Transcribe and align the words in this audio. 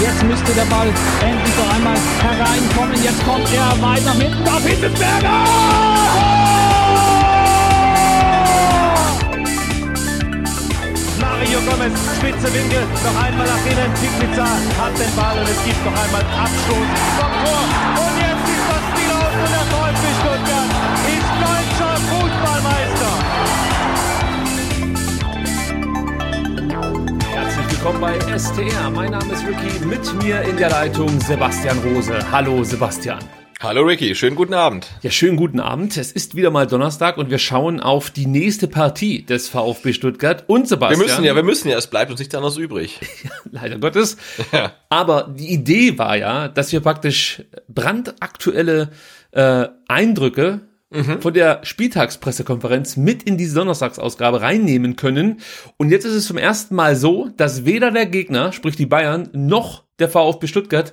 Jetzt 0.00 0.22
müsste 0.22 0.52
der 0.52 0.64
Ball 0.66 0.88
endlich 1.20 1.56
noch 1.56 1.74
einmal 1.74 1.96
hereinkommen. 2.22 3.02
Jetzt 3.02 3.24
kommt 3.24 3.48
er 3.52 3.82
weit 3.82 4.04
nach 4.04 4.14
hinten 4.14 4.48
auf 4.48 4.64
Hitzelsberger! 4.64 5.30
Mario 11.20 11.58
Gomez, 11.60 11.98
spitze 12.16 12.54
Winkel, 12.54 12.86
noch 13.04 13.22
einmal 13.22 13.46
nach 13.46 13.66
innen. 13.66 13.92
Pizza 14.20 14.44
hat 14.44 14.98
den 14.98 15.14
Ball 15.16 15.38
und 15.38 15.48
es 15.48 15.64
gibt 15.64 15.84
noch 15.84 15.96
einmal 16.04 16.22
Abstoß 16.22 16.88
vom 17.18 17.32
Tor. 17.44 17.62
Und 18.06 18.16
jetzt 18.18 18.33
willkommen 27.84 28.00
bei 28.00 28.38
STR. 28.38 28.88
Mein 28.88 29.10
Name 29.10 29.30
ist 29.30 29.46
Ricky. 29.46 29.84
Mit 29.84 30.22
mir 30.22 30.40
in 30.40 30.56
der 30.56 30.70
Leitung 30.70 31.20
Sebastian 31.20 31.78
Rose. 31.80 32.14
Hallo 32.32 32.64
Sebastian. 32.64 33.18
Hallo 33.60 33.82
Ricky, 33.82 34.14
schönen 34.14 34.36
guten 34.36 34.54
Abend. 34.54 34.88
Ja, 35.02 35.10
schönen 35.10 35.36
guten 35.36 35.60
Abend. 35.60 35.98
Es 35.98 36.10
ist 36.10 36.34
wieder 36.34 36.50
mal 36.50 36.66
Donnerstag 36.66 37.18
und 37.18 37.28
wir 37.28 37.36
schauen 37.36 37.80
auf 37.80 38.08
die 38.08 38.24
nächste 38.24 38.68
Partie 38.68 39.26
des 39.26 39.50
VfB 39.50 39.92
Stuttgart 39.92 40.44
und 40.46 40.66
Sebastian. 40.66 40.98
Wir 40.98 41.06
müssen 41.06 41.24
ja, 41.24 41.36
wir 41.36 41.42
müssen 41.42 41.68
ja, 41.68 41.76
es 41.76 41.88
bleibt 41.88 42.10
uns 42.10 42.20
nichts 42.20 42.34
anderes 42.34 42.56
übrig. 42.56 43.00
Leider 43.50 43.78
Gottes. 43.78 44.16
Ja. 44.50 44.72
Aber 44.88 45.34
die 45.36 45.52
Idee 45.52 45.98
war 45.98 46.16
ja, 46.16 46.48
dass 46.48 46.72
wir 46.72 46.80
praktisch 46.80 47.42
brandaktuelle 47.68 48.92
äh, 49.32 49.66
Eindrücke 49.88 50.62
mhm. 50.94 51.20
von 51.20 51.34
der 51.34 51.60
Spieltagspressekonferenz 51.64 52.96
mit 52.96 53.22
in 53.22 53.36
diese 53.36 53.56
Donnerstagsausgabe 53.56 54.40
reinnehmen 54.40 54.96
können. 54.96 55.40
Und 55.76 55.90
jetzt 55.90 56.04
ist 56.04 56.14
es 56.14 56.26
zum 56.26 56.38
ersten 56.38 56.74
Mal 56.74 56.96
so, 56.96 57.28
dass 57.36 57.64
weder 57.64 57.90
der 57.90 58.06
Gegner, 58.06 58.52
sprich 58.52 58.76
die 58.76 58.86
Bayern, 58.86 59.28
noch 59.32 59.84
der 59.98 60.08
VfB 60.08 60.46
Stuttgart 60.46 60.92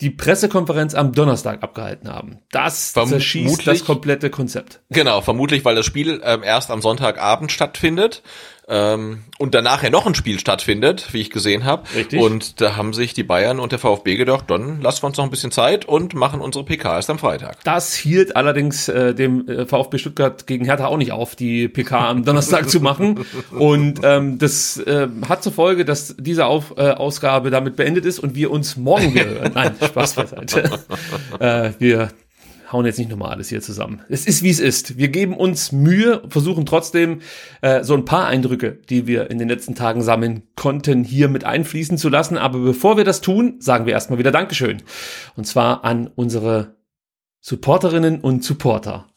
die 0.00 0.10
Pressekonferenz 0.10 0.94
am 0.94 1.12
Donnerstag 1.12 1.62
abgehalten 1.62 2.12
haben. 2.12 2.38
Das 2.50 2.92
zerschießt 2.92 3.66
das 3.66 3.84
komplette 3.84 4.30
Konzept. 4.30 4.80
Genau, 4.90 5.20
vermutlich, 5.20 5.64
weil 5.64 5.74
das 5.74 5.86
Spiel 5.86 6.20
ähm, 6.24 6.42
erst 6.42 6.70
am 6.70 6.82
Sonntagabend 6.82 7.50
stattfindet 7.50 8.22
ähm, 8.68 9.24
und 9.38 9.54
danach 9.54 9.82
ja 9.82 9.90
noch 9.90 10.06
ein 10.06 10.14
Spiel 10.14 10.38
stattfindet, 10.38 11.08
wie 11.12 11.20
ich 11.20 11.30
gesehen 11.30 11.64
habe. 11.64 11.82
Richtig. 11.94 12.20
Und 12.20 12.60
da 12.60 12.76
haben 12.76 12.92
sich 12.92 13.12
die 13.12 13.24
Bayern 13.24 13.58
und 13.58 13.72
der 13.72 13.78
VfB 13.80 14.16
gedacht, 14.16 14.44
dann 14.48 14.80
lassen 14.80 15.02
wir 15.02 15.08
uns 15.08 15.16
noch 15.18 15.24
ein 15.24 15.30
bisschen 15.30 15.50
Zeit 15.50 15.84
und 15.84 16.14
machen 16.14 16.40
unsere 16.40 16.64
PK 16.64 16.96
erst 16.96 17.10
am 17.10 17.18
Freitag. 17.18 17.62
Das 17.64 17.94
hielt 17.94 18.36
allerdings 18.36 18.88
äh, 18.88 19.14
dem 19.14 19.48
äh, 19.48 19.66
VfB 19.66 19.98
Stuttgart 19.98 20.46
gegen 20.46 20.64
Hertha 20.64 20.86
auch 20.86 20.96
nicht 20.96 21.12
auf, 21.12 21.34
die 21.34 21.68
PK 21.68 22.08
am 22.08 22.24
Donnerstag 22.24 22.70
zu 22.70 22.80
machen. 22.80 23.26
Und 23.50 24.00
ähm, 24.04 24.38
das 24.38 24.78
äh, 24.78 25.08
hat 25.28 25.42
zur 25.42 25.52
Folge, 25.52 25.84
dass 25.84 26.14
diese 26.18 26.46
auf, 26.46 26.74
äh, 26.76 26.90
Ausgabe 26.90 27.50
damit 27.50 27.74
beendet 27.74 28.06
ist 28.06 28.20
und 28.20 28.36
wir 28.36 28.50
uns 28.52 28.76
morgen 28.76 29.12
wieder 29.14 29.26
hören. 29.26 29.52
Nein, 29.54 29.74
Spaß 29.84 30.14
beiseite. 30.14 30.70
äh, 31.40 31.72
wir 31.78 32.10
hauen 32.72 32.86
jetzt 32.86 32.98
nicht 32.98 33.10
nochmal 33.10 33.32
alles 33.32 33.48
hier 33.48 33.60
zusammen. 33.60 34.02
Es 34.08 34.26
ist, 34.26 34.42
wie 34.42 34.50
es 34.50 34.60
ist. 34.60 34.96
Wir 34.96 35.08
geben 35.08 35.36
uns 35.36 35.72
Mühe, 35.72 36.22
versuchen 36.28 36.66
trotzdem 36.66 37.20
äh, 37.60 37.84
so 37.84 37.94
ein 37.94 38.04
paar 38.04 38.26
Eindrücke, 38.26 38.78
die 38.88 39.06
wir 39.06 39.30
in 39.30 39.38
den 39.38 39.48
letzten 39.48 39.74
Tagen 39.74 40.02
sammeln 40.02 40.42
konnten, 40.56 41.04
hier 41.04 41.28
mit 41.28 41.44
einfließen 41.44 41.98
zu 41.98 42.08
lassen. 42.08 42.38
Aber 42.38 42.58
bevor 42.58 42.96
wir 42.96 43.04
das 43.04 43.20
tun, 43.20 43.56
sagen 43.60 43.86
wir 43.86 43.92
erstmal 43.92 44.18
wieder 44.18 44.30
Dankeschön. 44.30 44.82
Und 45.36 45.46
zwar 45.46 45.84
an 45.84 46.10
unsere 46.14 46.76
Supporterinnen 47.40 48.20
und 48.20 48.44
Supporter. 48.44 49.08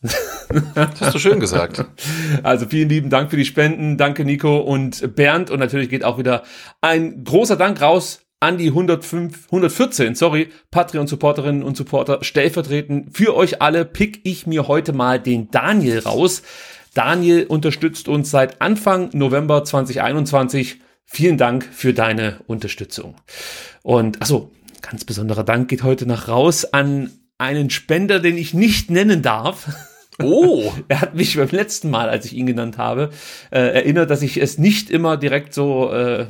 Das 0.76 1.02
hast 1.02 1.16
du 1.16 1.20
schön 1.20 1.40
gesagt. 1.40 1.86
Also 2.44 2.68
vielen 2.68 2.90
lieben 2.90 3.10
Dank 3.10 3.32
für 3.32 3.38
die 3.38 3.46
Spenden. 3.46 3.98
Danke 3.98 4.26
Nico 4.26 4.58
und 4.58 5.16
Bernd. 5.16 5.50
Und 5.50 5.60
natürlich 5.60 5.90
geht 5.90 6.04
auch 6.04 6.18
wieder 6.18 6.44
ein 6.82 7.24
großer 7.24 7.56
Dank 7.56 7.82
raus 7.82 8.25
an 8.40 8.58
die 8.58 8.68
105, 8.68 9.46
114, 9.46 10.16
sorry, 10.16 10.50
Patreon-Supporterinnen 10.72 11.64
und 11.64 11.78
Supporter 11.78 12.24
stellvertretend 12.24 13.16
für 13.16 13.36
euch 13.36 13.62
alle 13.62 13.86
pick 13.86 14.22
ich 14.24 14.46
mir 14.46 14.68
heute 14.68 14.94
mal 14.94 15.20
den 15.20 15.50
Daniel 15.52 16.00
raus. 16.00 16.44
Daniel 16.94 17.46
unterstützt 17.46 18.08
uns 18.08 18.32
seit 18.32 18.62
Anfang 18.62 19.10
November 19.14 19.64
2021. 19.64 20.80
Vielen 21.06 21.38
Dank 21.38 21.68
für 21.72 21.94
deine 21.94 22.40
Unterstützung. 22.48 23.16
Und 23.84 24.22
achso, 24.22 24.52
ganz 24.82 25.06
besonderer 25.06 25.44
Dank 25.44 25.68
geht 25.68 25.84
heute 25.84 26.06
nach 26.06 26.28
raus 26.28 26.66
an 26.66 27.12
einen 27.38 27.70
Spender, 27.70 28.20
den 28.20 28.38
ich 28.38 28.54
nicht 28.54 28.90
nennen 28.90 29.22
darf. 29.22 29.68
Oh, 30.24 30.72
er 30.88 31.02
hat 31.02 31.16
mich 31.16 31.36
beim 31.36 31.50
letzten 31.50 31.90
Mal, 31.90 32.10
als 32.10 32.26
ich 32.26 32.34
ihn 32.34 32.46
genannt 32.46 32.78
habe, 32.78 33.10
äh, 33.52 33.60
erinnert, 33.60 34.10
dass 34.10 34.22
ich 34.22 34.38
es 34.38 34.58
nicht 34.58 34.90
immer 34.90 35.18
direkt 35.18 35.54
so 35.54 35.92
äh, 35.92 36.28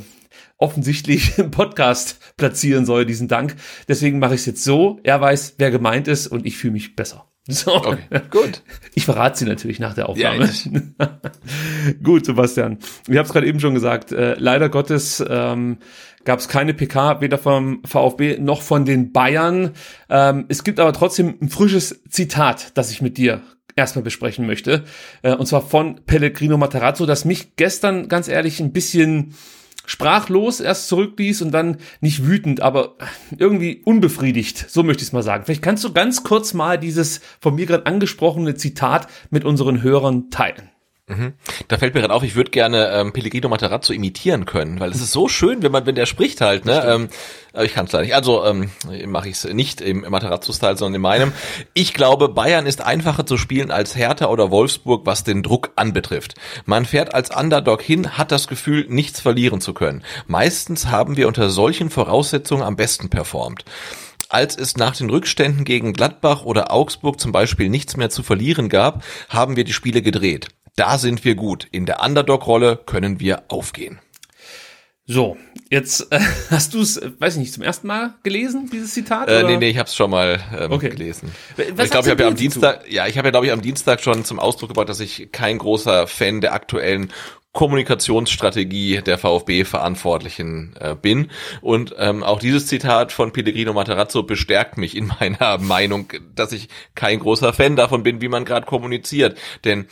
offensichtlich 0.58 1.38
im 1.38 1.52
Podcast 1.52 2.20
platzieren 2.38 2.86
soll, 2.86 3.06
diesen 3.06 3.28
Dank. 3.28 3.56
Deswegen 3.88 4.20
mache 4.20 4.36
ich 4.36 4.42
es 4.42 4.46
jetzt 4.46 4.64
so. 4.64 5.00
Er 5.04 5.22
weiß, 5.22 5.56
wer 5.58 5.72
gemeint 5.72 6.08
ist 6.08 6.28
und 6.28 6.46
ich 6.46 6.58
fühle 6.58 6.74
mich 6.74 6.96
besser. 6.96 7.28
So. 7.48 7.76
Okay, 7.76 8.22
gut. 8.32 8.64
Ich 8.96 9.06
verrate 9.06 9.38
sie 9.38 9.46
natürlich 9.46 9.80
nach 9.80 9.94
der 9.94 10.10
Aufnahme. 10.10 10.50
Ja, 11.00 11.20
gut, 12.04 12.26
Sebastian. 12.26 12.80
Ich 13.08 13.18
habe 13.18 13.28
es 13.28 13.34
gerade 13.34 13.46
eben 13.46 13.60
schon 13.60 13.76
gesagt. 13.76 14.12
Äh, 14.12 14.34
leider 14.40 14.68
Gottes 14.68 15.24
ähm, 15.28 15.78
gab 16.24 16.40
es 16.40 16.48
keine 16.48 16.74
PK, 16.74 17.22
weder 17.22 17.38
vom 17.38 17.84
VfB 17.86 18.40
noch 18.40 18.64
von 18.64 18.84
den 18.86 19.12
Bayern. 19.12 19.74
Ähm, 20.10 20.46
es 20.48 20.64
gibt 20.64 20.80
aber 20.80 20.92
trotzdem 20.92 21.36
ein 21.40 21.50
frisches 21.50 22.02
Zitat, 22.10 22.72
das 22.76 22.90
ich 22.90 23.04
mit 23.04 23.18
dir 23.18 23.44
erstmal 23.76 24.04
besprechen 24.04 24.48
möchte. 24.48 24.84
Äh, 25.22 25.36
und 25.36 25.46
zwar 25.46 25.62
von 25.62 26.04
Pellegrino 26.06 26.58
Matarazzo, 26.58 27.06
das 27.06 27.26
mich 27.26 27.56
gestern 27.58 28.08
ganz 28.08 28.28
ehrlich 28.28 28.60
ein 28.60 28.72
bisschen 28.72 29.36
sprachlos 29.85 30.59
erst 30.59 30.88
zurückließ 30.88 31.41
und 31.41 31.51
dann 31.51 31.78
nicht 32.01 32.25
wütend, 32.25 32.62
aber 32.62 32.96
irgendwie 33.38 33.81
unbefriedigt, 33.85 34.69
so 34.69 34.84
möchte 34.84 35.01
ich 35.01 35.09
es 35.09 35.13
mal 35.13 35.23
sagen. 35.23 35.46
Vielleicht 35.46 35.62
kannst 35.62 35.84
du 35.84 35.94
ganz 35.94 36.23
kurz 36.23 36.53
mal 36.53 36.78
dieses 36.78 37.22
von 37.40 37.56
mir 37.56 37.66
gerade 37.66 37.85
angesprochene 37.85 38.56
Zitat 38.56 39.07
mit 39.29 39.46
unseren 39.46 39.81
Hörern 39.81 40.29
teilen. 40.29 40.69
Mhm. 41.08 41.34
Da 41.68 41.78
fällt 41.78 41.94
mir 41.94 42.02
gerade 42.02 42.14
auf, 42.14 42.24
ich 42.24 42.36
würde 42.36 42.50
gerne 42.50 42.90
ähm, 42.90 43.14
Pellegrino 43.14 43.48
Matarazzo 43.48 43.94
imitieren 43.94 44.48
können, 44.48 44.80
weil 44.80 44.90
es 44.90 45.02
ist 45.02 45.12
so 45.12 45.28
schön, 45.28 45.62
wenn 45.62 45.72
man, 45.72 45.86
wenn 45.86 45.94
der 45.94 46.08
spricht 46.08 46.42
halt, 46.42 46.66
ne? 46.66 46.84
Ähm, 46.84 47.10
aber 47.54 47.64
ich 47.64 47.76
kann 47.76 47.86
es 47.86 47.92
leider 47.92 48.06
nicht. 48.06 48.16
Also 48.16 48.44
ähm, 48.44 48.72
mache 49.06 49.30
ich 49.30 49.36
es 49.36 49.44
nicht 49.44 49.82
im 49.82 50.02
Matarazzo-Style, 50.02 50.78
sondern 50.78 50.96
in 50.96 51.02
meinem. 51.02 51.32
Ich 51.76 51.94
glaube, 51.94 52.28
Bayern 52.30 52.66
ist 52.66 52.82
einfacher 52.82 53.28
zu 53.28 53.38
spielen 53.38 53.70
als 53.70 53.96
Hertha 53.96 54.26
oder 54.26 54.50
Wolfsburg, 54.50 55.06
was 55.06 55.24
den 55.24 55.44
Druck 55.44 55.74
anbetrifft. 55.76 56.34
Man 56.66 56.86
fährt 56.86 57.14
als 57.14 57.30
Underdog 57.30 57.84
hin, 57.84 58.18
hat 58.18 58.32
das 58.32 58.48
Gefühl, 58.48 58.88
nichts 58.90 59.22
verlieren 59.22 59.62
zu 59.62 59.76
können. 59.76 60.04
Meistens 60.26 60.88
haben 60.88 61.18
wir 61.18 61.28
unter 61.28 61.52
solchen 61.52 61.92
Voraussetzungen 61.92 62.64
am 62.64 62.76
besten 62.76 63.10
performt 63.10 63.64
als 64.28 64.58
es 64.58 64.76
nach 64.76 64.98
den 64.98 65.12
Rückständen 65.12 65.64
gegen 65.66 65.94
Gladbach 65.94 66.44
oder 66.44 66.72
Augsburg 66.72 67.22
zum 67.22 67.32
Beispiel 67.32 67.70
nichts 67.70 67.96
mehr 67.96 68.10
zu 68.10 68.24
verlieren 68.24 68.70
gab, 68.70 69.04
haben 69.30 69.56
wir 69.56 69.64
die 69.64 69.72
Spiele 69.72 70.02
gedreht. 70.02 70.50
Da 70.75 70.97
sind 70.97 71.24
wir 71.24 71.36
gut. 71.36 71.68
In 71.72 71.86
der 71.86 72.03
Underdog-Rolle 72.03 72.78
können 72.85 73.20
wir 73.20 73.44
aufgehen. 73.47 74.00
So, 75.08 75.38
jetzt 75.70 76.11
äh, 76.11 76.20
hast 76.50 76.73
du 76.73 76.82
es, 76.82 77.00
weiß 77.20 77.35
ich 77.35 77.40
nicht, 77.40 77.53
zum 77.53 77.64
ersten 77.64 77.88
Mal 77.88 78.16
gelesen, 78.23 78.70
dieses 78.73 78.94
Zitat? 78.94 79.29
Äh, 79.29 79.44
nee, 79.44 79.58
nee, 79.58 79.70
ich 79.70 79.78
habe 79.78 79.88
es 79.88 79.96
schon 79.96 80.09
mal 80.09 80.40
ähm, 80.58 80.72
okay. 80.72 80.90
gelesen. 80.90 81.32
Was 81.76 81.85
ich 81.85 81.91
glaube, 81.91 82.08
ich 82.08 82.11
habe 82.11 82.23
ja 82.23 82.28
am 82.28 82.35
Dienstag, 82.35 82.91
ja, 82.91 83.05
ich 83.05 83.17
habe 83.17 83.28
ja 83.28 83.32
glaube 83.32 83.46
ich 83.46 83.52
am 83.52 83.61
Dienstag 83.61 84.02
schon 84.02 84.26
zum 84.26 84.40
Ausdruck 84.40 84.70
gebracht, 84.70 84.90
dass 84.90 85.00
ich 85.00 85.29
kein 85.32 85.59
großer 85.59 86.08
Fan 86.08 86.41
der 86.41 86.53
aktuellen 86.53 87.11
Kommunikationsstrategie 87.53 89.02
der 89.02 89.17
VfB-Verantwortlichen 89.17 90.76
äh, 90.79 90.96
bin. 90.96 91.29
Und 91.61 91.96
ähm, 91.97 92.23
auch 92.23 92.40
dieses 92.40 92.67
Zitat 92.67 93.14
von 93.14 93.32
Pellegrino 93.32 93.73
Matarazzo 93.73 94.23
bestärkt 94.23 94.78
mich 94.78 94.97
in 94.97 95.08
meiner 95.20 95.59
Meinung, 95.59 96.11
dass 96.34 96.52
ich 96.52 96.67
kein 96.96 97.20
großer 97.20 97.53
Fan 97.53 97.76
davon 97.76 98.03
bin, 98.03 98.22
wie 98.22 98.28
man 98.28 98.44
gerade 98.44 98.66
kommuniziert. 98.66 99.38
Denn 99.64 99.88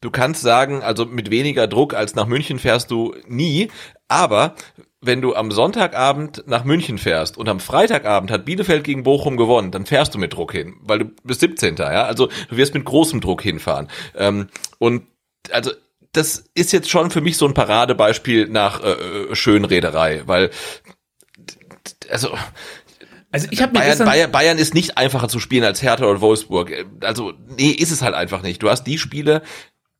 Du 0.00 0.10
kannst 0.10 0.40
sagen, 0.40 0.82
also 0.82 1.04
mit 1.04 1.30
weniger 1.30 1.66
Druck 1.66 1.94
als 1.94 2.14
nach 2.14 2.26
München 2.26 2.58
fährst 2.58 2.90
du 2.90 3.14
nie, 3.26 3.70
aber 4.08 4.54
wenn 5.02 5.20
du 5.20 5.34
am 5.34 5.50
Sonntagabend 5.50 6.44
nach 6.46 6.64
München 6.64 6.98
fährst 6.98 7.36
und 7.36 7.48
am 7.48 7.60
Freitagabend 7.60 8.30
hat 8.30 8.44
Bielefeld 8.44 8.84
gegen 8.84 9.02
Bochum 9.02 9.36
gewonnen, 9.36 9.70
dann 9.70 9.86
fährst 9.86 10.14
du 10.14 10.18
mit 10.18 10.32
Druck 10.32 10.52
hin, 10.52 10.76
weil 10.82 11.00
du 11.00 11.04
bist 11.24 11.40
17. 11.40 11.76
Ja, 11.76 12.04
also 12.04 12.28
du 12.48 12.56
wirst 12.56 12.74
mit 12.74 12.84
großem 12.84 13.20
Druck 13.20 13.42
hinfahren. 13.42 13.88
Ähm, 14.14 14.48
und 14.78 15.06
also 15.50 15.70
das 16.12 16.44
ist 16.54 16.72
jetzt 16.72 16.90
schon 16.90 17.10
für 17.10 17.20
mich 17.20 17.36
so 17.36 17.46
ein 17.46 17.54
Paradebeispiel 17.54 18.48
nach 18.48 18.82
äh, 18.82 18.90
äh 18.92 19.34
Schönrederei, 19.34 20.22
weil 20.26 20.50
also 22.10 22.36
also 23.32 23.46
ich 23.50 23.62
habe 23.62 23.72
Bayern, 23.72 23.98
Bayern, 23.98 24.32
Bayern 24.32 24.58
ist 24.58 24.74
nicht 24.74 24.98
einfacher 24.98 25.28
zu 25.28 25.38
spielen 25.38 25.62
als 25.62 25.82
Hertha 25.82 26.04
oder 26.04 26.20
Wolfsburg. 26.20 26.72
Also 27.00 27.32
nee, 27.56 27.70
ist 27.70 27.92
es 27.92 28.02
halt 28.02 28.14
einfach 28.14 28.42
nicht. 28.42 28.60
Du 28.60 28.68
hast 28.68 28.84
die 28.84 28.98
Spiele, 28.98 29.42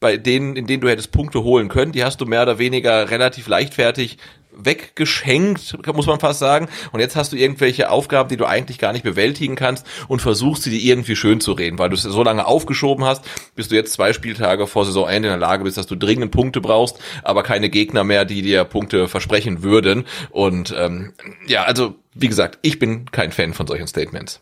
bei 0.01 0.17
denen, 0.17 0.57
in 0.57 0.67
denen 0.67 0.81
du 0.81 0.89
hättest 0.89 1.13
Punkte 1.13 1.43
holen 1.43 1.69
können, 1.69 1.93
die 1.93 2.05
hast 2.05 2.21
du 2.21 2.27
mehr 2.27 2.43
oder 2.43 2.59
weniger 2.59 3.11
relativ 3.11 3.47
leichtfertig 3.47 4.17
weggeschenkt, 4.53 5.77
muss 5.95 6.07
man 6.07 6.21
fast 6.21 6.41
sagen. 6.41 6.69
Und 6.93 7.01
jetzt 7.01 7.17
hast 7.17 7.33
du 7.33 7.37
irgendwelche 7.37 7.91
Aufgaben, 7.91 8.29
die 8.29 8.37
du 8.37 8.47
eigentlich 8.47 8.79
gar 8.79 8.93
nicht 8.93 9.05
bewältigen 9.05 9.57
kannst 9.57 9.87
und 10.09 10.21
versuchst 10.21 10.65
sie 10.65 10.71
dir 10.71 10.81
irgendwie 10.81 11.17
schön 11.17 11.41
zu 11.41 11.53
reden, 11.53 11.79
weil 11.79 11.91
du 11.91 11.95
es 11.95 12.03
so 12.03 12.23
lange 12.23 12.47
aufgeschoben 12.47 13.05
hast, 13.05 13.25
bis 13.55 13.69
du 13.69 13.77
jetzt 13.77 13.93
zwei 13.93 14.13
Spieltage 14.13 14.67
vor 14.67 14.85
Saisonende 14.85 15.29
in 15.29 15.33
der 15.33 15.39
Lage 15.39 15.65
bist, 15.65 15.77
dass 15.77 15.87
du 15.87 15.95
dringend 15.95 16.33
Punkte 16.33 16.61
brauchst, 16.61 16.99
aber 17.23 17.43
keine 17.43 17.71
Gegner 17.71 18.05
mehr, 18.05 18.25
die 18.25 18.43
dir 18.43 18.65
Punkte 18.65 19.07
versprechen 19.07 19.63
würden. 19.63 20.05
Und 20.31 20.75
ähm, 20.77 21.13
ja, 21.47 21.65
also 21.65 21.95
wie 22.15 22.29
gesagt, 22.29 22.59
ich 22.63 22.79
bin 22.79 23.11
kein 23.11 23.33
Fan 23.33 23.55
von 23.55 23.67
solchen 23.67 23.87
Statements. 23.87 24.41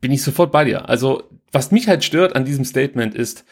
Bin 0.00 0.12
ich 0.12 0.22
sofort 0.22 0.52
bei 0.52 0.64
dir. 0.64 0.88
Also 0.88 1.24
was 1.50 1.70
mich 1.70 1.88
halt 1.88 2.04
stört 2.04 2.36
an 2.36 2.44
diesem 2.44 2.64
Statement 2.64 3.14
ist, 3.14 3.44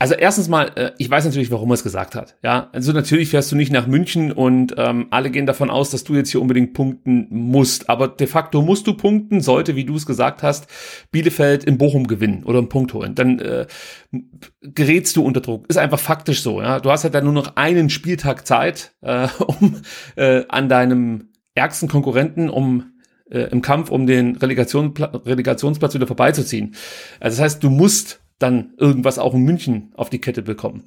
also 0.00 0.14
erstens 0.14 0.48
mal, 0.48 0.70
äh, 0.76 0.92
ich 0.98 1.10
weiß 1.10 1.24
natürlich, 1.24 1.50
warum 1.50 1.70
er 1.70 1.74
es 1.74 1.82
gesagt 1.82 2.14
hat. 2.14 2.36
Ja, 2.44 2.70
also 2.72 2.92
natürlich 2.92 3.30
fährst 3.30 3.50
du 3.50 3.56
nicht 3.56 3.72
nach 3.72 3.88
München 3.88 4.30
und 4.30 4.74
ähm, 4.76 5.08
alle 5.10 5.30
gehen 5.30 5.44
davon 5.44 5.70
aus, 5.70 5.90
dass 5.90 6.04
du 6.04 6.14
jetzt 6.14 6.30
hier 6.30 6.40
unbedingt 6.40 6.72
punkten 6.72 7.26
musst. 7.30 7.90
Aber 7.90 8.06
de 8.06 8.28
facto 8.28 8.62
musst 8.62 8.86
du 8.86 8.94
punkten, 8.94 9.40
sollte, 9.40 9.74
wie 9.74 9.84
du 9.84 9.96
es 9.96 10.06
gesagt 10.06 10.44
hast, 10.44 10.68
Bielefeld 11.10 11.64
in 11.64 11.78
Bochum 11.78 12.06
gewinnen 12.06 12.44
oder 12.44 12.58
einen 12.58 12.68
Punkt 12.68 12.94
holen. 12.94 13.16
Dann 13.16 13.40
äh, 13.40 13.66
gerätst 14.62 15.16
du 15.16 15.24
unter 15.24 15.40
Druck. 15.40 15.68
Ist 15.68 15.78
einfach 15.78 15.98
faktisch 15.98 16.42
so. 16.42 16.62
Ja, 16.62 16.78
du 16.78 16.92
hast 16.92 17.02
halt 17.02 17.14
dann 17.14 17.24
nur 17.24 17.32
noch 17.32 17.56
einen 17.56 17.90
Spieltag 17.90 18.46
Zeit, 18.46 18.92
äh, 19.00 19.26
um 19.46 19.82
äh, 20.14 20.44
an 20.48 20.68
deinem 20.68 21.30
ärgsten 21.56 21.88
Konkurrenten, 21.88 22.50
um 22.50 22.92
äh, 23.30 23.50
im 23.50 23.62
Kampf 23.62 23.90
um 23.90 24.06
den 24.06 24.36
Relegation, 24.36 24.94
Relegationsplatz 24.96 25.94
wieder 25.94 26.06
vorbeizuziehen. 26.06 26.76
Also 27.18 27.38
das 27.38 27.44
heißt, 27.44 27.64
du 27.64 27.70
musst 27.70 28.20
dann 28.38 28.74
irgendwas 28.76 29.18
auch 29.18 29.34
in 29.34 29.42
München 29.42 29.92
auf 29.96 30.10
die 30.10 30.20
Kette 30.20 30.42
bekommen. 30.42 30.84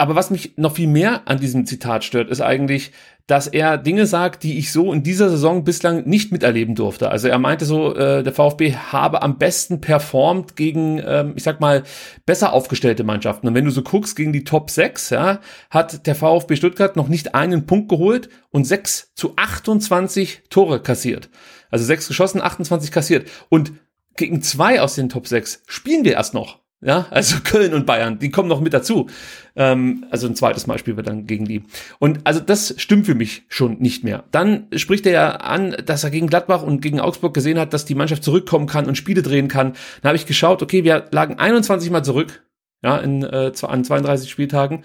Aber 0.00 0.14
was 0.14 0.30
mich 0.30 0.52
noch 0.56 0.76
viel 0.76 0.86
mehr 0.86 1.22
an 1.26 1.40
diesem 1.40 1.66
Zitat 1.66 2.04
stört, 2.04 2.30
ist 2.30 2.40
eigentlich, 2.40 2.92
dass 3.26 3.48
er 3.48 3.76
Dinge 3.76 4.06
sagt, 4.06 4.44
die 4.44 4.56
ich 4.56 4.70
so 4.70 4.92
in 4.92 5.02
dieser 5.02 5.28
Saison 5.28 5.64
bislang 5.64 6.08
nicht 6.08 6.30
miterleben 6.30 6.76
durfte. 6.76 7.10
Also 7.10 7.26
er 7.26 7.38
meinte 7.40 7.64
so, 7.64 7.96
äh, 7.96 8.22
der 8.22 8.32
VfB 8.32 8.74
habe 8.74 9.22
am 9.22 9.38
besten 9.38 9.80
performt 9.80 10.54
gegen, 10.54 11.02
ähm, 11.04 11.32
ich 11.34 11.42
sag 11.42 11.60
mal, 11.60 11.82
besser 12.24 12.52
aufgestellte 12.52 13.02
Mannschaften. 13.02 13.48
Und 13.48 13.54
wenn 13.54 13.64
du 13.64 13.72
so 13.72 13.82
guckst, 13.82 14.14
gegen 14.14 14.32
die 14.32 14.44
Top 14.44 14.70
6, 14.70 15.10
ja, 15.10 15.40
hat 15.68 16.06
der 16.06 16.14
VfB 16.14 16.54
Stuttgart 16.54 16.94
noch 16.94 17.08
nicht 17.08 17.34
einen 17.34 17.66
Punkt 17.66 17.88
geholt 17.88 18.28
und 18.50 18.64
6 18.64 19.14
zu 19.16 19.32
28 19.34 20.44
Tore 20.48 20.80
kassiert. 20.80 21.28
Also 21.70 21.84
6 21.84 22.06
geschossen, 22.06 22.40
28 22.40 22.92
kassiert. 22.92 23.28
Und 23.48 23.72
gegen 24.18 24.42
zwei 24.42 24.80
aus 24.80 24.94
den 24.94 25.08
Top 25.08 25.26
6 25.26 25.62
spielen 25.66 26.04
wir 26.04 26.12
erst 26.12 26.34
noch. 26.34 26.58
Ja, 26.80 27.06
also 27.10 27.38
Köln 27.44 27.74
und 27.74 27.86
Bayern, 27.86 28.18
die 28.18 28.30
kommen 28.30 28.48
noch 28.48 28.60
mit 28.60 28.72
dazu. 28.72 29.08
Ähm, 29.56 30.06
also 30.10 30.28
ein 30.28 30.36
zweites 30.36 30.66
Mal 30.66 30.78
spielen 30.78 30.96
wir 30.96 31.04
dann 31.04 31.26
gegen 31.26 31.44
die. 31.44 31.64
Und 31.98 32.20
also 32.24 32.38
das 32.40 32.74
stimmt 32.78 33.06
für 33.06 33.16
mich 33.16 33.42
schon 33.48 33.78
nicht 33.78 34.04
mehr. 34.04 34.24
Dann 34.30 34.68
spricht 34.76 35.06
er 35.06 35.12
ja 35.12 35.30
an, 35.36 35.76
dass 35.84 36.04
er 36.04 36.10
gegen 36.10 36.28
Gladbach 36.28 36.62
und 36.62 36.80
gegen 36.80 37.00
Augsburg 37.00 37.34
gesehen 37.34 37.58
hat, 37.58 37.72
dass 37.72 37.84
die 37.84 37.96
Mannschaft 37.96 38.22
zurückkommen 38.22 38.66
kann 38.66 38.86
und 38.86 38.96
Spiele 38.96 39.22
drehen 39.22 39.48
kann. 39.48 39.72
Dann 40.02 40.10
habe 40.10 40.16
ich 40.16 40.26
geschaut, 40.26 40.62
okay, 40.62 40.84
wir 40.84 41.06
lagen 41.10 41.38
21 41.38 41.90
Mal 41.90 42.04
zurück, 42.04 42.44
ja, 42.82 42.96
in, 42.98 43.24
äh, 43.24 43.52
an 43.62 43.84
32 43.84 44.30
Spieltagen 44.30 44.84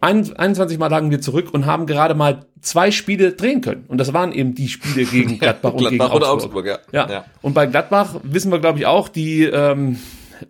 21 0.00 0.78
Mal 0.78 0.88
lagen 0.88 1.10
wir 1.10 1.20
zurück 1.20 1.52
und 1.52 1.66
haben 1.66 1.86
gerade 1.86 2.14
mal 2.14 2.46
zwei 2.60 2.90
Spiele 2.90 3.32
drehen 3.32 3.60
können. 3.60 3.84
Und 3.88 3.98
das 3.98 4.12
waren 4.12 4.32
eben 4.32 4.54
die 4.54 4.68
Spiele 4.68 5.04
gegen 5.04 5.38
Gladbach 5.40 5.72
und 5.72 5.78
Gladbach 5.78 6.12
gegen 6.12 6.24
Augsburg. 6.24 6.66
Augsburg 6.66 6.66
ja. 6.66 6.78
Ja. 6.92 7.10
ja. 7.10 7.24
Und 7.42 7.54
bei 7.54 7.66
Gladbach 7.66 8.16
wissen 8.22 8.52
wir, 8.52 8.60
glaube 8.60 8.78
ich, 8.78 8.86
auch, 8.86 9.08
die 9.08 9.42
ähm, 9.44 9.98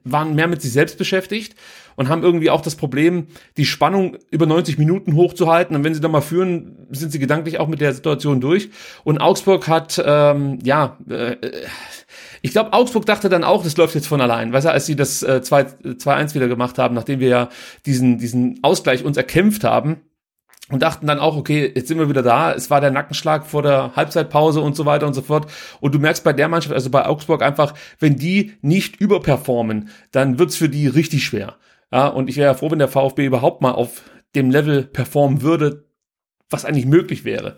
waren 0.04 0.34
mehr 0.34 0.48
mit 0.48 0.60
sich 0.60 0.72
selbst 0.72 0.98
beschäftigt 0.98 1.54
und 1.96 2.08
haben 2.08 2.22
irgendwie 2.22 2.50
auch 2.50 2.60
das 2.60 2.76
Problem, 2.76 3.26
die 3.56 3.64
Spannung 3.64 4.18
über 4.30 4.46
90 4.46 4.78
Minuten 4.78 5.14
hochzuhalten. 5.14 5.74
Und 5.74 5.82
wenn 5.82 5.94
sie 5.94 6.00
dann 6.00 6.12
mal 6.12 6.20
führen, 6.20 6.86
sind 6.90 7.10
sie 7.10 7.18
gedanklich 7.18 7.58
auch 7.58 7.68
mit 7.68 7.80
der 7.80 7.92
Situation 7.92 8.40
durch. 8.40 8.70
Und 9.02 9.18
Augsburg 9.18 9.66
hat, 9.66 10.00
ähm, 10.04 10.58
ja, 10.62 10.96
äh, 11.08 11.36
ich 12.43 12.52
glaube, 12.52 12.73
Augsburg 12.73 13.06
dachte 13.06 13.29
dann 13.29 13.44
auch, 13.44 13.64
das 13.64 13.76
läuft 13.76 13.94
jetzt 13.94 14.06
von 14.06 14.20
allein. 14.20 14.52
Weißt 14.52 14.67
du, 14.67 14.70
als 14.70 14.87
sie 14.87 14.96
das 14.96 15.23
äh, 15.23 15.40
2-1 15.43 16.35
wieder 16.35 16.49
gemacht 16.49 16.79
haben, 16.79 16.94
nachdem 16.94 17.20
wir 17.20 17.29
ja 17.29 17.49
diesen, 17.87 18.19
diesen 18.19 18.58
Ausgleich 18.62 19.05
uns 19.05 19.17
erkämpft 19.17 19.64
haben, 19.64 20.02
und 20.70 20.82
dachten 20.82 21.06
dann 21.06 21.19
auch, 21.19 21.37
okay, 21.37 21.73
jetzt 21.75 21.88
sind 21.88 21.99
wir 21.99 22.08
wieder 22.08 22.23
da. 22.23 22.52
Es 22.52 22.70
war 22.70 22.81
der 22.81 22.90
Nackenschlag 22.90 23.46
vor 23.46 23.62
der 23.62 23.96
Halbzeitpause 23.96 24.61
und 24.61 24.76
so 24.76 24.85
weiter 24.85 25.06
und 25.06 25.14
so 25.14 25.23
fort. 25.23 25.50
Und 25.81 25.94
du 25.94 25.99
merkst 25.99 26.25
bei 26.25 26.32
der 26.32 26.49
Mannschaft, 26.49 26.75
also 26.75 26.90
bei 26.90 27.06
Augsburg 27.06 27.43
einfach, 27.43 27.75
wenn 27.99 28.17
die 28.17 28.52
nicht 28.61 28.96
überperformen, 29.00 29.88
dann 30.12 30.38
wird's 30.38 30.56
für 30.56 30.69
die 30.69 30.87
richtig 30.87 31.25
schwer. 31.25 31.56
Ja, 31.91 32.08
und 32.08 32.29
ich 32.29 32.37
wäre 32.37 32.49
ja 32.49 32.55
froh, 32.55 32.70
wenn 32.70 32.79
der 32.79 32.88
VfB 32.88 33.25
überhaupt 33.25 33.62
mal 33.62 33.73
auf 33.73 34.02
dem 34.34 34.50
Level 34.50 34.82
performen 34.82 35.41
würde, 35.41 35.87
was 36.50 36.67
eigentlich 36.67 36.87
möglich 36.87 37.25
wäre. 37.25 37.56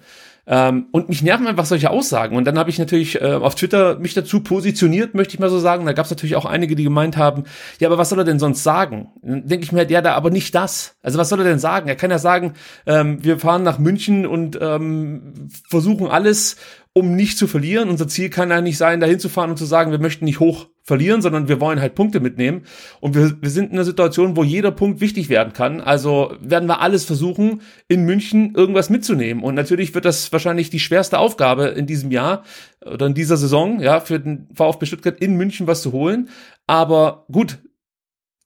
Ähm, 0.52 0.86
und 0.90 1.08
mich 1.08 1.22
nerven 1.22 1.46
einfach 1.46 1.64
solche 1.64 1.90
Aussagen. 1.90 2.36
Und 2.36 2.44
dann 2.44 2.58
habe 2.58 2.70
ich 2.70 2.78
natürlich 2.80 3.20
äh, 3.20 3.34
auf 3.34 3.54
Twitter 3.54 4.00
mich 4.00 4.14
dazu 4.14 4.40
positioniert, 4.40 5.14
möchte 5.14 5.34
ich 5.34 5.40
mal 5.40 5.48
so 5.48 5.60
sagen. 5.60 5.86
Da 5.86 5.92
gab 5.92 6.06
es 6.06 6.10
natürlich 6.10 6.34
auch 6.34 6.44
einige, 6.44 6.74
die 6.74 6.82
gemeint 6.82 7.16
haben, 7.16 7.44
ja, 7.78 7.86
aber 7.86 7.98
was 7.98 8.08
soll 8.08 8.18
er 8.18 8.24
denn 8.24 8.40
sonst 8.40 8.64
sagen? 8.64 9.10
Dann 9.22 9.46
denke 9.46 9.64
ich 9.64 9.70
mir, 9.70 9.88
ja, 9.88 10.02
da 10.02 10.14
aber 10.14 10.30
nicht 10.30 10.52
das. 10.56 10.96
Also 11.02 11.18
was 11.18 11.28
soll 11.28 11.38
er 11.38 11.44
denn 11.44 11.60
sagen? 11.60 11.88
Er 11.88 11.94
kann 11.94 12.10
ja 12.10 12.18
sagen, 12.18 12.54
ähm, 12.84 13.22
wir 13.22 13.38
fahren 13.38 13.62
nach 13.62 13.78
München 13.78 14.26
und 14.26 14.58
ähm, 14.60 15.48
versuchen 15.68 16.08
alles 16.08 16.56
um 16.92 17.14
nicht 17.14 17.38
zu 17.38 17.46
verlieren. 17.46 17.88
Unser 17.88 18.08
Ziel 18.08 18.30
kann 18.30 18.50
ja 18.50 18.60
nicht 18.60 18.76
sein, 18.76 18.98
dahin 18.98 19.20
zu 19.20 19.28
fahren 19.28 19.50
und 19.50 19.56
zu 19.56 19.64
sagen, 19.64 19.92
wir 19.92 20.00
möchten 20.00 20.24
nicht 20.24 20.40
hoch 20.40 20.66
verlieren, 20.90 21.22
sondern 21.22 21.46
wir 21.46 21.60
wollen 21.60 21.80
halt 21.80 21.94
Punkte 21.94 22.18
mitnehmen. 22.18 22.62
Und 22.98 23.14
wir, 23.14 23.40
wir 23.40 23.50
sind 23.50 23.66
in 23.66 23.76
einer 23.76 23.84
Situation, 23.84 24.36
wo 24.36 24.42
jeder 24.42 24.72
Punkt 24.72 25.00
wichtig 25.00 25.28
werden 25.28 25.52
kann. 25.52 25.80
Also 25.80 26.34
werden 26.40 26.68
wir 26.68 26.80
alles 26.80 27.04
versuchen, 27.04 27.60
in 27.86 28.04
München 28.04 28.56
irgendwas 28.56 28.90
mitzunehmen. 28.90 29.44
Und 29.44 29.54
natürlich 29.54 29.94
wird 29.94 30.04
das 30.04 30.32
wahrscheinlich 30.32 30.68
die 30.68 30.80
schwerste 30.80 31.20
Aufgabe 31.20 31.66
in 31.66 31.86
diesem 31.86 32.10
Jahr 32.10 32.42
oder 32.84 33.06
in 33.06 33.14
dieser 33.14 33.36
Saison, 33.36 33.78
ja, 33.78 34.00
für 34.00 34.18
den 34.18 34.48
VfB 34.52 34.86
Stuttgart 34.86 35.20
in 35.20 35.36
München 35.36 35.68
was 35.68 35.80
zu 35.80 35.92
holen. 35.92 36.28
Aber 36.66 37.24
gut, 37.30 37.58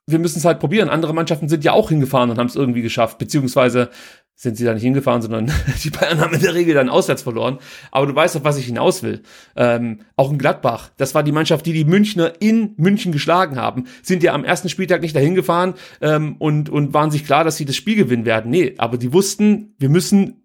wir 0.06 0.18
müssen 0.18 0.38
es 0.38 0.44
halt 0.44 0.60
probieren. 0.60 0.90
Andere 0.90 1.14
Mannschaften 1.14 1.48
sind 1.48 1.64
ja 1.64 1.72
auch 1.72 1.88
hingefahren 1.88 2.28
und 2.28 2.38
haben 2.38 2.48
es 2.48 2.56
irgendwie 2.56 2.82
geschafft, 2.82 3.16
beziehungsweise 3.16 3.88
sind 4.36 4.56
sie 4.56 4.64
da 4.64 4.74
nicht 4.74 4.82
hingefahren, 4.82 5.22
sondern 5.22 5.50
die 5.84 5.90
Bayern 5.90 6.20
haben 6.20 6.34
in 6.34 6.40
der 6.40 6.54
Regel 6.54 6.74
dann 6.74 6.88
auswärts 6.88 7.22
verloren. 7.22 7.58
Aber 7.90 8.06
du 8.06 8.14
weißt, 8.14 8.36
auf 8.36 8.44
was 8.44 8.58
ich 8.58 8.66
hinaus 8.66 9.02
will. 9.02 9.22
Ähm, 9.56 10.00
auch 10.16 10.30
in 10.30 10.38
Gladbach, 10.38 10.90
das 10.96 11.14
war 11.14 11.22
die 11.22 11.32
Mannschaft, 11.32 11.66
die 11.66 11.72
die 11.72 11.84
Münchner 11.84 12.32
in 12.40 12.74
München 12.76 13.12
geschlagen 13.12 13.56
haben, 13.56 13.84
sind 14.02 14.22
ja 14.22 14.34
am 14.34 14.44
ersten 14.44 14.68
Spieltag 14.68 15.02
nicht 15.02 15.14
dahin 15.14 15.34
gefahren 15.34 15.74
ähm, 16.00 16.36
und, 16.38 16.68
und 16.68 16.94
waren 16.94 17.10
sich 17.10 17.24
klar, 17.24 17.44
dass 17.44 17.56
sie 17.56 17.64
das 17.64 17.76
Spiel 17.76 17.96
gewinnen 17.96 18.24
werden. 18.24 18.50
Nee, 18.50 18.74
aber 18.78 18.98
die 18.98 19.12
wussten, 19.12 19.74
wir 19.78 19.88
müssen 19.88 20.43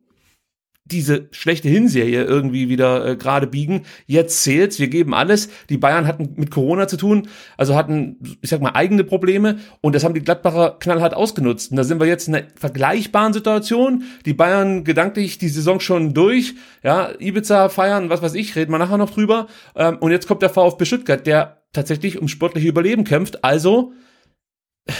diese 0.91 1.27
schlechte 1.31 1.69
Hinserie 1.69 2.23
irgendwie 2.23 2.69
wieder 2.69 3.05
äh, 3.05 3.15
gerade 3.15 3.47
biegen. 3.47 3.83
Jetzt 4.05 4.43
zählt's, 4.43 4.79
wir 4.79 4.87
geben 4.87 5.13
alles. 5.13 5.49
Die 5.69 5.77
Bayern 5.77 6.07
hatten 6.07 6.33
mit 6.35 6.51
Corona 6.51 6.87
zu 6.87 6.97
tun, 6.97 7.27
also 7.57 7.75
hatten, 7.75 8.17
ich 8.41 8.49
sag 8.49 8.61
mal, 8.61 8.71
eigene 8.71 9.03
Probleme 9.03 9.59
und 9.81 9.95
das 9.95 10.03
haben 10.03 10.13
die 10.13 10.21
Gladbacher 10.21 10.77
knallhart 10.79 11.13
ausgenutzt. 11.13 11.71
Und 11.71 11.77
da 11.77 11.83
sind 11.83 11.99
wir 11.99 12.07
jetzt 12.07 12.27
in 12.27 12.35
einer 12.35 12.47
vergleichbaren 12.55 13.33
Situation. 13.33 14.03
Die 14.25 14.33
Bayern 14.33 14.83
gedanklich 14.83 15.37
die 15.37 15.49
Saison 15.49 15.79
schon 15.79 16.13
durch, 16.13 16.55
ja, 16.83 17.11
Ibiza 17.19 17.69
feiern, 17.69 18.09
was 18.09 18.21
weiß 18.21 18.33
ich, 18.35 18.55
reden 18.55 18.71
wir 18.71 18.79
nachher 18.79 18.97
noch 18.97 19.11
drüber. 19.11 19.47
Ähm, 19.75 19.97
und 19.99 20.11
jetzt 20.11 20.27
kommt 20.27 20.41
der 20.41 20.49
VfB 20.49 20.85
Stuttgart, 20.85 21.25
der 21.25 21.63
tatsächlich 21.73 22.17
ums 22.17 22.31
sportliche 22.31 22.67
Überleben 22.67 23.03
kämpft. 23.03 23.43
Also, 23.43 23.93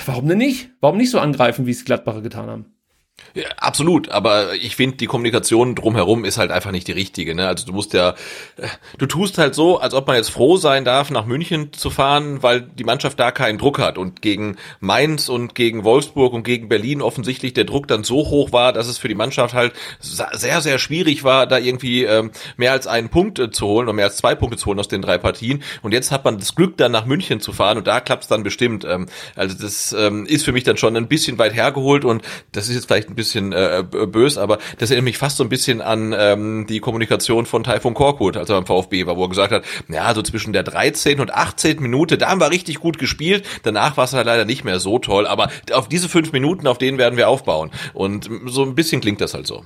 warum 0.05 0.27
denn 0.27 0.38
nicht? 0.38 0.72
Warum 0.81 0.98
nicht 0.98 1.10
so 1.10 1.19
angreifen, 1.19 1.65
wie 1.65 1.72
es 1.72 1.79
die 1.79 1.86
Gladbacher 1.86 2.22
getan 2.22 2.50
haben? 2.50 2.79
Ja, 3.36 3.44
absolut, 3.58 4.10
aber 4.10 4.56
ich 4.56 4.76
finde, 4.76 4.98
die 4.98 5.06
Kommunikation 5.06 5.76
drumherum 5.76 6.26
ist 6.26 6.38
halt 6.38 6.52
einfach 6.52 6.72
nicht 6.72 6.88
die 6.88 6.94
richtige. 6.94 7.36
Ne? 7.36 7.48
Also 7.48 7.66
du 7.66 7.74
musst 7.74 7.94
ja, 7.94 8.16
du 8.98 9.06
tust 9.06 9.38
halt 9.38 9.54
so, 9.56 9.80
als 9.80 9.94
ob 9.94 10.08
man 10.08 10.16
jetzt 10.16 10.30
froh 10.30 10.58
sein 10.58 10.84
darf, 10.84 11.12
nach 11.12 11.26
München 11.26 11.72
zu 11.74 11.90
fahren, 11.90 12.42
weil 12.42 12.62
die 12.62 12.84
Mannschaft 12.84 13.20
da 13.20 13.32
keinen 13.32 13.58
Druck 13.58 13.80
hat 13.80 13.98
und 13.98 14.22
gegen 14.22 14.58
Mainz 14.80 15.30
und 15.30 15.56
gegen 15.56 15.84
Wolfsburg 15.84 16.34
und 16.34 16.44
gegen 16.44 16.70
Berlin 16.70 17.02
offensichtlich 17.02 17.54
der 17.54 17.66
Druck 17.66 17.88
dann 17.88 18.04
so 18.04 18.18
hoch 18.30 18.52
war, 18.52 18.74
dass 18.74 18.88
es 18.88 18.98
für 18.98 19.08
die 19.08 19.16
Mannschaft 19.16 19.54
halt 19.54 19.74
sehr, 20.00 20.62
sehr 20.62 20.80
schwierig 20.80 21.24
war, 21.24 21.46
da 21.46 21.58
irgendwie 21.58 22.04
ähm, 22.04 22.32
mehr 22.58 22.72
als 22.72 22.88
einen 22.88 23.10
Punkt 23.10 23.40
äh, 23.40 23.52
zu 23.52 23.68
holen 23.68 23.88
oder 23.88 23.94
mehr 23.94 24.06
als 24.06 24.18
zwei 24.18 24.36
Punkte 24.36 24.58
zu 24.58 24.68
holen 24.68 24.80
aus 24.80 24.88
den 24.88 25.02
drei 25.02 25.18
Partien. 25.18 25.64
Und 25.82 25.94
jetzt 25.94 26.12
hat 26.12 26.26
man 26.26 26.40
das 26.40 26.56
Glück, 26.56 26.78
dann 26.78 26.92
nach 26.92 27.06
München 27.06 27.40
zu 27.40 27.54
fahren 27.54 27.78
und 27.78 27.88
da 27.88 28.00
klappt 28.00 28.24
es 28.24 28.30
dann 28.30 28.44
bestimmt. 28.44 28.86
Ähm, 28.86 29.08
also 29.36 29.56
das 29.56 29.94
ähm, 29.94 30.26
ist 30.26 30.46
für 30.46 30.52
mich 30.52 30.64
dann 30.64 30.78
schon 30.78 30.96
ein 30.96 31.08
bisschen 31.08 31.38
weit 31.38 31.54
hergeholt 31.54 32.06
und 32.06 32.24
das 32.52 32.70
ist 32.70 32.76
jetzt 32.76 32.88
vielleicht 32.88 33.09
vielleicht 33.10 33.12
ein 33.12 33.16
bisschen 33.16 33.54
äh, 33.54 33.84
bös, 34.08 34.38
aber 34.38 34.60
das 34.78 34.92
erinnert 34.92 35.06
mich 35.06 35.18
fast 35.18 35.38
so 35.38 35.44
ein 35.44 35.50
bisschen 35.50 35.82
an 35.82 36.16
ähm, 36.18 36.66
die 36.68 36.80
Kommunikation 36.80 37.46
von 37.46 37.63
Taifun 37.63 37.94
Korkut, 37.94 38.38
als 38.38 38.50
er 38.50 38.56
beim 38.56 38.66
VfB 38.66 39.06
war, 39.06 39.18
wo 39.18 39.24
er 39.24 39.30
gesagt 39.30 39.51
hat, 39.51 39.63
ja, 39.88 40.13
so 40.13 40.22
zwischen 40.22 40.54
der 40.54 40.63
13. 40.63 41.20
und 41.20 41.34
18. 41.34 41.82
Minute, 41.82 42.18
da 42.18 42.30
haben 42.30 42.42
wir 42.42 42.51
richtig 42.51 42.80
gut 42.80 42.98
gespielt, 42.98 43.46
danach 43.63 43.98
war 43.98 44.06
es 44.06 44.13
halt 44.13 44.25
leider 44.25 44.46
nicht 44.46 44.63
mehr 44.63 44.80
so 44.80 45.00
toll, 45.00 45.28
aber 45.28 45.50
auf 45.74 45.89
diese 45.89 46.10
fünf 46.10 46.32
Minuten, 46.32 46.68
auf 46.68 46.78
denen 46.78 46.98
werden 46.98 47.18
wir 47.18 47.30
aufbauen. 47.30 47.72
Und 47.94 48.30
so 48.46 48.63
ein 48.63 48.75
bisschen 48.75 49.01
klingt 49.01 49.22
das 49.22 49.34
halt 49.34 49.48
so. 49.48 49.66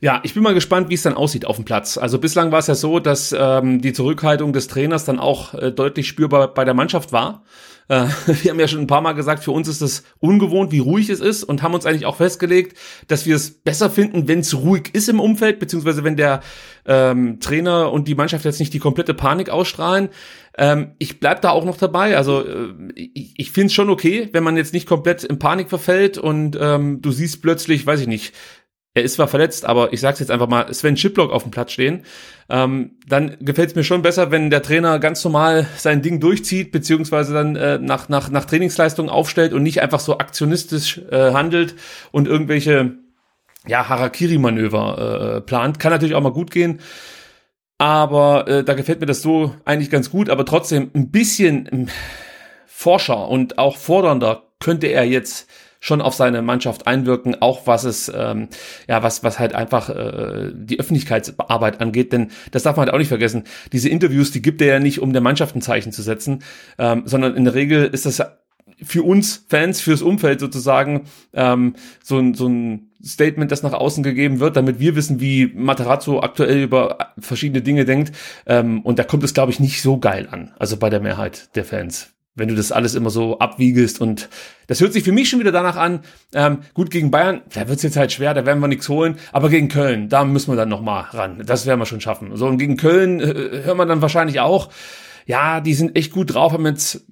Ja, 0.00 0.20
ich 0.22 0.34
bin 0.34 0.44
mal 0.44 0.54
gespannt, 0.54 0.90
wie 0.90 0.94
es 0.94 1.02
dann 1.02 1.14
aussieht 1.14 1.44
auf 1.44 1.56
dem 1.56 1.64
Platz. 1.64 1.98
Also 1.98 2.18
bislang 2.20 2.52
war 2.52 2.60
es 2.60 2.68
ja 2.68 2.76
so, 2.76 3.00
dass 3.00 3.34
ähm, 3.36 3.80
die 3.80 3.92
Zurückhaltung 3.92 4.52
des 4.52 4.68
Trainers 4.68 5.04
dann 5.04 5.18
auch 5.18 5.54
äh, 5.54 5.72
deutlich 5.72 6.06
spürbar 6.06 6.54
bei 6.54 6.64
der 6.64 6.74
Mannschaft 6.74 7.10
war. 7.10 7.42
Äh, 7.88 8.06
wir 8.26 8.50
haben 8.50 8.60
ja 8.60 8.68
schon 8.68 8.80
ein 8.80 8.86
paar 8.86 9.00
Mal 9.00 9.12
gesagt, 9.12 9.44
für 9.44 9.50
uns 9.50 9.68
ist 9.68 9.80
es 9.80 10.04
ungewohnt, 10.18 10.72
wie 10.72 10.78
ruhig 10.78 11.08
es 11.08 11.20
ist 11.20 11.44
und 11.44 11.62
haben 11.62 11.74
uns 11.74 11.86
eigentlich 11.86 12.06
auch 12.06 12.16
festgelegt, 12.16 12.76
dass 13.08 13.26
wir 13.26 13.36
es 13.36 13.50
besser 13.50 13.90
finden, 13.90 14.28
wenn 14.28 14.40
es 14.40 14.54
ruhig 14.54 14.90
ist 14.92 15.08
im 15.08 15.20
Umfeld, 15.20 15.58
beziehungsweise 15.58 16.04
wenn 16.04 16.16
der 16.16 16.40
ähm, 16.86 17.40
Trainer 17.40 17.92
und 17.92 18.08
die 18.08 18.14
Mannschaft 18.14 18.44
jetzt 18.44 18.60
nicht 18.60 18.72
die 18.72 18.78
komplette 18.78 19.14
Panik 19.14 19.50
ausstrahlen. 19.50 20.08
Ähm, 20.56 20.92
ich 20.98 21.20
bleib 21.20 21.42
da 21.42 21.50
auch 21.50 21.64
noch 21.64 21.76
dabei. 21.76 22.16
Also 22.16 22.44
äh, 22.44 22.72
ich, 22.94 23.34
ich 23.36 23.52
finde 23.52 23.66
es 23.66 23.74
schon 23.74 23.90
okay, 23.90 24.28
wenn 24.32 24.42
man 24.42 24.56
jetzt 24.56 24.72
nicht 24.72 24.88
komplett 24.88 25.24
in 25.24 25.38
Panik 25.38 25.68
verfällt 25.68 26.18
und 26.18 26.58
ähm, 26.60 27.00
du 27.00 27.12
siehst 27.12 27.42
plötzlich, 27.42 27.86
weiß 27.86 28.00
ich 28.00 28.08
nicht, 28.08 28.34
er 28.98 29.04
ist 29.04 29.14
zwar 29.14 29.28
verletzt, 29.28 29.64
aber 29.64 29.92
ich 29.92 30.00
sag's 30.00 30.18
jetzt 30.18 30.30
einfach 30.30 30.48
mal, 30.48 30.72
Sven 30.74 30.96
Chiplock 30.96 31.32
auf 31.32 31.42
dem 31.42 31.50
Platz 31.50 31.72
stehen, 31.72 32.04
ähm, 32.50 32.98
dann 33.06 33.36
gefällt 33.40 33.70
es 33.70 33.74
mir 33.74 33.84
schon 33.84 34.02
besser, 34.02 34.30
wenn 34.30 34.50
der 34.50 34.62
Trainer 34.62 34.98
ganz 34.98 35.22
normal 35.24 35.66
sein 35.76 36.02
Ding 36.02 36.20
durchzieht, 36.20 36.72
beziehungsweise 36.72 37.32
dann 37.32 37.56
äh, 37.56 37.78
nach, 37.78 38.08
nach, 38.08 38.30
nach 38.30 38.44
Trainingsleistung 38.44 39.08
aufstellt 39.08 39.52
und 39.52 39.62
nicht 39.62 39.82
einfach 39.82 40.00
so 40.00 40.18
aktionistisch 40.18 41.00
äh, 41.10 41.32
handelt 41.32 41.74
und 42.10 42.28
irgendwelche 42.28 42.96
ja, 43.66 43.88
Harakiri-Manöver 43.88 45.36
äh, 45.36 45.40
plant. 45.42 45.78
Kann 45.78 45.92
natürlich 45.92 46.14
auch 46.14 46.22
mal 46.22 46.32
gut 46.32 46.50
gehen. 46.50 46.80
Aber 47.78 48.48
äh, 48.48 48.64
da 48.64 48.74
gefällt 48.74 49.00
mir 49.00 49.06
das 49.06 49.22
so 49.22 49.54
eigentlich 49.64 49.90
ganz 49.90 50.10
gut, 50.10 50.30
aber 50.30 50.44
trotzdem 50.44 50.90
ein 50.94 51.10
bisschen 51.10 51.68
ähm, 51.70 51.88
forscher 52.66 53.28
und 53.28 53.58
auch 53.58 53.76
fordernder 53.76 54.42
könnte 54.58 54.88
er 54.88 55.04
jetzt 55.04 55.48
schon 55.80 56.00
auf 56.00 56.14
seine 56.14 56.42
Mannschaft 56.42 56.86
einwirken, 56.86 57.36
auch 57.40 57.66
was 57.66 57.84
es, 57.84 58.10
ähm, 58.14 58.48
ja, 58.88 59.02
was, 59.02 59.22
was 59.22 59.38
halt 59.38 59.54
einfach 59.54 59.90
äh, 59.90 60.50
die 60.54 60.80
Öffentlichkeitsarbeit 60.80 61.80
angeht, 61.80 62.12
denn 62.12 62.30
das 62.50 62.64
darf 62.64 62.76
man 62.76 62.86
halt 62.86 62.94
auch 62.94 62.98
nicht 62.98 63.08
vergessen. 63.08 63.44
Diese 63.72 63.88
Interviews, 63.88 64.30
die 64.30 64.42
gibt 64.42 64.60
er 64.60 64.68
ja 64.68 64.78
nicht, 64.80 65.00
um 65.00 65.12
der 65.12 65.22
Mannschaft 65.22 65.54
ein 65.54 65.62
Zeichen 65.62 65.92
zu 65.92 66.02
setzen, 66.02 66.42
ähm, 66.78 67.02
sondern 67.04 67.36
in 67.36 67.44
der 67.44 67.54
Regel 67.54 67.86
ist 67.86 68.06
das 68.06 68.22
für 68.82 69.02
uns 69.02 69.46
Fans, 69.48 69.80
fürs 69.80 70.02
Umfeld 70.02 70.40
sozusagen 70.40 71.04
ähm, 71.32 71.74
so, 72.02 72.18
ein, 72.18 72.34
so 72.34 72.48
ein 72.48 72.90
Statement, 73.04 73.50
das 73.50 73.62
nach 73.62 73.72
außen 73.72 74.02
gegeben 74.02 74.40
wird, 74.40 74.56
damit 74.56 74.78
wir 74.78 74.96
wissen, 74.96 75.20
wie 75.20 75.52
Materazzo 75.54 76.20
aktuell 76.20 76.62
über 76.62 77.12
verschiedene 77.18 77.62
Dinge 77.62 77.84
denkt. 77.84 78.12
Ähm, 78.46 78.82
und 78.82 78.98
da 78.98 79.04
kommt 79.04 79.24
es, 79.24 79.34
glaube 79.34 79.52
ich, 79.52 79.60
nicht 79.60 79.82
so 79.82 79.98
geil 79.98 80.28
an, 80.30 80.52
also 80.58 80.76
bei 80.76 80.90
der 80.90 81.00
Mehrheit 81.00 81.54
der 81.56 81.64
Fans 81.64 82.14
wenn 82.38 82.48
du 82.48 82.54
das 82.54 82.72
alles 82.72 82.94
immer 82.94 83.10
so 83.10 83.38
abwiegelst 83.38 84.00
und 84.00 84.28
das 84.66 84.80
hört 84.80 84.92
sich 84.92 85.04
für 85.04 85.12
mich 85.12 85.28
schon 85.28 85.40
wieder 85.40 85.52
danach 85.52 85.76
an, 85.76 86.00
ähm, 86.34 86.58
gut 86.74 86.90
gegen 86.90 87.10
Bayern, 87.10 87.42
da 87.54 87.68
wird's 87.68 87.82
jetzt 87.82 87.96
halt 87.96 88.12
schwer, 88.12 88.34
da 88.34 88.46
werden 88.46 88.60
wir 88.60 88.68
nichts 88.68 88.88
holen, 88.88 89.18
aber 89.32 89.48
gegen 89.48 89.68
Köln, 89.68 90.08
da 90.08 90.24
müssen 90.24 90.52
wir 90.52 90.56
dann 90.56 90.68
nochmal 90.68 91.04
ran, 91.10 91.42
das 91.44 91.66
werden 91.66 91.80
wir 91.80 91.86
schon 91.86 92.00
schaffen. 92.00 92.36
So, 92.36 92.46
und 92.46 92.58
gegen 92.58 92.76
Köln 92.76 93.20
äh, 93.20 93.62
hört 93.64 93.76
man 93.76 93.88
dann 93.88 94.02
wahrscheinlich 94.02 94.40
auch, 94.40 94.70
ja, 95.26 95.60
die 95.60 95.74
sind 95.74 95.96
echt 95.96 96.12
gut 96.12 96.34
drauf, 96.34 96.52
haben 96.52 96.66
jetzt 96.66 97.04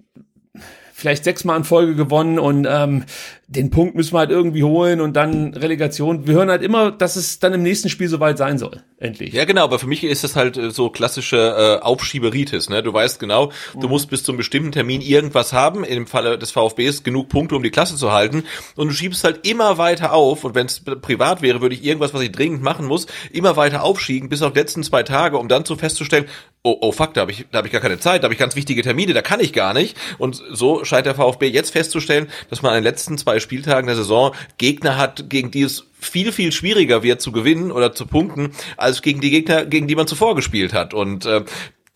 vielleicht 0.97 1.25
sechsmal 1.25 1.59
in 1.59 1.64
Folge 1.64 1.95
gewonnen 1.95 2.38
und 2.38 2.66
ähm, 2.68 3.04
den 3.49 3.71
Punkt 3.71 3.95
müssen 3.95 4.12
wir 4.12 4.19
halt 4.19 4.31
irgendwie 4.31 4.65
holen 4.65 5.00
und 5.00 5.15
dann 5.15 5.55
Relegation. 5.55 6.26
Wir 6.26 6.35
hören 6.35 6.50
halt 6.50 6.62
immer, 6.62 6.91
dass 6.91 7.15
es 7.15 7.38
dann 7.38 7.53
im 7.53 7.62
nächsten 7.62 7.88
Spiel 7.88 8.09
soweit 8.09 8.38
sein 8.38 8.59
soll. 8.59 8.83
Endlich. 8.99 9.35
Ja, 9.35 9.45
genau, 9.45 9.62
aber 9.62 9.79
für 9.79 9.87
mich 9.87 10.03
ist 10.03 10.25
das 10.25 10.35
halt 10.35 10.57
äh, 10.57 10.71
so 10.71 10.91
klassische 10.91 11.37
äh, 11.37 11.85
Aufschieberitis. 11.85 12.71
Ne? 12.71 12.83
Du 12.83 12.93
weißt 12.93 13.21
genau, 13.21 13.53
mhm. 13.75 13.81
du 13.81 13.88
musst 13.88 14.11
bis 14.11 14.25
zum 14.25 14.37
bestimmten 14.37 14.73
Termin 14.73 15.00
irgendwas 15.00 15.53
haben, 15.53 15.85
im 15.85 16.09
Falle 16.09 16.38
des 16.38 16.50
VfBs 16.50 17.05
genug 17.05 17.29
Punkte, 17.29 17.55
um 17.55 17.62
die 17.62 17.71
Klasse 17.71 17.95
zu 17.97 18.11
halten. 18.11 18.45
Und 18.75 18.88
du 18.88 18.95
schiebst 18.95 19.23
halt 19.23 19.47
immer 19.47 19.79
weiter 19.79 20.12
auf. 20.12 20.43
Und 20.43 20.57
wenn 20.57 20.67
es 20.67 20.81
privat 20.81 21.41
wäre, 21.41 21.61
würde 21.61 21.75
ich 21.76 21.85
irgendwas, 21.85 22.15
was 22.15 22.23
ich 22.23 22.33
dringend 22.33 22.62
machen 22.62 22.87
muss, 22.87 23.07
immer 23.31 23.57
weiter 23.57 23.85
aufschieben, 23.85 24.29
bis 24.29 24.43
auf 24.43 24.55
die 24.55 24.59
letzten 24.59 24.83
zwei 24.83 25.05
Tage, 25.05 25.38
um 25.38 25.47
dann 25.47 25.65
zu 25.65 25.76
festzustellen, 25.76 26.26
oh, 26.67 26.79
oh 26.81 26.93
fuck, 26.93 27.15
da 27.15 27.21
habe 27.21 27.31
ich, 27.31 27.47
da 27.53 27.59
hab 27.59 27.67
ich 27.67 27.73
gar 27.73 27.81
keine 27.81 28.00
Zeit, 28.00 28.23
da 28.23 28.25
habe 28.25 28.35
ich 28.35 28.41
ganz 28.41 28.57
wichtige 28.57 28.83
Termine, 28.83 29.15
da 29.15 29.23
kann 29.23 29.38
ich 29.38 29.53
gar 29.53 29.73
nicht. 29.73 29.97
Und 30.19 30.43
so 30.50 30.85
scheint 30.85 31.07
der 31.07 31.15
VfB 31.15 31.47
jetzt 31.47 31.71
festzustellen, 31.71 32.29
dass 32.50 32.62
man 32.62 32.73
an 32.73 32.79
den 32.79 32.85
letzten 32.85 33.17
zwei 33.19 33.36
Zwei-Spieltagen 33.37 33.87
der 33.87 33.97
Saison 33.97 34.35
Gegner 34.57 34.97
hat, 34.97 35.28
gegen 35.28 35.50
die 35.50 35.62
es 35.62 35.85
viel, 35.99 36.33
viel 36.33 36.52
schwieriger 36.52 37.02
wird 37.02 37.21
zu 37.21 37.33
gewinnen 37.33 37.71
oder 37.71 37.93
zu 37.93 38.07
punkten, 38.07 38.52
als 38.76 39.02
gegen 39.02 39.21
die 39.21 39.31
Gegner, 39.31 39.66
gegen 39.66 39.87
die 39.87 39.95
man 39.95 40.07
zuvor 40.07 40.35
gespielt 40.35 40.73
hat. 40.73 40.95
Und 40.95 41.26
äh, 41.26 41.45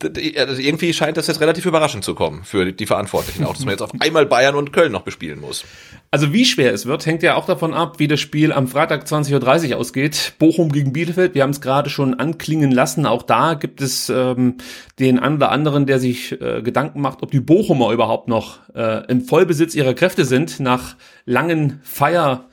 also 0.03 0.61
irgendwie 0.61 0.93
scheint 0.93 1.17
das 1.17 1.27
jetzt 1.27 1.41
relativ 1.41 1.67
überraschend 1.67 2.05
zu 2.05 2.15
kommen 2.15 2.45
für 2.45 2.73
die 2.73 2.87
Verantwortlichen 2.87 3.45
auch, 3.45 3.55
dass 3.55 3.65
man 3.65 3.73
jetzt 3.73 3.83
auf 3.83 3.91
einmal 4.01 4.27
Bayern 4.27 4.55
und 4.55 4.73
Köln 4.73 4.93
noch 4.93 5.03
bespielen 5.03 5.41
muss. 5.41 5.65
Also 6.11 6.33
wie 6.33 6.45
schwer 6.45 6.73
es 6.73 6.87
wird, 6.87 7.07
hängt 7.07 7.23
ja 7.23 7.35
auch 7.35 7.47
davon 7.47 7.75
ab, 7.75 7.99
wie 7.99 8.09
das 8.09 8.19
Spiel 8.21 8.53
am 8.53 8.67
Freitag 8.67 9.05
20.30 9.05 9.71
Uhr 9.71 9.77
ausgeht. 9.79 10.35
Bochum 10.39 10.73
gegen 10.73 10.93
Bielefeld, 10.93 11.35
wir 11.35 11.43
haben 11.43 11.51
es 11.51 11.61
gerade 11.61 11.91
schon 11.91 12.15
anklingen 12.15 12.71
lassen. 12.71 13.07
Auch 13.07 13.23
da 13.23 13.55
gibt 13.55 13.81
es 13.81 14.09
ähm, 14.09 14.57
den 14.99 15.19
einen 15.19 15.37
oder 15.37 15.51
anderen, 15.51 15.87
der 15.87 15.99
sich 15.99 16.41
äh, 16.41 16.63
Gedanken 16.63 17.01
macht, 17.01 17.23
ob 17.23 17.31
die 17.31 17.41
Bochumer 17.41 17.93
überhaupt 17.93 18.29
noch 18.29 18.59
äh, 18.75 19.05
im 19.11 19.23
Vollbesitz 19.23 19.75
ihrer 19.75 19.95
Kräfte 19.95 20.25
sind 20.25 20.61
nach 20.61 20.97
langen 21.27 21.81
Feier 21.83 22.49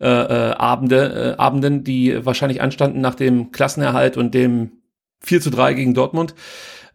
äh, 0.00 0.06
äh, 0.08 0.52
Abende, 0.54 1.36
äh, 1.36 1.40
Abenden, 1.40 1.84
die 1.84 2.24
wahrscheinlich 2.26 2.60
anstanden 2.60 3.00
nach 3.00 3.14
dem 3.14 3.52
Klassenerhalt 3.52 4.16
und 4.16 4.34
dem 4.34 4.72
4 5.20 5.40
zu 5.40 5.50
3 5.50 5.74
gegen 5.74 5.94
Dortmund. 5.94 6.34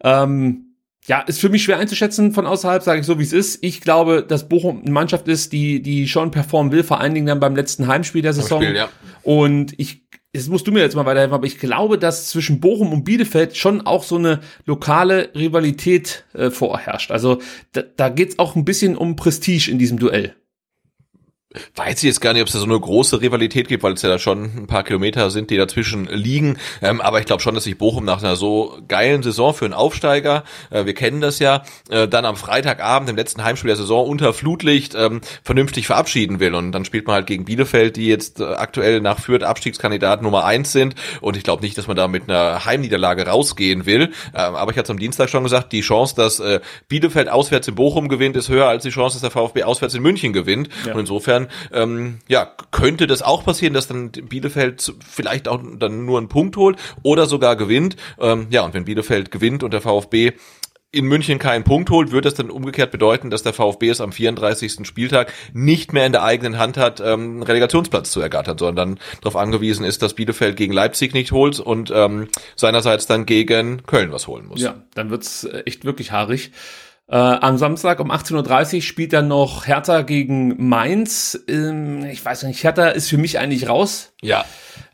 Ähm, 0.04 0.68
ja, 1.08 1.22
ist 1.22 1.40
für 1.40 1.50
mich 1.50 1.64
schwer 1.64 1.78
einzuschätzen 1.78 2.34
von 2.34 2.46
außerhalb, 2.46 2.84
sage 2.84 3.00
ich 3.00 3.06
so, 3.06 3.18
wie 3.18 3.24
es 3.24 3.32
ist. 3.32 3.64
Ich 3.64 3.82
glaube, 3.82 4.24
dass 4.28 4.50
Bochum 4.50 4.82
eine 4.82 4.92
Mannschaft 4.92 5.28
ist, 5.30 5.54
die, 5.54 5.82
die 5.82 6.08
schon 6.08 6.32
performen 6.32 6.72
will, 6.74 6.84
vor 6.84 7.00
allen 7.00 7.14
Dingen 7.14 7.28
dann 7.28 7.40
beim 7.40 7.56
letzten 7.56 7.88
Heimspiel 7.88 8.22
der 8.22 8.34
Saison. 8.34 8.62
Spiel, 8.62 8.76
ja. 8.76 8.90
Und 9.24 9.74
ich, 9.80 10.06
jetzt 10.34 10.50
musst 10.50 10.68
du 10.68 10.74
mir 10.74 10.82
jetzt 10.82 10.96
mal 10.98 11.06
weiterhelfen, 11.06 11.34
aber 11.34 11.48
ich 11.48 11.60
glaube, 11.60 11.98
dass 11.98 12.28
zwischen 12.28 12.60
Bochum 12.60 12.92
und 12.92 13.06
Bielefeld 13.06 13.56
schon 13.56 13.82
auch 13.82 14.04
so 14.04 14.18
eine 14.18 14.42
lokale 14.66 15.30
Rivalität 15.34 16.26
äh, 16.34 16.50
vorherrscht. 16.50 17.12
Also 17.12 17.40
da, 17.72 17.84
da 17.96 18.10
geht's 18.10 18.38
auch 18.38 18.58
ein 18.58 18.66
bisschen 18.66 18.98
um 18.98 19.16
Prestige 19.16 19.72
in 19.72 19.80
diesem 19.80 20.00
Duell 20.00 20.36
weiß 21.76 21.98
ich 21.98 22.04
jetzt 22.04 22.22
gar 22.22 22.34
nicht, 22.34 22.42
ob 22.42 22.48
es 22.48 22.54
da 22.54 22.60
so 22.60 22.66
eine 22.66 22.80
große 22.80 23.22
Rivalität 23.22 23.68
gibt, 23.68 23.84
weil 23.84 23.94
es 23.94 24.02
ja 24.02 24.10
da 24.10 24.20
schon 24.20 24.44
ein 24.44 24.68
paar 24.68 24.84
Kilometer 24.84 25.30
sind, 25.30 25.50
die 25.50 25.58
dazwischen 25.58 26.06
liegen. 26.06 26.58
Ähm, 26.82 27.02
aber 27.02 27.20
ich 27.20 27.26
glaube 27.26 27.42
schon, 27.42 27.56
dass 27.56 27.64
sich 27.64 27.78
Bochum 27.78 28.06
nach 28.06 28.22
einer 28.24 28.36
so 28.36 28.78
geilen 28.88 29.24
Saison 29.24 29.54
für 29.54 29.66
einen 29.66 29.74
Aufsteiger, 29.74 30.44
äh, 30.70 30.86
wir 30.86 30.94
kennen 30.94 31.22
das 31.22 31.40
ja, 31.40 31.64
äh, 31.90 32.08
dann 32.08 32.26
am 32.26 32.36
Freitagabend 32.36 33.10
im 33.10 33.16
letzten 33.16 33.44
Heimspiel 33.44 33.70
der 33.70 33.78
Saison 33.78 34.08
unter 34.08 34.34
Flutlicht 34.34 34.96
ähm, 34.96 35.22
vernünftig 35.44 35.88
verabschieden 35.88 36.40
will. 36.40 36.56
Und 36.56 36.72
dann 36.72 36.86
spielt 36.86 37.08
man 37.08 37.16
halt 37.16 37.28
gegen 37.28 37.46
Bielefeld, 37.46 37.96
die 37.96 38.08
jetzt 38.08 38.40
äh, 38.40 38.44
aktuell 38.44 39.02
nach 39.02 39.20
Fürth 39.20 39.44
Abstiegskandidat 39.44 40.22
Nummer 40.22 40.46
eins 40.46 40.72
sind. 40.72 40.96
Und 41.22 41.38
ich 41.38 41.44
glaube 41.44 41.64
nicht, 41.64 41.78
dass 41.78 41.88
man 41.88 41.96
da 41.96 42.08
mit 42.08 42.30
einer 42.30 42.66
Heimniederlage 42.66 43.28
rausgehen 43.28 43.86
will. 43.86 44.12
Ähm, 44.34 44.56
aber 44.56 44.72
ich 44.72 44.78
hatte 44.78 44.92
am 44.92 45.00
Dienstag 45.00 45.30
schon 45.30 45.44
gesagt, 45.44 45.72
die 45.74 45.82
Chance, 45.82 46.16
dass 46.16 46.40
äh, 46.40 46.60
Bielefeld 46.88 47.30
auswärts 47.30 47.68
in 47.68 47.76
Bochum 47.76 48.08
gewinnt, 48.08 48.36
ist 48.36 48.50
höher 48.50 48.68
als 48.68 48.84
die 48.84 48.90
Chance, 48.90 49.16
dass 49.16 49.22
der 49.22 49.32
VfB 49.32 49.64
auswärts 49.64 49.94
in 49.94 50.02
München 50.02 50.34
gewinnt. 50.34 50.70
Ja. 50.86 50.94
Und 50.94 51.02
insofern 51.02 51.47
ähm, 51.72 52.20
ja, 52.28 52.52
könnte 52.72 53.08
das 53.08 53.22
auch 53.22 53.44
passieren, 53.44 53.74
dass 53.74 53.88
dann 53.88 54.12
Bielefeld 54.12 54.94
vielleicht 55.08 55.48
auch 55.48 55.62
dann 55.78 56.06
nur 56.06 56.18
einen 56.18 56.30
Punkt 56.30 56.58
holt 56.58 56.78
oder 57.04 57.26
sogar 57.26 57.56
gewinnt. 57.56 57.96
Ähm, 58.20 58.48
ja, 58.50 58.62
und 58.62 58.74
wenn 58.74 58.86
Bielefeld 58.86 59.32
gewinnt 59.32 59.64
und 59.64 59.72
der 59.72 59.82
VfB 59.82 60.34
in 60.92 61.06
München 61.06 61.38
keinen 61.38 61.64
Punkt 61.64 61.90
holt, 61.90 62.12
wird 62.12 62.26
das 62.26 62.36
dann 62.36 62.50
umgekehrt 62.50 62.92
bedeuten, 62.92 63.30
dass 63.30 63.44
der 63.44 63.54
VfB 63.54 63.90
es 63.90 64.00
am 64.00 64.14
34. 64.14 64.88
Spieltag 64.88 65.34
nicht 65.54 65.92
mehr 65.92 66.06
in 66.06 66.14
der 66.14 66.24
eigenen 66.24 66.58
Hand 66.58 66.78
hat, 66.78 67.02
ähm, 67.02 67.06
einen 67.06 67.44
Relegationsplatz 67.44 68.10
zu 68.12 68.22
ergattern, 68.22 68.58
sondern 68.58 69.00
darauf 69.22 69.36
angewiesen 69.36 69.86
ist, 69.86 70.02
dass 70.02 70.14
Bielefeld 70.14 70.56
gegen 70.56 70.74
Leipzig 70.74 71.14
nicht 71.14 71.34
holt 71.34 71.60
und 71.60 71.92
ähm, 71.94 72.30
seinerseits 72.56 73.06
dann 73.06 73.26
gegen 73.26 73.84
Köln 73.86 74.12
was 74.14 74.28
holen 74.28 74.48
muss. 74.48 74.62
Ja, 74.62 74.76
dann 74.96 75.10
wird's 75.10 75.44
äh, 75.44 75.64
echt 75.66 75.84
wirklich 75.84 76.12
haarig. 76.14 76.52
Äh, 77.10 77.16
am 77.16 77.58
Samstag 77.58 78.02
um 78.02 78.12
18.30 78.12 78.76
Uhr 78.76 78.82
spielt 78.82 79.14
dann 79.14 79.30
noch 79.30 79.66
Hertha 79.66 80.02
gegen 80.02 80.68
Mainz. 80.68 81.40
Ähm, 81.48 82.04
ich 82.06 82.24
weiß 82.24 82.44
nicht, 82.44 82.62
Hertha 82.64 82.90
ist 82.90 83.10
für 83.10 83.18
mich 83.18 83.40
eigentlich 83.40 83.70
raus. 83.70 84.14
Ja. 84.22 84.44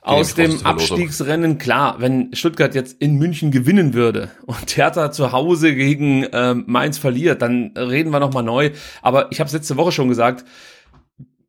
Aus 0.02 0.36
dem 0.36 0.66
Abstiegsrennen, 0.66 1.58
klar, 1.58 1.96
wenn 2.00 2.36
Stuttgart 2.36 2.76
jetzt 2.76 3.02
in 3.02 3.16
München 3.16 3.52
gewinnen 3.52 3.94
würde 3.94 4.30
und 4.46 4.76
Hertha 4.76 5.12
zu 5.12 5.32
Hause 5.32 5.74
gegen 5.74 6.28
ähm, 6.34 6.66
Mainz 6.68 6.98
verliert, 6.98 7.42
dann 7.42 7.72
reden 7.76 8.12
wir 8.12 8.20
nochmal 8.20 8.44
neu. 8.44 8.72
Aber 9.02 9.32
ich 9.32 9.40
habe 9.40 9.48
es 9.48 9.54
letzte 9.54 9.78
Woche 9.78 9.94
schon 9.94 10.10
gesagt, 10.10 10.46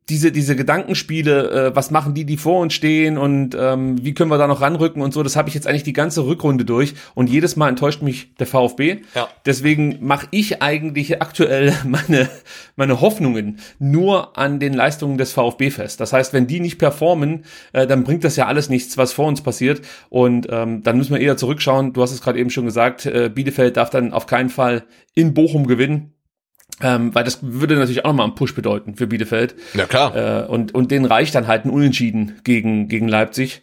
diese, 0.09 0.31
diese 0.31 0.55
Gedankenspiele, 0.55 1.69
äh, 1.69 1.75
was 1.75 1.89
machen 1.89 2.13
die, 2.13 2.25
die 2.25 2.37
vor 2.37 2.61
uns 2.61 2.75
stehen 2.75 3.17
und 3.17 3.57
ähm, 3.59 4.03
wie 4.03 4.13
können 4.13 4.29
wir 4.29 4.37
da 4.37 4.45
noch 4.47 4.61
ranrücken 4.61 5.01
und 5.01 5.13
so, 5.13 5.23
das 5.23 5.35
habe 5.35 5.49
ich 5.49 5.55
jetzt 5.55 5.65
eigentlich 5.65 5.83
die 5.83 5.93
ganze 5.93 6.25
Rückrunde 6.25 6.63
durch 6.63 6.93
und 7.15 7.27
jedes 7.27 7.55
Mal 7.55 7.69
enttäuscht 7.69 8.03
mich 8.03 8.35
der 8.35 8.45
VfB. 8.45 9.01
Ja. 9.15 9.27
Deswegen 9.45 9.97
mache 10.01 10.27
ich 10.29 10.61
eigentlich 10.61 11.21
aktuell 11.21 11.73
meine, 11.85 12.29
meine 12.75 13.01
Hoffnungen 13.01 13.59
nur 13.79 14.37
an 14.37 14.59
den 14.59 14.73
Leistungen 14.73 15.17
des 15.17 15.33
VfB 15.33 15.71
fest. 15.71 15.99
Das 15.99 16.13
heißt, 16.13 16.33
wenn 16.33 16.45
die 16.45 16.59
nicht 16.59 16.77
performen, 16.77 17.45
äh, 17.73 17.87
dann 17.87 18.03
bringt 18.03 18.23
das 18.23 18.35
ja 18.35 18.45
alles 18.45 18.69
nichts, 18.69 18.97
was 18.97 19.11
vor 19.11 19.27
uns 19.27 19.41
passiert 19.41 19.81
und 20.09 20.47
ähm, 20.51 20.83
dann 20.83 20.97
müssen 20.97 21.15
wir 21.15 21.21
eher 21.21 21.37
zurückschauen. 21.37 21.93
Du 21.93 22.03
hast 22.03 22.11
es 22.11 22.21
gerade 22.21 22.37
eben 22.37 22.51
schon 22.51 22.65
gesagt, 22.65 23.07
äh, 23.07 23.31
Bielefeld 23.33 23.77
darf 23.77 23.89
dann 23.89 24.13
auf 24.13 24.27
keinen 24.27 24.49
Fall 24.49 24.83
in 25.15 25.33
Bochum 25.33 25.65
gewinnen. 25.65 26.14
Ähm, 26.81 27.15
weil 27.15 27.23
das 27.23 27.39
würde 27.41 27.75
natürlich 27.75 28.03
auch 28.03 28.09
nochmal 28.09 28.25
einen 28.25 28.35
Push 28.35 28.53
bedeuten 28.53 28.95
für 28.95 29.07
Bielefeld. 29.07 29.55
Ja, 29.73 29.85
klar. 29.85 30.15
Äh, 30.15 30.45
und, 30.47 30.73
und 30.75 30.91
denen 30.91 31.05
reicht 31.05 31.33
dann 31.35 31.47
halt 31.47 31.65
ein 31.65 31.69
Unentschieden 31.69 32.39
gegen, 32.43 32.89
gegen 32.89 33.07
Leipzig. 33.07 33.61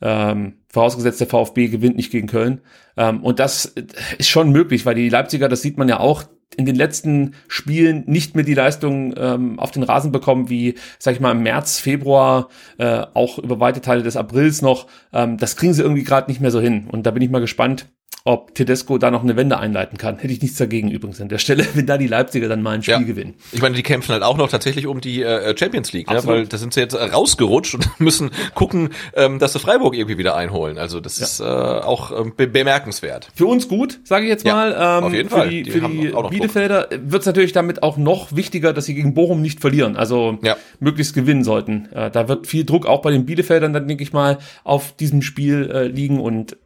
Ähm, 0.00 0.54
vorausgesetzt, 0.68 1.20
der 1.20 1.26
VfB 1.26 1.68
gewinnt 1.68 1.96
nicht 1.96 2.10
gegen 2.10 2.26
Köln. 2.26 2.60
Ähm, 2.96 3.22
und 3.22 3.38
das 3.38 3.74
ist 4.18 4.28
schon 4.28 4.50
möglich, 4.50 4.86
weil 4.86 4.94
die 4.94 5.08
Leipziger, 5.08 5.48
das 5.48 5.62
sieht 5.62 5.78
man 5.78 5.88
ja 5.88 6.00
auch, 6.00 6.24
in 6.56 6.66
den 6.66 6.76
letzten 6.76 7.34
Spielen 7.46 8.04
nicht 8.06 8.34
mehr 8.34 8.44
die 8.44 8.54
Leistung 8.54 9.14
ähm, 9.16 9.60
auf 9.60 9.70
den 9.70 9.82
Rasen 9.82 10.12
bekommen, 10.12 10.48
wie, 10.48 10.74
sag 10.98 11.14
ich 11.14 11.20
mal, 11.20 11.32
im 11.32 11.42
März, 11.42 11.78
Februar, 11.78 12.48
äh, 12.78 13.04
auch 13.14 13.38
über 13.38 13.60
weite 13.60 13.80
Teile 13.80 14.02
des 14.02 14.16
Aprils 14.16 14.62
noch. 14.62 14.86
Ähm, 15.12 15.36
das 15.36 15.56
kriegen 15.56 15.74
sie 15.74 15.82
irgendwie 15.82 16.04
gerade 16.04 16.30
nicht 16.30 16.40
mehr 16.40 16.50
so 16.50 16.60
hin. 16.60 16.88
Und 16.90 17.06
da 17.06 17.10
bin 17.10 17.22
ich 17.22 17.30
mal 17.30 17.40
gespannt, 17.40 17.86
ob 18.24 18.54
Tedesco 18.54 18.98
da 18.98 19.10
noch 19.10 19.22
eine 19.22 19.36
Wende 19.36 19.58
einleiten 19.58 19.96
kann. 19.96 20.18
Hätte 20.18 20.34
ich 20.34 20.42
nichts 20.42 20.58
dagegen 20.58 20.90
übrigens 20.90 21.18
an 21.18 21.30
der 21.30 21.38
Stelle, 21.38 21.64
wenn 21.74 21.86
da 21.86 21.96
die 21.96 22.08
Leipziger 22.08 22.46
dann 22.48 22.60
mal 22.60 22.72
ein 22.72 22.82
Spiel 22.82 22.94
Ja. 22.94 23.00
gewinnen. 23.00 23.34
Ich 23.52 23.62
meine, 23.62 23.74
die 23.74 23.82
kämpfen 23.82 24.12
halt 24.12 24.22
auch 24.22 24.36
noch 24.36 24.50
tatsächlich 24.50 24.86
um 24.86 25.00
die 25.00 25.22
äh, 25.22 25.56
Champions 25.56 25.92
League, 25.94 26.10
ne? 26.10 26.20
Weil 26.24 26.46
da 26.46 26.58
sind 26.58 26.74
sie 26.74 26.80
jetzt 26.80 26.94
rausgerutscht 26.94 27.74
und 27.76 27.88
müssen 28.00 28.30
gucken, 28.54 28.90
ähm, 29.14 29.38
dass 29.38 29.54
sie 29.54 29.58
Freiburg 29.60 29.94
irgendwie 29.96 30.18
wieder 30.18 30.36
einholen. 30.36 30.76
Also 30.76 31.00
das 31.00 31.18
ist 31.18 31.40
äh, 31.40 31.44
auch 31.44 32.10
ähm, 32.20 32.34
be 32.36 32.46
bemerkenswert. 32.48 33.28
Für 33.34 33.46
uns 33.46 33.66
gut, 33.66 34.00
sage 34.04 34.24
ich 34.26 34.30
jetzt 34.30 34.44
Ja, 34.44 34.54
mal. 34.54 34.72
Ähm, 34.72 35.04
auf 35.04 35.14
jeden 35.14 35.28
für 35.30 35.36
Fall. 35.36 35.48
Die, 35.48 35.62
Die 35.62 35.70
für 35.70 35.80
die. 35.80 36.12
Bielefelder 36.28 36.88
wird 37.00 37.20
es 37.22 37.26
natürlich 37.26 37.52
damit 37.52 37.82
auch 37.82 37.96
noch 37.96 38.36
wichtiger, 38.36 38.74
dass 38.74 38.84
sie 38.84 38.94
gegen 38.94 39.14
Bochum 39.14 39.40
nicht 39.40 39.60
verlieren. 39.60 39.96
Also 39.96 40.38
Ja. 40.42 40.56
möglichst 40.80 41.14
gewinnen 41.14 41.44
sollten. 41.44 41.88
Äh, 41.94 42.10
da 42.10 42.28
wird 42.28 42.46
viel 42.46 42.66
Druck 42.66 42.84
auch 42.84 43.00
bei 43.00 43.10
den 43.10 43.24
Bielefeldern 43.24 43.72
dann, 43.72 43.88
denke 43.88 44.02
ich 44.02 44.12
mal, 44.12 44.36
auf 44.64 44.94
diesem 44.96 45.22
Spiel 45.22 45.70
äh, 45.72 45.86
liegen 45.86 46.20
und 46.20 46.58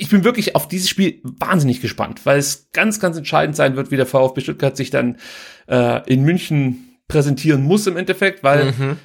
ich 0.00 0.08
bin 0.08 0.24
wirklich 0.24 0.54
auf 0.54 0.68
dieses 0.68 0.88
Spiel 0.88 1.20
wahnsinnig 1.22 1.80
gespannt, 1.80 2.24
weil 2.24 2.38
es 2.38 2.70
ganz, 2.72 3.00
ganz 3.00 3.16
entscheidend 3.16 3.56
sein 3.56 3.76
wird, 3.76 3.90
wie 3.90 3.96
der 3.96 4.06
VfB 4.06 4.40
Stuttgart 4.40 4.76
sich 4.76 4.90
dann 4.90 5.16
äh, 5.68 6.00
in 6.12 6.22
München 6.22 6.98
präsentieren 7.08 7.62
muss 7.62 7.86
im 7.86 7.96
Endeffekt, 7.96 8.42
weil 8.42 8.72
Mhm. 8.72 8.96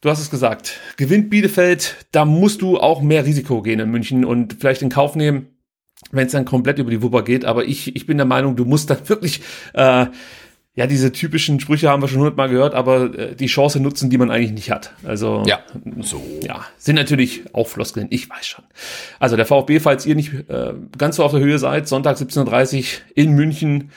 Du 0.00 0.10
hast 0.10 0.20
es 0.20 0.30
gesagt. 0.30 0.78
Gewinnt 0.96 1.28
Bielefeld, 1.28 2.06
da 2.12 2.24
musst 2.24 2.62
du 2.62 2.78
auch 2.78 3.02
mehr 3.02 3.26
Risiko 3.26 3.62
gehen 3.62 3.80
in 3.80 3.90
München 3.90 4.24
und 4.24 4.54
vielleicht 4.60 4.80
in 4.82 4.90
Kauf 4.90 5.16
nehmen, 5.16 5.48
wenn 6.12 6.26
es 6.26 6.32
dann 6.32 6.44
komplett 6.44 6.78
über 6.78 6.92
die 6.92 7.02
Wupper 7.02 7.24
geht. 7.24 7.44
Aber 7.44 7.64
ich, 7.64 7.96
ich 7.96 8.06
bin 8.06 8.16
der 8.16 8.26
Meinung, 8.26 8.54
du 8.54 8.64
musst 8.64 8.90
dann 8.90 9.00
wirklich, 9.08 9.40
äh, 9.74 10.06
ja, 10.78 10.86
diese 10.86 11.10
typischen 11.10 11.58
Sprüche 11.58 11.88
haben 11.88 12.00
wir 12.02 12.06
schon 12.06 12.20
hundertmal 12.20 12.48
gehört, 12.48 12.72
aber 12.76 13.12
äh, 13.12 13.34
die 13.34 13.46
Chance 13.46 13.80
nutzen, 13.80 14.10
die 14.10 14.16
man 14.16 14.30
eigentlich 14.30 14.52
nicht 14.52 14.70
hat. 14.70 14.92
Also 15.02 15.42
Ja, 15.44 15.58
so. 16.02 16.22
ja, 16.40 16.64
sind 16.76 16.94
natürlich 16.94 17.52
auch 17.52 17.66
Floskeln, 17.66 18.06
ich 18.10 18.30
weiß 18.30 18.46
schon. 18.46 18.64
Also 19.18 19.34
der 19.34 19.44
VfB, 19.44 19.80
falls 19.80 20.06
ihr 20.06 20.14
nicht 20.14 20.32
äh, 20.48 20.74
ganz 20.96 21.16
so 21.16 21.24
auf 21.24 21.32
der 21.32 21.40
Höhe 21.40 21.58
seid, 21.58 21.88
Sonntag 21.88 22.16
17.30 22.16 22.78
Uhr 22.78 22.84
in 23.16 23.32
München, 23.32 23.90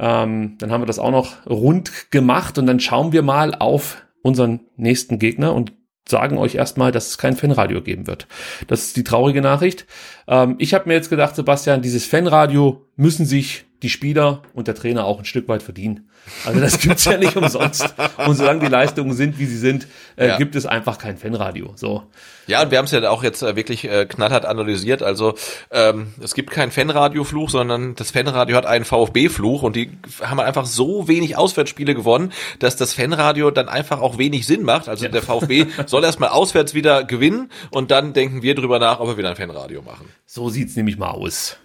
ähm, 0.00 0.56
dann 0.58 0.72
haben 0.72 0.82
wir 0.82 0.86
das 0.86 0.98
auch 0.98 1.12
noch 1.12 1.46
rund 1.46 2.10
gemacht 2.10 2.58
und 2.58 2.66
dann 2.66 2.80
schauen 2.80 3.12
wir 3.12 3.22
mal 3.22 3.54
auf 3.54 4.02
unseren 4.22 4.58
nächsten 4.76 5.20
Gegner 5.20 5.54
und 5.54 5.72
sagen 6.08 6.36
euch 6.36 6.56
erstmal, 6.56 6.90
dass 6.90 7.10
es 7.10 7.18
kein 7.18 7.36
Fanradio 7.36 7.80
geben 7.80 8.08
wird. 8.08 8.26
Das 8.66 8.86
ist 8.86 8.96
die 8.96 9.04
traurige 9.04 9.40
Nachricht. 9.40 9.86
Ähm, 10.26 10.56
ich 10.58 10.74
habe 10.74 10.88
mir 10.88 10.94
jetzt 10.94 11.10
gedacht, 11.10 11.36
Sebastian, 11.36 11.80
dieses 11.80 12.04
Fanradio 12.06 12.84
müssen 12.96 13.24
sich 13.24 13.66
die 13.84 13.90
Spieler 13.90 14.42
und 14.54 14.66
der 14.66 14.74
Trainer 14.74 15.04
auch 15.04 15.18
ein 15.18 15.24
Stück 15.24 15.46
weit 15.46 15.62
verdienen. 15.62 16.08
Also 16.46 16.58
das 16.58 16.78
gibt's 16.80 17.04
ja 17.04 17.18
nicht 17.18 17.36
umsonst. 17.36 17.94
Und 18.26 18.34
solange 18.34 18.60
die 18.60 18.66
Leistungen 18.68 19.12
sind, 19.12 19.38
wie 19.38 19.44
sie 19.44 19.58
sind, 19.58 19.86
äh, 20.16 20.28
Ja. 20.28 20.38
gibt 20.38 20.56
es 20.56 20.64
einfach 20.64 20.96
kein 20.96 21.18
Fanradio. 21.18 21.72
So. 21.76 22.04
Ja, 22.46 22.62
und 22.62 22.70
wir 22.70 22.78
haben 22.78 22.86
es 22.86 22.92
ja 22.92 23.08
auch 23.10 23.22
jetzt 23.22 23.42
äh, 23.42 23.56
wirklich 23.56 23.84
äh, 23.84 24.06
knallhart 24.06 24.46
analysiert. 24.46 25.02
Also 25.02 25.34
ähm, 25.70 26.14
es 26.22 26.32
gibt 26.34 26.50
keinen 26.50 26.72
Fanradio-Fluch, 26.72 27.50
sondern 27.50 27.94
das 27.94 28.10
Fanradio 28.10 28.56
hat 28.56 28.64
einen 28.64 28.86
VfB-Fluch 28.86 29.62
und 29.62 29.76
die 29.76 29.90
haben 30.22 30.40
einfach 30.40 30.64
so 30.64 31.08
wenig 31.08 31.36
Auswärtsspiele 31.36 31.94
gewonnen, 31.94 32.32
dass 32.58 32.76
das 32.76 32.94
Fanradio 32.94 33.50
dann 33.50 33.68
einfach 33.68 34.00
auch 34.00 34.16
wenig 34.16 34.46
Sinn 34.46 34.62
macht. 34.62 34.88
Also 34.88 35.06
der 35.06 35.22
VfB 35.22 35.66
soll 35.86 36.04
erstmal 36.04 36.30
auswärts 36.30 36.72
wieder 36.72 37.04
gewinnen 37.04 37.50
und 37.70 37.90
dann 37.90 38.14
denken 38.14 38.40
wir 38.42 38.54
drüber 38.54 38.78
nach, 38.78 39.00
ob 39.00 39.08
wir 39.08 39.18
wieder 39.18 39.28
ein 39.30 39.36
Fanradio 39.36 39.82
machen. 39.82 40.08
So 40.24 40.48
sieht's 40.48 40.74
nämlich 40.74 40.96
mal 40.96 41.10
aus. 41.10 41.58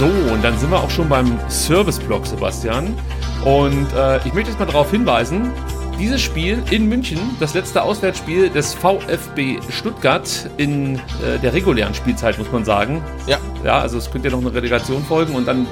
So, 0.00 0.06
und 0.06 0.42
dann 0.42 0.56
sind 0.56 0.70
wir 0.70 0.82
auch 0.82 0.88
schon 0.88 1.10
beim 1.10 1.38
Service-Block, 1.50 2.26
Sebastian. 2.26 2.96
Und 3.44 3.86
äh, 3.94 4.16
ich 4.26 4.32
möchte 4.32 4.48
jetzt 4.48 4.58
mal 4.58 4.64
darauf 4.64 4.90
hinweisen, 4.90 5.52
dieses 5.98 6.22
Spiel 6.22 6.62
in 6.70 6.88
München, 6.88 7.18
das 7.38 7.52
letzte 7.52 7.82
Auswärtsspiel 7.82 8.48
des 8.48 8.72
VfB 8.72 9.58
Stuttgart 9.68 10.48
in 10.56 10.94
äh, 10.96 11.38
der 11.42 11.52
regulären 11.52 11.92
Spielzeit, 11.92 12.38
muss 12.38 12.50
man 12.50 12.64
sagen. 12.64 13.04
Ja, 13.26 13.36
Ja, 13.62 13.80
also 13.80 13.98
es 13.98 14.10
könnte 14.10 14.28
ja 14.28 14.34
noch 14.34 14.40
eine 14.40 14.54
Relegation 14.54 15.04
folgen 15.04 15.34
und 15.34 15.46
dann 15.46 15.66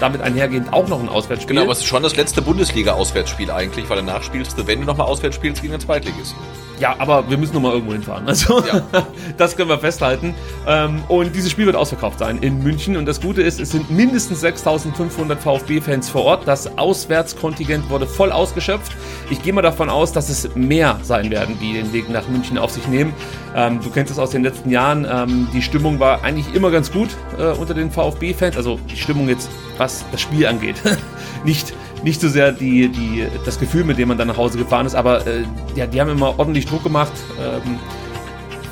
damit 0.00 0.22
einhergehend 0.22 0.72
auch 0.72 0.88
noch 0.88 0.98
ein 0.98 1.08
Auswärtsspiel. 1.08 1.54
genau, 1.54 1.62
aber 1.62 1.70
es 1.70 1.78
ist 1.78 1.86
schon 1.86 2.02
das 2.02 2.16
letzte 2.16 2.42
Bundesliga-Auswärtsspiel 2.42 3.52
eigentlich, 3.52 3.88
weil 3.88 3.98
danach 3.98 4.24
spielst 4.24 4.58
du, 4.58 4.66
wenn 4.66 4.80
du 4.80 4.86
nochmal 4.86 5.06
auswärts 5.06 5.36
spielst, 5.36 5.62
gegen 5.62 5.70
den 5.70 5.80
Zweitligisten. 5.80 6.42
Ja, 6.82 6.96
aber 6.98 7.30
wir 7.30 7.38
müssen 7.38 7.54
noch 7.54 7.60
mal 7.62 7.72
irgendwo 7.74 7.92
hinfahren. 7.92 8.26
Also 8.26 8.58
Ja. 8.66 8.82
das 9.36 9.56
können 9.56 9.68
wir 9.68 9.78
festhalten. 9.78 10.34
Ähm, 10.66 11.04
und 11.06 11.32
dieses 11.32 11.52
Spiel 11.52 11.66
wird 11.66 11.76
ausverkauft 11.76 12.18
sein 12.18 12.38
in 12.38 12.60
München. 12.60 12.96
Und 12.96 13.06
das 13.06 13.20
Gute 13.20 13.40
ist, 13.40 13.60
es 13.60 13.70
sind 13.70 13.88
mindestens 13.88 14.42
6.500 14.42 15.36
VfB-Fans 15.36 16.08
vor 16.08 16.24
Ort. 16.24 16.48
Das 16.48 16.76
Auswärtskontingent 16.78 17.88
wurde 17.88 18.08
voll 18.08 18.32
ausgeschöpft. 18.32 18.96
Ich 19.30 19.40
gehe 19.44 19.52
mal 19.52 19.62
davon 19.62 19.90
aus, 19.90 20.10
dass 20.10 20.28
es 20.28 20.56
mehr 20.56 20.98
sein 21.04 21.30
werden, 21.30 21.56
die 21.60 21.72
den 21.72 21.92
Weg 21.92 22.10
nach 22.10 22.26
München 22.26 22.58
auf 22.58 22.72
sich 22.72 22.88
nehmen. 22.88 23.14
Ähm, 23.54 23.78
du 23.80 23.88
kennst 23.88 24.10
es 24.10 24.18
aus 24.18 24.30
den 24.30 24.42
letzten 24.42 24.68
Jahren. 24.70 25.06
Ähm, 25.08 25.46
die 25.52 25.62
Stimmung 25.62 26.00
war 26.00 26.24
eigentlich 26.24 26.52
immer 26.52 26.72
ganz 26.72 26.90
gut 26.90 27.10
äh, 27.38 27.52
unter 27.52 27.74
den 27.74 27.92
VfB-Fans. 27.92 28.56
Also 28.56 28.80
die 28.90 28.96
Stimmung 28.96 29.28
jetzt, 29.28 29.48
was 29.78 30.04
das 30.10 30.20
Spiel 30.20 30.48
angeht. 30.48 30.82
Nicht 31.44 31.74
nicht 32.02 32.20
so 32.20 32.28
sehr 32.28 32.52
die, 32.52 32.88
die, 32.88 33.26
das 33.44 33.58
Gefühl, 33.58 33.84
mit 33.84 33.98
dem 33.98 34.08
man 34.08 34.18
dann 34.18 34.28
nach 34.28 34.36
Hause 34.36 34.58
gefahren 34.58 34.86
ist, 34.86 34.94
aber 34.94 35.26
äh, 35.26 35.44
ja, 35.76 35.86
die 35.86 36.00
haben 36.00 36.10
immer 36.10 36.38
ordentlich 36.38 36.66
Druck 36.66 36.82
gemacht 36.82 37.12
ähm, 37.40 37.78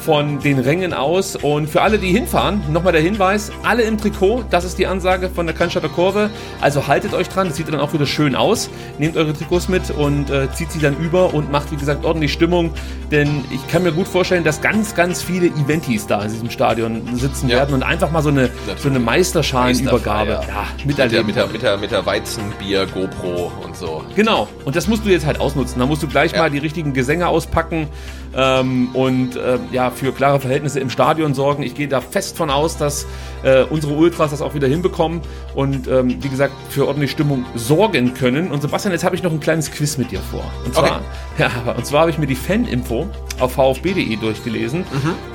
von 0.01 0.41
den 0.41 0.59
Rängen 0.59 0.93
aus. 0.95 1.37
Und 1.37 1.69
für 1.69 1.83
alle, 1.83 1.99
die 1.99 2.11
hinfahren, 2.11 2.63
nochmal 2.73 2.93
der 2.93 3.03
Hinweis, 3.03 3.53
alle 3.63 3.83
im 3.83 3.99
Trikot, 3.99 4.45
das 4.51 4.65
ist 4.65 4.79
die 4.79 4.87
Ansage 4.87 5.29
von 5.31 5.47
der 5.47 5.55
Cannstatter 5.55 5.89
Kurve. 5.89 6.31
Also 6.61 6.87
haltet 6.87 7.13
euch 7.15 7.29
dran, 7.29 7.49
das 7.49 7.57
sieht 7.57 7.69
dann 7.69 7.79
auch 7.81 7.93
wieder 7.93 8.07
schön 8.07 8.35
aus. 8.35 8.71
Nehmt 8.99 9.17
eure 9.17 9.33
Trikots 9.35 9.69
mit 9.69 9.91
und 9.91 10.31
äh, 10.31 10.51
zieht 10.53 10.73
sie 10.73 10.81
dann 10.81 10.97
über 10.97 11.35
und 11.35 11.53
macht, 11.53 11.71
wie 11.73 11.77
gesagt, 11.77 12.05
ordentlich 12.05 12.33
Stimmung. 12.33 12.71
Denn 13.11 13.45
ich 13.53 13.67
kann 13.69 13.83
mir 13.83 13.93
gut 13.93 14.09
vorstellen, 14.09 14.45
dass 14.45 14.61
ganz, 14.61 14.95
ganz 14.95 15.23
viele 15.23 15.47
Eventis 15.47 16.07
da 16.07 16.23
in 16.23 16.31
diesem 16.33 16.51
Stadion 16.51 17.03
sitzen 17.17 17.49
Ja. 17.49 17.57
werden 17.59 17.75
und 17.75 17.83
einfach 17.83 18.11
mal 18.11 18.23
so 18.23 18.29
eine, 18.31 18.51
so 18.79 18.89
eine 18.89 18.99
Meisterschalenübergabe 19.01 20.31
Meisterfeier. 20.31 20.55
ja, 20.55 20.67
Mit 20.87 20.99
der, 20.99 21.05
miterleben 21.07 21.27
mit 21.27 21.37
der, 21.37 21.43
wollen. 21.45 21.53
mit 21.53 21.63
der, 21.63 21.77
mit 21.79 21.91
der 21.91 22.07
Weizenbier, 22.07 22.87
GoPro 22.87 23.53
und 23.65 23.77
so. 23.77 24.03
Genau, 24.17 24.49
und 24.65 24.77
das 24.77 24.87
musst 24.89 25.05
du 25.05 25.11
jetzt 25.11 25.27
halt 25.27 25.41
ausnutzen. 25.41 25.79
Da 25.79 25.87
musst 25.87 26.03
du 26.03 26.07
gleich 26.09 26.33
Ja. 26.33 26.39
mal 26.39 26.51
die 26.51 26.59
richtigen 26.59 26.93
Gesänge 26.93 27.29
auspacken 27.29 27.89
ähm, 28.37 28.89
und 28.95 29.37
äh, 29.37 29.59
ja, 29.73 29.91
für 29.91 30.13
klare 30.13 30.41
Verhältnisse 30.41 30.81
im 30.81 30.91
Stadion 30.91 31.35
sorgen. 31.35 31.63
Ich 31.63 31.75
gehe 31.75 31.89
da 31.89 32.01
fest 32.01 32.37
von 32.37 32.51
aus, 32.51 32.77
dass 32.77 33.07
äh, 33.43 33.63
unsere 33.65 33.95
Ultras 33.95 34.31
das 34.31 34.41
auch 34.43 34.55
wieder 34.55 34.69
hinbekommen 34.69 35.21
und 35.55 35.89
ähm, 35.89 36.23
wie 36.23 36.29
gesagt 36.29 36.53
für 36.69 36.87
ordentliche 36.87 37.13
Stimmung 37.13 37.45
sorgen 37.55 38.15
können. 38.15 38.51
Und 38.51 38.63
Sebastian, 38.63 38.93
jetzt 38.93 39.05
habe 39.05 39.17
ich 39.17 39.23
noch 39.23 39.33
ein 39.33 39.41
kleines 39.41 39.71
Quiz 39.71 39.99
mit 39.99 40.11
dir 40.11 40.21
vor. 40.21 40.45
Und 40.65 40.75
zwar, 40.75 41.01
Okay. 41.37 41.49
ja, 41.67 41.73
und 41.73 41.87
zwar 41.87 42.01
habe 42.03 42.11
ich 42.11 42.19
mir 42.19 42.27
die 42.27 42.35
Fan-Info 42.37 43.09
auf 43.39 43.53
vfb.de 43.53 44.17
durchgelesen 44.17 44.85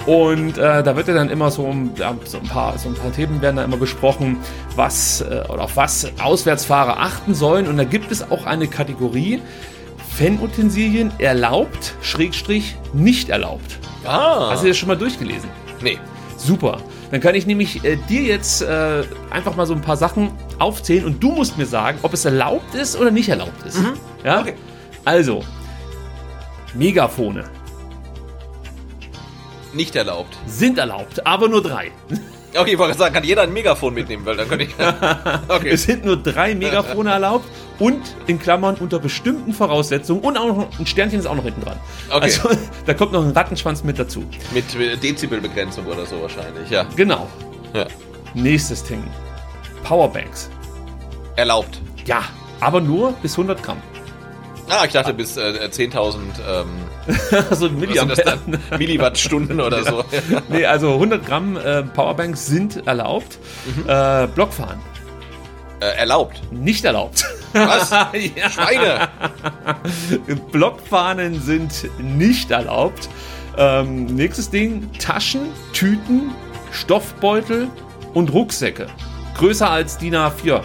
und 0.05 0.57
äh, 0.59 0.83
da 0.83 0.95
wird 0.95 1.07
ja 1.07 1.15
dann 1.15 1.29
immer 1.29 1.49
so, 1.49 1.65
ein- 1.65 1.91
ja, 1.97 2.13
so 2.25 2.37
ein 2.37 2.43
paar 2.47 2.77
so 2.77 2.89
ein 2.89 2.93
paar 2.95 3.11
Themen 3.11 3.41
werden 3.41 3.55
da 3.55 3.63
immer 3.63 3.77
besprochen, 3.77 4.37
was 4.75 5.21
äh, 5.21 5.43
oder 5.49 5.63
auf 5.63 5.75
was 5.75 6.07
Auswärtsfahrer 6.21 6.99
achten 6.99 7.33
sollen 7.33 7.67
und 7.67 7.77
da 7.77 7.83
gibt 7.83 8.11
es 8.11 8.29
auch 8.29 8.45
eine 8.45 8.67
Kategorie 8.67 9.41
Fanutensilien 10.17 11.11
erlaubt, 11.19 11.93
Schrägstrich 12.01 12.75
nicht 12.93 13.29
erlaubt. 13.29 13.79
Ah, 14.05 14.49
Hast 14.51 14.63
du 14.63 14.67
das 14.69 14.77
schon 14.77 14.87
mal 14.87 14.97
durchgelesen? 14.97 15.49
nee. 15.81 15.97
Super. 16.37 16.77
Dann 17.11 17.21
kann 17.21 17.33
ich 17.33 17.47
nämlich 17.47 17.83
äh, 17.85 17.95
dir 18.09 18.21
jetzt 18.21 18.61
äh, 18.61 19.03
einfach 19.31 19.55
mal 19.55 19.65
so 19.65 19.73
ein 19.73 19.81
paar 19.81 19.95
Sachen 19.97 20.31
aufzählen 20.59 21.05
und 21.05 21.23
du 21.23 21.31
musst 21.31 21.57
mir 21.57 21.65
sagen, 21.65 21.97
ob 22.03 22.13
es 22.13 22.25
erlaubt 22.25 22.75
ist 22.75 22.95
oder 22.99 23.09
nicht 23.09 23.29
erlaubt 23.29 23.65
ist. 23.65 23.79
Ja? 24.23 24.41
Okay. 24.41 24.53
Also, 25.05 25.41
Megafone 26.75 27.45
Nicht 29.73 29.95
erlaubt. 29.95 30.37
sind 30.45 30.77
erlaubt, 30.77 31.25
aber 31.25 31.47
nur 31.47 31.63
drei. 31.63 31.91
Okay, 32.57 32.73
ich 32.73 32.77
wollte 32.77 32.97
sagen, 32.97 33.13
kann 33.13 33.23
jeder 33.23 33.41
ein 33.41 33.53
Megafon 33.53 33.93
mitnehmen, 33.93 34.25
weil 34.25 34.37
dann 34.37 34.47
könnte 34.47 34.65
ich. 34.65 34.75
Okay. 35.47 35.69
Es 35.69 35.83
sind 35.83 36.05
nur 36.05 36.17
drei 36.17 36.55
Megafone 36.55 37.11
erlaubt 37.11 37.45
und 37.79 38.01
in 38.27 38.39
Klammern 38.39 38.75
unter 38.75 38.99
bestimmten 38.99 39.53
Voraussetzungen 39.53 40.21
und 40.21 40.37
auch 40.37 40.47
noch 40.47 40.79
ein 40.79 40.85
Sternchen 40.85 41.19
ist 41.19 41.25
auch 41.25 41.35
noch 41.35 41.43
hinten 41.43 41.61
dran. 41.61 41.77
Okay. 42.09 42.23
Also 42.23 42.49
da 42.85 42.93
kommt 42.93 43.11
noch 43.11 43.23
ein 43.23 43.31
Rattenschwanz 43.31 43.83
mit 43.83 43.99
dazu. 43.99 44.23
Mit 44.53 44.75
mit 44.75 45.03
Dezibelbegrenzung 45.03 45.85
oder 45.85 46.05
so 46.05 46.21
wahrscheinlich, 46.21 46.69
ja. 46.69 46.85
Genau. 46.95 47.29
ja. 47.73 47.85
Nächstes 48.33 48.83
Ding. 48.83 49.03
Powerbanks. 49.83 50.49
Erlaubt. 51.35 51.81
Ja, 52.05 52.23
aber 52.59 52.81
nur 52.81 53.13
bis 53.21 53.33
100 53.33 53.61
Gramm. 53.61 53.81
Ah, 54.69 54.83
ich 54.85 54.93
dachte 54.93 55.13
bis 55.13 55.37
äh, 55.37 55.69
10.000 55.71 56.15
ähm, 56.47 56.67
Also 57.49 57.67
das 57.67 57.77
Milliampere. 57.77 58.39
Milliwattstunden 58.77 59.59
oder 59.61 59.83
so. 59.83 60.03
Nee, 60.49 60.65
also 60.65 60.93
100 60.93 61.25
Gramm 61.25 61.57
äh, 61.57 61.83
Powerbanks 61.83 62.47
sind 62.47 62.85
erlaubt. 62.87 63.37
Äh, 63.87 64.27
Blockfahren 64.27 64.79
Äh, 65.79 65.97
erlaubt. 65.97 66.41
nicht 66.51 66.83
erlaubt. 66.85 67.25
Was? 67.53 67.89
ja. 68.35 68.49
Schweine! 68.49 69.07
Blockfahnen 70.51 71.41
sind 71.41 71.89
nicht 71.99 72.51
erlaubt. 72.51 73.09
Ähm, 73.57 74.05
nächstes 74.07 74.49
Ding: 74.49 74.89
Taschen, 74.99 75.41
Tüten, 75.73 76.31
Stoffbeutel 76.71 77.69
und 78.13 78.33
Rucksäcke. 78.33 78.87
Größer 79.37 79.69
als 79.69 79.97
DIN 79.97 80.15
A4. 80.15 80.61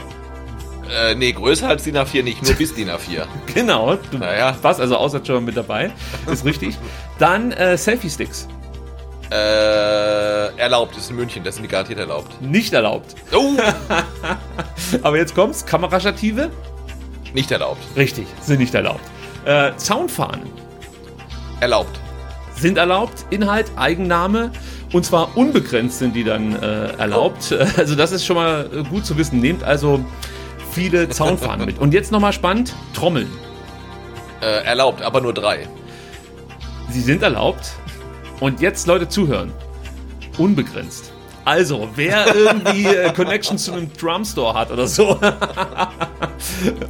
Äh, 0.91 1.15
nee, 1.15 1.33
größer 1.33 1.69
als 1.69 1.85
DIN 1.85 1.97
A4 1.97 2.23
nicht, 2.23 2.43
nur 2.43 2.55
bis 2.55 2.75
DIN 2.75 2.91
A4. 2.91 3.25
Genau. 3.55 3.97
Du 4.11 4.19
Naja. 4.19 4.57
warst 4.63 4.81
also 4.81 4.97
außer 4.97 5.21
schon 5.25 5.45
mit 5.45 5.57
dabei. 5.57 5.91
Ist 6.31 6.45
richtig. 6.45 6.77
Dann 7.19 7.53
äh, 7.53 7.77
Selfie-Sticks. 7.77 8.49
Äh, 9.31 10.57
erlaubt, 10.59 10.97
ist 10.97 11.09
in 11.11 11.17
München, 11.17 11.45
das 11.45 11.55
sind 11.55 11.63
die 11.63 11.69
garantiert 11.69 12.01
erlaubt. 12.01 12.41
Nicht 12.43 12.73
erlaubt. 12.73 13.15
Oh! 13.33 13.53
Aber 15.03 15.17
jetzt 15.19 15.37
kommt's. 15.37 15.65
Kamerastative. 15.65 16.51
Nicht 17.33 17.53
erlaubt. 17.53 17.79
Richtig, 17.97 18.27
sind 18.41 18.59
nicht 18.59 18.75
erlaubt. 18.75 19.01
Äh, 19.45 19.71
Soundfahnen 19.79 20.43
Erlaubt. 21.61 22.01
sind 22.57 22.77
erlaubt. 22.77 23.25
Inhalt, 23.31 23.71
Eigenname. 23.77 24.51
Und 24.93 25.05
zwar 25.07 25.37
unbegrenzt 25.37 26.01
sind 26.01 26.17
die 26.17 26.25
dann 26.25 26.61
äh, 26.61 26.89
erlaubt. 26.99 27.55
Also 27.77 27.95
das 27.95 28.11
ist 28.11 28.27
schon 28.27 28.35
mal 28.37 28.69
äh, 28.75 28.83
gut 28.83 29.07
zu 29.07 29.17
wissen. 29.17 29.39
Nehmt 29.39 29.63
also 29.63 30.05
viele 30.71 31.13
Soundfahnen 31.13 31.67
mit. 31.67 31.79
Und 31.79 31.95
jetzt 31.95 32.13
nochmal 32.13 32.33
spannend. 32.33 32.75
Trommeln. 32.95 33.31
Äh, 34.41 34.65
erlaubt, 34.65 35.03
aber 35.03 35.21
nur 35.21 35.35
drei. 35.35 35.69
Sie 36.91 37.01
sind 37.01 37.23
erlaubt. 37.23 37.73
Und 38.41 38.61
jetzt 38.61 38.87
Leute 38.87 39.09
zuhören. 39.09 39.53
Unbegrenzt. 40.39 41.13
Also, 41.45 41.89
wer 41.95 42.35
irgendwie 42.35 42.87
äh, 42.87 43.13
Connection 43.13 43.59
zu 43.59 43.73
einem 43.73 43.93
Drumstore 43.93 44.55
hat 44.55 44.71
oder 44.71 44.87
so, 44.87 45.19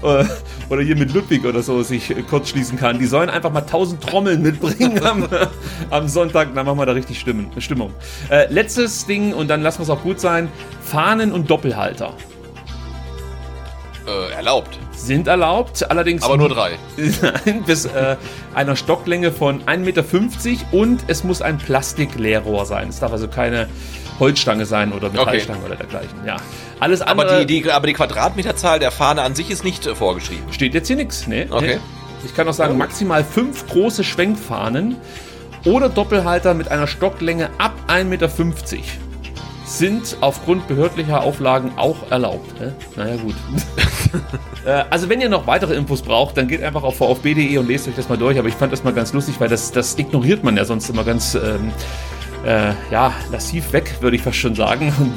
Oder- 0.02 0.28
oder 0.68 0.82
hier 0.82 0.96
mit 0.96 1.12
Ludwig 1.12 1.44
oder 1.44 1.62
so 1.62 1.82
sich 1.82 2.10
äh, 2.10 2.22
kurz 2.22 2.50
schließen 2.50 2.78
kann, 2.78 2.98
die 2.98 3.06
sollen 3.06 3.30
einfach 3.30 3.52
mal 3.52 3.60
1000 3.60 4.02
Trommeln 4.02 4.42
mitbringen 4.42 5.02
am, 5.04 5.26
am 5.90 6.08
Sonntag, 6.08 6.54
dann 6.54 6.66
machen 6.66 6.78
wir 6.78 6.86
da 6.86 6.92
richtig 6.92 7.18
Stimmen, 7.20 7.50
Stimmung. 7.58 7.92
Äh, 8.28 8.52
letztes 8.52 9.06
Ding 9.06 9.32
und 9.32 9.48
dann 9.48 9.62
lassen 9.62 9.78
wir 9.78 9.84
es 9.84 9.90
auch 9.90 10.02
gut 10.02 10.20
sein: 10.20 10.48
Fahnen 10.82 11.32
und 11.32 11.50
Doppelhalter 11.50 12.14
Äh, 14.06 14.32
erlaubt, 14.32 14.78
sind 14.92 15.26
erlaubt, 15.28 15.88
allerdings 15.90 16.22
aber 16.22 16.36
nur 16.36 16.48
drei. 16.48 16.72
Nein, 16.96 17.62
bis 17.66 17.84
äh, 17.84 18.16
einer 18.54 18.74
Stocklänge 18.76 19.30
von 19.30 19.62
1,50 19.64 19.78
Meter 19.78 20.04
und 20.72 21.04
es 21.06 21.22
muss 21.22 21.42
ein 21.42 21.58
Plastikleerrohr 21.58 22.66
sein. 22.66 22.88
Es 22.88 23.00
darf 23.00 23.12
also 23.12 23.28
keine 23.28 23.68
Holzstange 24.18 24.66
sein 24.66 24.92
oder 24.92 25.10
Metallstange 25.10 25.64
oder 25.64 25.76
dergleichen. 25.76 26.18
Ja, 26.26 26.36
alles 26.78 27.02
andere 27.02 27.28
Aber 27.30 27.44
die, 27.44 27.60
die, 27.62 27.70
aber 27.70 27.86
die 27.86 27.92
Quadratmeterzahl 27.94 28.78
der 28.78 28.90
Fahne 28.90 29.22
an 29.22 29.34
sich 29.34 29.50
ist 29.50 29.64
nicht 29.64 29.86
äh, 29.86 29.94
vorgeschrieben. 29.94 30.52
steht 30.52 30.74
jetzt 30.74 30.86
hier 30.86 30.96
nichts. 30.96 31.26
Nee, 31.26 31.46
Okay. 31.50 31.76
nee. 31.76 31.80
Ich 32.24 32.34
kann 32.34 32.46
auch 32.48 32.52
sagen, 32.52 32.76
maximal 32.76 33.24
fünf 33.24 33.66
große 33.68 34.04
Schwenkfahnen 34.04 34.96
oder 35.64 35.88
Doppelhalter 35.88 36.52
mit 36.52 36.68
einer 36.70 36.86
Stocklänge 36.86 37.48
ab 37.56 37.72
1,50 37.88 38.04
Meter 38.04 38.28
sind 39.78 40.16
aufgrund 40.20 40.66
behördlicher 40.66 41.22
Auflagen 41.22 41.72
auch 41.76 42.10
erlaubt. 42.10 42.60
Hä? 42.60 42.72
Naja, 42.96 43.16
gut. 43.16 43.34
Äh, 44.66 44.84
also, 44.90 45.08
wenn 45.08 45.22
ihr 45.22 45.30
noch 45.30 45.46
weitere 45.46 45.74
Infos 45.74 46.02
braucht, 46.02 46.36
dann 46.36 46.46
geht 46.46 46.62
einfach 46.62 46.82
auf 46.82 46.96
vfb.de 46.96 47.56
und 47.56 47.66
lest 47.66 47.88
euch 47.88 47.94
das 47.94 48.10
mal 48.10 48.18
durch. 48.18 48.38
Aber 48.38 48.46
ich 48.46 48.54
fand 48.54 48.70
das 48.70 48.84
mal 48.84 48.92
ganz 48.92 49.14
lustig, 49.14 49.36
weil 49.38 49.48
das, 49.48 49.72
das 49.72 49.96
ignoriert 49.96 50.44
man 50.44 50.54
ja 50.58 50.66
sonst 50.66 50.90
immer 50.90 51.02
ganz 51.02 51.34
ähm, 51.34 51.72
äh, 52.44 52.72
ja, 52.90 53.14
lassiv 53.30 53.72
weg, 53.72 53.96
würde 54.00 54.16
ich 54.16 54.22
fast 54.22 54.36
schon 54.36 54.54
sagen. 54.54 54.92
Und 54.98 55.14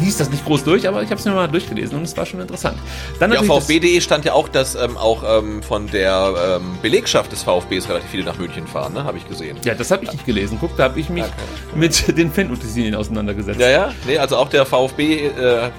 liest 0.00 0.20
das 0.20 0.30
nicht 0.30 0.44
groß 0.44 0.64
durch, 0.64 0.86
aber 0.88 1.02
ich 1.02 1.10
habe 1.10 1.18
es 1.18 1.24
mir 1.24 1.32
mal 1.32 1.48
durchgelesen 1.48 1.96
und 1.98 2.04
es 2.04 2.16
war 2.16 2.26
schon 2.26 2.40
interessant. 2.40 2.78
Dann 3.20 3.32
Ja, 3.32 3.40
auf 3.40 3.46
VfB.de 3.46 4.00
stand 4.00 4.24
ja 4.24 4.32
auch, 4.32 4.48
dass 4.48 4.74
ähm, 4.74 4.96
auch 4.96 5.22
ähm, 5.26 5.62
von 5.62 5.86
der 5.88 6.58
ähm, 6.60 6.78
Belegschaft 6.82 7.32
des 7.32 7.42
VfBs 7.42 7.88
relativ 7.88 8.10
viele 8.10 8.24
nach 8.24 8.38
München 8.38 8.66
fahren, 8.66 8.92
ne? 8.94 9.04
Habe 9.04 9.18
ich 9.18 9.28
gesehen. 9.28 9.56
Ja, 9.64 9.74
das 9.74 9.90
habe 9.90 10.04
ich 10.04 10.12
nicht 10.12 10.26
gelesen. 10.26 10.58
Guck, 10.60 10.76
da 10.76 10.84
habe 10.84 11.00
ich 11.00 11.08
mich 11.08 11.24
Okay. 11.24 11.32
mit 11.74 12.18
den 12.18 12.30
Fan-Utensilien 12.32 12.94
auseinandergesetzt. 12.94 13.60
Ja, 13.60 13.68
ja. 13.70 13.92
Nee, 14.06 14.18
also 14.18 14.36
auch 14.36 14.48
der 14.48 14.66
VfB 14.66 15.26
äh, 15.28 15.70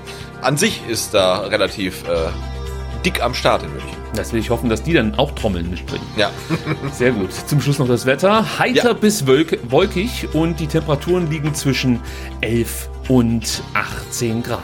an 0.42 0.58
sich 0.58 0.82
ist 0.88 1.14
da 1.14 1.40
relativ 1.40 2.04
äh, 2.04 2.30
dick 3.06 3.22
am 3.24 3.34
Start 3.34 3.64
in 3.64 3.72
München. 3.72 3.95
Das 4.16 4.32
will 4.34 4.40
ich 4.40 4.50
hoffen, 4.50 4.70
dass 4.70 4.84
die 4.84 4.94
dann 4.94 5.16
auch 5.16 5.32
Trommeln 5.32 5.70
mitbringen. 5.70 6.06
Ja. 6.18 6.32
Sehr 6.92 7.12
gut. 7.12 7.30
Zum 7.34 7.62
Schluss 7.62 7.80
noch 7.80 7.88
das 7.88 8.06
Wetter. 8.06 8.60
Heiter 8.60 8.90
Ja. 8.90 8.94
bis 8.94 9.28
wolk 9.28 9.60
wolkig 9.70 10.28
und 10.34 10.60
die 10.60 10.68
Temperaturen 10.68 11.30
liegen 11.30 11.54
zwischen 11.54 12.02
11 12.42 12.90
und 13.10 13.62
18 13.74 14.44
Grad. 14.44 14.62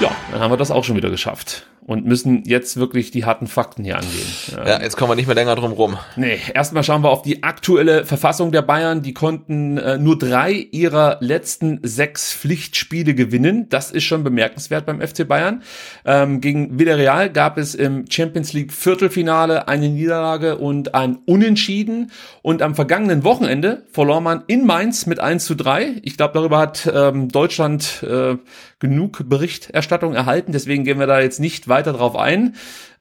Ja, 0.00 0.10
dann 0.30 0.40
haben 0.40 0.50
wir 0.52 0.56
das 0.56 0.70
auch 0.70 0.84
schon 0.84 0.96
wieder 0.96 1.10
geschafft. 1.10 1.66
Und 1.86 2.04
müssen 2.04 2.42
jetzt 2.44 2.78
wirklich 2.78 3.12
die 3.12 3.24
harten 3.24 3.46
Fakten 3.46 3.84
hier 3.84 3.96
angehen. 3.96 4.26
ja, 4.66 4.82
jetzt 4.82 4.96
kommen 4.96 5.12
wir 5.12 5.14
nicht 5.14 5.28
mehr 5.28 5.36
länger 5.36 5.54
drum 5.54 5.70
rum. 5.70 5.96
Nee, 6.16 6.40
erstmal 6.52 6.82
schauen 6.82 7.04
wir 7.04 7.10
auf 7.10 7.22
die 7.22 7.44
aktuelle 7.44 8.04
Verfassung 8.04 8.50
der 8.50 8.62
Bayern. 8.62 9.02
Die 9.02 9.14
konnten 9.14 9.78
äh, 9.78 9.96
nur 9.96 10.18
drei 10.18 10.50
ihrer 10.52 11.18
letzten 11.20 11.78
sechs 11.84 12.32
Pflichtspiele 12.32 13.14
gewinnen. 13.14 13.68
Das 13.68 13.92
ist 13.92 14.02
schon 14.02 14.24
bemerkenswert 14.24 14.84
beim 14.84 15.00
FC 15.00 15.28
Bayern. 15.28 15.62
Ähm, 16.04 16.40
gegen 16.40 16.76
Villarreal 16.76 17.30
gab 17.30 17.56
es 17.56 17.76
im 17.76 18.06
Champions 18.10 18.52
League 18.52 18.72
Viertelfinale 18.72 19.68
eine 19.68 19.88
Niederlage 19.88 20.58
und 20.58 20.92
ein 20.96 21.18
Unentschieden. 21.24 22.10
Und 22.42 22.62
am 22.62 22.74
vergangenen 22.74 23.22
Wochenende 23.22 23.84
verlor 23.92 24.20
man 24.20 24.42
in 24.48 24.66
Mainz 24.66 25.06
mit 25.06 25.20
1 25.20 25.44
zu 25.44 25.54
3. 25.54 26.00
Ich 26.02 26.16
glaube, 26.16 26.34
darüber 26.34 26.58
hat 26.58 26.90
ähm, 26.92 27.28
Deutschland 27.28 28.02
äh, 28.02 28.36
genug 28.80 29.22
Berichterstattung 29.28 30.14
erhalten. 30.14 30.50
Deswegen 30.50 30.82
gehen 30.82 30.98
wir 30.98 31.06
da 31.06 31.20
jetzt 31.20 31.38
nicht 31.38 31.68
weiter 31.68 31.75
drauf 31.82 32.16
ein. 32.16 32.54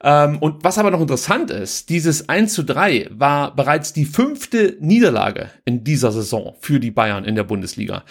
Ähm, 0.04 0.38
und 0.40 0.64
was 0.64 0.78
aber 0.78 0.92
noch 0.92 1.02
interessant 1.02 1.50
ist, 1.50 1.90
dieses 1.90 2.30
1 2.30 2.54
zu 2.54 2.64
3 2.64 3.10
war 3.12 3.56
bereits 3.56 3.94
die 3.94 4.06
fünfte 4.06 4.78
Niederlage 4.80 5.50
in 5.64 5.84
dieser 5.84 6.12
Saison 6.12 6.56
für 6.60 6.80
die 6.80 6.92
Bayern 6.92 7.26
in 7.26 7.36
der 7.36 7.44
Bundesliga. 7.44 8.04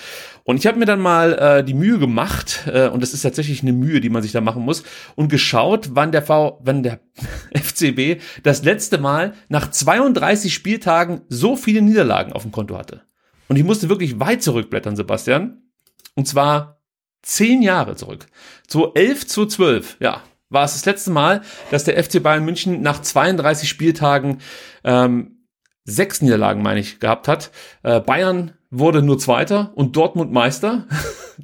Und 0.43 0.57
ich 0.57 0.67
habe 0.67 0.79
mir 0.79 0.87
dann 0.87 1.01
mal 1.01 1.33
äh, 1.35 1.65
die 1.65 1.75
Mühe 1.75 1.99
gemacht, 1.99 2.65
äh, 2.67 2.89
und 2.89 3.03
das 3.03 3.15
ist 3.15 3.23
tatsächlich 3.23 3.63
eine 3.63 3.73
Mühe, 3.73 4.01
die 4.01 4.09
man 4.11 4.23
sich 4.23 4.33
da 4.33 4.41
machen 4.41 4.65
muss, 4.65 4.83
und 5.15 5.29
geschaut, 5.29 5.91
wann 5.93 6.11
der 6.11 6.23
V, 6.23 6.61
wann 6.65 6.83
der 6.83 7.01
FCB 7.55 8.21
das 8.43 8.65
letzte 8.65 8.99
Mal 8.99 9.35
nach 9.49 9.71
32 9.71 10.53
Spieltagen 10.53 11.23
so 11.29 11.55
viele 11.55 11.81
Niederlagen 11.81 12.33
auf 12.33 12.43
dem 12.43 12.53
Konto 12.53 12.77
hatte. 12.77 13.03
Und 13.49 13.57
ich 13.57 13.65
musste 13.65 13.89
wirklich 13.89 14.19
weit 14.19 14.43
zurückblättern, 14.43 14.97
Sebastian. 14.97 15.63
Und 16.15 16.27
zwar 16.27 16.81
zehn 17.23 17.63
Jahre 17.63 17.97
zurück. 17.97 18.27
2011 18.69 19.27
zu 19.27 19.47
12, 19.47 19.97
ja, 20.01 20.23
war 20.55 20.65
es 20.65 20.73
das 20.73 20.87
letzte 20.87 21.11
Mal, 21.11 21.43
dass 21.71 21.85
der 21.85 22.03
FC 22.03 22.23
Bayern 22.23 22.45
München 22.45 22.81
nach 22.81 23.03
32 23.03 23.69
Spieltagen 23.69 24.39
ähm, 24.85 25.45
sechs 25.85 26.23
Niederlagen, 26.23 26.63
meine 26.63 26.81
ich, 26.81 27.01
gehabt 27.01 27.29
hat. 27.29 27.51
Äh, 27.83 28.01
Bayern 28.01 28.53
wurde 28.71 29.03
nur 29.03 29.19
Zweiter 29.19 29.73
und 29.75 29.97
Dortmund 29.97 30.33
Meister. 30.33 30.87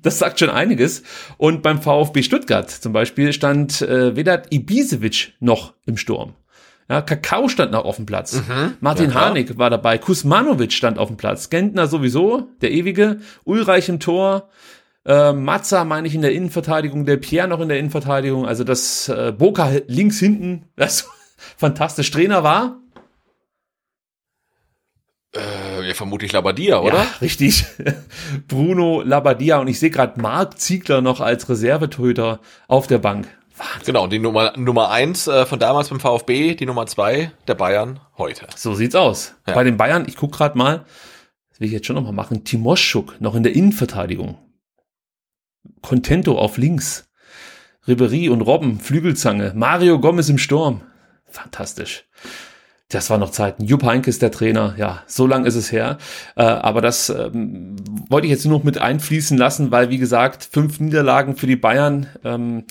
Das 0.05 0.21
sagt 0.21 0.39
schon 0.39 0.51
einiges. 0.51 1.03
Und 1.37 1.63
beim 1.63 1.83
VfB 1.83 2.23
Stuttgart 2.23 2.71
zum 2.71 2.93
Beispiel 2.93 3.33
stand 3.33 3.83
äh, 3.83 4.15
Vedat 4.15 4.55
Ibisevic 4.55 5.33
noch 5.41 5.75
im 5.85 5.97
Sturm. 5.97 6.35
Ja, 6.89 7.03
Kakao 7.03 7.49
stand 7.49 7.73
noch 7.73 7.85
auf 7.85 7.97
dem 7.97 8.07
Platz. 8.07 8.41
Martin 8.81 9.11
ja. 9.11 9.15
Harnik 9.15 9.59
war 9.59 9.69
dabei. 9.69 9.99
Kusmanovic 9.99 10.73
stand 10.73 11.01
auf 11.01 11.09
dem 11.09 11.17
Platz. 11.17 11.51
Gentner 11.51 11.89
sowieso, 11.89 12.49
der 12.63 12.71
ewige. 12.71 13.19
Ulreich 13.43 13.89
im 13.89 13.99
Tor. 13.99 14.49
Äh, 15.07 15.33
Matza 15.33 15.85
meine 15.85 16.07
ich 16.09 16.15
in 16.15 16.23
der 16.23 16.33
Innenverteidigung. 16.33 17.07
Der 17.07 17.17
Pierre 17.17 17.49
noch 17.49 17.61
in 17.61 17.69
der 17.69 17.79
Innenverteidigung. 17.79 18.47
Also 18.47 18.65
das 18.65 19.09
äh, 19.09 19.33
Boca 19.37 19.71
links 19.87 20.19
hinten. 20.19 20.67
Das 20.77 21.09
fantastisch. 21.57 22.11
Trainer 22.11 22.43
war 22.43 22.79
Äh, 25.35 25.87
ja, 25.87 25.95
vermutlich 25.95 26.33
Labadia, 26.33 26.81
oder? 26.81 26.99
Ja, 26.99 27.07
richtig. 27.21 27.65
Bruno 28.49 29.01
Labbadia 29.03 29.59
und 29.59 29.69
ich 29.69 29.79
sehe 29.79 29.91
gerade 29.91 30.21
Marc 30.21 30.59
Ziegler 30.59 31.01
noch 31.01 31.21
als 31.21 31.49
Reservetöter 31.49 32.41
auf 32.69 32.87
der 32.89 32.99
Bank. 32.99 33.29
Wahnsinn. 33.57 33.85
Genau, 33.87 34.07
die 34.07 34.19
Nummer 34.19 34.53
Nummer 34.57 34.91
eins 34.91 35.29
äh, 35.29 35.47
von 35.47 35.59
damals 35.59 35.89
beim 35.89 36.01
VfB, 36.01 36.55
die 36.55 36.67
Nummer 36.67 36.87
zwei 36.87 37.33
der 37.47 37.55
Bayern 37.55 38.01
heute. 38.19 38.47
So 38.57 38.75
sieht's 38.75 38.95
aus. 38.95 39.35
Ja. 39.47 39.55
Bei 39.55 39.65
den 39.65 39.77
Bayern, 39.77 40.05
ich 40.09 40.17
guck 40.17 40.33
gerade 40.33 40.59
mal, 40.59 40.85
will 41.59 41.67
ich 41.67 41.73
jetzt 41.73 41.87
schon 41.87 41.97
nochmal 41.97 42.13
machen, 42.13 42.45
Timoschuk 42.45 43.21
noch 43.21 43.35
in 43.35 43.43
der 43.43 43.55
Innenverteidigung. 43.55 44.37
Contento 45.83 46.39
auf 46.39 46.57
links. 46.57 47.09
Ribery 47.87 48.29
und 48.29 48.43
Robben, 48.43 48.79
Flügelzange. 48.79 49.53
Mario 49.55 50.01
Gomez 50.01 50.29
im 50.29 50.39
Sturm. 50.39 50.83
Fantastisch. 51.27 52.05
Das 52.91 53.09
war 53.09 53.19
noch 53.19 53.31
Zeiten. 53.31 53.65
Jupp 53.65 53.85
Heynckes 53.85 54.19
der 54.19 54.33
Trainer. 54.33 54.75
Ja, 54.77 55.05
so 55.07 55.27
lang 55.27 55.45
ist 55.45 55.55
es 55.55 55.71
her. 55.71 55.99
Äh, 56.35 56.43
aber 56.43 56.81
das 56.81 57.09
ähm, 57.09 57.77
wollte 58.09 58.27
ich 58.27 58.33
jetzt 58.33 58.45
nur 58.45 58.59
noch 58.59 58.65
mit 58.65 58.79
einfließen 58.79 59.39
lassen, 59.39 59.71
weil, 59.71 59.91
wie 59.91 59.99
gesagt, 59.99 60.49
fünf 60.51 60.81
Niederlagen 60.81 61.37
für 61.37 61.47
die 61.47 61.57
Bayern 61.57 62.09
ähm, 62.25 62.65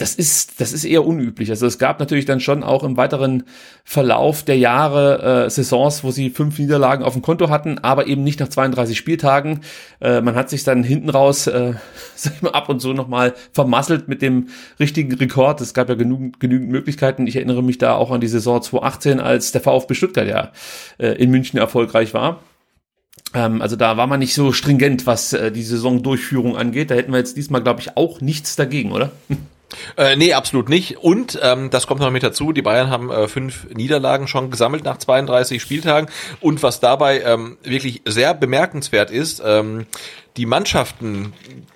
das 0.00 0.14
ist, 0.14 0.62
das 0.62 0.72
ist 0.72 0.84
eher 0.84 1.04
unüblich. 1.04 1.50
Also 1.50 1.66
es 1.66 1.78
gab 1.78 2.00
natürlich 2.00 2.24
dann 2.24 2.40
schon 2.40 2.62
auch 2.62 2.84
im 2.84 2.96
weiteren 2.96 3.42
Verlauf 3.84 4.42
der 4.42 4.56
Jahre 4.56 5.44
äh, 5.44 5.50
Saisons, 5.50 6.02
wo 6.02 6.10
sie 6.10 6.30
fünf 6.30 6.58
Niederlagen 6.58 7.04
auf 7.04 7.12
dem 7.12 7.20
Konto 7.20 7.50
hatten, 7.50 7.78
aber 7.78 8.06
eben 8.06 8.24
nicht 8.24 8.40
nach 8.40 8.48
32 8.48 8.96
Spieltagen. 8.96 9.60
Äh, 10.00 10.22
man 10.22 10.36
hat 10.36 10.48
sich 10.48 10.64
dann 10.64 10.82
hinten 10.82 11.10
raus 11.10 11.46
äh, 11.48 11.74
sag 12.16 12.34
ich 12.34 12.42
mal, 12.42 12.52
ab 12.52 12.70
und 12.70 12.80
zu 12.80 12.94
nochmal 12.94 13.34
vermasselt 13.52 14.08
mit 14.08 14.22
dem 14.22 14.48
richtigen 14.78 15.12
Rekord. 15.14 15.60
Es 15.60 15.74
gab 15.74 15.90
ja 15.90 15.96
genügend, 15.96 16.40
genügend 16.40 16.70
Möglichkeiten. 16.70 17.26
Ich 17.26 17.36
erinnere 17.36 17.62
mich 17.62 17.76
da 17.76 17.94
auch 17.94 18.10
an 18.10 18.22
die 18.22 18.28
Saison 18.28 18.62
2018, 18.62 19.20
als 19.20 19.52
der 19.52 19.60
VfB 19.60 19.92
Stuttgart 19.92 20.26
ja 20.26 20.52
äh, 20.96 21.12
in 21.22 21.30
München 21.30 21.58
erfolgreich 21.58 22.14
war 22.14 22.40
ähm, 23.34 23.60
also 23.60 23.76
da 23.76 23.96
war 23.96 24.06
man 24.06 24.18
nicht 24.18 24.34
so 24.34 24.52
stringent, 24.52 25.06
was 25.06 25.32
äh, 25.34 25.52
die 25.52 25.62
Saisondurchführung 25.62 26.56
angeht. 26.56 26.90
Da 26.90 26.94
hätten 26.96 27.12
wir 27.12 27.18
jetzt 27.18 27.36
diesmal, 27.36 27.62
glaube 27.62 27.80
ich, 27.80 27.96
auch 27.96 28.20
nichts 28.20 28.56
dagegen, 28.56 28.92
oder? 28.92 29.12
Äh, 29.96 30.16
nee, 30.16 30.32
absolut 30.32 30.68
nicht. 30.68 30.98
Und 30.98 31.38
ähm, 31.42 31.70
das 31.70 31.86
kommt 31.86 32.00
noch 32.00 32.10
mit 32.10 32.22
dazu, 32.22 32.52
die 32.52 32.62
Bayern 32.62 32.90
haben 32.90 33.10
äh, 33.10 33.28
fünf 33.28 33.66
Niederlagen 33.72 34.26
schon 34.28 34.50
gesammelt 34.50 34.84
nach 34.84 34.98
32 34.98 35.60
Spieltagen. 35.62 36.10
Und 36.40 36.62
was 36.62 36.80
dabei 36.80 37.20
ähm, 37.20 37.58
wirklich 37.62 38.02
sehr 38.04 38.34
bemerkenswert 38.34 39.10
ist, 39.10 39.42
ähm, 39.44 39.86
die 40.36 40.46
Mannschaften, 40.46 41.32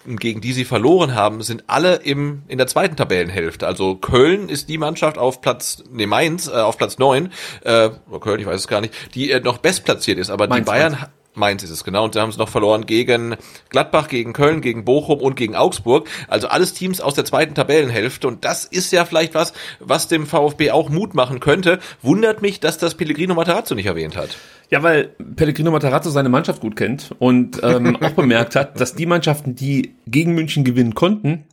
gegen 0.06 0.40
die 0.40 0.52
sie 0.52 0.64
verloren 0.64 1.14
haben, 1.14 1.42
sind 1.42 1.64
alle 1.66 1.96
im, 1.96 2.42
in 2.48 2.58
der 2.58 2.66
zweiten 2.66 2.96
Tabellenhälfte. 2.96 3.66
Also 3.66 3.96
Köln 3.96 4.48
ist 4.48 4.68
die 4.68 4.78
Mannschaft 4.78 5.18
auf 5.18 5.40
Platz, 5.40 5.82
nee, 5.90 6.06
Mainz, 6.06 6.46
äh, 6.46 6.52
auf 6.52 6.78
Platz 6.78 6.98
neun, 6.98 7.32
äh, 7.62 7.90
Köln, 8.20 8.40
ich 8.40 8.46
weiß 8.46 8.60
es 8.60 8.68
gar 8.68 8.80
nicht, 8.80 8.94
die 9.14 9.30
äh, 9.30 9.40
noch 9.40 9.58
bestplatziert 9.58 10.18
ist. 10.18 10.30
Aber 10.30 10.46
Mainz, 10.46 10.64
die 10.64 10.70
Bayern... 10.70 10.92
Mainz 10.92 11.08
Mainz 11.34 11.62
ist 11.62 11.70
es, 11.70 11.84
genau. 11.84 12.04
Und 12.04 12.14
da 12.14 12.22
haben 12.22 12.32
sie 12.32 12.38
noch 12.38 12.48
verloren 12.48 12.86
gegen 12.86 13.36
Gladbach, 13.68 14.08
gegen 14.08 14.32
Köln, 14.32 14.60
gegen 14.60 14.84
Bochum 14.84 15.20
und 15.20 15.36
gegen 15.36 15.56
Augsburg. 15.56 16.08
Also 16.28 16.48
alles 16.48 16.74
Teams 16.74 17.00
aus 17.00 17.14
der 17.14 17.24
zweiten 17.24 17.54
Tabellenhälfte. 17.54 18.28
Und 18.28 18.44
das 18.44 18.64
ist 18.64 18.92
ja 18.92 19.04
vielleicht 19.04 19.34
was, 19.34 19.52
was 19.80 20.08
dem 20.08 20.26
VfB 20.26 20.70
auch 20.70 20.88
Mut 20.88 21.14
machen 21.14 21.40
könnte. 21.40 21.78
Wundert 22.02 22.42
mich, 22.42 22.60
dass 22.60 22.78
das 22.78 22.94
Pellegrino 22.94 23.34
Matarazzo 23.34 23.74
nicht 23.74 23.86
erwähnt 23.86 24.16
hat. 24.16 24.36
Ja, 24.70 24.82
weil 24.82 25.10
Pellegrino 25.36 25.70
Matarazzo 25.70 26.10
seine 26.10 26.28
Mannschaft 26.28 26.60
gut 26.60 26.76
kennt 26.76 27.10
und 27.18 27.60
ähm, 27.62 27.96
auch 28.00 28.12
bemerkt 28.12 28.56
hat, 28.56 28.80
dass 28.80 28.94
die 28.94 29.06
Mannschaften, 29.06 29.54
die 29.54 29.94
gegen 30.06 30.34
München 30.34 30.64
gewinnen 30.64 30.94
konnten, 30.94 31.44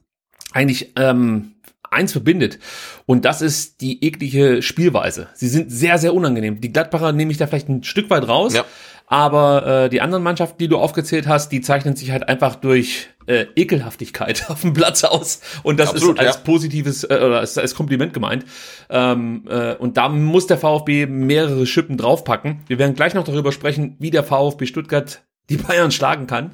eigentlich 0.54 0.94
ähm, 0.96 1.54
eins 1.92 2.14
verbindet. 2.14 2.58
Und 3.06 3.26
das 3.26 3.42
ist 3.42 3.82
die 3.82 4.04
eklige 4.04 4.62
Spielweise. 4.62 5.28
Sie 5.34 5.50
sind 5.50 5.72
sehr, 5.72 5.98
sehr 5.98 6.14
unangenehm. 6.14 6.62
Die 6.62 6.72
Gladbacher 6.72 7.12
nehme 7.12 7.32
ich 7.32 7.38
da 7.38 7.48
vielleicht 7.48 7.70
ein 7.70 7.84
Stück 7.84 8.10
weit 8.10 8.28
raus. 8.28 8.54
Ja. 8.54 8.66
Aber 9.12 9.68
äh, 9.68 9.90
die 9.90 10.00
anderen 10.00 10.24
Mannschaften, 10.24 10.58
die 10.58 10.70
du 10.70 10.78
aufgezählt 10.78 11.28
hast, 11.28 11.52
die 11.52 11.60
zeichnen 11.60 11.98
sich 11.98 12.12
halt 12.12 12.30
einfach 12.30 12.56
durch 12.56 13.10
äh, 13.26 13.46
Ekelhaftigkeit 13.58 14.46
auf 14.50 14.62
dem 14.62 14.72
Platz 14.72 15.04
aus. 15.04 15.42
Und 15.64 15.82
das 15.82 15.90
Absolut, 15.90 16.18
ist 16.18 16.26
als 16.26 16.36
ja. 16.38 16.42
positives 16.44 17.04
äh, 17.04 17.08
oder 17.22 17.40
als, 17.40 17.58
als 17.58 17.76
Kompliment 17.76 18.14
gemeint. 18.14 18.46
Ähm, 18.90 19.44
äh, 19.50 19.74
und 19.76 19.98
da 19.98 20.08
muss 20.08 20.48
der 20.48 20.58
VfB 20.58 21.08
mehrere 21.08 21.66
Schippen 21.66 21.98
draufpacken. 21.98 22.62
Wir 22.68 22.80
werden 22.80 22.96
gleich 22.96 23.14
noch 23.14 23.26
darüber 23.26 23.52
sprechen, 23.52 23.98
wie 24.00 24.12
der 24.12 24.24
VfB 24.24 24.66
Stuttgart 24.66 25.22
die 25.50 25.58
Bayern 25.58 25.92
schlagen 25.92 26.26
kann. 26.28 26.52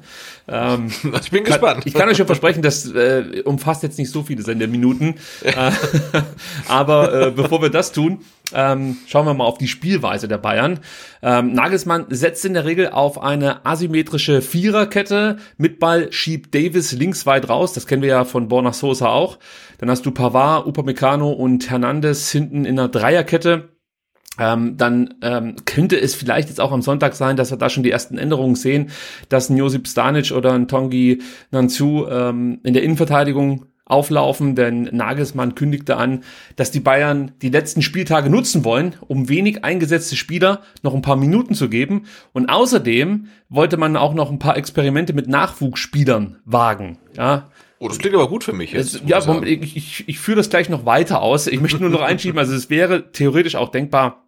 Ähm, 0.48 0.88
ich 1.22 1.30
bin 1.30 1.44
kann, 1.44 1.52
gespannt. 1.52 1.86
Ich 1.86 1.94
kann 1.94 2.08
euch 2.08 2.16
schon 2.16 2.26
versprechen, 2.26 2.62
das 2.62 2.90
äh, 2.90 3.42
umfasst 3.44 3.84
jetzt 3.84 3.98
nicht 3.98 4.10
so 4.10 4.24
viele 4.24 4.42
Sendeminuten. 4.42 5.14
Äh, 5.44 5.70
aber 6.68 7.28
äh, 7.28 7.30
bevor 7.30 7.62
wir 7.62 7.70
das 7.70 7.92
tun, 7.92 8.24
ähm, 8.54 8.96
schauen 9.06 9.26
wir 9.26 9.34
mal 9.34 9.44
auf 9.44 9.58
die 9.58 9.68
Spielweise 9.68 10.28
der 10.28 10.38
Bayern. 10.38 10.80
Ähm, 11.22 11.52
Nagelsmann 11.52 12.06
setzt 12.08 12.44
in 12.44 12.54
der 12.54 12.64
Regel 12.64 12.88
auf 12.88 13.22
eine 13.22 13.66
asymmetrische 13.66 14.42
Viererkette. 14.42 15.36
Mit 15.56 15.78
Ball 15.78 16.12
schiebt 16.12 16.54
Davis 16.54 16.92
links 16.92 17.26
weit 17.26 17.48
raus. 17.48 17.72
Das 17.72 17.86
kennen 17.86 18.02
wir 18.02 18.08
ja 18.08 18.24
von 18.24 18.48
Borna 18.48 18.72
Sosa 18.72 19.08
auch. 19.08 19.38
Dann 19.78 19.90
hast 19.90 20.06
du 20.06 20.10
Pavard, 20.10 20.66
Upamecano 20.66 21.30
und 21.30 21.70
Hernandez 21.70 22.30
hinten 22.30 22.64
in 22.64 22.78
einer 22.78 22.88
Dreierkette 22.88 23.70
ähm, 24.38 24.76
dann 24.76 25.14
ähm, 25.22 25.56
könnte 25.64 26.00
es 26.00 26.14
vielleicht 26.14 26.48
jetzt 26.48 26.60
auch 26.60 26.70
am 26.70 26.82
Sonntag 26.82 27.14
sein, 27.14 27.36
dass 27.36 27.50
wir 27.50 27.58
da 27.58 27.68
schon 27.68 27.82
die 27.82 27.90
ersten 27.90 28.18
Änderungen 28.18 28.54
sehen, 28.54 28.90
dass 29.28 29.50
ein 29.50 29.56
Josip 29.56 29.88
Stanic 29.88 30.30
oder 30.30 30.52
ein 30.52 30.68
Tongi 30.68 31.20
Nanzu 31.50 32.06
ähm, 32.08 32.60
in 32.62 32.72
der 32.72 32.84
Innenverteidigung 32.84 33.66
auflaufen, 33.88 34.54
denn 34.54 34.82
Nagelsmann 34.92 35.54
kündigte 35.54 35.96
an, 35.96 36.22
dass 36.56 36.70
die 36.70 36.80
Bayern 36.80 37.32
die 37.42 37.48
letzten 37.50 37.82
Spieltage 37.82 38.30
nutzen 38.30 38.64
wollen, 38.64 38.94
um 39.06 39.28
wenig 39.28 39.64
eingesetzte 39.64 40.16
Spieler 40.16 40.62
noch 40.82 40.94
ein 40.94 41.02
paar 41.02 41.16
Minuten 41.16 41.54
zu 41.54 41.68
geben. 41.68 42.04
Und 42.32 42.48
außerdem 42.48 43.26
wollte 43.48 43.76
man 43.76 43.96
auch 43.96 44.14
noch 44.14 44.30
ein 44.30 44.38
paar 44.38 44.56
Experimente 44.56 45.12
mit 45.12 45.28
Nachwuchsspielern 45.28 46.38
wagen. 46.44 46.98
Ja, 47.16 47.50
Oh, 47.80 47.86
das 47.86 47.98
klingt 47.98 48.16
aber 48.16 48.28
gut 48.28 48.42
für 48.42 48.52
mich 48.52 48.72
jetzt. 48.72 49.02
ja, 49.06 49.20
ich, 49.44 49.76
ich, 49.76 50.08
ich 50.08 50.18
führe 50.18 50.38
das 50.38 50.50
gleich 50.50 50.68
noch 50.68 50.84
weiter 50.84 51.22
aus. 51.22 51.46
Ich 51.46 51.60
möchte 51.60 51.78
nur 51.78 51.90
noch 51.90 52.00
einschieben, 52.00 52.36
also 52.38 52.52
es 52.52 52.70
wäre 52.70 53.12
theoretisch 53.12 53.54
auch 53.54 53.68
denkbar, 53.68 54.24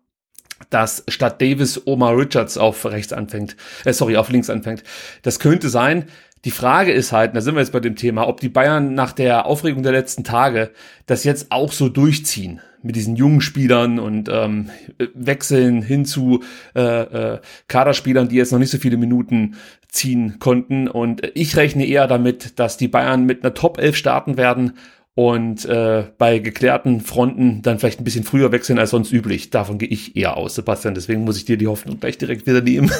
dass 0.68 1.02
statt 1.08 1.40
Davis 1.42 1.84
Omar 1.86 2.16
Richards 2.16 2.58
auf 2.58 2.84
rechts 2.84 3.12
anfängt, 3.12 3.56
äh, 3.84 3.92
sorry, 3.92 4.16
auf 4.16 4.28
links 4.30 4.50
anfängt. 4.50 4.84
Das 5.22 5.40
könnte 5.40 5.68
sein. 5.68 6.06
Die 6.46 6.50
Frage 6.50 6.92
ist 6.92 7.12
halt, 7.12 7.36
da 7.36 7.42
sind 7.42 7.54
wir 7.54 7.60
jetzt 7.60 7.72
bei 7.72 7.80
dem 7.80 7.96
Thema, 7.96 8.26
ob 8.26 8.40
die 8.40 8.48
Bayern 8.48 8.94
nach 8.94 9.12
der 9.12 9.44
Aufregung 9.44 9.82
der 9.82 9.92
letzten 9.92 10.24
Tage 10.24 10.70
das 11.04 11.24
jetzt 11.24 11.52
auch 11.52 11.70
so 11.70 11.90
durchziehen 11.90 12.60
mit 12.82 12.96
diesen 12.96 13.14
jungen 13.14 13.42
Spielern 13.42 13.98
und 13.98 14.30
ähm, 14.32 14.70
wechseln 15.12 15.82
hin 15.82 16.06
zu 16.06 16.42
äh, 16.74 17.34
äh, 17.34 17.40
Kaderspielern, 17.68 18.28
die 18.28 18.36
jetzt 18.36 18.52
noch 18.52 18.58
nicht 18.58 18.70
so 18.70 18.78
viele 18.78 18.96
Minuten 18.96 19.56
ziehen 19.88 20.38
konnten. 20.38 20.88
Und 20.88 21.30
ich 21.34 21.56
rechne 21.56 21.84
eher 21.84 22.06
damit, 22.06 22.58
dass 22.58 22.78
die 22.78 22.88
Bayern 22.88 23.26
mit 23.26 23.44
einer 23.44 23.52
Top 23.52 23.78
11 23.78 23.96
starten 23.96 24.36
werden 24.38 24.78
und 25.20 25.66
äh, 25.66 26.04
bei 26.16 26.38
geklärten 26.38 27.02
Fronten 27.02 27.60
dann 27.60 27.78
vielleicht 27.78 28.00
ein 28.00 28.04
bisschen 28.04 28.24
früher 28.24 28.52
wechseln 28.52 28.78
als 28.78 28.88
sonst 28.88 29.12
üblich. 29.12 29.50
Davon 29.50 29.76
gehe 29.76 29.90
ich 29.90 30.16
eher 30.16 30.38
aus, 30.38 30.54
Sebastian. 30.54 30.94
Deswegen 30.94 31.24
muss 31.24 31.36
ich 31.36 31.44
dir 31.44 31.58
die 31.58 31.66
Hoffnung 31.66 32.00
gleich 32.00 32.16
direkt 32.16 32.46
wieder 32.46 32.62
nehmen. 32.62 32.90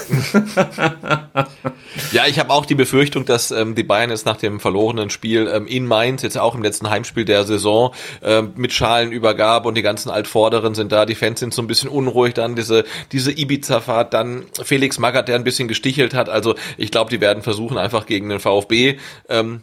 ja, 2.13 2.27
ich 2.29 2.39
habe 2.39 2.51
auch 2.51 2.67
die 2.67 2.75
Befürchtung, 2.75 3.25
dass 3.25 3.53
ähm, 3.53 3.75
die 3.75 3.85
Bayern 3.85 4.11
jetzt 4.11 4.27
nach 4.27 4.37
dem 4.37 4.61
verlorenen 4.61 5.09
Spiel 5.09 5.51
ähm, 5.51 5.67
in 5.67 5.87
Mainz, 5.87 6.21
jetzt 6.21 6.37
auch 6.37 6.55
im 6.55 6.63
letzten 6.63 6.91
Heimspiel 6.91 7.25
der 7.25 7.45
Saison, 7.45 7.95
ähm, 8.23 8.53
mit 8.55 8.75
Schalenübergabe 8.75 9.67
und 9.67 9.79
die 9.79 9.83
ganzen 9.83 10.11
Altvorderen 10.11 10.75
sind 10.75 10.93
da. 10.93 11.07
Die 11.07 11.15
Fans 11.15 11.41
sind 11.41 11.55
so 11.55 11.63
ein 11.63 11.69
bisschen 11.69 11.89
unruhig. 11.89 12.35
Dann 12.35 12.55
diese, 12.55 12.85
diese 13.13 13.33
Ibiza-Fahrt, 13.33 14.13
dann 14.13 14.45
Felix 14.63 14.99
Magath, 14.99 15.29
der 15.29 15.37
ein 15.37 15.45
bisschen 15.45 15.69
gestichelt 15.69 16.13
hat. 16.13 16.29
Also 16.29 16.55
ich 16.77 16.91
glaube, 16.91 17.09
die 17.09 17.23
werden 17.23 17.43
versuchen, 17.43 17.79
einfach 17.79 18.05
gegen 18.05 18.29
den 18.29 18.41
VfB 18.41 18.99
ähm, 19.31 19.63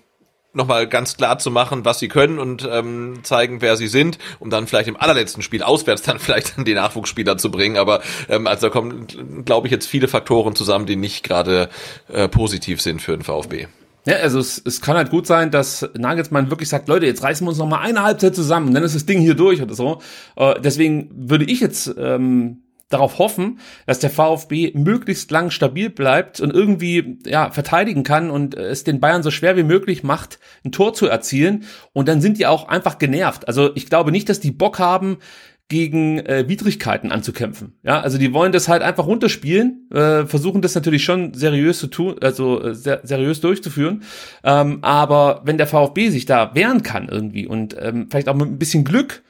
nochmal 0.57 0.87
ganz 0.87 1.15
klar 1.15 1.39
zu 1.39 1.51
machen, 1.51 1.85
was 1.85 1.99
sie 1.99 2.07
können 2.07 2.39
und 2.39 2.67
ähm, 2.69 3.19
zeigen, 3.23 3.61
wer 3.61 3.77
sie 3.77 3.87
sind, 3.87 4.17
um 4.39 4.49
dann 4.49 4.67
vielleicht 4.67 4.89
im 4.89 4.97
allerletzten 4.97 5.41
Spiel 5.41 5.63
auswärts 5.63 6.01
dann 6.01 6.19
vielleicht 6.19 6.57
dann 6.57 6.65
die 6.65 6.73
Nachwuchsspieler 6.73 7.37
zu 7.37 7.51
bringen. 7.51 7.77
Aber 7.77 8.01
ähm, 8.27 8.47
also 8.47 8.67
da 8.67 8.69
kommen, 8.71 9.07
glaube 9.45 9.67
ich, 9.67 9.71
jetzt 9.71 9.87
viele 9.87 10.07
Faktoren 10.07 10.55
zusammen, 10.55 10.85
die 10.85 10.95
nicht 10.95 11.23
gerade 11.23 11.69
äh, 12.11 12.27
positiv 12.27 12.81
sind 12.81 13.01
für 13.01 13.13
den 13.13 13.23
VfB. 13.23 13.67
Ja, 14.05 14.15
also 14.17 14.39
es, 14.39 14.61
es 14.63 14.79
kann 14.79 14.95
halt 14.95 15.09
gut 15.09 15.27
sein, 15.27 15.51
dass 15.51 15.87
Nagelsmann 15.93 16.49
wirklich 16.49 16.69
sagt, 16.69 16.87
Leute, 16.87 17.05
jetzt 17.05 17.23
reißen 17.23 17.45
wir 17.45 17.49
uns 17.49 17.57
noch 17.57 17.67
mal 17.67 17.81
eine 17.81 18.03
Halbzeit 18.03 18.35
zusammen 18.35 18.73
dann 18.73 18.83
ist 18.83 18.95
das 18.95 19.05
Ding 19.05 19.19
hier 19.19 19.35
durch 19.35 19.61
oder 19.61 19.73
so. 19.73 20.01
Äh, 20.37 20.61
deswegen 20.61 21.09
würde 21.13 21.43
ich 21.43 21.59
jetzt 21.59 21.93
ähm, 21.97 22.61
darauf 22.89 23.19
hoffen, 23.19 23.59
dass 23.85 23.99
der 23.99 24.09
VfB 24.09 24.71
möglichst 24.73 25.29
lang 25.31 25.51
stabil 25.51 25.89
bleibt 25.89 26.39
und 26.39 26.53
irgendwie 26.53 27.19
ja 27.25 27.51
verteidigen 27.51 28.03
kann 28.03 28.29
und 28.29 28.55
es 28.55 28.83
den 28.83 28.99
Bayern 28.99 29.23
so 29.23 29.31
schwer 29.31 29.57
wie 29.57 29.63
möglich 29.63 30.03
macht, 30.03 30.39
ein 30.63 30.71
Tor 30.71 30.93
zu 30.93 31.07
erzielen. 31.07 31.65
Und 31.93 32.07
dann 32.07 32.21
sind 32.21 32.37
die 32.37 32.47
auch 32.47 32.67
einfach 32.67 32.97
genervt. 32.97 33.47
Also 33.47 33.75
ich 33.75 33.87
glaube 33.89 34.11
nicht, 34.11 34.29
dass 34.29 34.39
die 34.39 34.51
Bock 34.51 34.79
haben, 34.79 35.17
gegen 35.69 36.19
äh, 36.19 36.47
Widrigkeiten 36.47 37.11
anzukämpfen. 37.11 37.73
Ja, 37.83 37.99
also 37.99 38.17
die 38.17 38.33
wollen 38.33 38.53
das 38.53 38.69
halt 38.69 38.81
einfach 38.81 39.05
runterspielen, 39.05 39.89
äh, 39.91 40.25
versuchen 40.25 40.61
das 40.61 40.75
natürlich 40.75 41.03
schon 41.03 41.33
seriös 41.33 41.79
zu 41.79 41.87
tun, 41.87 42.15
also 42.21 42.63
äh, 42.63 42.73
ser 42.73 43.01
seriös 43.03 43.41
durchzuführen. 43.41 44.03
Ähm, 44.43 44.79
aber 44.81 45.41
wenn 45.43 45.57
der 45.57 45.67
VfB 45.67 46.09
sich 46.09 46.25
da 46.25 46.55
wehren 46.55 46.83
kann 46.83 47.09
irgendwie 47.09 47.47
und 47.47 47.75
ähm, 47.79 48.07
vielleicht 48.09 48.29
auch 48.29 48.35
mit 48.35 48.47
ein 48.47 48.59
bisschen 48.59 48.85
Glück 48.85 49.23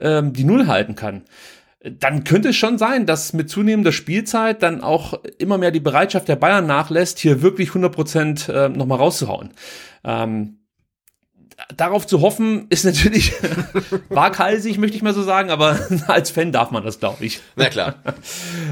ähm, 0.00 0.32
die 0.32 0.44
Null 0.44 0.66
halten 0.66 0.96
kann, 0.96 1.22
dann 1.84 2.24
könnte 2.24 2.48
es 2.48 2.56
schon 2.56 2.78
sein, 2.78 3.04
dass 3.04 3.34
mit 3.34 3.50
zunehmender 3.50 3.92
Spielzeit 3.92 4.62
dann 4.62 4.80
auch 4.80 5.20
immer 5.38 5.58
mehr 5.58 5.70
die 5.70 5.80
Bereitschaft 5.80 6.28
der 6.28 6.36
Bayern 6.36 6.66
nachlässt, 6.66 7.18
hier 7.18 7.42
wirklich 7.42 7.68
100 7.68 7.92
Prozent 7.92 8.48
äh, 8.48 8.70
nochmal 8.70 8.98
rauszuhauen. 8.98 9.50
Ähm, 10.02 10.58
darauf 11.76 12.06
zu 12.06 12.20
hoffen, 12.20 12.66
ist 12.70 12.84
natürlich 12.84 13.32
waghalsig, 14.08 14.78
möchte 14.78 14.96
ich 14.96 15.02
mal 15.02 15.14
so 15.14 15.22
sagen, 15.22 15.50
aber 15.50 15.78
als 16.06 16.30
Fan 16.30 16.52
darf 16.52 16.70
man 16.70 16.84
das, 16.84 17.00
glaube 17.00 17.24
ich. 17.24 17.40
Na 17.56 17.68
klar. 17.68 17.96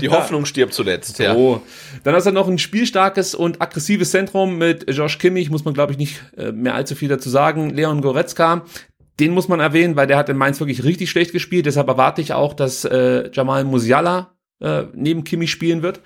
Die 0.01 0.09
Hoffnung 0.11 0.46
stirbt 0.46 0.75
zuletzt, 0.75 1.18
ja. 1.18 1.35
So. 1.35 1.62
Dann 2.05 2.14
hast 2.14 2.27
du 2.27 2.33
noch 2.33 2.48
ein 2.48 2.59
spielstarkes 2.59 3.35
und 3.35 3.61
aggressives 3.61 4.11
Zentrum 4.11 4.59
mit 4.59 4.90
Josh 4.90 5.18
Kimmich, 5.18 5.51
muss 5.51 5.64
man, 5.64 5.75
glaube 5.75 5.92
ich, 5.92 5.98
nicht 5.98 6.22
äh, 6.37 6.53
mehr 6.53 6.75
allzu 6.75 6.94
viel 6.94 7.09
dazu 7.09 7.31
sagen. 7.31 7.70
Leon 7.70 8.01
Goretzka, 8.01 8.64
den 9.20 9.33
muss 9.35 9.48
man 9.48 9.61
erwähnen, 9.61 9.96
weil 9.96 10.07
der 10.07 10.16
hat 10.16 10.29
in 10.29 10.37
Mainz 10.37 10.61
wirklich 10.61 10.85
richtig 10.85 11.11
schlecht 11.11 11.33
gespielt. 11.33 11.66
Deshalb 11.66 11.88
erwarte 11.88 12.20
ich 12.20 12.33
auch, 12.33 12.55
dass 12.55 12.85
äh, 12.85 13.31
Jamal 13.33 13.64
Musiala 13.64 14.35
äh, 14.61 14.85
neben 14.94 15.25
Kimmich 15.25 15.51
spielen 15.51 15.83
wird 15.83 16.01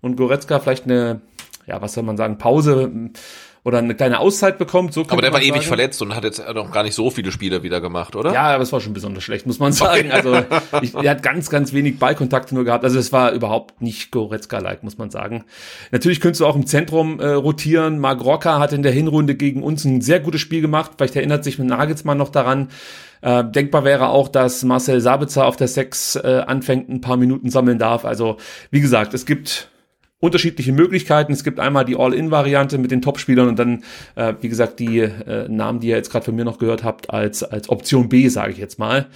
und 0.00 0.16
Goretzka 0.16 0.60
vielleicht 0.60 0.84
eine, 0.84 1.22
ja, 1.66 1.82
was 1.82 1.94
soll 1.94 2.04
man 2.04 2.16
sagen, 2.16 2.38
Pause 2.38 3.10
oder 3.64 3.78
eine 3.78 3.94
kleine 3.94 4.18
Auszeit 4.18 4.58
bekommt. 4.58 4.92
So 4.92 5.04
aber 5.08 5.22
der 5.22 5.32
war 5.32 5.40
ewig 5.40 5.52
sagen. 5.52 5.66
verletzt 5.66 6.02
und 6.02 6.16
hat 6.16 6.24
jetzt 6.24 6.42
noch 6.52 6.72
gar 6.72 6.82
nicht 6.82 6.94
so 6.94 7.10
viele 7.10 7.30
Spiele 7.30 7.62
wieder 7.62 7.80
gemacht, 7.80 8.16
oder? 8.16 8.32
Ja, 8.32 8.54
aber 8.54 8.62
es 8.62 8.72
war 8.72 8.80
schon 8.80 8.92
besonders 8.92 9.22
schlecht, 9.22 9.46
muss 9.46 9.60
man 9.60 9.72
sagen. 9.72 10.10
Also 10.10 10.42
ich, 10.82 10.94
er 10.94 11.10
hat 11.10 11.22
ganz, 11.22 11.48
ganz 11.48 11.72
wenig 11.72 11.98
Ballkontakte 11.98 12.54
nur 12.54 12.64
gehabt. 12.64 12.84
Also 12.84 12.98
es 12.98 13.12
war 13.12 13.30
überhaupt 13.32 13.80
nicht 13.80 14.10
Goretzka-like, 14.10 14.82
muss 14.82 14.98
man 14.98 15.10
sagen. 15.10 15.44
Natürlich 15.92 16.20
könntest 16.20 16.40
du 16.40 16.46
auch 16.46 16.56
im 16.56 16.66
Zentrum 16.66 17.20
äh, 17.20 17.28
rotieren. 17.28 18.00
Marc 18.00 18.24
Rocker 18.24 18.58
hat 18.58 18.72
in 18.72 18.82
der 18.82 18.92
Hinrunde 18.92 19.36
gegen 19.36 19.62
uns 19.62 19.84
ein 19.84 20.00
sehr 20.00 20.18
gutes 20.18 20.40
Spiel 20.40 20.60
gemacht. 20.60 20.92
Vielleicht 20.96 21.14
erinnert 21.14 21.44
sich 21.44 21.58
mit 21.58 21.68
Nagelsmann 21.68 22.18
noch 22.18 22.30
daran. 22.30 22.68
Äh, 23.20 23.44
denkbar 23.44 23.84
wäre 23.84 24.08
auch, 24.08 24.28
dass 24.28 24.64
Marcel 24.64 25.00
Sabitzer 25.00 25.46
auf 25.46 25.56
der 25.56 25.68
Sechs 25.68 26.16
äh, 26.16 26.42
anfängt, 26.44 26.88
ein 26.88 27.00
paar 27.00 27.16
Minuten 27.16 27.48
sammeln 27.50 27.78
darf. 27.78 28.04
Also 28.04 28.38
wie 28.72 28.80
gesagt, 28.80 29.14
es 29.14 29.24
gibt 29.24 29.70
unterschiedliche 30.22 30.72
Möglichkeiten. 30.72 31.32
Es 31.32 31.42
gibt 31.42 31.58
einmal 31.58 31.84
die 31.84 31.96
All-In-Variante 31.96 32.78
mit 32.78 32.92
den 32.92 33.02
Topspielern 33.02 33.48
und 33.48 33.58
dann, 33.58 33.82
äh, 34.14 34.34
wie 34.40 34.48
gesagt, 34.48 34.78
die 34.78 35.00
äh, 35.00 35.48
Namen, 35.48 35.80
die 35.80 35.88
ihr 35.88 35.96
jetzt 35.96 36.12
gerade 36.12 36.24
von 36.24 36.36
mir 36.36 36.44
noch 36.44 36.58
gehört 36.58 36.84
habt, 36.84 37.10
als, 37.10 37.42
als 37.42 37.68
Option 37.68 38.08
B, 38.08 38.28
sage 38.28 38.52
ich 38.52 38.58
jetzt 38.58 38.78
mal. 38.78 39.08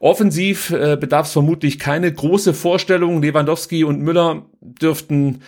Offensiv 0.00 0.70
äh, 0.70 0.98
bedarf 1.00 1.26
es 1.26 1.32
vermutlich 1.32 1.78
keine 1.78 2.12
große 2.12 2.52
Vorstellung. 2.52 3.22
Lewandowski 3.22 3.84
und 3.84 4.02
Müller 4.02 4.50
dürften 4.60 5.40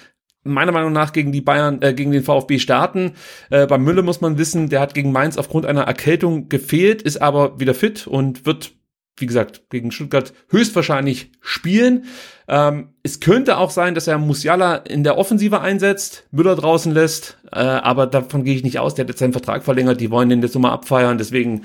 meiner 0.44 0.72
Meinung 0.72 0.92
nach 0.92 1.12
gegen 1.12 1.30
die 1.30 1.42
Bayern, 1.42 1.82
äh, 1.82 1.92
gegen 1.92 2.10
den 2.10 2.22
VfB 2.22 2.58
starten. 2.58 3.12
Äh, 3.50 3.66
bei 3.66 3.76
Müller 3.76 4.02
muss 4.02 4.22
man 4.22 4.38
wissen, 4.38 4.70
der 4.70 4.80
hat 4.80 4.94
gegen 4.94 5.12
Mainz 5.12 5.36
aufgrund 5.36 5.66
einer 5.66 5.82
Erkältung 5.82 6.48
gefehlt, 6.48 7.02
ist 7.02 7.20
aber 7.20 7.60
wieder 7.60 7.74
fit 7.74 8.06
und 8.06 8.46
wird 8.46 8.72
wie 9.16 9.26
gesagt, 9.26 9.68
gegen 9.70 9.92
Stuttgart 9.92 10.32
höchstwahrscheinlich 10.48 11.30
spielen. 11.40 12.06
Ähm, 12.48 12.88
es 13.02 13.20
könnte 13.20 13.58
auch 13.58 13.70
sein, 13.70 13.94
dass 13.94 14.06
er 14.06 14.18
Musiala 14.18 14.76
in 14.76 15.04
der 15.04 15.18
Offensive 15.18 15.60
einsetzt, 15.60 16.26
Müller 16.30 16.56
draußen 16.56 16.92
lässt, 16.92 17.38
äh, 17.52 17.58
aber 17.58 18.06
davon 18.06 18.44
gehe 18.44 18.54
ich 18.54 18.64
nicht 18.64 18.78
aus. 18.78 18.94
Der 18.94 19.04
hat 19.04 19.10
jetzt 19.10 19.18
seinen 19.18 19.32
Vertrag 19.32 19.64
verlängert, 19.64 20.00
die 20.00 20.10
wollen 20.10 20.28
den 20.28 20.42
jetzt 20.42 20.54
nochmal 20.54 20.72
abfeiern, 20.72 21.18
deswegen 21.18 21.62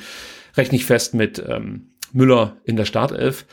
rechne 0.55 0.77
ich 0.77 0.85
fest 0.85 1.13
mit 1.13 1.43
ähm, 1.47 1.89
Müller 2.11 2.57
in 2.63 2.75
der 2.75 2.85
Startelf. 2.85 3.45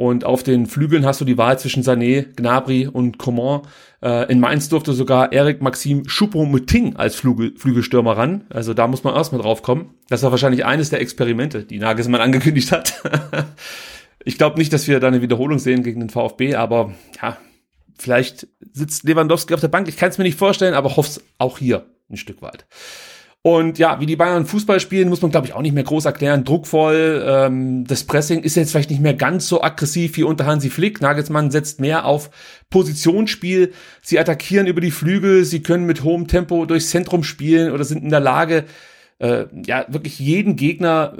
Und 0.00 0.24
auf 0.24 0.42
den 0.42 0.64
Flügeln 0.64 1.04
hast 1.04 1.20
du 1.20 1.26
die 1.26 1.36
Wahl 1.36 1.58
zwischen 1.58 1.82
Sané, 1.82 2.22
Gnabry 2.34 2.86
und 2.86 3.18
Coman. 3.18 3.60
Äh, 4.02 4.32
in 4.32 4.40
Mainz 4.40 4.70
durfte 4.70 4.94
sogar 4.94 5.30
Eric 5.30 5.60
Maxim 5.60 6.04
Choupo-Moting 6.04 6.96
als 6.96 7.16
Flügel, 7.16 7.52
Flügelstürmer 7.58 8.16
ran. 8.16 8.46
Also 8.48 8.72
da 8.72 8.86
muss 8.86 9.04
man 9.04 9.14
erstmal 9.14 9.42
drauf 9.42 9.60
kommen. 9.60 9.92
Das 10.08 10.22
war 10.22 10.30
wahrscheinlich 10.30 10.64
eines 10.64 10.88
der 10.88 11.02
Experimente, 11.02 11.64
die 11.64 11.78
Nagelsmann 11.78 12.20
angekündigt 12.22 12.72
hat. 12.72 12.94
ich 14.24 14.38
glaube 14.38 14.58
nicht, 14.58 14.72
dass 14.72 14.88
wir 14.88 15.00
da 15.00 15.08
eine 15.08 15.20
Wiederholung 15.20 15.58
sehen 15.58 15.82
gegen 15.82 16.00
den 16.00 16.08
VfB, 16.08 16.54
aber 16.54 16.94
ja, 17.20 17.36
vielleicht 17.98 18.48
sitzt 18.72 19.04
Lewandowski 19.04 19.52
auf 19.52 19.60
der 19.60 19.68
Bank. 19.68 19.86
Ich 19.86 19.98
kann 19.98 20.08
es 20.08 20.16
mir 20.16 20.24
nicht 20.24 20.38
vorstellen, 20.38 20.72
aber 20.72 20.96
hoffe 20.96 21.20
auch 21.36 21.58
hier 21.58 21.84
ein 22.08 22.16
Stück 22.16 22.40
weit. 22.40 22.64
Und 23.42 23.78
ja, 23.78 24.00
wie 24.00 24.06
die 24.06 24.16
Bayern 24.16 24.44
Fußball 24.44 24.80
spielen, 24.80 25.08
muss 25.08 25.22
man, 25.22 25.30
glaube 25.30 25.46
ich, 25.46 25.54
auch 25.54 25.62
nicht 25.62 25.72
mehr 25.72 25.84
groß 25.84 26.04
erklären. 26.04 26.44
Druckvoll, 26.44 27.24
ähm, 27.26 27.86
das 27.86 28.04
Pressing 28.04 28.42
ist 28.42 28.54
jetzt 28.54 28.70
vielleicht 28.70 28.90
nicht 28.90 29.00
mehr 29.00 29.14
ganz 29.14 29.48
so 29.48 29.62
aggressiv 29.62 30.18
wie 30.18 30.24
unter 30.24 30.44
Hansi 30.44 30.68
Flick. 30.68 31.00
Nagelsmann 31.00 31.50
setzt 31.50 31.80
mehr 31.80 32.04
auf 32.04 32.30
Positionsspiel. 32.68 33.72
Sie 34.02 34.18
attackieren 34.18 34.66
über 34.66 34.82
die 34.82 34.90
Flügel, 34.90 35.46
sie 35.46 35.62
können 35.62 35.86
mit 35.86 36.04
hohem 36.04 36.26
Tempo 36.26 36.66
durchs 36.66 36.90
Zentrum 36.90 37.24
spielen 37.24 37.72
oder 37.72 37.84
sind 37.84 38.02
in 38.02 38.10
der 38.10 38.20
Lage, 38.20 38.66
äh, 39.20 39.46
ja, 39.64 39.86
wirklich 39.88 40.18
jeden 40.18 40.56
Gegner 40.56 41.14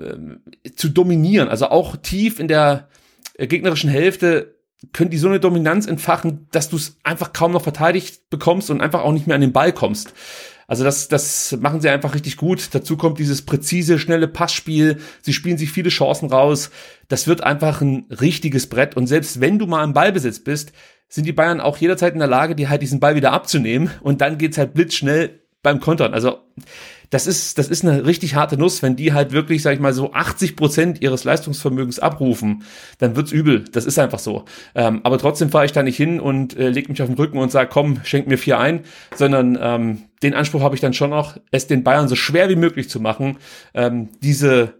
äh, 0.62 0.72
zu 0.72 0.90
dominieren. 0.90 1.48
Also 1.48 1.68
auch 1.68 1.96
tief 1.96 2.38
in 2.38 2.48
der 2.48 2.88
äh, 3.38 3.46
gegnerischen 3.46 3.88
Hälfte 3.88 4.56
können 4.92 5.11
die 5.11 5.18
so 5.18 5.28
eine 5.28 5.40
Dominanz 5.40 5.87
entfachen, 5.87 6.48
dass 6.52 6.68
du 6.68 6.76
es 6.76 6.98
einfach 7.02 7.33
kaum 7.33 7.52
noch 7.52 7.62
verteidigt 7.62 8.28
bekommst 8.30 8.70
und 8.70 8.80
einfach 8.80 9.02
auch 9.02 9.12
nicht 9.12 9.26
mehr 9.26 9.35
an 9.35 9.42
den 9.42 9.52
Ball 9.52 9.72
kommst. 9.72 10.14
Also 10.70 10.85
das, 10.85 11.09
das 11.09 11.59
machen 11.61 11.80
sie 11.80 11.88
einfach 11.88 12.14
richtig 12.14 12.37
gut. 12.37 12.68
Dazu 12.72 12.96
kommt 12.96 13.18
dieses 13.18 13.42
präzise, 13.42 13.98
schnelle 13.98 14.28
Passspiel. 14.28 14.98
Sie 15.20 15.33
spielen 15.33 15.59
sich 15.59 15.72
viele 15.72 15.88
Chancen 15.88 16.30
raus. 16.30 16.70
Das 17.09 17.26
wird 17.26 17.42
einfach 17.42 17.80
ein 17.80 18.06
richtiges 18.09 18.68
Brett. 18.68 18.96
Und 18.96 19.09
selbst 19.09 19.40
wenn 19.40 19.59
du 19.59 19.66
mal 19.66 19.83
im 19.83 19.94
Ballbesitz 19.94 20.38
bist, 20.38 20.70
sind 21.09 21.26
die 21.26 21.33
Bayern 21.33 21.61
auch 21.61 21.78
jederzeit 21.78 22.12
in 22.12 22.20
der 22.20 22.28
Lage, 22.28 22.54
dir 22.54 22.70
halt 22.70 22.83
diesen 22.83 23.00
Ball 23.00 23.16
wieder 23.16 23.33
abzunehmen. 23.33 23.90
Und 24.00 24.20
dann 24.20 24.38
geht's 24.38 24.59
halt 24.59 24.72
blitzschnell 24.72 25.40
beim 25.61 25.80
Kontern. 25.80 26.14
Also 26.14 26.38
das 27.10 27.26
ist, 27.26 27.58
das 27.58 27.68
ist 27.68 27.84
eine 27.84 28.06
richtig 28.06 28.36
harte 28.36 28.56
Nuss, 28.56 28.82
wenn 28.82 28.94
die 28.94 29.12
halt 29.12 29.32
wirklich, 29.32 29.62
sag 29.62 29.74
ich 29.74 29.80
mal, 29.80 29.92
so 29.92 30.12
80 30.12 30.54
Prozent 30.56 31.02
ihres 31.02 31.24
Leistungsvermögens 31.24 31.98
abrufen, 31.98 32.62
dann 32.98 33.16
wird's 33.16 33.32
übel. 33.32 33.64
Das 33.72 33.84
ist 33.84 33.98
einfach 33.98 34.20
so. 34.20 34.44
Ähm, 34.76 35.00
aber 35.02 35.18
trotzdem 35.18 35.50
fahre 35.50 35.64
ich 35.64 35.72
da 35.72 35.82
nicht 35.82 35.96
hin 35.96 36.20
und 36.20 36.56
äh, 36.56 36.70
leg 36.70 36.88
mich 36.88 37.02
auf 37.02 37.08
den 37.08 37.16
Rücken 37.16 37.38
und 37.38 37.50
sag, 37.50 37.70
komm, 37.70 38.00
schenk 38.04 38.28
mir 38.28 38.38
vier 38.38 38.60
ein, 38.60 38.84
sondern 39.14 39.58
ähm, 39.60 40.02
den 40.22 40.34
Anspruch 40.34 40.62
habe 40.62 40.76
ich 40.76 40.80
dann 40.80 40.94
schon 40.94 41.10
noch, 41.10 41.36
es 41.50 41.66
den 41.66 41.82
Bayern 41.82 42.08
so 42.08 42.14
schwer 42.14 42.48
wie 42.48 42.56
möglich 42.56 42.88
zu 42.88 43.00
machen, 43.00 43.38
ähm, 43.74 44.10
diese 44.22 44.74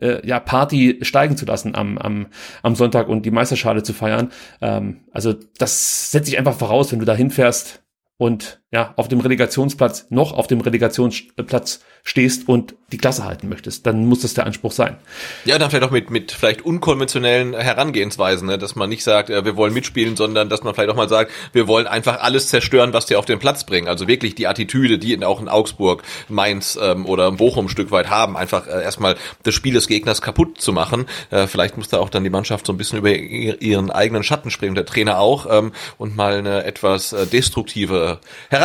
äh, 0.00 0.26
ja, 0.26 0.40
Party 0.40 0.98
steigen 1.02 1.36
zu 1.36 1.46
lassen 1.46 1.76
am, 1.76 1.98
am, 1.98 2.26
am 2.62 2.74
Sonntag 2.74 3.08
und 3.08 3.24
die 3.24 3.30
Meisterschale 3.30 3.84
zu 3.84 3.92
feiern. 3.92 4.32
Ähm, 4.60 5.00
also 5.12 5.34
das 5.58 6.10
setze 6.10 6.30
ich 6.30 6.38
einfach 6.38 6.54
voraus, 6.54 6.90
wenn 6.90 6.98
du 6.98 7.04
da 7.04 7.14
hinfährst 7.14 7.84
und 8.16 8.60
ja, 8.74 8.92
auf 8.96 9.06
dem 9.06 9.20
Relegationsplatz, 9.20 10.06
noch 10.10 10.32
auf 10.32 10.48
dem 10.48 10.60
Relegationsplatz 10.60 11.78
stehst 12.02 12.48
und 12.48 12.74
die 12.90 12.98
Klasse 12.98 13.24
halten 13.24 13.48
möchtest, 13.48 13.86
dann 13.86 14.06
muss 14.06 14.22
das 14.22 14.34
der 14.34 14.46
Anspruch 14.46 14.72
sein. 14.72 14.96
Ja, 15.44 15.58
dann 15.58 15.70
vielleicht 15.70 15.84
auch 15.84 15.92
mit, 15.92 16.10
mit 16.10 16.32
vielleicht 16.32 16.62
unkonventionellen 16.62 17.54
Herangehensweisen, 17.54 18.48
ne? 18.48 18.58
dass 18.58 18.74
man 18.74 18.88
nicht 18.88 19.04
sagt, 19.04 19.30
äh, 19.30 19.44
wir 19.44 19.56
wollen 19.56 19.72
mitspielen, 19.72 20.16
sondern 20.16 20.48
dass 20.48 20.64
man 20.64 20.74
vielleicht 20.74 20.90
auch 20.90 20.96
mal 20.96 21.08
sagt, 21.08 21.30
wir 21.52 21.68
wollen 21.68 21.86
einfach 21.86 22.20
alles 22.20 22.48
zerstören, 22.48 22.92
was 22.92 23.06
die 23.06 23.14
auf 23.14 23.26
den 23.26 23.38
Platz 23.38 23.64
bringen. 23.64 23.86
Also 23.86 24.08
wirklich 24.08 24.34
die 24.34 24.48
Attitüde, 24.48 24.98
die 24.98 25.24
auch 25.24 25.40
in 25.40 25.48
Augsburg, 25.48 26.02
Mainz 26.28 26.76
ähm, 26.80 27.06
oder 27.06 27.30
Bochum 27.30 27.66
ein 27.66 27.68
Stück 27.68 27.92
weit 27.92 28.10
haben, 28.10 28.36
einfach 28.36 28.66
äh, 28.66 28.82
erstmal 28.82 29.14
das 29.44 29.54
Spiel 29.54 29.74
des 29.74 29.86
Gegners 29.86 30.20
kaputt 30.20 30.60
zu 30.60 30.72
machen. 30.72 31.06
Äh, 31.30 31.46
vielleicht 31.46 31.76
muss 31.76 31.88
da 31.88 32.00
auch 32.00 32.10
dann 32.10 32.24
die 32.24 32.30
Mannschaft 32.30 32.66
so 32.66 32.72
ein 32.72 32.76
bisschen 32.76 32.98
über 32.98 33.14
ihren 33.14 33.92
eigenen 33.92 34.24
Schatten 34.24 34.50
springen, 34.50 34.74
der 34.74 34.84
Trainer 34.84 35.20
auch, 35.20 35.46
ähm, 35.48 35.70
und 35.96 36.16
mal 36.16 36.34
eine 36.34 36.64
etwas 36.64 37.12
äh, 37.12 37.26
destruktive 37.26 38.18
Herangehensweise 38.50 38.63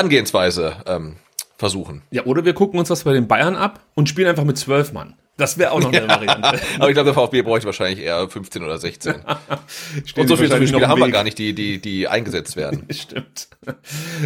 ähm, 0.85 1.15
versuchen. 1.57 2.03
Ja, 2.11 2.25
oder 2.25 2.45
wir 2.45 2.53
gucken 2.53 2.79
uns 2.79 2.87
das 2.87 3.03
bei 3.03 3.13
den 3.13 3.27
Bayern 3.27 3.55
ab 3.55 3.81
und 3.95 4.07
spielen 4.07 4.29
einfach 4.29 4.45
mit 4.45 4.57
zwölf 4.57 4.93
Mann. 4.93 5.15
Das 5.39 5.57
wäre 5.57 5.71
auch 5.71 5.79
noch 5.79 5.93
eine 5.93 6.07
Variante. 6.07 6.59
Aber 6.79 6.89
ich 6.89 6.93
glaube, 6.93 7.05
der 7.05 7.13
VfB 7.13 7.41
bräuchte 7.43 7.65
wahrscheinlich 7.65 8.05
eher 8.05 8.27
15 8.27 8.61
oder 8.61 8.77
16. 8.77 9.13
und 10.17 10.27
so 10.27 10.35
viele, 10.35 10.49
so 10.49 10.55
viele 10.55 10.67
Spiele 10.67 10.87
haben 10.89 10.99
wir 10.99 11.09
gar 11.09 11.23
nicht, 11.23 11.37
die, 11.37 11.55
die, 11.55 11.79
die 11.79 12.09
eingesetzt 12.09 12.57
werden. 12.57 12.85
Stimmt. 12.91 13.47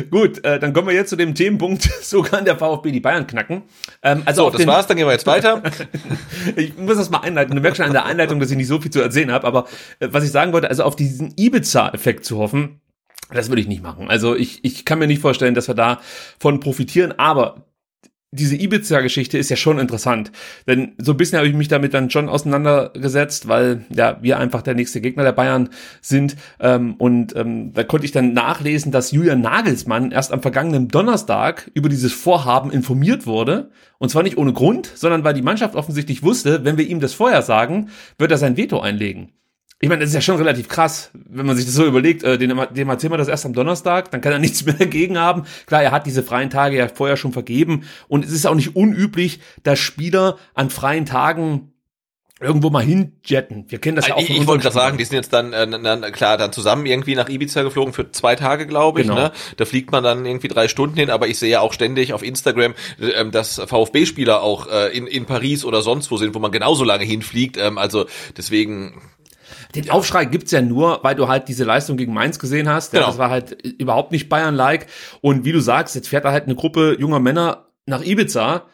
Gut, 0.10 0.44
äh, 0.44 0.60
dann 0.60 0.74
kommen 0.74 0.88
wir 0.88 0.96
jetzt 0.96 1.12
zu 1.12 1.16
dem 1.16 1.36
Themenpunkt, 1.36 1.84
so 2.02 2.24
kann 2.24 2.46
der 2.46 2.58
VfB 2.58 2.92
die 2.92 3.00
Bayern 3.00 3.28
knacken. 3.28 3.62
Ähm, 4.02 4.24
also 4.26 4.50
so, 4.50 4.58
das 4.58 4.66
war's, 4.66 4.88
dann 4.88 4.98
gehen 4.98 5.06
wir 5.06 5.12
jetzt 5.12 5.28
weiter. 5.28 5.62
ich 6.56 6.76
muss 6.78 6.98
das 6.98 7.12
mal 7.12 7.20
einleiten. 7.20 7.56
Du 7.56 7.62
merkst 7.62 7.78
schon 7.78 7.86
an 7.86 7.94
der 7.94 8.06
Einleitung, 8.06 8.40
dass 8.40 8.50
ich 8.50 8.58
nicht 8.58 8.68
so 8.68 8.82
viel 8.82 8.92
zu 8.92 9.00
erzählen 9.00 9.32
habe, 9.32 9.46
aber 9.46 9.68
äh, 10.00 10.08
was 10.10 10.24
ich 10.24 10.32
sagen 10.32 10.52
wollte, 10.52 10.70
also 10.70 10.84
auf 10.84 10.96
diesen 10.96 11.34
Ibiza-Effekt 11.38 12.26
zu 12.26 12.40
hoffen, 12.40 12.82
das 13.32 13.50
würde 13.50 13.62
ich 13.62 13.68
nicht 13.68 13.84
machen. 13.84 14.10
Also 14.10 14.36
ich, 14.36 14.64
ich 14.64 14.86
kann 14.86 15.00
mir 15.00 15.08
nicht 15.08 15.22
vorstellen, 15.22 15.56
dass 15.56 15.68
wir 15.68 15.76
davon 15.76 16.60
profitieren, 16.60 17.14
aber 17.18 17.66
diese 18.34 18.56
Ibiza-Geschichte 18.56 19.38
ist 19.38 19.50
ja 19.50 19.56
schon 19.56 19.78
interessant. 19.78 20.32
Denn 20.68 20.94
so 20.98 21.12
ein 21.12 21.18
bisschen 21.18 21.38
habe 21.38 21.48
ich 21.48 21.54
mich 21.54 21.68
damit 21.68 21.94
dann 21.94 22.10
schon 22.10 22.30
auseinandergesetzt, 22.30 23.48
weil 23.48 23.86
ja 23.96 24.18
wir 24.22 24.40
einfach 24.40 24.64
der 24.64 24.74
nächste 24.74 25.02
Gegner 25.02 25.24
der 25.24 25.34
Bayern 25.34 25.70
sind. 26.02 26.36
Ähm, 26.60 26.96
und 26.96 27.36
ähm, 27.36 27.74
da 27.74 27.84
konnte 27.84 28.06
ich 28.06 28.12
dann 28.12 28.34
nachlesen, 28.34 28.92
dass 28.92 29.12
Julian 29.12 29.42
Nagelsmann 29.42 30.12
erst 30.12 30.32
am 30.32 30.42
vergangenen 30.42 30.88
Donnerstag 30.88 31.70
über 31.76 31.90
dieses 31.90 32.12
Vorhaben 32.12 32.72
informiert 32.72 33.28
wurde. 33.28 33.70
Und 34.00 34.10
zwar 34.10 34.24
nicht 34.24 34.38
ohne 34.38 34.54
Grund, 34.54 34.92
sondern 34.96 35.24
weil 35.24 35.36
die 35.36 35.44
Mannschaft 35.44 35.76
offensichtlich 35.76 36.24
wusste, 36.24 36.66
wenn 36.66 36.78
wir 36.78 36.88
ihm 36.88 37.00
das 37.00 37.14
vorher 37.14 37.44
sagen, 37.44 37.90
wird 38.18 38.32
er 38.32 38.38
sein 38.40 38.58
Veto 38.58 38.80
einlegen. 38.80 39.32
Ich 39.84 39.90
meine, 39.90 40.00
das 40.00 40.12
ist 40.12 40.16
ja 40.16 40.22
schon 40.22 40.38
relativ 40.38 40.70
krass, 40.70 41.12
wenn 41.14 41.46
man 41.46 41.58
sich 41.58 41.66
das 41.66 41.74
so 41.74 41.86
überlegt, 41.86 42.24
äh, 42.24 42.38
dem, 42.38 42.58
dem 42.72 42.88
erzählen 42.88 43.12
wir 43.12 43.18
das 43.18 43.28
erst 43.28 43.46
am 43.46 43.52
Donnerstag, 43.52 44.12
dann 44.12 44.22
kann 44.22 44.32
er 44.32 44.40
nichts 44.40 44.64
mehr 44.64 44.76
dagegen 44.76 45.18
haben. 45.18 45.44
Klar, 45.66 45.84
er 45.84 45.92
hat 45.92 46.06
diese 46.06 46.24
freien 46.24 46.50
Tage 46.50 46.78
ja 46.78 46.88
vorher 46.88 47.18
schon 47.18 47.34
vergeben 47.34 47.84
und 48.08 48.24
es 48.24 48.32
ist 48.32 48.48
auch 48.48 48.56
nicht 48.56 48.78
unüblich, 48.78 49.42
dass 49.64 49.80
Spieler 49.80 50.38
an 50.54 50.70
freien 50.70 51.06
Tagen 51.06 51.74
irgendwo 52.40 52.70
mal 52.70 52.82
hinjetten. 52.82 53.66
Wir 53.68 53.80
kennen 53.80 53.98
das 53.98 54.08
ja 54.08 54.16
auch. 54.16 54.22
Ich, 54.22 54.30
ich 54.30 54.48
wollte 54.48 54.64
gerade 54.64 54.74
sagen, 54.74 54.98
die 54.98 55.04
sind 55.04 55.18
jetzt 55.18 55.34
dann, 55.34 55.52
äh, 55.52 55.68
dann 55.68 56.02
klar 56.14 56.38
dann 56.38 56.54
zusammen 56.54 56.86
irgendwie 56.86 57.16
nach 57.16 57.28
Ibiza 57.28 57.64
geflogen 57.64 57.92
für 57.92 58.10
zwei 58.10 58.38
Tage, 58.38 58.66
glaube 58.66 59.02
ich. 59.02 59.08
Genau. 59.08 59.20
Ne? 59.20 59.32
Da 59.58 59.66
fliegt 59.66 59.92
man 59.92 60.02
dann 60.02 60.26
irgendwie 60.26 60.48
drei 60.48 60.70
Stunden 60.70 60.96
hin, 60.96 61.10
aber 61.10 61.28
ich 61.28 61.38
sehe 61.40 61.50
ja 61.50 61.60
auch 61.60 61.74
ständig 61.74 62.14
auf 62.14 62.24
Instagram, 62.24 62.74
äh, 63.02 63.26
dass 63.32 63.60
VfB-Spieler 63.60 64.44
auch 64.44 64.68
äh, 64.68 64.98
in, 64.98 65.08
in 65.08 65.26
Paris 65.26 65.66
oder 65.66 65.82
sonst 65.82 66.10
wo 66.10 66.16
sind, 66.16 66.34
wo 66.36 66.40
man 66.40 66.54
genauso 66.54 66.86
lange 66.86 67.04
hinfliegt. 67.04 67.58
Ähm, 67.58 67.78
also 67.78 68.06
deswegen. 68.38 69.02
Den 69.76 69.90
Aufschrei 69.90 70.26
gibt's 70.26 70.52
ja 70.52 70.62
nur, 70.62 71.00
weil 71.04 71.16
du 71.16 71.28
halt 71.28 71.48
diese 71.48 71.64
Leistung 71.64 71.98
gegen 71.98 72.14
Mainz 72.14 72.40
gesehen 72.40 72.70
hast. 72.70 72.92
Genau. 72.92 73.08
Das 73.08 73.18
war 73.18 73.30
halt 73.30 73.62
überhaupt 73.62 74.12
nicht 74.12 74.30
Bayern-like. 74.30 74.88
Und 75.22 75.46
wie 75.46 75.52
du 75.52 75.60
sagst, 75.60 75.96
jetzt 75.96 76.08
fährt 76.10 76.26
da 76.26 76.32
halt 76.32 76.46
eine 76.46 76.56
Gruppe 76.56 76.98
junger 77.00 77.20
Männer 77.20 77.68
nach 77.86 78.04
Ibiza 78.04 78.66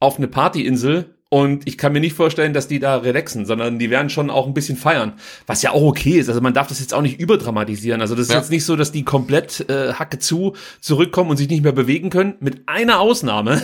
auf 0.00 0.18
eine 0.18 0.28
Partyinsel 0.28 1.17
und 1.30 1.68
ich 1.68 1.76
kann 1.76 1.92
mir 1.92 2.00
nicht 2.00 2.14
vorstellen, 2.14 2.54
dass 2.54 2.68
die 2.68 2.78
da 2.78 2.96
relaxen, 2.96 3.44
sondern 3.44 3.78
die 3.78 3.90
werden 3.90 4.08
schon 4.08 4.30
auch 4.30 4.46
ein 4.46 4.54
bisschen 4.54 4.78
feiern. 4.78 5.12
Was 5.46 5.60
ja 5.60 5.72
auch 5.72 5.82
okay 5.82 6.18
ist. 6.18 6.30
Also 6.30 6.40
man 6.40 6.54
darf 6.54 6.68
das 6.68 6.80
jetzt 6.80 6.94
auch 6.94 7.02
nicht 7.02 7.20
überdramatisieren. 7.20 8.00
Also 8.00 8.14
das 8.14 8.28
ist 8.28 8.32
ja. 8.32 8.38
jetzt 8.38 8.50
nicht 8.50 8.64
so, 8.64 8.76
dass 8.76 8.92
die 8.92 9.04
komplett 9.04 9.68
äh, 9.68 9.92
Hacke 9.92 10.18
zu 10.18 10.54
zurückkommen 10.80 11.28
und 11.28 11.36
sich 11.36 11.50
nicht 11.50 11.62
mehr 11.62 11.72
bewegen 11.72 12.08
können. 12.08 12.36
Mit 12.40 12.62
einer 12.66 13.00
Ausnahme. 13.00 13.60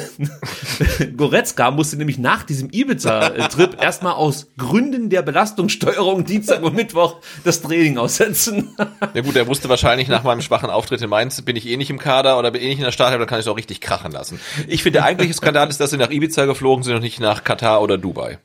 Goretzka 1.17 1.71
musste 1.71 1.97
nämlich 1.97 2.19
nach 2.19 2.43
diesem 2.43 2.69
Ibiza-Trip 2.71 3.77
erstmal 3.83 4.13
aus 4.13 4.49
Gründen 4.59 5.09
der 5.09 5.23
Belastungssteuerung 5.23 6.27
Dienstag 6.27 6.63
und 6.63 6.77
Mittwoch 6.77 7.17
das 7.45 7.63
Training 7.63 7.97
aussetzen. 7.97 8.77
ja 9.15 9.23
gut, 9.23 9.37
er 9.37 9.47
wusste 9.47 9.71
wahrscheinlich 9.71 10.09
nach 10.09 10.23
meinem 10.23 10.43
schwachen 10.43 10.69
Auftritt 10.69 11.01
in 11.01 11.09
Mainz, 11.09 11.41
bin 11.41 11.57
ich 11.57 11.67
eh 11.67 11.79
nicht 11.79 11.89
im 11.89 11.99
Kader 11.99 12.39
oder 12.39 12.51
bin 12.51 12.61
eh 12.61 12.69
nicht 12.69 12.79
in 12.79 12.85
der 12.85 12.93
Startelf, 12.93 13.21
dann 13.21 13.29
kann 13.29 13.39
ich 13.39 13.47
es 13.47 13.51
auch 13.51 13.57
richtig 13.57 13.81
krachen 13.81 14.13
lassen. 14.13 14.39
Ich 14.69 14.83
finde, 14.83 14.99
der 14.99 15.07
eigentliche 15.07 15.33
Skandal 15.33 15.71
ist, 15.71 15.81
dass 15.81 15.89
sie 15.89 15.97
nach 15.97 16.11
Ibiza 16.11 16.45
geflogen 16.45 16.83
sind 16.83 16.97
und 16.97 17.03
nicht 17.03 17.21
nach 17.21 17.43
Katar 17.55 17.83
oder 17.83 17.99
Dubai. 17.99 18.39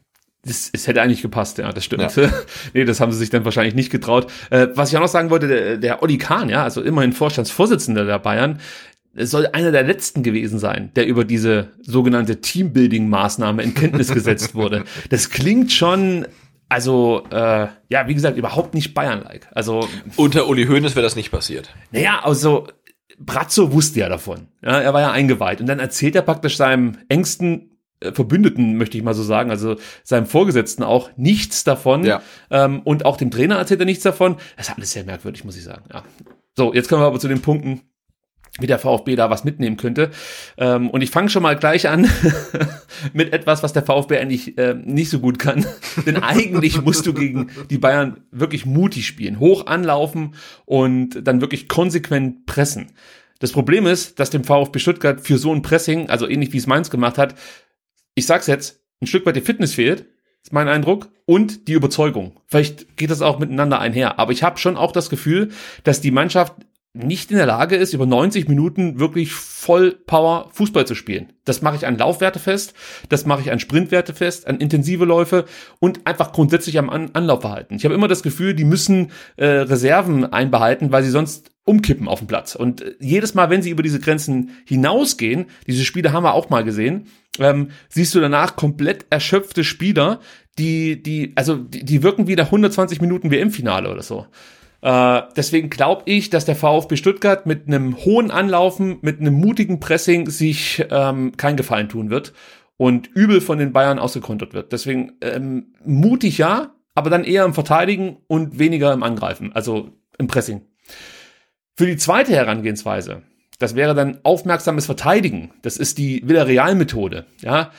Das, 0.45 0.70
es 0.72 0.88
hätte 0.88 1.01
eigentlich 1.01 1.22
gepasst, 1.22 1.57
ja, 1.57 1.72
das 1.72 1.84
stimmt. 1.84 2.16
Ja. 2.16 2.30
nee, 2.74 2.86
das 2.86 3.01
haben 3.01 3.12
sie 3.12 3.18
sich 3.18 3.30
dann 3.30 3.43
wahrscheinlich 3.43 3.76
nicht 3.76 3.91
getraut. 3.91 4.32
Äh, 4.51 4.68
was 4.74 4.89
ich 4.89 4.97
auch 4.97 5.01
noch 5.01 5.10
sagen 5.10 5.30
wollte, 5.30 5.47
der, 5.47 5.78
der 5.78 6.01
Olli 6.01 6.18
Kahn, 6.18 6.49
ja, 6.49 6.64
also 6.64 6.82
immerhin 6.82 7.12
Vorstandsvorsitzender 7.12 8.05
der 8.05 8.20
Bayern, 8.20 8.60
soll 9.16 9.47
einer 9.47 9.72
der 9.72 9.84
letzten 9.84 10.24
gewesen 10.24 10.60
sein, 10.60 10.91
der 10.95 11.07
über 11.07 11.26
diese 11.26 11.72
sogenannte 11.82 12.39
Teambuilding-Maßnahme 12.39 13.62
in 13.62 13.74
Kenntnis 13.74 14.14
gesetzt 14.14 14.55
wurde. 14.55 14.84
Das 15.10 15.30
klingt 15.30 15.72
schon 15.72 16.26
also, 16.72 17.24
äh, 17.32 17.68
ja, 17.89 18.07
wie 18.07 18.14
gesagt, 18.14 18.38
überhaupt 18.38 18.76
nicht 18.76 18.93
Bayern-like. 18.93 19.47
Also 19.51 19.89
unter 20.16 20.47
Uli 20.47 20.68
Hoeneß 20.68 20.95
wäre 20.95 21.03
das 21.03 21.16
nicht 21.16 21.32
passiert. 21.32 21.74
Naja, 21.91 22.20
also 22.24 22.68
Brazzo 23.18 23.74
wusste 23.74 23.99
ja 24.01 24.10
davon. 24.10 24.47
Ja, 24.62 24.80
er 24.80 24.93
war 24.93 25.01
ja 25.01 25.12
eingeweiht 25.12 25.62
und 25.62 25.68
dann 25.68 25.80
erzählt 25.80 26.16
er 26.16 26.22
praktisch 26.22 26.57
seinem 26.57 26.97
engsten 27.10 27.68
Verbündeten, 28.01 28.77
möchte 28.77 28.97
ich 28.97 29.03
mal 29.03 29.13
so 29.13 29.23
sagen, 29.23 29.51
also 29.51 29.75
seinem 30.03 30.25
Vorgesetzten 30.25 30.83
auch 30.83 31.09
nichts 31.17 31.63
davon. 31.63 32.05
Ja. 32.05 32.21
Ähm, 32.49 32.81
und 32.83 33.05
auch 33.05 33.17
dem 33.17 33.31
Trainer 33.31 33.57
erzählt 33.57 33.81
er 33.81 33.85
nichts 33.85 34.03
davon. 34.03 34.37
Das 34.55 34.69
ist 34.69 34.75
alles 34.75 34.91
sehr 34.91 35.03
merkwürdig, 35.03 35.43
muss 35.43 35.57
ich 35.57 35.63
sagen. 35.63 35.83
Ja. 35.91 36.03
So, 36.55 36.73
jetzt 36.73 36.89
kommen 36.89 37.01
wir 37.01 37.07
aber 37.07 37.19
zu 37.19 37.27
den 37.27 37.41
Punkten, 37.41 37.81
wie 38.59 38.67
der 38.67 38.79
VfB 38.79 39.15
da 39.15 39.29
was 39.29 39.43
mitnehmen 39.43 39.77
könnte. 39.77 40.11
Ähm, 40.57 40.89
und 40.89 41.01
ich 41.01 41.11
fange 41.11 41.29
schon 41.29 41.43
mal 41.43 41.55
gleich 41.55 41.89
an 41.89 42.09
mit 43.13 43.33
etwas, 43.33 43.63
was 43.63 43.73
der 43.73 43.83
VfB 43.83 44.17
eigentlich 44.17 44.57
äh, 44.57 44.73
nicht 44.73 45.09
so 45.09 45.19
gut 45.19 45.37
kann. 45.37 45.65
Denn 46.05 46.23
eigentlich 46.23 46.81
musst 46.81 47.05
du 47.05 47.13
gegen 47.13 47.51
die 47.69 47.77
Bayern 47.77 48.21
wirklich 48.31 48.65
mutig 48.65 49.05
spielen, 49.05 49.39
hoch 49.39 49.67
anlaufen 49.67 50.35
und 50.65 51.27
dann 51.27 51.41
wirklich 51.41 51.67
konsequent 51.67 52.45
pressen. 52.45 52.87
Das 53.39 53.53
Problem 53.53 53.87
ist, 53.87 54.19
dass 54.19 54.29
dem 54.29 54.43
VfB 54.43 54.79
Stuttgart 54.79 55.21
für 55.21 55.37
so 55.37 55.53
ein 55.53 55.61
Pressing, 55.61 56.09
also 56.09 56.27
ähnlich 56.27 56.51
wie 56.51 56.57
es 56.57 56.67
Mainz 56.67 56.89
gemacht 56.89 57.17
hat, 57.17 57.35
ich 58.16 58.26
sag's 58.26 58.47
jetzt, 58.47 58.82
ein 59.01 59.07
Stück 59.07 59.26
weit 59.26 59.36
die 59.36 59.41
Fitness 59.41 59.74
fehlt, 59.74 60.05
ist 60.43 60.53
mein 60.53 60.68
Eindruck, 60.68 61.10
und 61.30 61.68
die 61.68 61.74
Überzeugung. 61.74 62.41
Vielleicht 62.47 62.97
geht 62.97 63.12
das 63.12 63.22
auch 63.22 63.38
miteinander 63.38 63.80
einher. 63.80 64.18
Aber 64.18 64.32
ich 64.32 64.41
habe 64.41 64.57
schon 64.57 64.78
auch 64.78 64.91
das 64.91 65.12
Gefühl, 65.12 65.49
dass 65.84 66.01
die 66.01 66.10
Mannschaft 66.10 66.55
nicht 66.93 67.30
in 67.30 67.38
der 67.38 67.45
Lage 67.45 67.76
ist, 67.76 67.93
über 67.93 68.07
90 68.07 68.47
Minuten 68.47 68.99
wirklich 68.99 69.32
voll 69.32 69.91
Power 69.91 70.49
Fußball 70.53 70.88
zu 70.88 70.95
spielen. 70.95 71.34
Das 71.45 71.62
mache 71.62 71.76
ich 71.76 71.86
an 71.86 71.99
Laufwerte 71.99 72.39
fest, 72.39 72.74
das 73.10 73.28
mache 73.28 73.41
ich 73.41 73.51
an 73.51 73.60
Sprintwerte 73.60 74.14
fest, 74.14 74.47
an 74.47 74.60
intensive 74.60 75.05
Läufe 75.05 75.45
und 75.80 76.07
einfach 76.07 76.32
grundsätzlich 76.32 76.80
am 76.80 76.89
an 76.89 77.12
Anlaufverhalten. 77.14 77.78
Ich 77.78 77.86
habe 77.86 77.93
immer 77.93 78.07
das 78.07 78.24
Gefühl, 78.24 78.55
die 78.55 78.64
müssen 78.64 79.12
äh, 79.36 79.45
Reserven 79.45 80.26
einbehalten, 80.34 80.91
weil 80.91 81.03
sie 81.03 81.12
sonst 81.12 81.51
umkippen 81.70 82.07
auf 82.07 82.20
dem 82.20 82.28
Platz. 82.28 82.55
Und 82.55 82.82
äh, 82.82 82.95
jedes 82.99 83.36
Mal, 83.36 83.49
wenn 83.49 83.61
sie 83.61 83.70
über 83.70 83.84
diese 83.84 83.99
Grenzen 83.99 84.51
hinausgehen, 84.65 85.45
diese 85.67 85.86
Spiele 85.86 86.11
haben 86.11 86.24
wir 86.24 86.34
auch 86.34 86.49
mal 86.49 86.63
gesehen, 86.63 87.07
ähm, 87.39 87.70
siehst 87.88 88.15
du 88.15 88.20
danach 88.20 88.55
komplett 88.55 89.05
erschöpfte 89.09 89.63
Spieler, 89.63 90.20
die, 90.57 91.01
die, 91.01 91.34
also 91.36 91.55
die, 91.55 91.86
die 91.86 92.03
wirken 92.03 92.28
wieder 92.28 92.45
120 92.45 92.99
Minuten 93.01 93.32
WM-Finale 93.32 93.89
oder 93.89 94.01
so. 94.01 94.26
Äh, 94.82 95.22
deswegen 95.36 95.70
glaube 95.70 96.03
ich, 96.05 96.30
dass 96.30 96.45
der 96.45 96.55
VfB 96.55 96.95
Stuttgart 96.95 97.45
mit 97.45 97.67
einem 97.67 97.97
hohen 97.97 98.32
Anlaufen, 98.32 98.97
mit 99.01 99.20
einem 99.20 99.36
mutigen 99.36 99.80
Pressing 99.80 100.30
sich 100.30 100.86
ähm, 100.89 101.34
kein 101.38 101.57
Gefallen 101.57 101.89
tun 101.89 102.09
wird 102.09 102.34
und 102.78 103.07
übel 103.07 103.41
von 103.41 103.59
den 103.59 103.74
Bayern 103.74 103.99
ausgekontert 103.99 104.53
wird. 104.53 104.72
Deswegen 104.72 105.13
ähm, 105.22 105.74
mutig 105.84 106.38
ja, 106.38 106.74
aber 106.95 107.09
dann 107.09 107.26
eher 107.26 107.45
im 107.45 107.53
Verteidigen 107.53 108.17
und 108.28 108.57
weniger 108.57 108.93
im 108.93 109.03
Angreifen, 109.03 109.51
also 109.53 109.91
im 110.17 110.28
Pressing. 110.28 110.61
Für 111.80 111.86
die 111.86 111.95
zweite 111.95 112.34
Herangehensweise, 112.34 113.21
das 113.57 113.73
wäre 113.73 113.95
dann 113.95 114.19
aufmerksames 114.23 114.86
Verteidigen. 114.86 115.51
Das 115.61 115.77
ist 115.77 115.97
die 115.97 116.21
Villarreal-Methode. 116.27 117.25
Ja, 117.39 117.71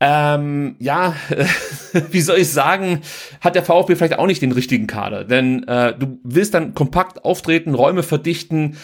ähm, 0.00 0.74
ja, 0.80 1.14
wie 2.10 2.22
soll 2.22 2.38
ich 2.38 2.50
sagen, 2.50 3.02
hat 3.40 3.54
der 3.54 3.62
VfB 3.62 3.94
vielleicht 3.94 4.18
auch 4.18 4.26
nicht 4.26 4.42
den 4.42 4.50
richtigen 4.50 4.88
Kader. 4.88 5.22
Denn 5.22 5.62
äh, 5.68 5.96
du 5.96 6.18
willst 6.24 6.54
dann 6.54 6.74
kompakt 6.74 7.24
auftreten, 7.24 7.74
Räume 7.74 8.02
verdichten, 8.02 8.78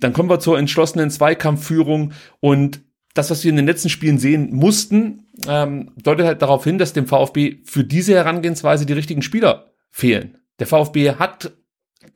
dann 0.00 0.14
kommen 0.14 0.30
wir 0.30 0.40
zur 0.40 0.58
entschlossenen 0.58 1.10
Zweikampfführung 1.10 2.14
und 2.40 2.80
das, 3.12 3.30
was 3.30 3.44
wir 3.44 3.50
in 3.50 3.56
den 3.56 3.66
letzten 3.66 3.90
Spielen 3.90 4.18
sehen 4.18 4.54
mussten, 4.54 5.26
ähm, 5.46 5.92
deutet 6.02 6.24
halt 6.24 6.40
darauf 6.40 6.64
hin, 6.64 6.78
dass 6.78 6.94
dem 6.94 7.06
VfB 7.06 7.58
für 7.66 7.84
diese 7.84 8.14
Herangehensweise 8.14 8.86
die 8.86 8.94
richtigen 8.94 9.20
Spieler 9.20 9.66
fehlen. 9.90 10.38
Der 10.60 10.66
VfB 10.66 11.10
hat 11.16 11.52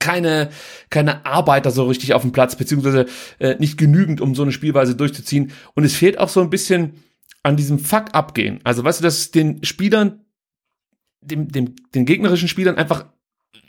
keine, 0.02 0.50
keine 0.90 1.24
Arbeiter 1.24 1.70
so 1.70 1.86
richtig 1.86 2.12
auf 2.12 2.22
dem 2.22 2.32
Platz, 2.32 2.56
beziehungsweise 2.56 3.06
äh, 3.38 3.54
nicht 3.58 3.78
genügend, 3.78 4.20
um 4.20 4.34
so 4.34 4.42
eine 4.42 4.50
Spielweise 4.50 4.96
durchzuziehen. 4.96 5.52
Und 5.74 5.84
es 5.84 5.94
fehlt 5.94 6.18
auch 6.18 6.28
so 6.28 6.40
ein 6.40 6.50
bisschen 6.50 6.94
an 7.44 7.56
diesem 7.56 7.78
Fuck 7.78 8.06
abgehen. 8.12 8.60
Also 8.64 8.82
weißt 8.82 9.00
du, 9.00 9.04
dass 9.04 9.30
den 9.30 9.64
Spielern, 9.64 10.24
dem, 11.20 11.48
dem, 11.48 11.76
den 11.94 12.04
gegnerischen 12.04 12.48
Spielern 12.48 12.76
einfach 12.76 13.06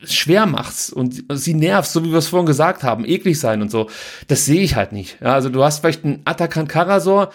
schwer 0.04 0.48
machst 0.48 0.92
und 0.92 1.24
sie 1.32 1.54
nervst, 1.54 1.94
so 1.94 2.04
wie 2.04 2.12
wir 2.12 2.18
es 2.18 2.28
vorhin 2.28 2.48
gesagt 2.48 2.84
haben, 2.84 3.06
eklig 3.06 3.40
sein 3.40 3.62
und 3.62 3.70
so. 3.70 3.90
Das 4.28 4.46
sehe 4.46 4.62
ich 4.62 4.76
halt 4.76 4.92
nicht. 4.92 5.22
Ja, 5.22 5.36
also 5.36 5.50
du 5.50 5.64
hast 5.64 5.80
vielleicht 5.80 6.04
einen 6.04 6.24
Atakan 6.26 6.68
Karasor, 6.68 7.32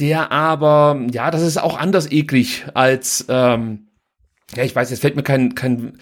der 0.00 0.32
aber, 0.32 1.00
ja, 1.12 1.30
das 1.30 1.42
ist 1.42 1.58
auch 1.58 1.78
anders 1.78 2.10
eklig 2.10 2.64
als, 2.72 3.26
ähm, 3.28 3.88
ja, 4.54 4.64
ich 4.64 4.74
weiß, 4.74 4.90
jetzt 4.90 5.00
fällt 5.00 5.16
mir 5.16 5.22
kein, 5.22 5.54
kein 5.54 5.98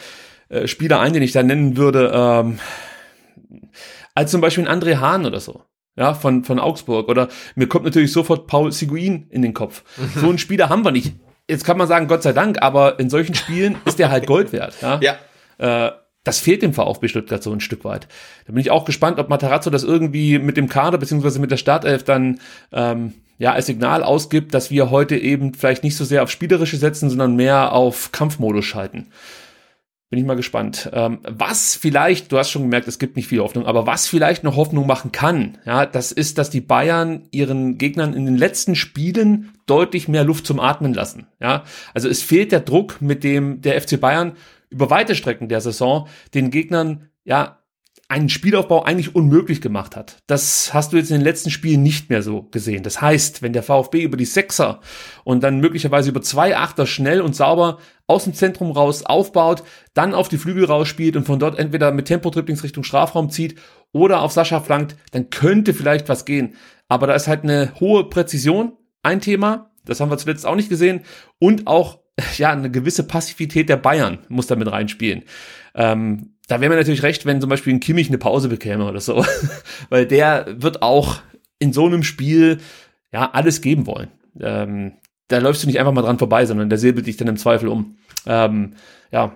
äh, 0.48 0.66
Spieler 0.66 1.00
ein, 1.00 1.12
den 1.12 1.22
ich 1.22 1.32
da 1.32 1.42
nennen 1.42 1.76
würde, 1.76 2.12
ähm, 2.14 2.58
als 4.14 4.30
zum 4.30 4.40
Beispiel 4.40 4.66
ein 4.66 4.80
André 4.80 4.98
Hahn 4.98 5.26
oder 5.26 5.40
so 5.40 5.62
ja, 5.96 6.14
von, 6.14 6.44
von 6.44 6.58
Augsburg. 6.58 7.08
Oder 7.08 7.28
mir 7.54 7.68
kommt 7.68 7.84
natürlich 7.84 8.12
sofort 8.12 8.46
Paul 8.46 8.70
Seguin 8.72 9.26
in 9.30 9.42
den 9.42 9.54
Kopf. 9.54 9.82
Mhm. 9.96 10.20
So 10.20 10.28
einen 10.28 10.38
Spieler 10.38 10.68
haben 10.68 10.84
wir 10.84 10.92
nicht. 10.92 11.14
Jetzt 11.48 11.64
kann 11.64 11.78
man 11.78 11.88
sagen, 11.88 12.08
Gott 12.08 12.22
sei 12.22 12.32
Dank, 12.32 12.62
aber 12.62 12.98
in 12.98 13.10
solchen 13.10 13.34
Spielen 13.34 13.76
ist 13.84 13.98
der 13.98 14.10
halt 14.10 14.26
Gold 14.26 14.52
wert. 14.52 14.74
Ja. 14.82 15.00
ja. 15.00 15.16
Äh, 15.58 15.92
das 16.24 16.40
fehlt 16.40 16.62
dem 16.62 16.74
VfB 16.74 17.06
Stuttgart 17.06 17.40
so 17.40 17.52
ein 17.52 17.60
Stück 17.60 17.84
weit. 17.84 18.08
Da 18.46 18.52
bin 18.52 18.60
ich 18.60 18.72
auch 18.72 18.84
gespannt, 18.84 19.20
ob 19.20 19.28
Matarazzo 19.28 19.70
das 19.70 19.84
irgendwie 19.84 20.40
mit 20.40 20.56
dem 20.56 20.68
Kader 20.68 20.98
beziehungsweise 20.98 21.38
mit 21.38 21.52
der 21.52 21.56
Startelf 21.56 22.02
dann 22.02 22.40
ähm, 22.72 23.14
ja 23.38 23.52
als 23.52 23.66
Signal 23.66 24.02
ausgibt, 24.02 24.52
dass 24.52 24.72
wir 24.72 24.90
heute 24.90 25.16
eben 25.16 25.54
vielleicht 25.54 25.84
nicht 25.84 25.96
so 25.96 26.04
sehr 26.04 26.24
auf 26.24 26.30
spielerische 26.30 26.78
setzen, 26.78 27.10
sondern 27.10 27.36
mehr 27.36 27.72
auf 27.72 28.10
Kampfmodus 28.10 28.64
schalten. 28.64 29.06
Bin 30.08 30.20
ich 30.20 30.24
mal 30.24 30.36
gespannt. 30.36 30.88
Ähm, 30.92 31.18
was 31.24 31.74
vielleicht, 31.74 32.30
du 32.30 32.38
hast 32.38 32.50
schon 32.50 32.62
gemerkt, 32.62 32.86
es 32.86 33.00
gibt 33.00 33.16
nicht 33.16 33.26
viel 33.26 33.40
Hoffnung, 33.40 33.66
aber 33.66 33.86
was 33.86 34.06
vielleicht 34.06 34.44
noch 34.44 34.54
Hoffnung 34.54 34.86
machen 34.86 35.10
kann, 35.10 35.58
ja, 35.66 35.84
das 35.84 36.12
ist, 36.12 36.38
dass 36.38 36.48
die 36.48 36.60
Bayern 36.60 37.26
ihren 37.32 37.76
Gegnern 37.76 38.14
in 38.14 38.24
den 38.24 38.36
letzten 38.36 38.76
Spielen 38.76 39.52
deutlich 39.66 40.06
mehr 40.06 40.22
Luft 40.22 40.46
zum 40.46 40.60
Atmen 40.60 40.94
lassen. 40.94 41.26
Ja, 41.40 41.64
also 41.92 42.08
es 42.08 42.22
fehlt 42.22 42.52
der 42.52 42.60
Druck, 42.60 43.02
mit 43.02 43.24
dem 43.24 43.60
der 43.62 43.80
FC 43.80 44.00
Bayern 44.00 44.36
über 44.70 44.90
weite 44.90 45.16
Strecken 45.16 45.48
der 45.48 45.60
Saison 45.60 46.06
den 46.34 46.50
Gegnern 46.50 47.08
ja 47.24 47.58
einen 48.08 48.28
Spielaufbau 48.28 48.84
eigentlich 48.84 49.16
unmöglich 49.16 49.60
gemacht 49.60 49.96
hat. 49.96 50.22
Das 50.28 50.72
hast 50.72 50.92
du 50.92 50.96
jetzt 50.96 51.10
in 51.10 51.16
den 51.16 51.24
letzten 51.24 51.50
Spielen 51.50 51.82
nicht 51.82 52.08
mehr 52.08 52.22
so 52.22 52.44
gesehen. 52.52 52.84
Das 52.84 53.00
heißt, 53.00 53.42
wenn 53.42 53.52
der 53.52 53.64
VfB 53.64 54.02
über 54.02 54.16
die 54.16 54.24
Sechser 54.24 54.80
und 55.24 55.42
dann 55.42 55.58
möglicherweise 55.58 56.10
über 56.10 56.22
zwei 56.22 56.56
Achter 56.56 56.86
schnell 56.86 57.20
und 57.20 57.34
sauber 57.34 57.78
aus 58.06 58.24
dem 58.24 58.34
Zentrum 58.34 58.70
raus 58.70 59.04
aufbaut, 59.04 59.64
dann 59.94 60.14
auf 60.14 60.28
die 60.28 60.38
Flügel 60.38 60.66
rausspielt 60.66 61.16
und 61.16 61.24
von 61.24 61.40
dort 61.40 61.58
entweder 61.58 61.90
mit 61.90 62.06
Tempo-Dribblings 62.06 62.62
Richtung 62.62 62.84
Strafraum 62.84 63.28
zieht 63.30 63.58
oder 63.92 64.22
auf 64.22 64.30
Sascha 64.30 64.60
flankt, 64.60 64.96
dann 65.10 65.30
könnte 65.30 65.74
vielleicht 65.74 66.08
was 66.08 66.24
gehen. 66.24 66.54
Aber 66.88 67.08
da 67.08 67.14
ist 67.14 67.26
halt 67.26 67.42
eine 67.42 67.72
hohe 67.80 68.08
Präzision 68.08 68.72
ein 69.02 69.20
Thema. 69.20 69.70
Das 69.84 70.00
haben 70.00 70.10
wir 70.10 70.18
zuletzt 70.18 70.46
auch 70.46 70.54
nicht 70.54 70.68
gesehen. 70.68 71.00
Und 71.40 71.66
auch 71.66 72.00
ja, 72.36 72.52
eine 72.52 72.70
gewisse 72.70 73.06
Passivität 73.06 73.68
der 73.68 73.76
Bayern 73.76 74.18
muss 74.28 74.46
da 74.46 74.56
mit 74.56 74.70
reinspielen. 74.70 75.24
Ähm, 75.74 76.35
da 76.48 76.60
wäre 76.60 76.70
mir 76.70 76.76
natürlich 76.76 77.02
recht, 77.02 77.26
wenn 77.26 77.40
zum 77.40 77.50
Beispiel 77.50 77.74
ein 77.74 77.80
Kimmich 77.80 78.08
eine 78.08 78.18
Pause 78.18 78.48
bekäme 78.48 78.84
oder 78.84 79.00
so, 79.00 79.24
weil 79.88 80.06
der 80.06 80.46
wird 80.58 80.82
auch 80.82 81.18
in 81.58 81.72
so 81.72 81.86
einem 81.86 82.02
Spiel 82.02 82.58
ja 83.12 83.30
alles 83.32 83.60
geben 83.60 83.86
wollen. 83.86 84.08
Ähm, 84.40 84.92
da 85.28 85.38
läufst 85.38 85.62
du 85.62 85.66
nicht 85.66 85.80
einfach 85.80 85.92
mal 85.92 86.02
dran 86.02 86.18
vorbei, 86.18 86.46
sondern 86.46 86.68
der 86.68 86.78
säbelt 86.78 87.06
dich 87.06 87.16
dann 87.16 87.28
im 87.28 87.36
Zweifel 87.36 87.68
um. 87.68 87.96
Ähm, 88.26 88.74
ja, 89.10 89.34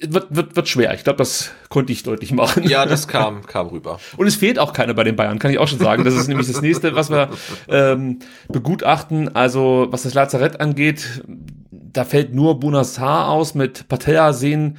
wird, 0.00 0.34
wird, 0.34 0.56
wird 0.56 0.68
schwer. 0.68 0.94
Ich 0.94 1.04
glaube, 1.04 1.18
das 1.18 1.52
konnte 1.68 1.92
ich 1.92 2.02
deutlich 2.02 2.32
machen. 2.32 2.64
Ja, 2.64 2.86
das 2.86 3.06
kam, 3.08 3.46
kam 3.46 3.68
rüber. 3.68 4.00
Und 4.16 4.26
es 4.26 4.36
fehlt 4.36 4.58
auch 4.58 4.72
keiner 4.72 4.94
bei 4.94 5.04
den 5.04 5.16
Bayern, 5.16 5.38
kann 5.38 5.50
ich 5.50 5.58
auch 5.58 5.68
schon 5.68 5.78
sagen. 5.78 6.04
Das 6.04 6.14
ist 6.14 6.28
nämlich 6.28 6.46
das 6.46 6.62
nächste, 6.62 6.94
was 6.94 7.10
wir 7.10 7.30
ähm, 7.68 8.20
begutachten. 8.48 9.34
Also, 9.34 9.88
was 9.90 10.02
das 10.02 10.14
Lazarett 10.14 10.60
angeht, 10.60 11.22
da 11.70 12.04
fällt 12.04 12.34
nur 12.34 12.58
Bunassar 12.60 13.28
aus 13.28 13.54
mit 13.54 13.88
Patellasehnen 13.88 14.78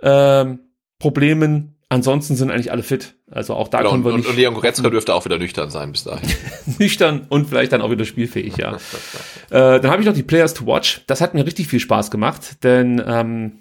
ähm, 0.00 0.60
Problemen. 0.98 1.76
Ansonsten 1.88 2.34
sind 2.34 2.50
eigentlich 2.50 2.72
alle 2.72 2.82
fit. 2.82 3.14
Also 3.30 3.54
auch 3.54 3.68
da 3.68 3.78
genau, 3.78 3.92
können 3.92 4.04
wir 4.04 4.12
und, 4.12 4.20
nicht. 4.20 4.28
Und 4.28 4.36
Leon 4.36 4.54
Goretzka 4.54 4.90
dürfte 4.90 5.14
auch 5.14 5.24
wieder 5.24 5.38
nüchtern 5.38 5.70
sein 5.70 5.92
bis 5.92 6.04
dahin. 6.04 6.28
nüchtern 6.78 7.26
und 7.28 7.48
vielleicht 7.48 7.72
dann 7.72 7.80
auch 7.80 7.90
wieder 7.90 8.04
spielfähig, 8.04 8.56
ja. 8.56 8.74
äh, 9.50 9.80
dann 9.80 9.90
habe 9.90 10.02
ich 10.02 10.06
noch 10.06 10.14
die 10.14 10.24
Players 10.24 10.54
to 10.54 10.66
Watch. 10.66 11.02
Das 11.06 11.20
hat 11.20 11.34
mir 11.34 11.46
richtig 11.46 11.68
viel 11.68 11.78
Spaß 11.78 12.10
gemacht, 12.10 12.64
denn 12.64 13.00
ähm, 13.06 13.52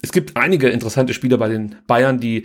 es 0.00 0.12
gibt 0.12 0.36
einige 0.36 0.68
interessante 0.68 1.12
Spieler 1.12 1.38
bei 1.38 1.48
den 1.48 1.76
Bayern, 1.88 2.20
die 2.20 2.44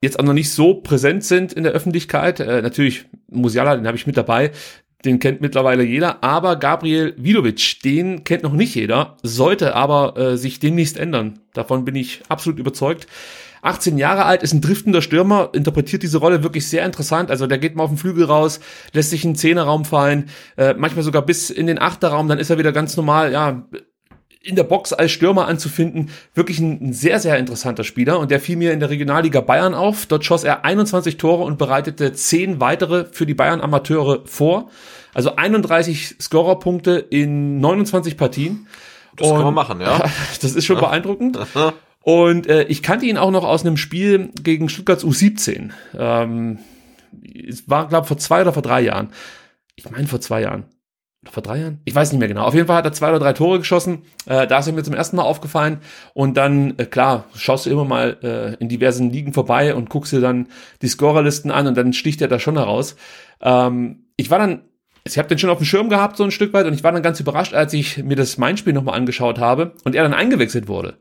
jetzt 0.00 0.18
auch 0.18 0.24
noch 0.24 0.32
nicht 0.32 0.50
so 0.50 0.74
präsent 0.74 1.24
sind 1.24 1.52
in 1.52 1.64
der 1.64 1.72
Öffentlichkeit. 1.72 2.40
Äh, 2.40 2.62
natürlich 2.62 3.06
Musiala, 3.30 3.76
den 3.76 3.86
habe 3.86 3.96
ich 3.96 4.06
mit 4.06 4.16
dabei. 4.16 4.52
Den 5.04 5.20
kennt 5.20 5.40
mittlerweile 5.40 5.84
jeder, 5.84 6.24
aber 6.24 6.56
Gabriel 6.56 7.14
Vidovic, 7.16 7.82
den 7.84 8.24
kennt 8.24 8.42
noch 8.42 8.52
nicht 8.52 8.74
jeder, 8.74 9.16
sollte 9.22 9.76
aber 9.76 10.16
äh, 10.16 10.36
sich 10.36 10.58
demnächst 10.58 10.96
ändern. 10.96 11.38
Davon 11.52 11.84
bin 11.84 11.94
ich 11.94 12.22
absolut 12.28 12.58
überzeugt. 12.58 13.06
18 13.62 13.98
Jahre 13.98 14.24
alt, 14.24 14.42
ist 14.42 14.52
ein 14.52 14.60
driftender 14.60 15.02
Stürmer, 15.02 15.50
interpretiert 15.52 16.02
diese 16.02 16.18
Rolle 16.18 16.42
wirklich 16.42 16.68
sehr 16.68 16.84
interessant. 16.84 17.30
Also 17.30 17.46
der 17.46 17.58
geht 17.58 17.76
mal 17.76 17.84
auf 17.84 17.90
den 17.90 17.98
Flügel 17.98 18.24
raus, 18.24 18.60
lässt 18.92 19.10
sich 19.10 19.24
in 19.24 19.32
den 19.32 19.36
Zehnerraum 19.36 19.84
fallen, 19.84 20.28
äh, 20.56 20.74
manchmal 20.74 21.04
sogar 21.04 21.22
bis 21.22 21.50
in 21.50 21.66
den 21.66 21.80
Achterraum, 21.80 22.28
dann 22.28 22.38
ist 22.38 22.50
er 22.50 22.58
wieder 22.58 22.72
ganz 22.72 22.96
normal, 22.96 23.32
ja, 23.32 23.64
in 24.40 24.56
der 24.56 24.64
Box 24.64 24.92
als 24.92 25.10
Stürmer 25.10 25.46
anzufinden. 25.46 26.10
Wirklich 26.34 26.58
ein, 26.58 26.88
ein, 26.88 26.92
sehr, 26.92 27.18
sehr 27.20 27.36
interessanter 27.38 27.84
Spieler. 27.84 28.18
Und 28.18 28.30
der 28.30 28.40
fiel 28.40 28.56
mir 28.56 28.72
in 28.72 28.80
der 28.80 28.88
Regionalliga 28.88 29.40
Bayern 29.40 29.74
auf. 29.74 30.06
Dort 30.06 30.24
schoss 30.24 30.44
er 30.44 30.64
21 30.64 31.16
Tore 31.16 31.44
und 31.44 31.58
bereitete 31.58 32.12
10 32.12 32.60
weitere 32.60 33.06
für 33.10 33.26
die 33.26 33.34
Bayern 33.34 33.60
Amateure 33.60 34.22
vor. 34.26 34.70
Also 35.12 35.36
31 35.36 36.16
Scorerpunkte 36.20 36.92
in 37.10 37.60
29 37.60 38.16
Partien. 38.16 38.66
Das 39.16 39.28
und, 39.28 39.34
kann 39.36 39.44
man 39.44 39.54
machen, 39.54 39.80
ja. 39.80 39.98
Das 40.40 40.54
ist 40.54 40.64
schon 40.64 40.76
ja. 40.76 40.82
beeindruckend. 40.82 41.38
Und 42.08 42.46
äh, 42.46 42.62
ich 42.62 42.82
kannte 42.82 43.04
ihn 43.04 43.18
auch 43.18 43.30
noch 43.30 43.44
aus 43.44 43.66
einem 43.66 43.76
Spiel 43.76 44.30
gegen 44.42 44.70
Stuttgarts 44.70 45.04
U17. 45.04 45.72
Ähm, 45.94 46.58
es 47.46 47.68
war, 47.68 47.86
glaube 47.86 48.06
vor 48.06 48.16
zwei 48.16 48.40
oder 48.40 48.54
vor 48.54 48.62
drei 48.62 48.80
Jahren. 48.80 49.10
Ich 49.76 49.90
meine 49.90 50.06
vor 50.06 50.18
zwei 50.18 50.40
Jahren. 50.40 50.64
Oder 51.22 51.32
vor 51.32 51.42
drei 51.42 51.58
Jahren? 51.58 51.82
Ich 51.84 51.94
weiß 51.94 52.10
nicht 52.10 52.18
mehr 52.18 52.28
genau. 52.28 52.44
Auf 52.44 52.54
jeden 52.54 52.66
Fall 52.66 52.78
hat 52.78 52.86
er 52.86 52.94
zwei 52.94 53.10
oder 53.10 53.18
drei 53.18 53.34
Tore 53.34 53.58
geschossen. 53.58 54.04
Äh, 54.24 54.46
da 54.46 54.60
ist 54.60 54.66
er 54.66 54.72
mir 54.72 54.84
zum 54.84 54.94
ersten 54.94 55.16
Mal 55.16 55.24
aufgefallen. 55.24 55.80
Und 56.14 56.38
dann, 56.38 56.78
äh, 56.78 56.86
klar, 56.86 57.26
schaust 57.34 57.66
du 57.66 57.70
immer 57.70 57.84
mal 57.84 58.16
äh, 58.22 58.54
in 58.54 58.70
diversen 58.70 59.10
Ligen 59.10 59.34
vorbei 59.34 59.74
und 59.74 59.90
guckst 59.90 60.10
dir 60.14 60.22
dann 60.22 60.48
die 60.80 60.88
Scorerlisten 60.88 61.50
an 61.50 61.66
und 61.66 61.76
dann 61.76 61.92
sticht 61.92 62.22
er 62.22 62.28
da 62.28 62.38
schon 62.38 62.56
heraus. 62.56 62.96
Ähm, 63.42 64.06
ich 64.16 64.30
war 64.30 64.38
dann 64.38 64.62
ich 65.04 65.18
habe 65.18 65.28
den 65.28 65.38
schon 65.38 65.50
auf 65.50 65.58
dem 65.58 65.64
Schirm 65.64 65.88
gehabt, 65.88 66.16
so 66.16 66.24
ein 66.24 66.30
Stück 66.30 66.52
weit, 66.52 66.66
und 66.66 66.74
ich 66.74 66.84
war 66.84 66.92
dann 66.92 67.02
ganz 67.02 67.18
überrascht, 67.18 67.54
als 67.54 67.72
ich 67.72 68.02
mir 68.02 68.16
das 68.16 68.36
Main-Spiel 68.36 68.74
nochmal 68.74 68.94
angeschaut 68.94 69.38
habe 69.38 69.72
und 69.84 69.94
er 69.94 70.02
dann 70.02 70.12
eingewechselt 70.12 70.68
wurde. 70.68 70.98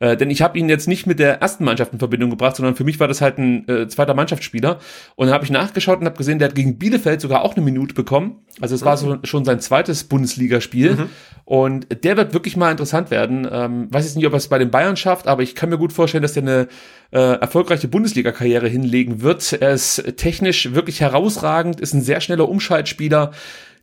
Äh, 0.00 0.16
denn 0.16 0.30
ich 0.30 0.40
habe 0.42 0.58
ihn 0.58 0.68
jetzt 0.68 0.88
nicht 0.88 1.06
mit 1.06 1.18
der 1.18 1.40
ersten 1.40 1.64
Mannschaft 1.64 1.92
in 1.92 1.98
Verbindung 1.98 2.30
gebracht, 2.30 2.56
sondern 2.56 2.74
für 2.74 2.84
mich 2.84 2.98
war 2.98 3.06
das 3.06 3.20
halt 3.20 3.38
ein 3.38 3.68
äh, 3.68 3.86
zweiter 3.86 4.14
Mannschaftsspieler. 4.14 4.78
Und 5.14 5.26
dann 5.26 5.34
habe 5.34 5.44
ich 5.44 5.50
nachgeschaut 5.50 6.00
und 6.00 6.06
habe 6.06 6.16
gesehen, 6.16 6.38
der 6.38 6.48
hat 6.48 6.54
gegen 6.54 6.78
Bielefeld 6.78 7.20
sogar 7.20 7.42
auch 7.42 7.54
eine 7.54 7.64
Minute 7.64 7.94
bekommen. 7.94 8.36
Also 8.60 8.74
es 8.74 8.84
war 8.84 8.96
so, 8.96 9.18
schon 9.24 9.44
sein 9.44 9.60
zweites 9.60 10.04
Bundesligaspiel. 10.04 10.94
Mhm. 10.94 11.10
Und 11.44 12.04
der 12.04 12.16
wird 12.16 12.32
wirklich 12.32 12.56
mal 12.56 12.70
interessant 12.70 13.10
werden. 13.10 13.46
Ähm, 13.50 13.92
weiß 13.92 14.04
jetzt 14.04 14.16
nicht, 14.16 14.26
ob 14.26 14.32
er 14.32 14.38
es 14.38 14.48
bei 14.48 14.58
den 14.58 14.70
Bayern 14.70 14.96
schafft, 14.96 15.26
aber 15.26 15.42
ich 15.42 15.54
kann 15.54 15.68
mir 15.68 15.78
gut 15.78 15.92
vorstellen, 15.92 16.22
dass 16.22 16.32
der 16.32 16.44
eine 16.44 16.68
äh, 17.10 17.40
erfolgreiche 17.40 17.88
Bundesliga-Karriere 17.88 18.68
hinlegen 18.68 19.20
wird. 19.20 19.52
Er 19.52 19.72
ist 19.72 20.16
technisch 20.16 20.72
wirklich 20.72 21.00
herausragend, 21.00 21.80
ist 21.80 21.92
ein 21.92 22.02
sehr 22.02 22.20
schneller 22.20 22.48
Umschaltspieler 22.48 23.32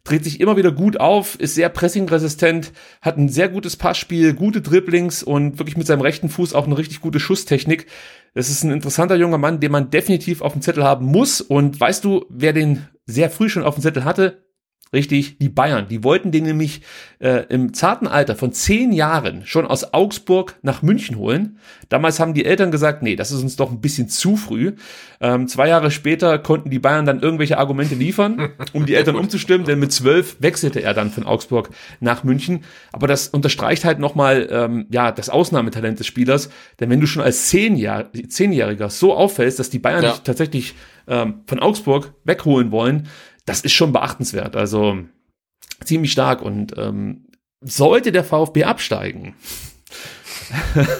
dreht 0.07 0.23
sich 0.23 0.39
immer 0.39 0.57
wieder 0.57 0.71
gut 0.71 0.99
auf, 0.99 1.39
ist 1.39 1.55
sehr 1.55 1.69
pressingresistent, 1.69 2.71
hat 3.01 3.17
ein 3.17 3.29
sehr 3.29 3.49
gutes 3.49 3.75
Passspiel, 3.75 4.33
gute 4.33 4.61
Dribblings 4.61 5.23
und 5.23 5.59
wirklich 5.59 5.77
mit 5.77 5.87
seinem 5.87 6.01
rechten 6.01 6.29
Fuß 6.29 6.53
auch 6.53 6.65
eine 6.65 6.77
richtig 6.77 7.01
gute 7.01 7.19
Schusstechnik. 7.19 7.87
Das 8.33 8.49
ist 8.49 8.63
ein 8.63 8.71
interessanter 8.71 9.15
junger 9.15 9.37
Mann, 9.37 9.59
den 9.59 9.71
man 9.71 9.89
definitiv 9.89 10.41
auf 10.41 10.53
dem 10.53 10.61
Zettel 10.61 10.83
haben 10.83 11.05
muss. 11.05 11.41
Und 11.41 11.79
weißt 11.79 12.03
du, 12.03 12.25
wer 12.29 12.53
den 12.53 12.87
sehr 13.05 13.29
früh 13.29 13.49
schon 13.49 13.63
auf 13.63 13.75
dem 13.75 13.83
Zettel 13.83 14.05
hatte? 14.05 14.46
Richtig, 14.93 15.37
die 15.37 15.49
Bayern. 15.49 15.87
Die 15.89 16.03
wollten 16.03 16.31
den 16.31 16.45
nämlich 16.45 16.81
äh, 17.19 17.45
im 17.49 17.73
zarten 17.73 18.07
Alter 18.07 18.35
von 18.35 18.53
zehn 18.53 18.93
Jahren 18.93 19.45
schon 19.45 19.65
aus 19.65 19.93
Augsburg 19.93 20.55
nach 20.61 20.81
München 20.81 21.17
holen. 21.17 21.59
Damals 21.89 22.19
haben 22.19 22.33
die 22.33 22.45
Eltern 22.45 22.71
gesagt, 22.71 23.03
nee, 23.03 23.15
das 23.15 23.31
ist 23.31 23.41
uns 23.41 23.57
doch 23.57 23.69
ein 23.69 23.81
bisschen 23.81 24.07
zu 24.07 24.37
früh. 24.37 24.75
Ähm, 25.19 25.47
zwei 25.47 25.67
Jahre 25.67 25.91
später 25.91 26.39
konnten 26.39 26.69
die 26.69 26.79
Bayern 26.79 27.05
dann 27.05 27.21
irgendwelche 27.21 27.57
Argumente 27.57 27.95
liefern, 27.95 28.51
um 28.73 28.85
die 28.85 28.95
Eltern 28.95 29.15
umzustimmen, 29.15 29.65
denn 29.65 29.79
mit 29.79 29.91
zwölf 29.91 30.37
wechselte 30.39 30.81
er 30.81 30.93
dann 30.93 31.11
von 31.11 31.25
Augsburg 31.25 31.69
nach 31.99 32.23
München. 32.23 32.63
Aber 32.91 33.07
das 33.07 33.27
unterstreicht 33.27 33.83
halt 33.83 33.99
nochmal 33.99 34.47
ähm, 34.49 34.85
ja, 34.89 35.11
das 35.11 35.29
Ausnahmetalent 35.29 35.99
des 35.99 36.07
Spielers. 36.07 36.49
Denn 36.79 36.89
wenn 36.89 37.01
du 37.01 37.07
schon 37.07 37.23
als 37.23 37.47
Zehnjahr 37.47 38.05
Zehnjähriger 38.29 38.89
so 38.89 39.13
auffällst, 39.13 39.59
dass 39.59 39.69
die 39.69 39.79
Bayern 39.79 40.03
ja. 40.03 40.11
dich 40.11 40.21
tatsächlich 40.21 40.75
ähm, 41.07 41.41
von 41.47 41.59
Augsburg 41.59 42.13
wegholen 42.23 42.71
wollen, 42.71 43.07
das 43.47 43.61
ist 43.61 43.73
schon 43.73 43.93
beachtenswert. 43.93 44.55
Also 44.55 44.99
ziemlich 45.83 46.11
stark. 46.11 46.43
Und 46.43 46.77
ähm, 46.77 47.25
sollte 47.61 48.11
der 48.11 48.23
VfB 48.23 48.65
absteigen, 48.65 49.33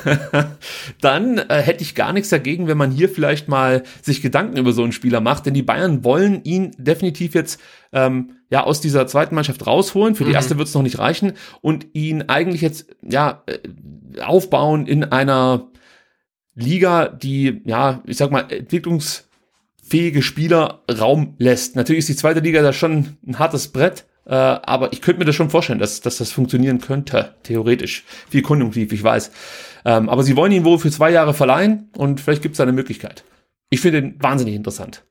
dann 1.01 1.37
äh, 1.37 1.61
hätte 1.61 1.81
ich 1.81 1.95
gar 1.95 2.11
nichts 2.11 2.29
dagegen, 2.29 2.67
wenn 2.67 2.77
man 2.77 2.91
hier 2.91 3.07
vielleicht 3.07 3.47
mal 3.47 3.83
sich 4.01 4.21
Gedanken 4.21 4.57
über 4.57 4.73
so 4.73 4.83
einen 4.83 4.91
Spieler 4.91 5.21
macht, 5.21 5.45
denn 5.45 5.53
die 5.53 5.61
Bayern 5.61 6.03
wollen 6.03 6.43
ihn 6.43 6.71
definitiv 6.77 7.33
jetzt 7.33 7.61
ähm, 7.93 8.31
ja 8.49 8.63
aus 8.63 8.81
dieser 8.81 9.07
zweiten 9.07 9.35
Mannschaft 9.35 9.65
rausholen. 9.65 10.15
Für 10.15 10.23
die 10.23 10.31
mhm. 10.31 10.35
erste 10.35 10.57
wird 10.57 10.67
es 10.67 10.73
noch 10.73 10.81
nicht 10.81 10.99
reichen 10.99 11.33
und 11.61 11.87
ihn 11.93 12.23
eigentlich 12.23 12.61
jetzt 12.61 12.87
ja 13.01 13.43
äh, 13.45 14.21
aufbauen 14.21 14.85
in 14.85 15.05
einer 15.05 15.71
Liga, 16.53 17.07
die 17.07 17.61
ja 17.65 18.01
ich 18.05 18.17
sag 18.17 18.31
mal 18.31 18.51
Entwicklungs 18.51 19.26
fähige 19.87 20.21
Spieler 20.21 20.83
Raum 20.89 21.35
lässt. 21.37 21.75
Natürlich 21.75 21.99
ist 21.99 22.09
die 22.09 22.15
zweite 22.15 22.39
Liga 22.39 22.61
da 22.61 22.73
schon 22.73 23.17
ein 23.25 23.39
hartes 23.39 23.69
Brett, 23.69 24.05
äh, 24.25 24.33
aber 24.33 24.91
ich 24.93 25.01
könnte 25.01 25.19
mir 25.19 25.25
das 25.25 25.35
schon 25.35 25.49
vorstellen, 25.49 25.79
dass, 25.79 26.01
dass 26.01 26.17
das 26.17 26.31
funktionieren 26.31 26.79
könnte, 26.79 27.35
theoretisch. 27.43 28.03
Viel 28.29 28.41
konjunktiv, 28.41 28.91
ich 28.91 29.03
weiß. 29.03 29.31
Ähm, 29.85 30.09
aber 30.09 30.23
sie 30.23 30.35
wollen 30.35 30.51
ihn 30.51 30.65
wohl 30.65 30.79
für 30.79 30.91
zwei 30.91 31.11
Jahre 31.11 31.33
verleihen 31.33 31.89
und 31.95 32.19
vielleicht 32.19 32.41
gibt 32.41 32.53
es 32.53 32.57
da 32.57 32.63
eine 32.63 32.73
Möglichkeit. 32.73 33.23
Ich 33.69 33.81
finde 33.81 33.99
ihn 33.99 34.15
wahnsinnig 34.19 34.55
interessant. 34.55 35.03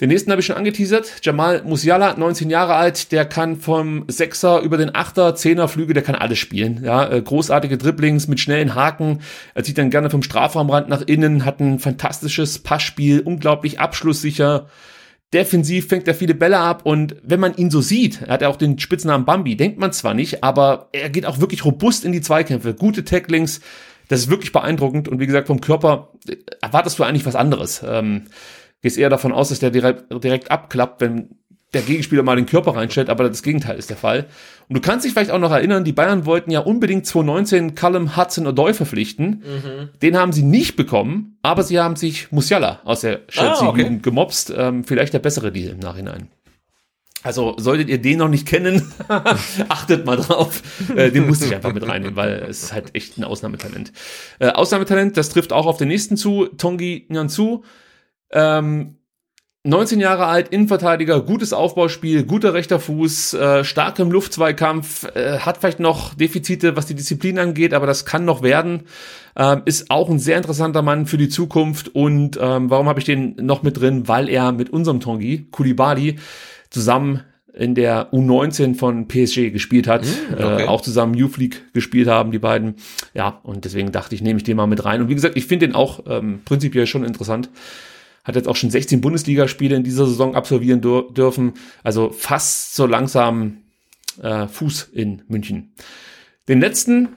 Den 0.00 0.08
nächsten 0.08 0.30
habe 0.32 0.40
ich 0.40 0.46
schon 0.46 0.56
angeteasert. 0.56 1.20
Jamal 1.22 1.62
Musiala, 1.62 2.16
19 2.16 2.50
Jahre 2.50 2.74
alt, 2.74 3.12
der 3.12 3.24
kann 3.24 3.56
vom 3.56 4.04
Sechser 4.08 4.60
über 4.60 4.76
den 4.76 4.92
Achter, 4.92 5.36
Zehner 5.36 5.68
Flüge, 5.68 5.94
der 5.94 6.02
kann 6.02 6.16
alles 6.16 6.38
spielen. 6.38 6.82
Ja, 6.82 7.08
äh, 7.08 7.22
großartige 7.22 7.78
Dribblings 7.78 8.26
mit 8.26 8.40
schnellen 8.40 8.74
Haken. 8.74 9.20
Er 9.54 9.62
zieht 9.62 9.78
dann 9.78 9.90
gerne 9.90 10.10
vom 10.10 10.22
Strafraumrand 10.22 10.88
nach 10.88 11.02
innen, 11.02 11.44
hat 11.44 11.60
ein 11.60 11.78
fantastisches 11.78 12.58
Passspiel, 12.58 13.20
unglaublich 13.20 13.78
abschlusssicher. 13.78 14.66
Defensiv 15.32 15.88
fängt 15.88 16.08
er 16.08 16.14
viele 16.14 16.34
Bälle 16.34 16.58
ab 16.58 16.82
und 16.84 17.16
wenn 17.22 17.40
man 17.40 17.56
ihn 17.56 17.70
so 17.70 17.80
sieht, 17.80 18.22
er 18.22 18.34
hat 18.34 18.42
ja 18.42 18.48
auch 18.48 18.56
den 18.56 18.78
Spitznamen 18.78 19.24
Bambi, 19.24 19.56
denkt 19.56 19.78
man 19.78 19.92
zwar 19.92 20.14
nicht, 20.14 20.44
aber 20.44 20.88
er 20.92 21.10
geht 21.10 21.26
auch 21.26 21.40
wirklich 21.40 21.64
robust 21.64 22.04
in 22.04 22.12
die 22.12 22.20
Zweikämpfe, 22.20 22.74
gute 22.74 23.04
Tacklings, 23.04 23.60
das 24.06 24.20
ist 24.20 24.30
wirklich 24.30 24.52
beeindruckend 24.52 25.08
und 25.08 25.18
wie 25.18 25.26
gesagt, 25.26 25.48
vom 25.48 25.60
Körper 25.60 26.10
äh, 26.28 26.36
erwartest 26.60 26.98
du 26.98 27.04
eigentlich 27.04 27.26
was 27.26 27.36
anderes. 27.36 27.82
Ähm, 27.84 28.26
gehst 28.84 28.98
eher 28.98 29.08
davon 29.08 29.32
aus, 29.32 29.48
dass 29.48 29.60
der 29.60 29.70
direkt, 29.70 30.12
direkt 30.22 30.50
abklappt, 30.50 31.00
wenn 31.00 31.30
der 31.72 31.80
Gegenspieler 31.80 32.22
mal 32.22 32.36
den 32.36 32.44
Körper 32.44 32.76
reinstellt, 32.76 33.08
aber 33.08 33.26
das 33.26 33.42
Gegenteil 33.42 33.78
ist 33.78 33.88
der 33.88 33.96
Fall. 33.96 34.26
Und 34.68 34.76
du 34.76 34.80
kannst 34.82 35.06
dich 35.06 35.14
vielleicht 35.14 35.30
auch 35.30 35.38
noch 35.38 35.50
erinnern, 35.50 35.84
die 35.84 35.94
Bayern 35.94 36.26
wollten 36.26 36.50
ja 36.50 36.60
unbedingt 36.60 37.06
2019 37.06 37.74
Callum 37.74 38.14
Hudson-Odoi 38.14 38.74
verpflichten. 38.74 39.42
Mhm. 39.42 39.88
Den 40.02 40.18
haben 40.18 40.32
sie 40.32 40.42
nicht 40.42 40.76
bekommen, 40.76 41.38
aber 41.40 41.62
sie 41.62 41.80
haben 41.80 41.96
sich 41.96 42.30
Musiala 42.30 42.80
aus 42.84 43.00
der 43.00 43.26
Chelsea 43.26 43.66
ah, 43.66 43.68
okay. 43.68 43.98
gemobst. 44.02 44.52
Ähm, 44.54 44.84
vielleicht 44.84 45.14
der 45.14 45.18
bessere 45.18 45.50
Deal 45.50 45.70
im 45.70 45.78
Nachhinein. 45.78 46.28
Also 47.22 47.54
solltet 47.56 47.88
ihr 47.88 48.02
den 48.02 48.18
noch 48.18 48.28
nicht 48.28 48.46
kennen, 48.46 48.92
achtet 49.70 50.04
mal 50.04 50.16
drauf. 50.16 50.62
Äh, 50.94 51.10
den 51.10 51.26
musste 51.26 51.46
ich 51.46 51.54
einfach 51.54 51.72
mit 51.72 51.88
reinnehmen, 51.88 52.16
weil 52.16 52.44
es 52.50 52.64
ist 52.64 52.72
halt 52.74 52.94
echt 52.94 53.16
ein 53.16 53.24
Ausnahmetalent. 53.24 53.92
Äh, 54.40 54.50
Ausnahmetalent, 54.50 55.16
das 55.16 55.30
trifft 55.30 55.54
auch 55.54 55.64
auf 55.64 55.78
den 55.78 55.88
nächsten 55.88 56.18
zu, 56.18 56.48
Tongi 56.58 57.06
Nyanzu. 57.08 57.64
Ähm, 58.34 58.96
19 59.66 59.98
Jahre 59.98 60.26
alt, 60.26 60.48
Innenverteidiger, 60.48 61.22
gutes 61.22 61.54
Aufbauspiel, 61.54 62.24
guter 62.24 62.52
rechter 62.52 62.78
Fuß, 62.78 63.32
äh, 63.32 63.64
stark 63.64 63.98
im 63.98 64.10
Luftzweikampf, 64.10 65.04
äh, 65.14 65.38
hat 65.38 65.56
vielleicht 65.56 65.80
noch 65.80 66.12
Defizite, 66.12 66.76
was 66.76 66.84
die 66.84 66.94
Disziplin 66.94 67.38
angeht, 67.38 67.72
aber 67.72 67.86
das 67.86 68.04
kann 68.04 68.26
noch 68.26 68.42
werden. 68.42 68.82
Ähm, 69.36 69.62
ist 69.64 69.90
auch 69.90 70.10
ein 70.10 70.18
sehr 70.18 70.36
interessanter 70.36 70.82
Mann 70.82 71.06
für 71.06 71.16
die 71.16 71.30
Zukunft. 71.30 71.88
Und 71.94 72.38
ähm, 72.38 72.68
warum 72.68 72.88
habe 72.88 73.00
ich 73.00 73.06
den 73.06 73.36
noch 73.36 73.62
mit 73.62 73.80
drin? 73.80 74.06
Weil 74.06 74.28
er 74.28 74.52
mit 74.52 74.68
unserem 74.68 75.00
Tongi, 75.00 75.46
Kulibali, 75.50 76.16
zusammen 76.68 77.22
in 77.54 77.74
der 77.74 78.12
U19 78.12 78.74
von 78.74 79.08
PSG 79.08 79.50
gespielt 79.50 79.86
hat, 79.86 80.04
mm, 80.04 80.34
okay. 80.34 80.62
äh, 80.64 80.66
auch 80.66 80.82
zusammen 80.82 81.14
Youth 81.14 81.38
League 81.38 81.72
gespielt 81.72 82.08
haben, 82.08 82.32
die 82.32 82.38
beiden. 82.38 82.74
Ja, 83.14 83.40
und 83.44 83.64
deswegen 83.64 83.92
dachte 83.92 84.14
ich, 84.14 84.20
nehme 84.20 84.36
ich 84.36 84.44
den 84.44 84.58
mal 84.58 84.66
mit 84.66 84.84
rein. 84.84 85.00
Und 85.00 85.08
wie 85.08 85.14
gesagt, 85.14 85.38
ich 85.38 85.46
finde 85.46 85.68
den 85.68 85.74
auch 85.74 86.00
ähm, 86.06 86.42
prinzipiell 86.44 86.86
schon 86.86 87.02
interessant 87.02 87.48
hat 88.24 88.36
jetzt 88.36 88.48
auch 88.48 88.56
schon 88.56 88.70
16 88.70 89.00
Bundesligaspiele 89.00 89.76
in 89.76 89.84
dieser 89.84 90.06
Saison 90.06 90.34
absolvieren 90.34 90.80
dürfen. 90.80 91.52
Also 91.82 92.10
fast 92.10 92.74
so 92.74 92.86
langsam 92.86 93.58
äh, 94.20 94.48
Fuß 94.48 94.90
in 94.92 95.22
München. 95.28 95.74
Den 96.48 96.60
letzten, 96.60 97.08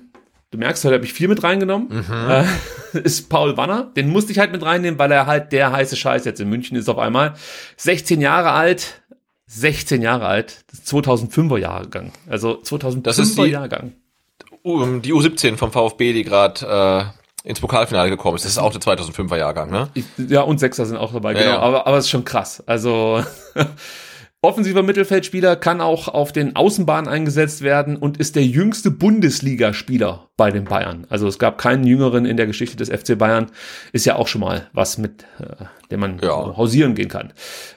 du 0.51 0.57
merkst, 0.57 0.83
heute 0.83 0.95
habe 0.95 1.05
ich 1.05 1.13
vier 1.13 1.29
mit 1.29 1.43
reingenommen, 1.43 1.87
mhm. 1.89 2.29
äh, 2.29 2.45
ist 2.99 3.29
Paul 3.29 3.57
Wanner. 3.57 3.91
Den 3.95 4.09
musste 4.09 4.31
ich 4.31 4.39
halt 4.39 4.51
mit 4.51 4.63
reinnehmen, 4.63 4.99
weil 4.99 5.11
er 5.11 5.25
halt 5.25 5.53
der 5.53 5.71
heiße 5.71 5.95
Scheiß 5.95 6.25
jetzt 6.25 6.41
in 6.41 6.49
München 6.49 6.77
ist 6.77 6.89
auf 6.89 6.97
einmal. 6.97 7.33
16 7.77 8.19
Jahre 8.19 8.51
alt, 8.51 9.01
16 9.47 10.01
Jahre 10.01 10.27
alt, 10.27 10.65
2005er 10.85 11.57
Jahrgang. 11.57 12.11
Also 12.27 12.61
2005er 12.61 13.01
das 13.01 13.19
ist 13.19 13.37
die, 13.37 13.43
Jahrgang. 13.43 13.93
Die 14.63 15.13
U17 15.13 15.55
vom 15.55 15.71
VfB, 15.71 16.11
die 16.11 16.23
gerade 16.23 17.13
äh, 17.13 17.26
ins 17.47 17.61
Pokalfinale 17.61 18.09
gekommen 18.09 18.35
ist. 18.35 18.43
Das 18.43 18.51
ist 18.51 18.57
auch 18.57 18.73
der 18.73 18.81
2005er 18.81 19.37
Jahrgang, 19.37 19.71
ne? 19.71 19.87
Ja, 20.17 20.41
und 20.41 20.59
Sechser 20.59 20.85
sind 20.85 20.97
auch 20.97 21.13
dabei, 21.13 21.31
ja, 21.31 21.39
genau. 21.39 21.51
Ja. 21.51 21.59
Aber, 21.59 21.87
aber 21.87 21.97
es 21.97 22.05
ist 22.05 22.11
schon 22.11 22.25
krass. 22.25 22.61
Also 22.65 23.23
offensiver 24.41 24.83
Mittelfeldspieler 24.83 25.55
kann 25.55 25.79
auch 25.79 26.09
auf 26.09 26.33
den 26.33 26.57
Außenbahnen 26.57 27.09
eingesetzt 27.09 27.61
werden 27.61 27.95
und 27.95 28.17
ist 28.17 28.35
der 28.35 28.43
jüngste 28.43 28.91
Bundesligaspieler 28.91 30.27
bei 30.35 30.51
den 30.51 30.65
Bayern. 30.65 31.07
Also 31.09 31.25
es 31.25 31.39
gab 31.39 31.57
keinen 31.57 31.85
jüngeren 31.85 32.25
in 32.25 32.35
der 32.35 32.47
Geschichte 32.47 32.75
des 32.75 32.89
FC 32.89 33.17
Bayern. 33.17 33.47
Ist 33.93 34.05
ja 34.05 34.17
auch 34.17 34.27
schon 34.27 34.41
mal 34.41 34.67
was 34.73 34.97
mit, 34.97 35.23
äh, 35.39 35.63
dem 35.89 36.01
man 36.01 36.19
ja. 36.19 36.57
hausieren 36.57 36.95
gehen 36.95 37.07
kann. 37.07 37.31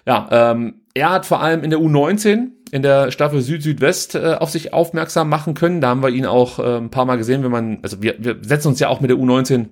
Ja, 0.05 0.29
ähm, 0.33 0.81
er 0.95 1.11
hat 1.11 1.27
vor 1.27 1.41
allem 1.41 1.62
in 1.62 1.71
der 1.71 1.79
U19 1.79 2.49
in 2.73 2.83
der 2.83 3.11
Staffel 3.11 3.41
Süd-Südwest 3.41 4.14
äh, 4.14 4.37
auf 4.39 4.51
sich 4.51 4.73
aufmerksam 4.73 5.29
machen 5.29 5.55
können. 5.55 5.81
Da 5.81 5.89
haben 5.89 6.03
wir 6.03 6.11
ihn 6.11 6.27
auch 6.27 6.59
äh, 6.59 6.77
ein 6.79 6.91
paar 6.91 7.05
Mal 7.05 7.16
gesehen, 7.16 7.43
wenn 7.43 7.51
man, 7.51 7.79
also 7.83 8.03
wir, 8.03 8.16
wir 8.18 8.39
setzen 8.43 8.68
uns 8.68 8.81
ja 8.81 8.89
auch 8.89 9.01
mit 9.01 9.11
der 9.11 9.16
U19 9.16 9.66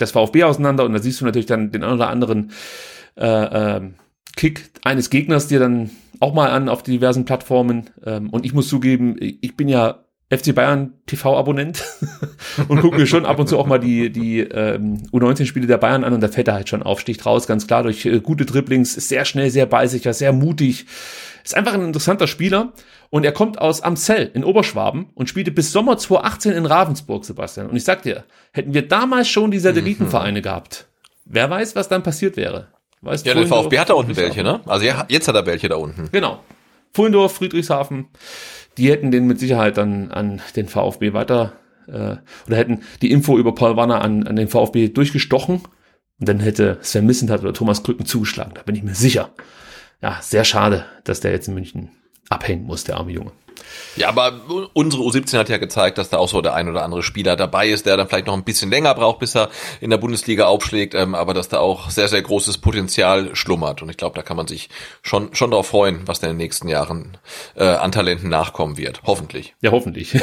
des 0.00 0.10
VfB 0.10 0.44
auseinander 0.44 0.84
und 0.84 0.92
da 0.92 0.98
siehst 0.98 1.20
du 1.20 1.24
natürlich 1.24 1.46
dann 1.46 1.70
den 1.70 1.82
einen 1.82 1.94
oder 1.94 2.08
anderen 2.08 2.52
äh, 3.16 3.76
äh, 3.76 3.80
Kick 4.36 4.70
eines 4.82 5.10
Gegners 5.10 5.46
dir 5.46 5.60
dann 5.60 5.90
auch 6.20 6.34
mal 6.34 6.50
an 6.50 6.68
auf 6.68 6.82
diversen 6.82 7.24
Plattformen. 7.24 7.90
Ähm, 8.04 8.30
und 8.30 8.44
ich 8.44 8.52
muss 8.52 8.68
zugeben, 8.68 9.16
ich 9.18 9.56
bin 9.56 9.68
ja 9.68 10.04
FC 10.30 10.54
Bayern 10.54 10.94
TV-Abonnent 11.06 11.84
und 12.68 12.80
gucke 12.80 12.96
mir 12.96 13.06
schon 13.06 13.26
ab 13.26 13.38
und 13.38 13.48
zu 13.48 13.58
auch 13.58 13.66
mal 13.66 13.78
die, 13.78 14.10
die 14.10 14.40
ähm, 14.40 15.02
U19-Spiele 15.12 15.66
der 15.66 15.78
Bayern 15.78 16.02
an 16.02 16.14
und 16.14 16.22
da 16.22 16.28
fällt 16.28 16.48
er 16.48 16.54
halt 16.54 16.68
schon 16.68 16.82
auf, 16.82 17.00
sticht 17.00 17.24
raus, 17.26 17.46
ganz 17.46 17.66
klar, 17.66 17.82
durch 17.82 18.06
äh, 18.06 18.20
gute 18.20 18.46
Dribblings, 18.46 18.94
sehr 18.94 19.24
schnell, 19.24 19.50
sehr 19.50 19.66
beißiger, 19.66 20.12
sehr 20.12 20.32
mutig, 20.32 20.86
ist 21.44 21.54
einfach 21.54 21.74
ein 21.74 21.82
interessanter 21.82 22.26
Spieler 22.26 22.72
und 23.10 23.24
er 23.24 23.32
kommt 23.32 23.60
aus 23.60 23.82
Amsel 23.82 24.30
in 24.32 24.44
Oberschwaben 24.44 25.10
und 25.14 25.28
spielte 25.28 25.50
bis 25.50 25.72
Sommer 25.72 25.98
2018 25.98 26.52
in 26.52 26.66
Ravensburg, 26.66 27.24
Sebastian. 27.24 27.68
Und 27.68 27.76
ich 27.76 27.84
sag 27.84 28.02
dir, 28.02 28.24
hätten 28.52 28.72
wir 28.72 28.88
damals 28.88 29.28
schon 29.28 29.50
die 29.50 29.58
Satellitenvereine 29.58 30.38
mhm. 30.38 30.42
gehabt, 30.42 30.86
wer 31.26 31.50
weiß, 31.50 31.76
was 31.76 31.88
dann 31.88 32.02
passiert 32.02 32.36
wäre. 32.36 32.68
Weißt, 33.02 33.26
ja, 33.26 33.34
der 33.34 33.46
VfB 33.46 33.78
hat 33.78 33.90
da 33.90 33.94
unten 33.94 34.16
welche, 34.16 34.42
ne? 34.42 34.62
Also 34.64 34.86
jetzt 35.08 35.28
hat 35.28 35.34
er 35.34 35.44
welche 35.44 35.68
da 35.68 35.76
unten. 35.76 36.08
Genau. 36.10 36.40
Fullendorf, 36.92 37.34
Friedrichshafen, 37.34 38.06
die 38.78 38.90
hätten 38.90 39.10
den 39.10 39.26
mit 39.26 39.38
Sicherheit 39.38 39.76
dann 39.76 40.10
an 40.10 40.40
den 40.56 40.68
VfB 40.68 41.12
weiter 41.12 41.52
äh, 41.86 42.16
oder 42.46 42.56
hätten 42.56 42.80
die 43.02 43.10
Info 43.10 43.36
über 43.36 43.54
Paul 43.54 43.76
Wanner 43.76 44.00
an, 44.00 44.26
an 44.26 44.36
den 44.36 44.48
VfB 44.48 44.88
durchgestochen 44.88 45.60
und 46.20 46.28
dann 46.28 46.40
hätte 46.40 46.78
Sven 46.80 47.04
Missentat 47.04 47.42
oder 47.42 47.52
Thomas 47.52 47.82
Krücken 47.82 48.06
zugeschlagen. 48.06 48.52
Da 48.54 48.62
bin 48.62 48.76
ich 48.76 48.82
mir 48.82 48.94
sicher 48.94 49.30
ja, 50.04 50.18
sehr 50.20 50.44
schade, 50.44 50.84
dass 51.04 51.20
der 51.20 51.30
jetzt 51.32 51.48
in 51.48 51.54
München 51.54 51.88
abhängen 52.28 52.66
muss, 52.66 52.84
der 52.84 52.98
arme 52.98 53.10
Junge. 53.10 53.32
Ja, 53.96 54.08
aber 54.08 54.40
unsere 54.72 55.02
U17 55.02 55.38
hat 55.38 55.48
ja 55.48 55.58
gezeigt, 55.58 55.98
dass 55.98 56.10
da 56.10 56.18
auch 56.18 56.28
so 56.28 56.40
der 56.40 56.54
ein 56.54 56.68
oder 56.68 56.82
andere 56.84 57.02
Spieler 57.02 57.36
dabei 57.36 57.68
ist, 57.68 57.86
der 57.86 57.96
dann 57.96 58.08
vielleicht 58.08 58.26
noch 58.26 58.34
ein 58.34 58.44
bisschen 58.44 58.70
länger 58.70 58.94
braucht, 58.94 59.20
bis 59.20 59.36
er 59.36 59.50
in 59.80 59.90
der 59.90 59.98
Bundesliga 59.98 60.46
aufschlägt, 60.46 60.94
ähm, 60.94 61.14
aber 61.14 61.34
dass 61.34 61.48
da 61.48 61.58
auch 61.58 61.90
sehr, 61.90 62.08
sehr 62.08 62.22
großes 62.22 62.58
Potenzial 62.58 63.34
schlummert. 63.36 63.82
Und 63.82 63.90
ich 63.90 63.96
glaube, 63.96 64.16
da 64.16 64.22
kann 64.22 64.36
man 64.36 64.46
sich 64.46 64.68
schon, 65.02 65.34
schon 65.34 65.50
darauf 65.50 65.68
freuen, 65.68 66.02
was 66.06 66.20
da 66.20 66.26
in 66.26 66.34
den 66.34 66.38
nächsten 66.38 66.68
Jahren 66.68 67.18
äh, 67.54 67.64
an 67.64 67.92
Talenten 67.92 68.28
nachkommen 68.28 68.76
wird. 68.76 69.02
Hoffentlich. 69.04 69.54
Ja, 69.60 69.70
hoffentlich. 69.70 70.18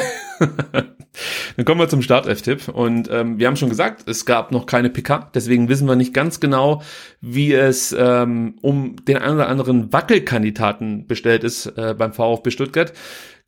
Dann 1.56 1.64
kommen 1.64 1.80
wir 1.80 1.88
zum 1.88 2.02
Startelf-Tipp. 2.02 2.68
Und 2.68 3.10
ähm, 3.10 3.38
wir 3.38 3.46
haben 3.46 3.56
schon 3.56 3.68
gesagt, 3.68 4.08
es 4.08 4.24
gab 4.24 4.50
noch 4.52 4.66
keine 4.66 4.90
PK, 4.90 5.30
deswegen 5.34 5.68
wissen 5.68 5.86
wir 5.86 5.96
nicht 5.96 6.14
ganz 6.14 6.40
genau, 6.40 6.82
wie 7.20 7.52
es 7.52 7.94
ähm, 7.98 8.54
um 8.62 8.96
den 9.04 9.18
einen 9.18 9.36
oder 9.36 9.48
anderen 9.48 9.92
Wackelkandidaten 9.92 11.06
bestellt 11.06 11.44
ist 11.44 11.66
äh, 11.66 11.94
beim 11.96 12.12
VfB 12.12 12.50
Stuttgart. 12.50 12.92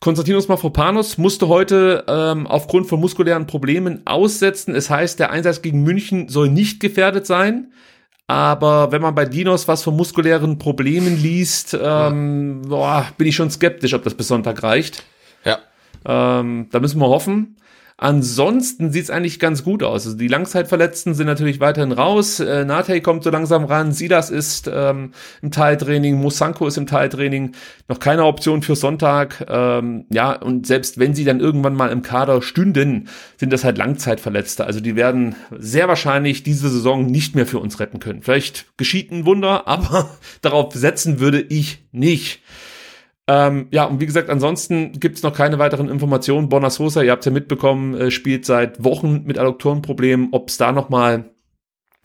Konstantinos 0.04 0.48
Mafropanos 0.48 1.16
musste 1.16 1.48
heute 1.48 2.04
ähm, 2.08 2.46
aufgrund 2.46 2.86
von 2.86 3.00
muskulären 3.00 3.46
Problemen 3.46 4.02
aussetzen. 4.04 4.74
Es 4.74 4.90
heißt, 4.90 5.18
der 5.18 5.30
Einsatz 5.30 5.62
gegen 5.62 5.82
München 5.82 6.28
soll 6.28 6.50
nicht 6.50 6.78
gefährdet 6.78 7.26
sein. 7.26 7.72
Aber 8.26 8.92
wenn 8.92 9.00
man 9.00 9.14
bei 9.14 9.24
Dinos 9.24 9.66
was 9.66 9.82
von 9.82 9.96
muskulären 9.96 10.58
Problemen 10.58 11.16
liest, 11.16 11.74
ähm, 11.80 12.60
boah, 12.68 13.06
bin 13.16 13.28
ich 13.28 13.34
schon 13.34 13.50
skeptisch, 13.50 13.94
ob 13.94 14.02
das 14.04 14.12
bis 14.12 14.28
Sonntag 14.28 14.62
reicht. 14.62 15.04
Ja. 15.42 15.60
Ähm, 16.04 16.68
da 16.70 16.80
müssen 16.80 17.00
wir 17.00 17.08
hoffen. 17.08 17.56
Ansonsten 17.96 18.90
sieht's 18.90 19.08
eigentlich 19.08 19.38
ganz 19.38 19.62
gut 19.62 19.84
aus. 19.84 20.04
Also 20.04 20.18
die 20.18 20.26
Langzeitverletzten 20.26 21.14
sind 21.14 21.26
natürlich 21.26 21.60
weiterhin 21.60 21.92
raus. 21.92 22.40
Äh, 22.40 22.64
Nate 22.64 23.00
kommt 23.00 23.22
so 23.22 23.30
langsam 23.30 23.64
ran. 23.64 23.92
Silas 23.92 24.30
ist 24.30 24.68
ähm, 24.72 25.12
im 25.42 25.52
Teiltraining. 25.52 26.20
Musanko 26.20 26.66
ist 26.66 26.76
im 26.76 26.88
Teiltraining. 26.88 27.52
Noch 27.86 28.00
keine 28.00 28.24
Option 28.24 28.62
für 28.62 28.74
Sonntag. 28.74 29.46
Ähm, 29.48 30.06
ja, 30.10 30.32
und 30.32 30.66
selbst 30.66 30.98
wenn 30.98 31.14
sie 31.14 31.24
dann 31.24 31.38
irgendwann 31.38 31.76
mal 31.76 31.92
im 31.92 32.02
Kader 32.02 32.42
stünden, 32.42 33.08
sind 33.36 33.52
das 33.52 33.62
halt 33.62 33.78
Langzeitverletzte. 33.78 34.66
Also 34.66 34.80
die 34.80 34.96
werden 34.96 35.36
sehr 35.56 35.86
wahrscheinlich 35.86 36.42
diese 36.42 36.68
Saison 36.70 37.06
nicht 37.06 37.36
mehr 37.36 37.46
für 37.46 37.60
uns 37.60 37.78
retten 37.78 38.00
können. 38.00 38.22
Vielleicht 38.22 38.76
geschieht 38.76 39.12
ein 39.12 39.24
Wunder, 39.24 39.68
aber 39.68 40.10
darauf 40.42 40.74
setzen 40.74 41.20
würde 41.20 41.40
ich 41.40 41.86
nicht. 41.92 42.42
Ähm, 43.26 43.68
ja, 43.70 43.84
und 43.84 44.00
wie 44.00 44.06
gesagt, 44.06 44.28
ansonsten 44.28 44.92
gibt 44.92 45.16
es 45.16 45.22
noch 45.22 45.32
keine 45.32 45.58
weiteren 45.58 45.88
Informationen. 45.88 46.48
Bonner 46.50 46.70
Sosa, 46.70 47.02
ihr 47.02 47.12
habt 47.12 47.24
ja 47.24 47.32
mitbekommen, 47.32 47.94
äh, 47.94 48.10
spielt 48.10 48.44
seit 48.44 48.84
Wochen 48.84 49.22
mit 49.24 49.38
Adduktorenproblemen. 49.38 50.28
Ob 50.32 50.50
es 50.50 50.58
da 50.58 50.72
nochmal 50.72 51.30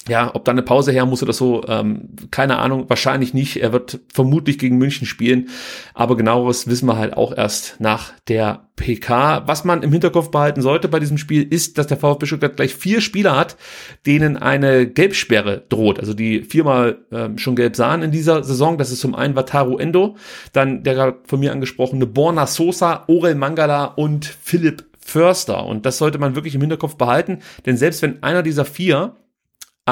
ja, 0.10 0.34
ob 0.34 0.46
da 0.46 0.52
eine 0.52 0.64
Pause 0.64 0.92
her 0.92 1.06
muss 1.06 1.24
oder 1.24 1.34
so, 1.34 1.64
ähm, 1.68 2.10
keine 2.32 2.58
Ahnung, 2.58 2.90
wahrscheinlich 2.90 3.34
nicht. 3.34 3.58
Er 3.58 3.72
wird 3.72 4.00
vermutlich 4.12 4.58
gegen 4.58 4.78
München 4.78 5.08
spielen, 5.08 5.50
aber 5.94 6.18
genaueres 6.18 6.68
wissen 6.68 6.88
wir 6.88 6.98
halt 6.98 7.16
auch 7.16 7.36
erst 7.36 7.80
nach 7.80 8.14
der 8.28 8.70
PK. 8.76 9.44
Was 9.46 9.66
man 9.66 9.84
im 9.84 9.92
Hinterkopf 9.92 10.32
behalten 10.32 10.62
sollte 10.62 10.88
bei 10.88 11.00
diesem 11.00 11.18
Spiel 11.18 11.44
ist, 11.44 11.78
dass 11.78 11.88
der 11.88 11.98
VfB 11.98 12.26
Stuttgart 12.26 12.56
gleich 12.56 12.74
vier 12.74 13.02
Spieler 13.02 13.36
hat, 13.36 13.58
denen 14.06 14.38
eine 14.38 14.88
Gelbsperre 14.88 15.64
droht, 15.70 16.00
also 16.00 16.14
die 16.14 16.42
viermal 16.42 17.00
ähm, 17.12 17.38
schon 17.38 17.56
gelb 17.56 17.76
sahen 17.76 18.02
in 18.02 18.12
dieser 18.12 18.44
Saison. 18.44 18.78
Das 18.78 18.92
ist 18.92 19.02
zum 19.02 19.16
einen 19.16 19.36
Wataru 19.36 19.78
Endo, 19.78 20.16
dann 20.54 20.84
der 20.84 20.96
gerade 20.96 21.18
von 21.26 21.40
mir 21.40 21.52
angesprochene 21.52 22.08
Borna 22.08 22.48
Sosa, 22.48 23.04
Orel 23.08 23.36
Mangala 23.36 23.86
und 23.86 24.26
Philipp 24.26 24.86
Förster. 25.10 25.66
Und 25.66 25.86
das 25.86 25.98
sollte 25.98 26.20
man 26.20 26.36
wirklich 26.36 26.56
im 26.56 26.62
Hinterkopf 26.62 26.96
behalten, 26.96 27.40
denn 27.66 27.78
selbst 27.78 28.02
wenn 28.02 28.24
einer 28.24 28.44
dieser 28.44 28.66
vier 28.66 29.16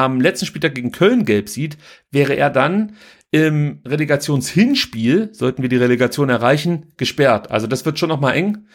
am 0.03 0.21
letzten 0.21 0.45
Spieltag 0.45 0.75
gegen 0.75 0.91
Köln 0.91 1.25
gelb 1.25 1.49
sieht, 1.49 1.77
wäre 2.11 2.35
er 2.35 2.49
dann 2.49 2.93
im 3.31 3.81
Relegationshinspiel, 3.85 5.33
sollten 5.33 5.61
wir 5.61 5.69
die 5.69 5.77
Relegation 5.77 6.29
erreichen, 6.29 6.93
gesperrt. 6.97 7.51
Also 7.51 7.67
das 7.67 7.85
wird 7.85 7.99
schon 7.99 8.09
noch 8.09 8.19
mal 8.19 8.33
eng. 8.33 8.67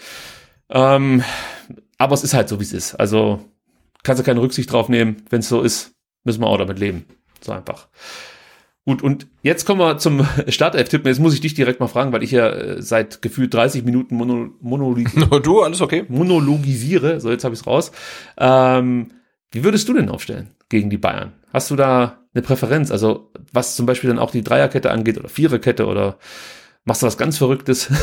Ähm, 0.69 1.23
aber 1.99 2.15
es 2.15 2.25
ist 2.25 2.35
halt 2.35 2.49
so, 2.49 2.59
wie 2.59 2.65
es 2.65 2.73
ist. 2.73 2.95
Also 2.97 3.41
kannst 4.03 4.21
du 4.21 4.27
keine 4.27 4.43
Rücksicht 4.43 4.71
drauf 4.73 4.89
nehmen. 4.89 5.23
Wenn 5.31 5.41
es 5.41 5.49
so 5.49 5.63
ist, 5.63 5.95
müssen 6.25 6.41
wir 6.41 6.49
auch 6.49 6.59
damit 6.59 6.79
leben. 6.79 7.07
So 7.41 7.53
einfach. 7.53 7.89
Gut, 8.85 9.01
und 9.01 9.29
jetzt 9.43 9.65
kommen 9.65 9.81
wir 9.81 9.99
zum 9.99 10.27
Startelf-Tippen. 10.49 11.07
Jetzt 11.07 11.21
muss 11.21 11.35
ich 11.35 11.41
dich 11.41 11.55
direkt 11.55 11.79
mal 11.79 11.87
fragen, 11.87 12.13
weil 12.13 12.25
ich 12.25 12.33
ja 12.33 12.49
äh, 12.49 12.83
seit 12.83 13.23
gefühlt 13.23 13.55
30 13.55 13.85
Minuten 13.85 14.17
mono, 14.17 14.51
monologisiere. 14.61 15.41
du, 15.43 15.63
alles 15.63 15.81
okay. 15.81 16.05
Monologisiere. 16.09 17.21
So, 17.21 17.31
jetzt 17.31 17.45
habe 17.45 17.55
ich 17.55 17.61
es 17.61 17.67
raus. 17.67 17.93
Ähm, 18.39 19.13
wie 19.53 19.65
würdest 19.65 19.89
du 19.89 19.95
denn 19.95 20.09
aufstellen 20.09 20.51
gegen 20.69 20.91
die 20.91 20.99
Bayern? 20.99 21.33
Hast 21.53 21.71
du 21.71 21.77
da 21.77 22.19
eine 22.35 22.43
Präferenz? 22.43 22.91
Also 22.91 23.31
was 23.53 23.77
zum 23.77 23.87
Beispiel 23.87 24.09
dann 24.09 24.19
auch 24.19 24.31
die 24.31 24.43
Dreierkette 24.43 24.91
angeht 24.91 25.19
oder 25.19 25.29
Viererkette 25.29 25.87
oder 25.87 26.19
machst 26.85 27.03
du 27.03 27.07
was 27.07 27.19
ganz 27.19 27.39
Verrücktes? 27.39 27.91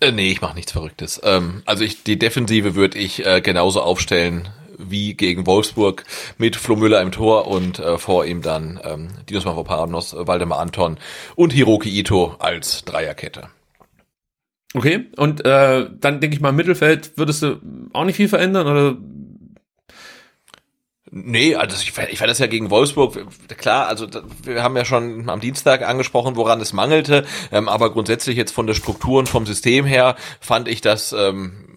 Äh, 0.00 0.12
nee, 0.12 0.30
ich 0.30 0.40
mache 0.40 0.54
nichts 0.54 0.72
Verrücktes. 0.72 1.20
Ähm, 1.24 1.62
also 1.64 1.84
ich, 1.84 2.02
die 2.02 2.18
Defensive 2.18 2.74
würde 2.74 2.98
ich 2.98 3.24
äh, 3.24 3.40
genauso 3.40 3.80
aufstellen 3.80 4.48
wie 4.78 5.14
gegen 5.14 5.46
Wolfsburg 5.46 6.04
mit 6.38 6.56
Flo 6.56 6.76
Müller 6.76 7.00
im 7.02 7.12
Tor 7.12 7.46
und 7.46 7.78
äh, 7.78 7.98
vor 7.98 8.24
ihm 8.24 8.42
dann 8.42 8.80
ähm, 8.82 9.08
Dinos 9.28 9.44
Mavropanos, 9.44 10.14
Waldemar 10.18 10.58
Anton 10.58 10.98
und 11.36 11.52
Hiroki 11.52 11.90
Ito 11.90 12.36
als 12.38 12.84
Dreierkette. 12.84 13.48
Okay, 14.74 15.06
und 15.16 15.44
äh, 15.44 15.86
dann 15.98 16.20
denke 16.20 16.34
ich 16.34 16.40
mal, 16.40 16.50
im 16.50 16.56
Mittelfeld 16.56 17.12
würdest 17.16 17.42
du 17.42 17.60
auch 17.92 18.04
nicht 18.04 18.16
viel 18.16 18.28
verändern 18.28 18.66
oder 18.66 18.96
Nee, 21.12 21.56
also 21.56 21.76
ich, 21.76 21.92
ich 22.10 22.18
fand 22.18 22.30
das 22.30 22.38
ja 22.38 22.46
gegen 22.46 22.70
Wolfsburg, 22.70 23.26
klar, 23.56 23.88
also 23.88 24.06
wir 24.44 24.62
haben 24.62 24.76
ja 24.76 24.84
schon 24.84 25.28
am 25.28 25.40
Dienstag 25.40 25.82
angesprochen, 25.82 26.36
woran 26.36 26.60
es 26.60 26.72
mangelte, 26.72 27.26
ähm, 27.50 27.68
aber 27.68 27.90
grundsätzlich 27.90 28.36
jetzt 28.36 28.52
von 28.52 28.68
der 28.68 28.74
Struktur 28.74 29.18
und 29.18 29.28
vom 29.28 29.44
System 29.44 29.84
her 29.84 30.14
fand 30.38 30.68
ich 30.68 30.82
das 30.82 31.12
ähm, 31.12 31.69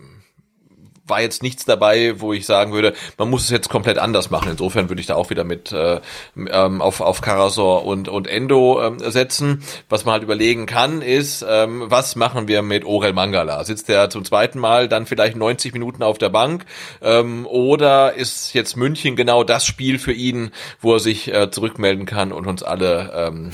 war 1.05 1.21
jetzt 1.21 1.43
nichts 1.43 1.65
dabei, 1.65 2.19
wo 2.19 2.33
ich 2.33 2.45
sagen 2.45 2.73
würde, 2.73 2.93
man 3.17 3.29
muss 3.29 3.43
es 3.43 3.49
jetzt 3.49 3.69
komplett 3.69 3.97
anders 3.97 4.29
machen. 4.29 4.51
Insofern 4.51 4.89
würde 4.89 5.01
ich 5.01 5.07
da 5.07 5.15
auch 5.15 5.29
wieder 5.29 5.43
mit 5.43 5.71
äh, 5.71 5.99
ähm, 6.35 6.81
auf, 6.81 7.01
auf 7.01 7.21
Karasor 7.21 7.85
und, 7.85 8.07
und 8.07 8.27
Endo 8.27 8.81
ähm, 8.81 8.99
setzen. 8.99 9.63
Was 9.89 10.05
man 10.05 10.13
halt 10.13 10.23
überlegen 10.23 10.65
kann, 10.65 11.01
ist, 11.01 11.45
ähm, 11.47 11.83
was 11.87 12.15
machen 12.15 12.47
wir 12.47 12.61
mit 12.61 12.85
Orel 12.85 13.13
Mangala? 13.13 13.63
Sitzt 13.65 13.89
er 13.89 14.09
zum 14.09 14.23
zweiten 14.23 14.59
Mal 14.59 14.87
dann 14.87 15.05
vielleicht 15.05 15.35
90 15.35 15.73
Minuten 15.73 16.03
auf 16.03 16.17
der 16.17 16.29
Bank? 16.29 16.65
Ähm, 17.01 17.45
oder 17.47 18.13
ist 18.13 18.53
jetzt 18.53 18.77
München 18.77 19.15
genau 19.15 19.43
das 19.43 19.65
Spiel 19.65 19.99
für 19.99 20.13
ihn, 20.13 20.51
wo 20.79 20.93
er 20.93 20.99
sich 20.99 21.33
äh, 21.33 21.51
zurückmelden 21.51 22.05
kann 22.05 22.31
und 22.31 22.47
uns 22.47 22.63
alle 22.63 23.11
ähm, 23.13 23.51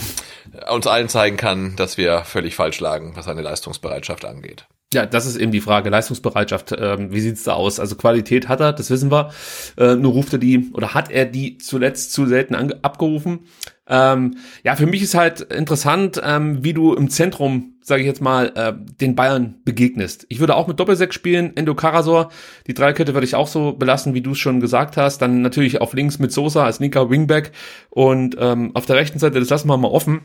uns 0.70 0.88
allen 0.88 1.10
zeigen 1.10 1.38
kann, 1.38 1.76
dass 1.76 1.98
wir 1.98 2.24
völlig 2.24 2.56
falsch 2.56 2.80
lagen, 2.80 3.16
was 3.16 3.26
seine 3.26 3.42
Leistungsbereitschaft 3.42 4.26
angeht. 4.26 4.66
Ja, 4.92 5.06
das 5.06 5.28
ist 5.28 5.38
eben 5.38 5.52
die 5.52 5.62
Frage. 5.62 5.92
Leistungsbereitschaft, 5.92 6.76
ähm, 6.76 7.14
wie 7.14 7.20
sieht's 7.20 7.44
da 7.44 7.54
aus? 7.54 7.80
Also 7.80 7.96
Qualität 7.96 8.48
hat 8.48 8.60
er, 8.60 8.74
das 8.74 8.90
wissen 8.90 9.12
wir. 9.12 9.30
Äh, 9.78 9.96
nur 9.96 10.14
ruft 10.14 10.34
er 10.34 10.40
die 10.40 10.72
oder 10.74 10.96
hat 10.96 11.12
er 11.12 11.26
die 11.26 11.60
zuletzt 11.60 12.12
zu 12.12 12.26
selten 12.26 12.56
abgerufen. 12.56 13.42
Ähm, 13.88 14.38
ja, 14.64 14.76
für 14.76 14.88
mich 14.88 15.04
ist 15.04 15.14
halt 15.14 15.42
interessant, 15.42 16.20
ähm, 16.24 16.64
wie 16.64 16.74
du 16.74 16.96
im 16.96 17.12
Zentrum, 17.12 17.76
sage 17.82 18.02
ich 18.02 18.08
jetzt 18.08 18.22
mal, 18.22 18.52
äh, 18.56 18.74
den 19.00 19.16
Bayern 19.16 19.62
begegnest. 19.64 20.26
Ich 20.30 20.40
würde 20.40 20.56
auch 20.56 20.68
mit 20.68 20.80
Doppelsechs 20.80 21.14
spielen, 21.14 21.56
Endo 21.56 21.76
Karasor. 21.76 22.32
Die 22.66 22.74
Dreikette 22.74 23.14
würde 23.14 23.26
ich 23.26 23.36
auch 23.36 23.48
so 23.48 23.74
belassen, 23.74 24.16
wie 24.16 24.22
du 24.22 24.32
es 24.32 24.40
schon 24.40 24.60
gesagt 24.60 24.98
hast. 24.98 25.20
Dann 25.20 25.44
natürlich 25.44 25.82
auf 25.82 25.94
links 25.94 26.18
mit 26.18 26.32
Sosa 26.32 26.66
als 26.66 26.80
linker 26.80 27.12
Wingback 27.12 27.52
und 27.92 28.36
ähm, 28.40 28.72
auf 28.76 28.88
der 28.88 28.96
rechten 28.96 29.20
Seite, 29.20 29.40
das 29.40 29.50
lassen 29.50 29.68
wir 29.68 29.78
mal 29.78 29.88
offen 29.90 30.22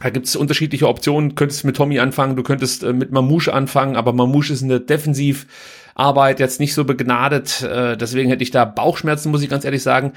da 0.00 0.10
gibt 0.10 0.26
es 0.26 0.36
unterschiedliche 0.36 0.88
Optionen. 0.88 1.30
Du 1.30 1.34
könntest 1.34 1.64
mit 1.64 1.76
Tommy 1.76 1.98
anfangen, 1.98 2.36
du 2.36 2.42
könntest 2.42 2.82
äh, 2.82 2.92
mit 2.92 3.12
Mamouche 3.12 3.52
anfangen, 3.52 3.96
aber 3.96 4.12
Mamouche 4.12 4.52
ist 4.52 4.62
in 4.62 4.68
der 4.68 4.80
Defensivarbeit 4.80 6.40
jetzt 6.40 6.60
nicht 6.60 6.74
so 6.74 6.84
begnadet. 6.84 7.62
Äh, 7.62 7.96
deswegen 7.96 8.28
hätte 8.28 8.42
ich 8.42 8.50
da 8.50 8.64
Bauchschmerzen, 8.64 9.30
muss 9.30 9.42
ich 9.42 9.50
ganz 9.50 9.64
ehrlich 9.64 9.82
sagen. 9.82 10.12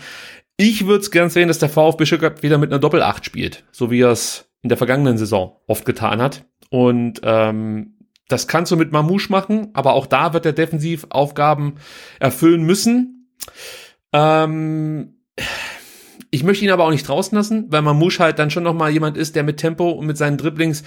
Ich 0.57 0.87
würde 0.87 1.01
es 1.01 1.11
gern 1.11 1.29
sehen, 1.29 1.47
dass 1.47 1.59
der 1.59 1.69
VfB 1.69 2.05
Stuttgart 2.05 2.41
wieder 2.41 2.57
mit 2.57 2.71
einer 2.71 2.79
Doppel-8 2.79 3.23
spielt, 3.23 3.63
so 3.71 3.91
wie 3.91 4.01
er 4.01 4.11
es 4.11 4.49
in 4.63 4.69
der 4.69 4.77
vergangenen 4.77 5.17
Saison 5.17 5.55
oft 5.67 5.85
getan 5.85 6.21
hat. 6.21 6.45
Und 6.69 7.21
ähm, 7.23 7.93
das 8.27 8.47
kannst 8.47 8.71
du 8.71 8.75
mit 8.75 8.91
Mamouche 8.91 9.31
machen, 9.31 9.69
aber 9.73 9.93
auch 9.93 10.07
da 10.07 10.33
wird 10.33 10.45
er 10.45 10.53
Defensivaufgaben 10.53 11.75
erfüllen 12.19 12.63
müssen. 12.63 13.29
Ähm, 14.11 15.16
ich 16.31 16.43
möchte 16.43 16.65
ihn 16.65 16.71
aber 16.71 16.85
auch 16.85 16.91
nicht 16.91 17.07
draußen 17.07 17.35
lassen, 17.35 17.65
weil 17.69 17.81
Mamouche 17.81 18.19
halt 18.19 18.39
dann 18.39 18.49
schon 18.49 18.63
nochmal 18.63 18.91
jemand 18.91 19.17
ist, 19.17 19.35
der 19.35 19.43
mit 19.43 19.57
Tempo 19.57 19.91
und 19.91 20.05
mit 20.05 20.17
seinen 20.17 20.37
Dribblings 20.37 20.83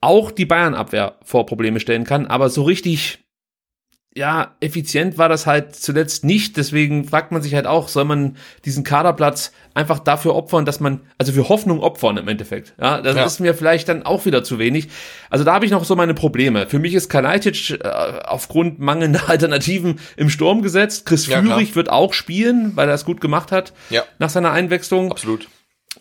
auch 0.00 0.30
die 0.30 0.46
Bayern-Abwehr 0.46 1.16
vor 1.22 1.46
Probleme 1.46 1.80
stellen 1.80 2.04
kann. 2.04 2.26
Aber 2.26 2.48
so 2.50 2.62
richtig 2.62 3.23
ja, 4.16 4.54
effizient 4.60 5.18
war 5.18 5.28
das 5.28 5.46
halt 5.46 5.74
zuletzt 5.74 6.24
nicht. 6.24 6.56
Deswegen 6.56 7.04
fragt 7.04 7.32
man 7.32 7.42
sich 7.42 7.54
halt 7.54 7.66
auch, 7.66 7.88
soll 7.88 8.04
man 8.04 8.36
diesen 8.64 8.84
Kaderplatz 8.84 9.52
einfach 9.74 9.98
dafür 9.98 10.36
opfern, 10.36 10.64
dass 10.64 10.78
man, 10.78 11.00
also 11.18 11.32
für 11.32 11.48
Hoffnung 11.48 11.80
opfern 11.80 12.16
im 12.16 12.28
Endeffekt. 12.28 12.74
Ja, 12.80 13.00
das 13.00 13.16
ja. 13.16 13.24
ist 13.24 13.40
mir 13.40 13.54
vielleicht 13.54 13.88
dann 13.88 14.04
auch 14.04 14.24
wieder 14.24 14.44
zu 14.44 14.60
wenig. 14.60 14.88
Also 15.30 15.44
da 15.44 15.54
habe 15.54 15.64
ich 15.64 15.72
noch 15.72 15.84
so 15.84 15.96
meine 15.96 16.14
Probleme. 16.14 16.68
Für 16.68 16.78
mich 16.78 16.94
ist 16.94 17.08
Kalajdzic 17.08 17.80
äh, 17.82 17.88
aufgrund 18.24 18.78
mangelnder 18.78 19.22
Alternativen 19.28 19.98
im 20.16 20.30
Sturm 20.30 20.62
gesetzt. 20.62 21.06
Chris 21.06 21.26
ja, 21.26 21.40
Führig 21.42 21.72
klar. 21.72 21.76
wird 21.76 21.90
auch 21.90 22.12
spielen, 22.12 22.76
weil 22.76 22.88
er 22.88 22.94
es 22.94 23.04
gut 23.04 23.20
gemacht 23.20 23.50
hat 23.50 23.72
ja. 23.90 24.04
nach 24.20 24.30
seiner 24.30 24.52
Einwechslung. 24.52 25.10
Absolut 25.10 25.48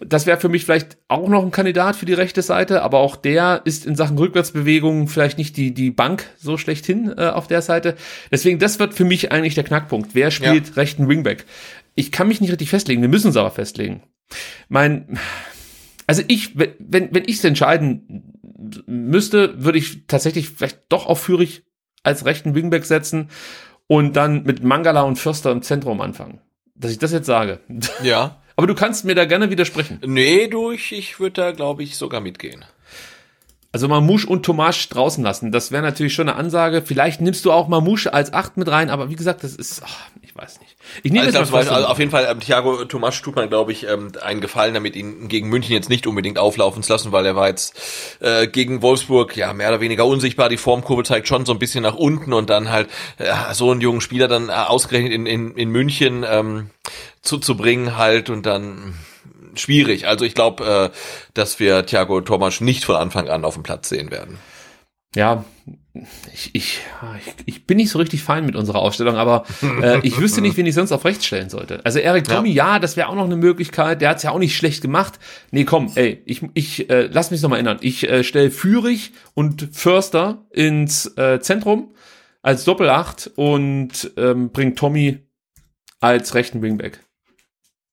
das 0.06 0.26
wäre 0.26 0.40
für 0.40 0.50
mich 0.50 0.66
vielleicht 0.66 0.98
auch 1.08 1.28
noch 1.28 1.44
ein 1.44 1.52
Kandidat 1.52 1.96
für 1.96 2.06
die 2.06 2.14
rechte 2.14 2.42
Seite, 2.42 2.82
aber 2.82 3.00
auch 3.00 3.16
der 3.16 3.62
ist 3.66 3.86
in 3.86 3.96
Sachen 3.96 4.18
Rückwärtsbewegung 4.18 5.08
vielleicht 5.08 5.38
nicht 5.38 5.58
die, 5.58 5.74
die 5.74 5.92
Bank 5.92 6.26
so 6.38 6.58
schlechthin 6.58 7.14
äh, 7.18 7.30
auf 7.30 7.48
der 7.48 7.62
Seite. 7.62 7.96
Deswegen, 8.32 8.60
das 8.60 8.80
wird 8.80 8.94
für 8.94 9.06
mich 9.06 9.32
eigentlich 9.32 9.56
der 9.56 9.64
Knackpunkt. 9.64 10.16
Wer 10.16 10.32
spielt 10.32 10.70
ja. 10.70 10.74
rechten 10.76 11.08
Wingback? 11.08 11.46
Ich 11.96 12.12
kann 12.12 12.28
mich 12.28 12.42
nicht 12.42 12.52
richtig 12.52 12.70
festlegen, 12.70 13.02
wir 13.02 13.10
müssen 13.10 13.30
es 13.30 13.38
aber 13.38 13.52
festlegen. 13.52 14.04
Mein, 14.70 15.20
also 16.08 16.24
ich, 16.28 16.58
wenn, 16.58 17.14
wenn 17.14 17.24
ich 17.26 17.38
es 17.38 17.44
entscheiden 17.44 18.34
müsste, 18.88 19.64
würde 19.64 19.78
ich 19.78 20.08
tatsächlich 20.08 20.50
vielleicht 20.50 20.80
doch 20.90 21.06
auf 21.06 21.22
Führig 21.22 21.64
als 22.04 22.26
rechten 22.26 22.56
Wingback 22.56 22.86
setzen 22.86 23.30
und 23.88 24.16
dann 24.16 24.44
mit 24.44 24.64
Mangala 24.64 25.02
und 25.02 25.18
Förster 25.18 25.52
im 25.52 25.62
Zentrum 25.62 26.02
anfangen. 26.02 26.40
Dass 26.76 26.92
ich 26.92 27.00
das 27.00 27.12
jetzt 27.12 27.28
sage. 27.28 27.60
Ja. 28.04 28.40
Aber 28.56 28.68
du 28.68 28.76
kannst 28.76 29.06
mir 29.06 29.16
da 29.16 29.26
gerne 29.26 29.50
widersprechen. 29.50 30.00
Nee, 30.06 30.48
du, 30.48 30.72
ich, 30.72 31.20
würde 31.20 31.42
da, 31.42 31.52
glaube 31.52 31.84
ich, 31.84 31.98
sogar 31.98 32.22
mitgehen. 32.22 32.66
Also 33.72 33.88
Mamouche 33.88 34.28
und 34.28 34.44
Tomasch 34.46 34.88
draußen 34.90 35.24
lassen, 35.24 35.52
das 35.52 35.72
wäre 35.72 35.82
natürlich 35.82 36.14
schon 36.14 36.30
eine 36.30 36.38
Ansage. 36.38 36.84
Vielleicht 36.86 37.22
nimmst 37.22 37.44
du 37.44 37.52
auch 37.52 37.68
Mamouche 37.68 38.14
als 38.14 38.32
Acht 38.32 38.56
mit 38.56 38.70
rein, 38.70 38.92
aber 38.92 39.10
wie 39.10 39.16
gesagt, 39.16 39.44
das 39.44 39.56
ist, 39.56 39.82
ach, 39.84 39.98
ich 40.22 40.36
weiß 40.36 40.60
nicht. 40.60 40.76
Ich 41.02 41.12
nehme 41.12 41.26
also, 41.26 41.52
mal 41.52 41.68
also 41.68 41.88
auf 41.88 41.98
jeden 41.98 42.12
Fall, 42.12 42.28
ähm, 42.30 42.40
Thiago 42.40 42.86
Tomasch 42.86 43.20
tut 43.24 43.36
man, 43.36 43.50
glaube 43.50 43.72
ich, 43.72 43.88
ähm, 43.88 44.12
einen 44.22 44.42
Gefallen 44.42 44.76
damit, 44.76 44.96
ihn 44.96 45.28
gegen 45.28 45.50
München 45.50 45.74
jetzt 45.74 45.90
nicht 45.90 46.06
unbedingt 46.06 46.38
auflaufen 46.38 46.84
zu 46.84 46.94
lassen, 46.94 47.12
weil 47.12 47.26
er 47.26 47.36
war 47.36 47.48
jetzt 47.48 47.76
äh, 48.20 48.48
gegen 48.48 48.84
Wolfsburg 48.84 49.36
ja 49.36 49.54
mehr 49.54 49.70
oder 49.70 49.82
weniger 49.82 50.06
unsichtbar. 50.06 50.50
Die 50.50 50.58
Formkurve 50.58 51.04
zeigt 51.04 51.28
schon 51.28 51.46
so 51.46 51.52
ein 51.52 51.60
bisschen 51.60 51.82
nach 51.82 51.96
unten 51.96 52.34
und 52.34 52.52
dann 52.52 52.70
halt 52.70 52.90
äh, 53.18 53.34
so 53.54 53.72
einen 53.72 53.82
jungen 53.82 54.02
Spieler 54.02 54.28
dann 54.28 54.50
äh, 54.50 54.52
ausgerechnet 54.52 55.14
in, 55.14 55.26
in, 55.26 55.56
in 55.56 55.70
München 55.70 56.24
ähm, 56.30 56.70
zuzubringen 57.24 57.98
halt 57.98 58.30
und 58.30 58.46
dann 58.46 58.94
schwierig. 59.56 60.08
Also 60.08 60.26
ich 60.26 60.36
glaube, 60.36 60.92
äh, 60.94 60.98
dass 61.34 61.60
wir 61.60 61.86
Thiago 61.86 62.22
Thomas 62.22 62.62
nicht 62.62 62.86
von 62.86 62.96
Anfang 62.96 63.30
an 63.30 63.46
auf 63.46 63.56
dem 63.56 63.64
Platz 63.64 63.90
sehen 63.90 64.12
werden. 64.12 64.38
Ja, 65.16 65.46
ich, 66.34 66.56
ich, 66.56 66.80
ich 67.46 67.68
bin 67.68 67.78
nicht 67.78 67.92
so 67.92 68.00
richtig 68.00 68.24
fein 68.24 68.46
mit 68.48 68.56
unserer 68.56 68.80
Aufstellung, 68.80 69.16
aber 69.16 69.46
äh, 69.62 70.00
ich 70.02 70.20
wüsste 70.20 70.42
nicht, 70.42 70.58
wen 70.58 70.66
ich 70.66 70.74
sonst 70.74 70.92
auf 70.92 71.06
rechts 71.06 71.26
stellen 71.28 71.50
sollte. 71.50 71.86
Also 71.86 72.00
Eric 72.00 72.24
Tommy, 72.28 72.52
ja, 72.52 72.74
ja 72.74 72.80
das 72.80 72.98
wäre 72.98 73.10
auch 73.10 73.16
noch 73.16 73.26
eine 73.26 73.36
Möglichkeit. 73.36 74.02
Der 74.02 74.10
hat's 74.10 74.24
ja 74.24 74.32
auch 74.32 74.40
nicht 74.40 74.58
schlecht 74.58 74.82
gemacht. 74.82 75.20
Nee, 75.52 75.66
komm, 75.66 75.92
ey, 75.94 76.24
ich, 76.26 76.42
ich 76.56 76.90
äh, 76.90 77.10
lass 77.12 77.30
mich 77.30 77.44
noch 77.44 77.50
mal 77.52 77.58
erinnern. 77.58 77.78
Ich 77.82 78.10
äh, 78.10 78.24
stelle 78.24 78.50
Führig 78.50 79.12
und 79.36 79.70
Förster 79.72 80.48
ins 80.50 81.16
äh, 81.16 81.40
Zentrum 81.42 81.94
als 82.42 82.64
Doppelacht 82.64 83.30
und 83.36 84.12
ähm, 84.18 84.50
bring 84.50 84.76
Tommy 84.76 85.20
als 86.00 86.34
rechten 86.34 86.64
Wingback. 86.64 87.02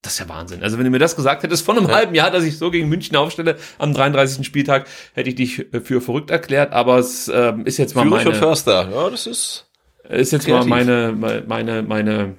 Das 0.03 0.15
ist 0.15 0.19
ja 0.21 0.29
Wahnsinn. 0.29 0.63
Also 0.63 0.79
wenn 0.79 0.85
du 0.85 0.91
mir 0.91 0.99
das 0.99 1.15
gesagt 1.15 1.43
hättest 1.43 1.65
vor 1.65 1.77
einem 1.77 1.87
ja. 1.87 1.95
halben 1.95 2.15
Jahr, 2.15 2.31
dass 2.31 2.45
ich 2.45 2.57
so 2.57 2.71
gegen 2.71 2.89
München 2.89 3.17
aufstelle 3.17 3.57
am 3.79 3.93
33. 3.93 4.47
Spieltag, 4.47 4.87
hätte 5.13 5.29
ich 5.29 5.35
dich 5.35 5.75
äh, 5.75 5.81
für 5.81 6.01
verrückt 6.01 6.31
erklärt. 6.31 6.73
Aber 6.73 6.99
es 6.99 7.29
äh, 7.29 7.53
ist 7.65 7.77
jetzt 7.77 7.95
mal 7.95 8.03
Führig 8.03 8.25
meine. 8.25 8.37
Förster, 8.37 8.89
ja, 8.91 9.11
das 9.11 9.27
ist. 9.27 9.67
Ist 10.09 10.33
jetzt 10.33 10.47
kreativ. 10.47 10.69
mal 10.69 10.85
meine 10.85 11.45
meine 11.47 11.83
meine 11.83 12.35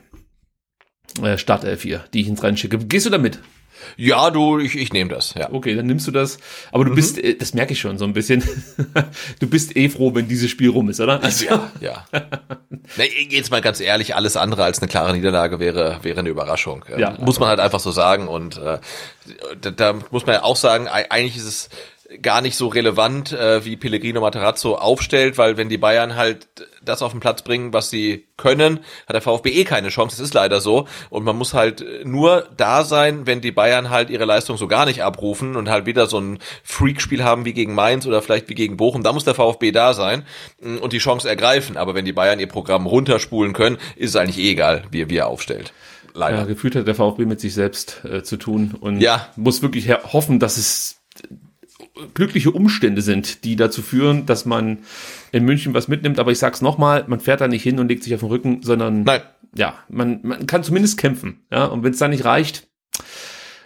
äh, 1.21 1.37
Startelf 1.37 1.83
hier, 1.83 2.03
die 2.13 2.21
ich 2.21 2.27
ins 2.27 2.41
Rennen 2.41 2.57
schicke. 2.57 2.79
Gehst 2.79 3.05
du 3.05 3.09
damit? 3.09 3.39
Ja, 3.97 4.29
du, 4.29 4.59
ich, 4.59 4.75
ich 4.75 4.93
nehme 4.93 5.09
das, 5.09 5.33
ja. 5.33 5.51
Okay, 5.51 5.75
dann 5.75 5.85
nimmst 5.85 6.07
du 6.07 6.11
das. 6.11 6.37
Aber 6.71 6.85
du 6.85 6.91
mhm. 6.91 6.95
bist, 6.95 7.17
äh, 7.17 7.35
das 7.35 7.53
merke 7.53 7.73
ich 7.73 7.79
schon 7.79 7.97
so 7.97 8.05
ein 8.05 8.13
bisschen, 8.13 8.43
du 9.39 9.47
bist 9.47 9.75
eh 9.75 9.89
froh, 9.89 10.13
wenn 10.15 10.27
dieses 10.27 10.49
Spiel 10.49 10.69
rum 10.69 10.89
ist, 10.89 10.99
oder? 10.99 11.23
Also, 11.23 11.45
ja, 11.45 11.71
ja. 11.79 12.05
Na, 12.11 13.03
jetzt 13.29 13.51
mal 13.51 13.61
ganz 13.61 13.79
ehrlich, 13.79 14.15
alles 14.15 14.37
andere 14.37 14.63
als 14.63 14.79
eine 14.79 14.87
klare 14.87 15.13
Niederlage 15.13 15.59
wäre, 15.59 15.99
wäre 16.01 16.19
eine 16.19 16.29
Überraschung. 16.29 16.85
Ja, 16.97 17.17
muss 17.19 17.39
man 17.39 17.49
halt 17.49 17.59
einfach 17.59 17.79
so 17.79 17.91
sagen. 17.91 18.27
Und 18.27 18.57
äh, 18.57 18.79
da, 19.61 19.71
da 19.71 19.93
muss 20.11 20.25
man 20.25 20.35
ja 20.35 20.43
auch 20.43 20.55
sagen, 20.55 20.87
eigentlich 20.87 21.37
ist 21.37 21.45
es 21.45 21.69
gar 22.21 22.41
nicht 22.41 22.55
so 22.55 22.67
relevant, 22.67 23.31
äh, 23.31 23.63
wie 23.63 23.77
Pellegrino 23.77 24.21
Materazzo 24.21 24.75
aufstellt, 24.75 25.37
weil 25.37 25.57
wenn 25.57 25.69
die 25.69 25.77
Bayern 25.77 26.15
halt 26.15 26.47
das 26.83 27.01
auf 27.01 27.11
den 27.11 27.19
Platz 27.19 27.43
bringen, 27.43 27.73
was 27.73 27.89
sie 27.89 28.25
können, 28.37 28.79
hat 29.07 29.13
der 29.13 29.21
VfB 29.21 29.51
eh 29.51 29.63
keine 29.63 29.89
Chance. 29.89 30.17
Das 30.17 30.25
ist 30.25 30.33
leider 30.33 30.61
so. 30.61 30.87
Und 31.09 31.23
man 31.23 31.37
muss 31.37 31.53
halt 31.53 31.85
nur 32.03 32.49
da 32.57 32.83
sein, 32.83 33.27
wenn 33.27 33.41
die 33.41 33.51
Bayern 33.51 33.89
halt 33.89 34.09
ihre 34.09 34.25
Leistung 34.25 34.57
so 34.57 34.67
gar 34.67 34.85
nicht 34.85 35.03
abrufen 35.03 35.55
und 35.55 35.69
halt 35.69 35.85
wieder 35.85 36.07
so 36.07 36.19
ein 36.19 36.39
Freakspiel 36.63 37.23
haben 37.23 37.45
wie 37.45 37.53
gegen 37.53 37.75
Mainz 37.75 38.05
oder 38.05 38.21
vielleicht 38.21 38.49
wie 38.49 38.55
gegen 38.55 38.77
Bochum. 38.77 39.03
Da 39.03 39.13
muss 39.13 39.23
der 39.23 39.35
VfB 39.35 39.71
da 39.71 39.93
sein 39.93 40.23
mm, 40.61 40.77
und 40.77 40.93
die 40.93 40.97
Chance 40.97 41.29
ergreifen. 41.29 41.77
Aber 41.77 41.93
wenn 41.95 42.05
die 42.05 42.13
Bayern 42.13 42.39
ihr 42.39 42.47
Programm 42.47 42.87
runterspulen 42.87 43.53
können, 43.53 43.77
ist 43.95 44.09
es 44.11 44.15
eigentlich 44.15 44.39
eh 44.39 44.51
egal, 44.51 44.83
wie, 44.91 45.09
wie 45.09 45.17
er 45.17 45.27
aufstellt. 45.27 45.73
Leider. 46.13 46.39
Ja, 46.39 46.45
gefühlt 46.45 46.75
hat 46.75 46.87
der 46.87 46.95
VfB 46.95 47.25
mit 47.25 47.39
sich 47.39 47.53
selbst 47.53 48.03
äh, 48.03 48.23
zu 48.23 48.37
tun 48.37 48.75
und 48.79 48.99
ja. 48.99 49.29
muss 49.37 49.61
wirklich 49.61 49.89
hoffen, 49.89 50.39
dass 50.39 50.57
es 50.57 50.97
glückliche 52.13 52.51
Umstände 52.51 53.01
sind, 53.01 53.43
die 53.43 53.55
dazu 53.55 53.81
führen, 53.81 54.25
dass 54.25 54.45
man 54.45 54.79
in 55.31 55.45
München 55.45 55.73
was 55.73 55.87
mitnimmt. 55.87 56.19
Aber 56.19 56.31
ich 56.31 56.39
sag's 56.39 56.61
nochmal, 56.61 57.05
man 57.07 57.19
fährt 57.19 57.41
da 57.41 57.47
nicht 57.47 57.63
hin 57.63 57.79
und 57.79 57.87
legt 57.87 58.03
sich 58.03 58.13
auf 58.13 58.21
den 58.21 58.29
Rücken, 58.29 58.61
sondern 58.63 59.03
Nein. 59.03 59.21
ja, 59.55 59.75
man, 59.89 60.19
man 60.23 60.47
kann 60.47 60.63
zumindest 60.63 60.97
kämpfen. 60.97 61.45
Ja, 61.51 61.65
und 61.65 61.83
wenn 61.83 61.91
es 61.91 61.99
dann 61.99 62.11
nicht 62.11 62.25
reicht, 62.25 62.67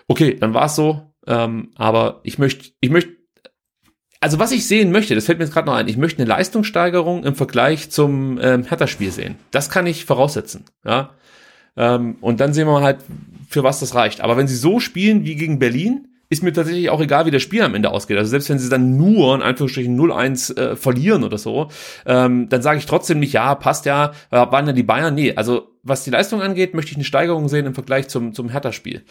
okay, 0.07 0.35
dann 0.39 0.53
war's 0.53 0.75
so. 0.75 1.13
Ähm, 1.27 1.71
aber 1.75 2.21
ich 2.23 2.37
möchte, 2.37 2.71
ich 2.79 2.89
möchte, 2.89 3.15
also 4.19 4.39
was 4.39 4.51
ich 4.51 4.67
sehen 4.67 4.91
möchte, 4.91 5.15
das 5.15 5.25
fällt 5.25 5.39
mir 5.39 5.45
jetzt 5.45 5.53
gerade 5.53 5.67
noch 5.67 5.75
ein, 5.75 5.87
ich 5.87 5.97
möchte 5.97 6.21
eine 6.21 6.29
Leistungssteigerung 6.29 7.23
im 7.23 7.35
Vergleich 7.35 7.89
zum 7.89 8.39
ähm, 8.41 8.63
Hertha-Spiel 8.63 9.11
sehen. 9.11 9.35
Das 9.51 9.69
kann 9.69 9.87
ich 9.87 10.05
voraussetzen. 10.05 10.65
Ja. 10.83 11.11
Ähm, 11.77 12.17
und 12.21 12.39
dann 12.39 12.53
sehen 12.53 12.67
wir 12.67 12.81
halt, 12.81 12.99
für 13.49 13.63
was 13.63 13.79
das 13.79 13.95
reicht. 13.95 14.21
Aber 14.21 14.37
wenn 14.37 14.47
sie 14.47 14.55
so 14.55 14.79
spielen 14.79 15.23
wie 15.23 15.35
gegen 15.35 15.59
Berlin, 15.59 16.07
ist 16.29 16.43
mir 16.43 16.53
tatsächlich 16.53 16.89
auch 16.89 17.01
egal, 17.01 17.25
wie 17.25 17.31
das 17.31 17.41
Spiel 17.43 17.61
am 17.61 17.75
Ende 17.75 17.91
ausgeht. 17.91 18.17
Also 18.17 18.29
selbst 18.29 18.49
wenn 18.49 18.59
sie 18.59 18.69
dann 18.69 18.97
nur 18.97 19.35
in 19.35 19.41
Anführungsstrichen 19.41 19.97
0-1 19.99 20.57
äh, 20.57 20.75
verlieren 20.75 21.23
oder 21.23 21.37
so, 21.37 21.69
ähm, 22.05 22.49
dann 22.49 22.61
sage 22.61 22.79
ich 22.79 22.85
trotzdem 22.85 23.19
nicht, 23.19 23.33
ja, 23.33 23.53
passt 23.55 23.85
ja, 23.85 24.11
äh, 24.31 24.37
waren 24.37 24.65
ja 24.67 24.73
die 24.73 24.83
Bayern. 24.83 25.13
Nee, 25.15 25.33
also 25.35 25.69
was 25.83 26.03
die 26.03 26.09
Leistung 26.09 26.41
angeht, 26.41 26.73
möchte 26.73 26.91
ich 26.91 26.97
eine 26.97 27.03
Steigerung 27.05 27.47
sehen 27.47 27.67
im 27.67 27.75
Vergleich 27.75 28.07
zum, 28.07 28.33
zum 28.33 28.49
Hertha-Spiel. 28.49 29.03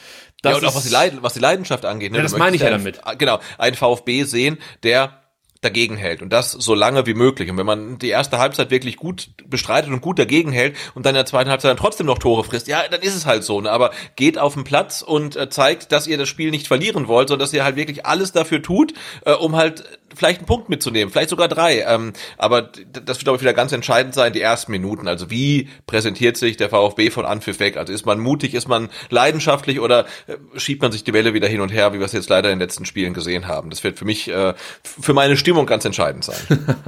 Ja, 0.44 0.56
und 0.56 0.64
auch 0.64 0.74
was 0.74 0.82
die, 0.84 0.90
Leid 0.90 1.14
was 1.20 1.34
die 1.34 1.40
Leidenschaft 1.40 1.84
angeht. 1.84 2.10
Ne? 2.10 2.18
Ja, 2.18 2.22
das 2.24 2.36
meine 2.36 2.56
ich 2.56 2.62
ja 2.62 2.70
damit. 2.70 3.06
einen- 3.06 3.18
Genau, 3.18 3.38
einen 3.58 3.76
VfB 3.76 4.24
sehen, 4.24 4.58
der 4.82 5.20
dagegen 5.64 5.96
hält 5.96 6.22
und 6.22 6.32
das 6.32 6.52
so 6.52 6.74
lange 6.74 7.06
wie 7.06 7.14
möglich. 7.14 7.50
Und 7.50 7.56
wenn 7.56 7.66
man 7.66 7.98
die 7.98 8.10
erste 8.10 8.38
Halbzeit 8.38 8.70
wirklich 8.70 8.96
gut 8.96 9.30
bestreitet 9.46 9.90
und 9.90 10.00
gut 10.00 10.18
dagegen 10.18 10.52
hält 10.52 10.76
und 10.94 11.06
dann 11.06 11.10
in 11.10 11.16
der 11.16 11.26
zweiten 11.26 11.50
Halbzeit 11.50 11.70
dann 11.70 11.76
trotzdem 11.76 12.06
noch 12.06 12.18
Tore 12.18 12.44
frisst, 12.44 12.68
ja, 12.68 12.82
dann 12.90 13.00
ist 13.00 13.14
es 13.14 13.26
halt 13.26 13.44
so. 13.44 13.60
Ne? 13.60 13.70
Aber 13.70 13.90
geht 14.16 14.38
auf 14.38 14.54
den 14.54 14.64
Platz 14.64 15.02
und 15.02 15.36
äh, 15.36 15.48
zeigt, 15.48 15.92
dass 15.92 16.06
ihr 16.06 16.18
das 16.18 16.28
Spiel 16.28 16.50
nicht 16.50 16.66
verlieren 16.66 17.08
wollt, 17.08 17.28
sondern 17.28 17.44
dass 17.44 17.52
ihr 17.52 17.64
halt 17.64 17.76
wirklich 17.76 18.06
alles 18.06 18.32
dafür 18.32 18.62
tut, 18.62 18.94
äh, 19.24 19.32
um 19.32 19.56
halt 19.56 19.84
vielleicht 20.14 20.40
einen 20.40 20.46
Punkt 20.46 20.68
mitzunehmen, 20.68 21.10
vielleicht 21.12 21.30
sogar 21.30 21.48
drei. 21.48 21.80
Ähm, 21.80 22.12
aber 22.38 22.62
das 22.62 23.18
wird, 23.18 23.24
glaube 23.24 23.36
ich, 23.36 23.42
wieder 23.42 23.54
ganz 23.54 23.72
entscheidend 23.72 24.14
sein, 24.14 24.32
die 24.32 24.40
ersten 24.40 24.72
Minuten. 24.72 25.08
Also 25.08 25.30
wie 25.30 25.68
präsentiert 25.86 26.36
sich 26.36 26.56
der 26.56 26.70
VfB 26.70 27.10
von 27.10 27.24
Anpfiff 27.24 27.60
weg? 27.60 27.76
Also 27.76 27.92
ist 27.92 28.06
man 28.06 28.20
mutig, 28.20 28.54
ist 28.54 28.68
man 28.68 28.90
leidenschaftlich 29.10 29.80
oder 29.80 30.06
äh, 30.26 30.36
schiebt 30.56 30.82
man 30.82 30.92
sich 30.92 31.04
die 31.04 31.12
Welle 31.12 31.34
wieder 31.34 31.48
hin 31.48 31.60
und 31.60 31.72
her, 31.72 31.92
wie 31.92 31.98
wir 31.98 32.06
es 32.06 32.12
jetzt 32.12 32.28
leider 32.28 32.50
in 32.50 32.58
den 32.58 32.66
letzten 32.66 32.84
Spielen 32.84 33.14
gesehen 33.14 33.46
haben? 33.46 33.70
Das 33.70 33.82
wird 33.84 33.98
für 33.98 34.04
mich, 34.04 34.28
äh, 34.28 34.54
für 34.82 35.14
meine 35.14 35.36
Stimmung 35.36 35.66
ganz 35.66 35.84
entscheidend 35.84 36.24
sein. 36.24 36.36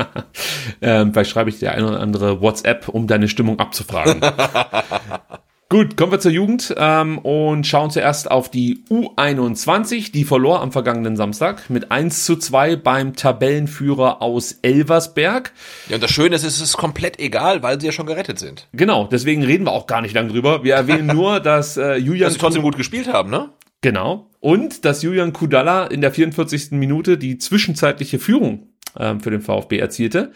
Ähm, 0.83 1.13
vielleicht 1.13 1.31
schreibe 1.31 1.49
ich 1.49 1.59
dir 1.59 1.73
eine 1.73 1.89
oder 1.89 2.01
andere 2.01 2.41
WhatsApp, 2.41 2.89
um 2.89 3.07
deine 3.07 3.29
Stimmung 3.29 3.59
abzufragen. 3.59 4.21
Gut, 5.69 5.97
kommen 5.97 6.13
wir 6.13 6.21
zur 6.21 6.31
Jugend 6.31 6.73
ähm, 6.79 7.19
und 7.19 7.67
schauen 7.67 7.91
zuerst 7.91 8.31
auf 8.31 8.49
die 8.49 8.85
U21. 8.89 10.13
Die 10.13 10.23
verlor 10.23 10.63
am 10.63 10.71
vergangenen 10.71 11.17
Samstag 11.17 11.69
mit 11.71 11.91
1 11.91 12.25
zu 12.25 12.37
2 12.37 12.77
beim 12.77 13.17
Tabellenführer 13.17 14.23
aus 14.23 14.61
Elversberg. 14.63 15.53
ja, 15.89 15.97
und 15.97 16.05
das 16.05 16.13
Schöne 16.13 16.37
ist, 16.37 16.45
es 16.45 16.61
ist 16.61 16.77
komplett 16.77 17.19
egal, 17.19 17.65
weil 17.65 17.81
sie 17.81 17.87
ja 17.87 17.93
schon 17.93 18.07
gerettet 18.07 18.39
sind. 18.39 18.69
Genau, 18.75 19.09
deswegen 19.09 19.43
reden 19.43 19.65
wir 19.65 19.73
auch 19.73 19.89
gar 19.89 20.03
nicht 20.03 20.15
lang 20.15 20.29
drüber. 20.29 20.63
Wir 20.63 20.77
erwähnen 20.77 21.09
nur, 21.17 21.41
dass 21.41 21.77
äh, 21.77 21.97
Julian 21.97 22.27
Dass 22.27 22.35
sie 22.35 22.39
trotzdem 22.39 22.63
gut 22.63 22.77
gespielt 22.77 23.13
haben, 23.13 23.31
ne? 23.31 23.51
Genau. 23.81 24.31
Und 24.39 24.85
dass 24.85 25.03
Julian 25.03 25.33
Kudala 25.33 25.87
in 25.87 26.01
der 26.01 26.13
44. 26.13 26.73
Minute 26.73 27.19
die 27.19 27.39
zwischenzeitliche 27.39 28.21
Führung 28.21 28.69
ähm, 28.99 29.21
für 29.21 29.31
den 29.31 29.41
VfB 29.41 29.79
erzielte. 29.79 30.33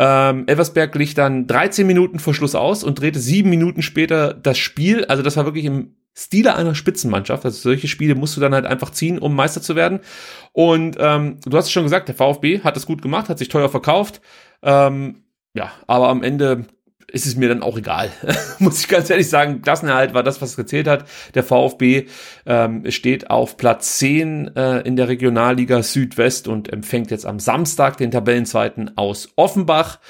Ähm, 0.00 0.44
Elversberg 0.46 0.94
liegt 0.94 1.18
dann 1.18 1.48
13 1.48 1.84
Minuten 1.84 2.20
vor 2.20 2.32
Schluss 2.32 2.54
aus 2.54 2.84
und 2.84 3.00
drehte 3.00 3.18
sieben 3.18 3.50
Minuten 3.50 3.82
später 3.82 4.32
das 4.32 4.56
Spiel. 4.56 5.04
Also 5.06 5.24
das 5.24 5.36
war 5.36 5.44
wirklich 5.44 5.64
im 5.64 5.96
Stile 6.14 6.54
einer 6.54 6.76
Spitzenmannschaft. 6.76 7.44
Also 7.44 7.58
solche 7.58 7.88
Spiele 7.88 8.14
musst 8.14 8.36
du 8.36 8.40
dann 8.40 8.54
halt 8.54 8.64
einfach 8.64 8.90
ziehen, 8.90 9.18
um 9.18 9.34
Meister 9.34 9.60
zu 9.60 9.74
werden. 9.74 9.98
Und 10.52 10.96
ähm, 11.00 11.40
du 11.44 11.56
hast 11.56 11.66
es 11.66 11.72
schon 11.72 11.82
gesagt, 11.82 12.06
der 12.06 12.14
VfB 12.14 12.60
hat 12.60 12.76
es 12.76 12.86
gut 12.86 13.02
gemacht, 13.02 13.28
hat 13.28 13.38
sich 13.38 13.48
teuer 13.48 13.68
verkauft. 13.68 14.20
Ähm, 14.62 15.24
ja, 15.52 15.72
aber 15.88 16.08
am 16.10 16.22
Ende 16.22 16.66
ist 17.10 17.26
es 17.26 17.36
mir 17.36 17.48
dann 17.48 17.62
auch 17.62 17.78
egal. 17.78 18.10
Muss 18.58 18.80
ich 18.80 18.88
ganz 18.88 19.08
ehrlich 19.08 19.28
sagen, 19.28 19.62
Klassenerhalt 19.62 20.14
war 20.14 20.22
das, 20.22 20.42
was 20.42 20.56
gezählt 20.56 20.86
hat. 20.86 21.06
Der 21.34 21.42
VfB 21.42 22.06
ähm, 22.46 22.90
steht 22.90 23.30
auf 23.30 23.56
Platz 23.56 23.98
10 23.98 24.54
äh, 24.54 24.80
in 24.80 24.96
der 24.96 25.08
Regionalliga 25.08 25.82
Südwest 25.82 26.48
und 26.48 26.72
empfängt 26.72 27.10
jetzt 27.10 27.26
am 27.26 27.40
Samstag 27.40 27.96
den 27.96 28.10
Tabellenzweiten 28.10 28.96
aus 28.96 29.30
Offenbach. 29.36 30.00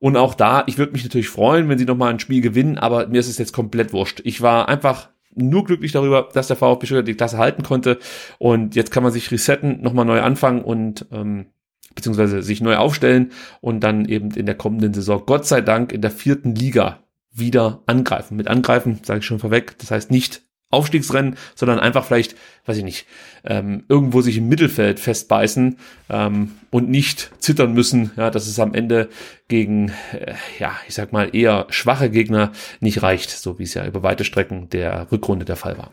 Und 0.00 0.16
auch 0.16 0.34
da, 0.34 0.64
ich 0.66 0.78
würde 0.78 0.92
mich 0.92 1.04
natürlich 1.04 1.28
freuen, 1.28 1.68
wenn 1.68 1.78
sie 1.78 1.84
nochmal 1.84 2.10
ein 2.10 2.20
Spiel 2.20 2.40
gewinnen, 2.40 2.78
aber 2.78 3.06
mir 3.06 3.20
ist 3.20 3.28
es 3.28 3.38
jetzt 3.38 3.52
komplett 3.52 3.92
wurscht. 3.92 4.20
Ich 4.24 4.40
war 4.40 4.68
einfach 4.68 5.10
nur 5.34 5.64
glücklich 5.64 5.92
darüber, 5.92 6.28
dass 6.32 6.48
der 6.48 6.56
VfB 6.56 6.86
Stuttgart 6.86 7.06
die 7.06 7.14
Klasse 7.14 7.38
halten 7.38 7.62
konnte. 7.62 7.98
Und 8.38 8.74
jetzt 8.74 8.90
kann 8.90 9.02
man 9.02 9.12
sich 9.12 9.30
resetten, 9.30 9.82
nochmal 9.82 10.04
neu 10.04 10.20
anfangen 10.20 10.62
und 10.62 11.06
ähm, 11.12 11.46
beziehungsweise 11.94 12.42
sich 12.42 12.60
neu 12.60 12.76
aufstellen 12.76 13.32
und 13.60 13.80
dann 13.80 14.04
eben 14.06 14.30
in 14.32 14.46
der 14.46 14.54
kommenden 14.54 14.94
Saison, 14.94 15.22
Gott 15.26 15.46
sei 15.46 15.60
Dank, 15.60 15.92
in 15.92 16.00
der 16.00 16.10
vierten 16.10 16.54
Liga 16.54 17.04
wieder 17.32 17.82
angreifen. 17.86 18.36
Mit 18.36 18.48
angreifen, 18.48 19.00
sage 19.02 19.20
ich 19.20 19.26
schon 19.26 19.38
vorweg, 19.38 19.78
das 19.78 19.90
heißt 19.90 20.10
nicht 20.10 20.42
Aufstiegsrennen, 20.72 21.36
sondern 21.56 21.80
einfach 21.80 22.04
vielleicht, 22.04 22.36
weiß 22.64 22.76
ich 22.76 22.84
nicht, 22.84 23.06
ähm, 23.44 23.84
irgendwo 23.88 24.20
sich 24.20 24.36
im 24.36 24.48
Mittelfeld 24.48 25.00
festbeißen 25.00 25.76
ähm, 26.08 26.52
und 26.70 26.88
nicht 26.88 27.32
zittern 27.40 27.72
müssen, 27.72 28.12
ja, 28.16 28.30
dass 28.30 28.46
es 28.46 28.60
am 28.60 28.72
Ende 28.72 29.08
gegen, 29.48 29.88
äh, 30.12 30.34
ja, 30.60 30.72
ich 30.86 30.94
sag 30.94 31.12
mal, 31.12 31.34
eher 31.34 31.66
schwache 31.70 32.08
Gegner 32.08 32.52
nicht 32.78 33.02
reicht, 33.02 33.30
so 33.30 33.58
wie 33.58 33.64
es 33.64 33.74
ja 33.74 33.84
über 33.84 34.04
weite 34.04 34.24
Strecken 34.24 34.68
der 34.70 35.10
Rückrunde 35.10 35.44
der 35.44 35.56
Fall 35.56 35.76
war. 35.76 35.90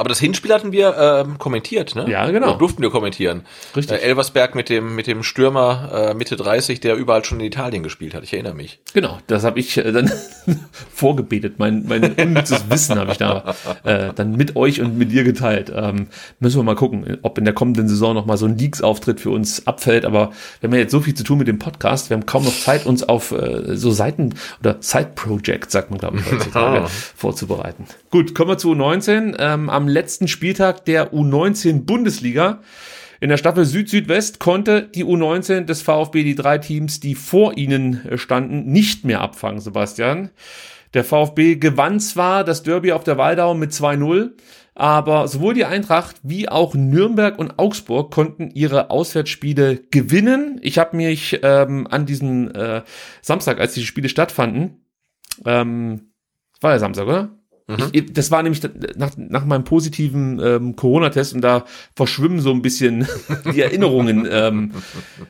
Aber 0.00 0.08
das 0.08 0.18
Hinspiel 0.18 0.50
hatten 0.54 0.72
wir 0.72 0.96
ähm, 0.96 1.36
kommentiert, 1.36 1.94
ne? 1.94 2.10
Ja, 2.10 2.30
genau. 2.30 2.48
Oder 2.48 2.58
durften 2.58 2.80
wir 2.80 2.88
kommentieren. 2.88 3.42
Richtig. 3.76 3.98
Äh, 3.98 4.00
Elversberg 4.00 4.54
mit 4.54 4.70
dem 4.70 4.94
mit 4.94 5.06
dem 5.06 5.22
Stürmer 5.22 5.90
äh, 5.92 6.14
Mitte 6.14 6.36
30, 6.36 6.80
der 6.80 6.96
überall 6.96 7.22
schon 7.22 7.38
in 7.38 7.44
Italien 7.44 7.82
gespielt 7.82 8.14
hat. 8.14 8.22
Ich 8.22 8.32
erinnere 8.32 8.54
mich. 8.54 8.80
Genau, 8.94 9.18
das 9.26 9.44
habe 9.44 9.60
ich 9.60 9.76
äh, 9.76 9.92
dann 9.92 10.10
vorgebetet. 10.94 11.58
Mein, 11.58 11.84
mein 11.86 12.14
unnützes 12.14 12.70
Wissen 12.70 12.98
habe 12.98 13.12
ich 13.12 13.18
da 13.18 13.54
äh, 13.84 14.14
dann 14.14 14.36
mit 14.36 14.56
euch 14.56 14.80
und 14.80 14.96
mit 14.96 15.12
dir 15.12 15.22
geteilt. 15.22 15.70
Ähm, 15.74 16.06
müssen 16.38 16.58
wir 16.58 16.62
mal 16.62 16.76
gucken, 16.76 17.18
ob 17.20 17.36
in 17.36 17.44
der 17.44 17.52
kommenden 17.52 17.86
Saison 17.86 18.14
noch 18.14 18.24
mal 18.24 18.38
so 18.38 18.46
ein 18.46 18.56
Leaks-Auftritt 18.56 19.20
für 19.20 19.28
uns 19.28 19.66
abfällt. 19.66 20.06
Aber 20.06 20.30
wir 20.60 20.68
haben 20.68 20.74
ja 20.74 20.80
jetzt 20.80 20.92
so 20.92 21.00
viel 21.00 21.12
zu 21.12 21.24
tun 21.24 21.36
mit 21.36 21.46
dem 21.46 21.58
Podcast. 21.58 22.08
Wir 22.08 22.16
haben 22.16 22.24
kaum 22.24 22.44
noch 22.44 22.58
Zeit, 22.58 22.86
uns 22.86 23.06
auf 23.06 23.32
äh, 23.32 23.76
so 23.76 23.90
Seiten 23.90 24.34
oder 24.60 24.78
Side-Project, 24.80 25.70
sagt 25.70 25.90
man 25.90 25.98
glaube 25.98 26.20
ich 26.20 26.32
heutzutage, 26.32 26.86
vorzubereiten. 27.16 27.84
Gut, 28.10 28.34
kommen 28.34 28.48
wir 28.48 28.56
zu 28.56 28.72
U19. 28.72 29.36
Ähm, 29.38 29.68
am 29.68 29.89
letzten 29.90 30.28
Spieltag 30.28 30.84
der 30.84 31.12
U19 31.12 31.84
Bundesliga 31.84 32.60
in 33.20 33.28
der 33.28 33.36
Staffel 33.36 33.66
Süd-Südwest 33.66 34.40
konnte 34.40 34.82
die 34.82 35.04
U19 35.04 35.66
des 35.66 35.82
VfB 35.82 36.24
die 36.24 36.34
drei 36.34 36.56
Teams, 36.56 37.00
die 37.00 37.14
vor 37.14 37.56
ihnen 37.56 38.06
äh, 38.06 38.18
standen, 38.18 38.72
nicht 38.72 39.04
mehr 39.04 39.20
abfangen, 39.20 39.60
Sebastian. 39.60 40.30
Der 40.94 41.04
VfB 41.04 41.56
gewann 41.56 42.00
zwar 42.00 42.44
das 42.44 42.62
Derby 42.62 42.92
auf 42.92 43.04
der 43.04 43.18
Waldau 43.18 43.54
mit 43.54 43.72
2-0, 43.72 44.30
aber 44.74 45.28
sowohl 45.28 45.52
die 45.52 45.66
Eintracht 45.66 46.16
wie 46.22 46.48
auch 46.48 46.74
Nürnberg 46.74 47.38
und 47.38 47.58
Augsburg 47.58 48.10
konnten 48.10 48.50
ihre 48.50 48.90
Auswärtsspiele 48.90 49.82
gewinnen. 49.90 50.58
Ich 50.62 50.78
habe 50.78 50.96
mich 50.96 51.40
ähm, 51.42 51.86
an 51.88 52.06
diesem 52.06 52.50
äh, 52.52 52.82
Samstag, 53.20 53.60
als 53.60 53.74
die 53.74 53.84
Spiele 53.84 54.08
stattfanden, 54.08 54.86
ähm, 55.44 56.12
war 56.60 56.70
der 56.70 56.80
Samstag, 56.80 57.06
oder? 57.06 57.39
Ich, 57.92 58.12
das 58.12 58.30
war 58.30 58.42
nämlich 58.42 58.60
nach, 58.96 59.10
nach 59.16 59.44
meinem 59.44 59.64
positiven 59.64 60.40
ähm, 60.42 60.76
Corona-Test 60.76 61.34
und 61.34 61.40
da 61.40 61.64
verschwimmen 61.94 62.40
so 62.40 62.50
ein 62.50 62.62
bisschen 62.62 63.06
die 63.54 63.60
Erinnerungen. 63.60 64.28
ähm, 64.30 64.72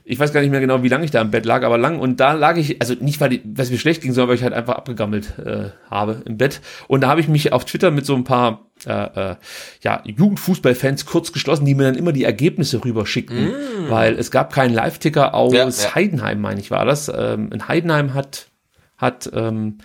ich 0.04 0.18
weiß 0.18 0.32
gar 0.32 0.40
nicht 0.40 0.50
mehr 0.50 0.60
genau, 0.60 0.82
wie 0.82 0.88
lange 0.88 1.04
ich 1.04 1.10
da 1.10 1.20
im 1.20 1.30
Bett 1.30 1.44
lag, 1.44 1.62
aber 1.64 1.78
lang. 1.78 1.98
Und 1.98 2.20
da 2.20 2.32
lag 2.32 2.56
ich, 2.56 2.80
also 2.80 2.94
nicht, 3.00 3.20
weil 3.20 3.40
es 3.56 3.70
mir 3.70 3.78
schlecht 3.78 4.02
ging, 4.02 4.12
sondern 4.12 4.28
weil 4.28 4.36
ich 4.36 4.42
halt 4.42 4.54
einfach 4.54 4.74
abgegammelt 4.76 5.38
äh, 5.38 5.70
habe 5.90 6.22
im 6.24 6.36
Bett. 6.36 6.60
Und 6.88 7.02
da 7.02 7.08
habe 7.08 7.20
ich 7.20 7.28
mich 7.28 7.52
auf 7.52 7.64
Twitter 7.64 7.90
mit 7.90 8.06
so 8.06 8.14
ein 8.14 8.24
paar 8.24 8.66
äh, 8.86 9.32
äh, 9.32 9.36
ja, 9.82 10.02
Jugendfußballfans 10.04 11.04
kurz 11.06 11.32
geschlossen, 11.32 11.66
die 11.66 11.74
mir 11.74 11.84
dann 11.84 11.96
immer 11.96 12.12
die 12.12 12.24
Ergebnisse 12.24 12.84
rüberschickten. 12.84 13.52
Weil 13.88 14.18
es 14.18 14.30
gab 14.30 14.52
keinen 14.52 14.74
Live-Ticker 14.74 15.34
aus 15.34 15.52
Ja, 15.52 15.68
ja. 15.68 15.94
Heidenheim, 15.94 16.40
meine 16.40 16.60
ich, 16.60 16.70
war 16.70 16.84
das. 16.84 17.10
Ähm, 17.14 17.50
in 17.52 17.68
Heidenheim 17.68 18.14
hat, 18.14 18.48
hat 18.96 19.30
ähm, 19.34 19.78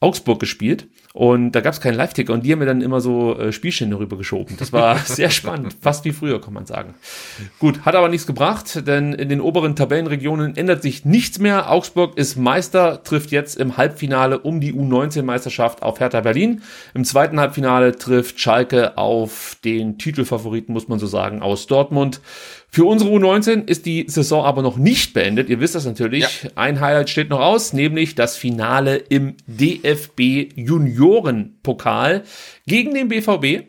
Augsburg 0.00 0.40
gespielt 0.40 0.88
und 1.16 1.52
da 1.52 1.60
gab 1.60 1.72
es 1.72 1.80
keinen 1.80 1.94
Live-Ticker 1.94 2.32
und 2.32 2.44
die 2.44 2.50
haben 2.50 2.58
mir 2.58 2.66
dann 2.66 2.80
immer 2.80 3.00
so 3.00 3.38
äh, 3.38 3.52
Spielstände 3.52 3.96
rübergeschoben. 3.96 4.56
Das 4.56 4.72
war 4.72 4.98
sehr 5.04 5.30
spannend, 5.30 5.76
fast 5.80 6.04
wie 6.04 6.10
früher, 6.10 6.40
kann 6.40 6.52
man 6.52 6.66
sagen. 6.66 6.96
Gut, 7.60 7.82
hat 7.84 7.94
aber 7.94 8.08
nichts 8.08 8.26
gebracht, 8.26 8.84
denn 8.88 9.12
in 9.12 9.28
den 9.28 9.40
oberen 9.40 9.76
Tabellenregionen 9.76 10.56
ändert 10.56 10.82
sich 10.82 11.04
nichts 11.04 11.38
mehr. 11.38 11.70
Augsburg 11.70 12.18
ist 12.18 12.34
Meister, 12.34 13.04
trifft 13.04 13.30
jetzt 13.30 13.56
im 13.56 13.76
Halbfinale 13.76 14.40
um 14.40 14.60
die 14.60 14.74
U19-Meisterschaft 14.74 15.84
auf 15.84 16.00
Hertha 16.00 16.20
Berlin. 16.20 16.62
Im 16.94 17.04
zweiten 17.04 17.38
Halbfinale 17.38 17.94
trifft 17.94 18.40
Schalke 18.40 18.98
auf 18.98 19.56
den 19.64 19.98
Titelfavoriten, 19.98 20.74
muss 20.74 20.88
man 20.88 20.98
so 20.98 21.06
sagen, 21.06 21.42
aus 21.42 21.68
Dortmund. 21.68 22.20
Für 22.74 22.86
unsere 22.86 23.08
U19 23.08 23.68
ist 23.68 23.86
die 23.86 24.06
Saison 24.08 24.44
aber 24.44 24.60
noch 24.60 24.76
nicht 24.76 25.14
beendet. 25.14 25.48
Ihr 25.48 25.60
wisst 25.60 25.76
das 25.76 25.84
natürlich. 25.84 26.50
Ein 26.56 26.80
Highlight 26.80 27.08
steht 27.08 27.30
noch 27.30 27.38
aus, 27.38 27.72
nämlich 27.72 28.16
das 28.16 28.36
Finale 28.36 28.96
im 28.96 29.36
DFB 29.46 30.50
Juniorenpokal 30.56 32.24
gegen 32.66 32.92
den 32.92 33.06
BVB. 33.06 33.68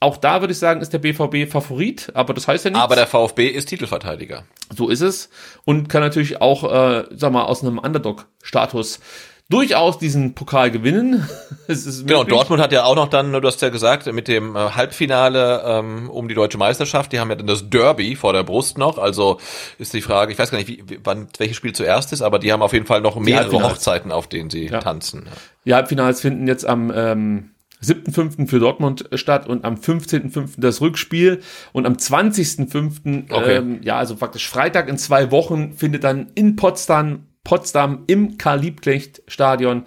auch 0.00 0.16
da 0.16 0.40
würde 0.40 0.52
ich 0.52 0.58
sagen, 0.58 0.80
ist 0.80 0.94
der 0.94 1.00
BVB 1.00 1.52
Favorit, 1.52 2.10
aber 2.14 2.32
das 2.32 2.48
heißt 2.48 2.64
ja 2.64 2.70
nichts. 2.70 2.82
Aber 2.82 2.94
der 2.96 3.06
VfB 3.06 3.48
ist 3.48 3.68
Titelverteidiger. 3.68 4.44
So 4.74 4.88
ist 4.88 5.02
es 5.02 5.28
und 5.66 5.90
kann 5.90 6.00
natürlich 6.00 6.40
auch, 6.40 6.64
äh, 6.64 7.04
sag 7.10 7.32
mal, 7.32 7.44
aus 7.44 7.62
einem 7.62 7.76
Underdog-Status 7.76 9.00
durchaus 9.48 9.98
diesen 9.98 10.34
Pokal 10.34 10.70
gewinnen. 10.70 11.28
genau, 12.06 12.24
Dortmund 12.24 12.60
hat 12.60 12.72
ja 12.72 12.84
auch 12.84 12.96
noch 12.96 13.08
dann, 13.08 13.32
du 13.32 13.42
hast 13.42 13.62
ja 13.62 13.68
gesagt, 13.68 14.12
mit 14.12 14.28
dem 14.28 14.56
äh, 14.56 14.70
Halbfinale 14.70 15.62
ähm, 15.64 16.10
um 16.10 16.28
die 16.28 16.34
deutsche 16.34 16.58
Meisterschaft, 16.58 17.12
die 17.12 17.20
haben 17.20 17.28
ja 17.28 17.36
dann 17.36 17.46
das 17.46 17.70
Derby 17.70 18.16
vor 18.16 18.32
der 18.32 18.42
Brust 18.42 18.78
noch. 18.78 18.98
Also 18.98 19.38
ist 19.78 19.94
die 19.94 20.02
Frage, 20.02 20.32
ich 20.32 20.38
weiß 20.38 20.50
gar 20.50 20.58
nicht, 20.58 20.68
wie, 20.68 21.00
wann 21.04 21.28
welches 21.38 21.56
Spiel 21.56 21.72
zuerst 21.72 22.12
ist, 22.12 22.22
aber 22.22 22.38
die 22.38 22.52
haben 22.52 22.62
auf 22.62 22.72
jeden 22.72 22.86
Fall 22.86 23.00
noch 23.00 23.16
mehrere 23.16 23.62
Hochzeiten, 23.62 24.10
auf 24.10 24.26
denen 24.26 24.50
sie 24.50 24.66
ja. 24.66 24.80
tanzen. 24.80 25.28
Die 25.64 25.74
Halbfinals 25.74 26.20
finden 26.20 26.48
jetzt 26.48 26.66
am 26.66 26.92
ähm, 26.94 27.50
7.5. 27.82 28.48
für 28.48 28.58
Dortmund 28.58 29.08
statt 29.14 29.46
und 29.46 29.64
am 29.64 29.74
15.5. 29.74 30.54
das 30.56 30.80
Rückspiel 30.80 31.42
und 31.72 31.86
am 31.86 31.94
20.5. 31.94 33.30
Okay. 33.30 33.56
Ähm, 33.56 33.80
ja, 33.82 33.96
also 33.96 34.16
praktisch 34.16 34.48
Freitag 34.48 34.88
in 34.88 34.98
zwei 34.98 35.30
Wochen 35.30 35.74
findet 35.74 36.02
dann 36.02 36.32
in 36.34 36.56
Potsdam 36.56 37.26
Potsdam 37.46 38.02
im 38.08 38.38
Karl-Liebknecht-Stadion 38.38 39.84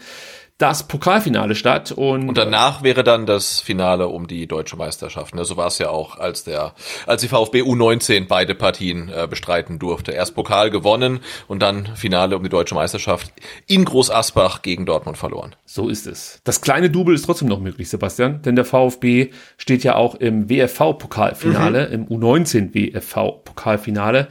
das 0.59 0.87
Pokalfinale 0.87 1.55
statt. 1.55 1.91
Und, 1.93 2.27
und 2.27 2.37
danach 2.37 2.83
wäre 2.83 3.03
dann 3.03 3.25
das 3.25 3.61
Finale 3.61 4.09
um 4.09 4.27
die 4.27 4.45
deutsche 4.45 4.75
Meisterschaft. 4.75 5.33
Ne? 5.33 5.45
So 5.45 5.57
war 5.57 5.67
es 5.67 5.77
ja 5.77 5.89
auch, 5.89 6.17
als 6.17 6.43
der, 6.43 6.73
als 7.07 7.21
die 7.21 7.29
VfB 7.29 7.61
U19 7.61 8.27
beide 8.27 8.55
Partien 8.55 9.09
äh, 9.09 9.25
bestreiten 9.27 9.79
durfte. 9.79 10.11
Erst 10.11 10.35
Pokal 10.35 10.69
gewonnen 10.69 11.21
und 11.47 11.61
dann 11.61 11.95
Finale 11.95 12.35
um 12.35 12.43
die 12.43 12.49
deutsche 12.49 12.75
Meisterschaft 12.75 13.31
in 13.67 13.85
Groß 13.85 14.11
Asbach 14.11 14.61
gegen 14.61 14.85
Dortmund 14.85 15.17
verloren. 15.17 15.55
So 15.65 15.87
ist 15.87 16.05
es. 16.07 16.41
Das 16.43 16.59
kleine 16.59 16.89
Double 16.89 17.15
ist 17.15 17.25
trotzdem 17.25 17.47
noch 17.47 17.61
möglich, 17.61 17.89
Sebastian, 17.89 18.41
denn 18.41 18.57
der 18.57 18.65
VfB 18.65 19.31
steht 19.57 19.85
ja 19.85 19.95
auch 19.95 20.15
im 20.15 20.49
WFV-Pokalfinale, 20.49 21.87
mhm. 21.87 21.93
im 21.93 22.07
U19 22.07 22.73
WFV-Pokalfinale 22.73 24.27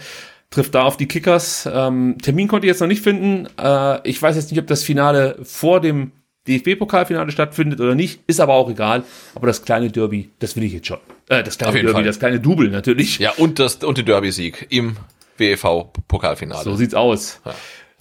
trifft 0.50 0.74
da 0.74 0.82
auf 0.82 0.96
die 0.96 1.06
Kickers. 1.06 1.68
Ähm, 1.70 2.16
Termin 2.22 2.48
konnte 2.48 2.66
ich 2.66 2.70
jetzt 2.70 2.80
noch 2.80 2.88
nicht 2.88 3.02
finden. 3.02 3.48
Äh, 3.60 4.08
ich 4.08 4.20
weiß 4.20 4.36
jetzt 4.36 4.50
nicht, 4.50 4.60
ob 4.60 4.66
das 4.66 4.82
Finale 4.82 5.38
vor 5.42 5.80
dem 5.80 6.12
DFB-Pokalfinale 6.48 7.30
stattfindet 7.30 7.80
oder 7.80 7.94
nicht, 7.94 8.20
ist 8.26 8.40
aber 8.40 8.54
auch 8.54 8.70
egal. 8.70 9.04
Aber 9.34 9.46
das 9.46 9.62
kleine 9.62 9.90
Derby, 9.90 10.30
das 10.38 10.56
will 10.56 10.64
ich 10.64 10.72
jetzt 10.72 10.86
schon. 10.86 10.98
Äh, 11.28 11.42
das 11.42 11.58
kleine 11.58 11.74
Derby, 11.74 11.92
Fall. 11.92 12.04
das 12.04 12.18
kleine 12.18 12.40
Double 12.40 12.68
natürlich. 12.70 13.18
Ja, 13.18 13.32
und 13.36 13.58
das 13.58 13.76
und 13.76 13.98
den 13.98 14.06
Derby-Sieg 14.06 14.66
im 14.70 14.96
WEV-Pokalfinale. 15.36 16.64
So 16.64 16.74
sieht's 16.74 16.94
aus. 16.94 17.40
Ja. 17.44 17.54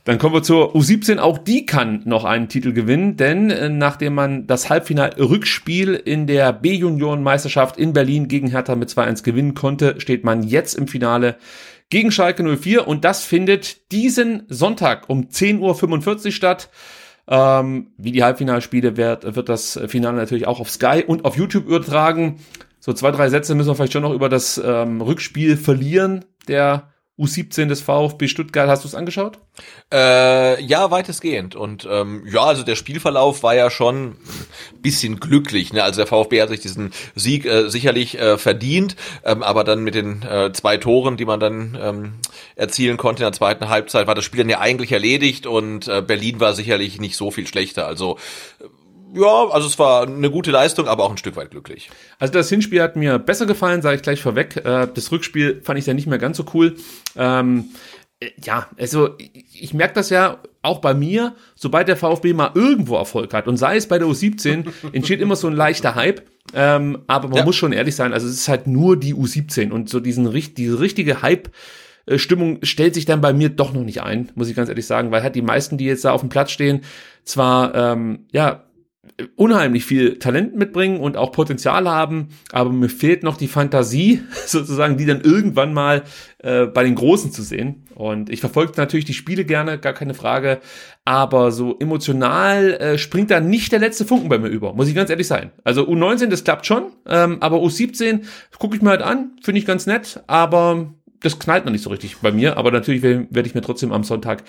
Dann 0.05 0.19
kommen 0.19 0.33
wir 0.33 0.41
zur 0.41 0.73
U17. 0.73 1.17
Auch 1.17 1.37
die 1.37 1.65
kann 1.65 2.01
noch 2.05 2.23
einen 2.23 2.47
Titel 2.47 2.71
gewinnen, 2.71 3.17
denn 3.17 3.49
äh, 3.49 3.67
nachdem 3.67 4.15
man 4.15 4.47
das 4.47 4.69
Halbfinal-Rückspiel 4.69 5.95
in 5.95 6.27
der 6.27 6.53
B-Junioren-Meisterschaft 6.53 7.75
in 7.75 7.91
Berlin 7.91 8.29
gegen 8.29 8.47
Hertha 8.47 8.75
mit 8.75 8.89
2-1 8.89 9.23
gewinnen 9.23 9.53
konnte, 9.53 9.99
steht 9.99 10.23
man 10.23 10.43
jetzt 10.43 10.75
im 10.75 10.87
Finale 10.87 11.35
gegen 11.89 12.11
Schalke 12.11 12.43
04 12.43 12.87
und 12.87 13.05
das 13.05 13.23
findet 13.23 13.91
diesen 13.91 14.43
Sonntag 14.49 15.09
um 15.09 15.29
10.45 15.29 16.25
Uhr 16.25 16.31
statt. 16.31 16.69
Ähm, 17.29 17.91
wie 17.97 18.11
die 18.11 18.23
Halbfinalspiele 18.23 18.95
wird, 18.95 19.35
wird 19.35 19.49
das 19.49 19.79
Finale 19.87 20.17
natürlich 20.17 20.47
auch 20.47 20.59
auf 20.59 20.69
Sky 20.69 21.03
und 21.05 21.25
auf 21.25 21.37
YouTube 21.37 21.65
übertragen. 21.65 22.39
So 22.79 22.93
zwei, 22.93 23.11
drei 23.11 23.29
Sätze 23.29 23.53
müssen 23.53 23.69
wir 23.69 23.75
vielleicht 23.75 23.93
schon 23.93 24.03
noch 24.03 24.13
über 24.13 24.29
das 24.29 24.61
ähm, 24.63 25.01
Rückspiel 25.01 25.57
verlieren 25.57 26.23
der 26.47 26.93
U17 27.19 27.65
des 27.65 27.81
VfB 27.81 28.27
Stuttgart. 28.27 28.69
Hast 28.69 28.83
du 28.83 28.87
es 28.87 28.95
angeschaut? 28.95 29.39
Äh, 29.91 30.61
ja, 30.63 30.91
weitestgehend. 30.91 31.55
Und 31.55 31.87
ähm, 31.89 32.23
ja, 32.29 32.43
also 32.43 32.63
der 32.63 32.75
Spielverlauf 32.75 33.41
war 33.41 33.55
ja 33.55 33.71
schon 33.71 34.09
ein 34.09 34.17
bisschen 34.81 35.19
glücklich. 35.19 35.73
Ne? 35.73 35.83
Also 35.83 35.97
der 35.97 36.07
VfB 36.07 36.41
hat 36.41 36.49
sich 36.49 36.59
diesen 36.59 36.93
Sieg 37.15 37.45
äh, 37.45 37.69
sicherlich 37.69 38.19
äh, 38.19 38.37
verdient, 38.37 38.95
ähm, 39.23 39.41
aber 39.41 39.63
dann 39.63 39.83
mit 39.83 39.95
den 39.95 40.21
äh, 40.21 40.51
zwei 40.53 40.77
Toren, 40.77 41.17
die 41.17 41.25
man 41.25 41.39
dann 41.39 41.77
ähm, 41.81 42.13
erzielen 42.55 42.97
konnte 42.97 43.23
in 43.23 43.27
der 43.27 43.33
zweiten 43.33 43.67
Halbzeit, 43.67 44.05
war 44.05 44.15
das 44.15 44.25
Spiel 44.25 44.39
dann 44.39 44.49
ja 44.49 44.59
eigentlich 44.59 44.91
erledigt 44.91 45.47
und 45.47 45.87
äh, 45.87 46.01
Berlin 46.01 46.39
war 46.39 46.53
sicherlich 46.53 46.99
nicht 46.99 47.17
so 47.17 47.31
viel 47.31 47.47
schlechter. 47.47 47.87
Also 47.87 48.17
ja, 49.13 49.47
also 49.49 49.67
es 49.67 49.79
war 49.79 50.07
eine 50.07 50.29
gute 50.29 50.51
Leistung, 50.51 50.87
aber 50.87 51.03
auch 51.03 51.11
ein 51.11 51.17
Stück 51.17 51.35
weit 51.35 51.51
glücklich. 51.51 51.89
Also 52.19 52.33
das 52.33 52.49
Hinspiel 52.49 52.81
hat 52.81 52.95
mir 52.95 53.19
besser 53.19 53.45
gefallen, 53.45 53.81
sage 53.81 53.97
ich 53.97 54.01
gleich 54.01 54.21
vorweg. 54.21 54.57
Äh, 54.57 54.87
das 54.93 55.11
Rückspiel 55.11 55.61
fand 55.63 55.79
ich 55.79 55.85
ja 55.85 55.93
nicht 55.93 56.07
mehr 56.07 56.17
ganz 56.17 56.37
so 56.37 56.45
cool. 56.53 56.75
Ähm, 57.15 57.65
äh, 58.19 58.29
ja, 58.43 58.67
also 58.77 59.15
ich 59.17 59.73
merke 59.73 59.93
das 59.93 60.09
ja 60.09 60.39
auch 60.61 60.79
bei 60.79 60.93
mir, 60.93 61.35
sobald 61.55 61.87
der 61.87 61.97
VfB 61.97 62.33
mal 62.33 62.51
irgendwo 62.53 62.95
Erfolg 62.95 63.33
hat 63.33 63.47
und 63.47 63.57
sei 63.57 63.77
es 63.77 63.87
bei 63.87 63.99
der 63.99 64.07
U17, 64.07 64.65
entsteht 64.91 65.21
immer 65.21 65.35
so 65.35 65.47
ein 65.47 65.53
leichter 65.53 65.95
Hype. 65.95 66.23
Ähm, 66.53 66.99
aber 67.07 67.27
man 67.27 67.39
ja. 67.39 67.45
muss 67.45 67.55
schon 67.55 67.73
ehrlich 67.73 67.95
sein, 67.95 68.13
also 68.13 68.27
es 68.27 68.33
ist 68.33 68.47
halt 68.47 68.67
nur 68.67 68.97
die 68.97 69.13
U17 69.13 69.71
und 69.71 69.89
so 69.89 69.99
diesen 69.99 70.31
diese 70.31 70.79
richtige 70.79 71.21
Hype. 71.21 71.49
Stimmung 72.15 72.59
stellt 72.63 72.93
sich 72.93 73.03
dann 73.03 73.19
bei 73.19 73.33
mir 73.33 73.49
doch 73.49 73.73
noch 73.73 73.83
nicht 73.83 74.01
ein, 74.01 74.31
muss 74.33 74.47
ich 74.47 74.55
ganz 74.55 74.69
ehrlich 74.69 74.85
sagen, 74.85 75.11
weil 75.11 75.23
halt 75.23 75.35
die 75.35 75.41
meisten, 75.41 75.77
die 75.77 75.83
jetzt 75.83 76.05
da 76.05 76.11
auf 76.11 76.21
dem 76.21 76.29
Platz 76.29 76.51
stehen, 76.51 76.85
zwar 77.25 77.75
ähm, 77.75 78.27
ja 78.31 78.66
unheimlich 79.35 79.85
viel 79.85 80.19
Talent 80.19 80.55
mitbringen 80.55 80.99
und 80.99 81.17
auch 81.17 81.31
Potenzial 81.31 81.87
haben, 81.89 82.29
aber 82.51 82.71
mir 82.71 82.89
fehlt 82.89 83.23
noch 83.23 83.37
die 83.37 83.47
Fantasie, 83.47 84.21
sozusagen, 84.45 84.97
die 84.97 85.05
dann 85.05 85.21
irgendwann 85.21 85.73
mal 85.73 86.03
äh, 86.39 86.65
bei 86.65 86.83
den 86.83 86.95
Großen 86.95 87.31
zu 87.31 87.41
sehen. 87.41 87.83
Und 87.95 88.29
ich 88.29 88.39
verfolge 88.39 88.73
natürlich 88.77 89.05
die 89.05 89.13
Spiele 89.13 89.43
gerne, 89.45 89.79
gar 89.79 89.93
keine 89.93 90.13
Frage, 90.13 90.59
aber 91.05 91.51
so 91.51 91.77
emotional 91.79 92.73
äh, 92.73 92.97
springt 92.97 93.31
da 93.31 93.39
nicht 93.39 93.71
der 93.71 93.79
letzte 93.79 94.05
Funken 94.05 94.29
bei 94.29 94.37
mir 94.37 94.49
über, 94.49 94.73
muss 94.73 94.87
ich 94.87 94.95
ganz 94.95 95.09
ehrlich 95.09 95.27
sein. 95.27 95.51
Also 95.63 95.87
U19, 95.87 96.27
das 96.27 96.43
klappt 96.43 96.65
schon, 96.65 96.91
ähm, 97.07 97.37
aber 97.39 97.57
U17 97.57 98.21
gucke 98.59 98.75
ich 98.75 98.81
mir 98.81 98.91
halt 98.91 99.01
an, 99.01 99.31
finde 99.41 99.59
ich 99.59 99.65
ganz 99.65 99.85
nett, 99.87 100.21
aber 100.27 100.93
das 101.21 101.39
knallt 101.39 101.65
noch 101.65 101.71
nicht 101.71 101.83
so 101.83 101.89
richtig 101.89 102.17
bei 102.17 102.31
mir, 102.31 102.57
aber 102.57 102.71
natürlich 102.71 103.03
werde 103.03 103.47
ich 103.47 103.55
mir 103.55 103.61
trotzdem 103.61 103.91
am 103.91 104.03
Sonntag 104.03 104.43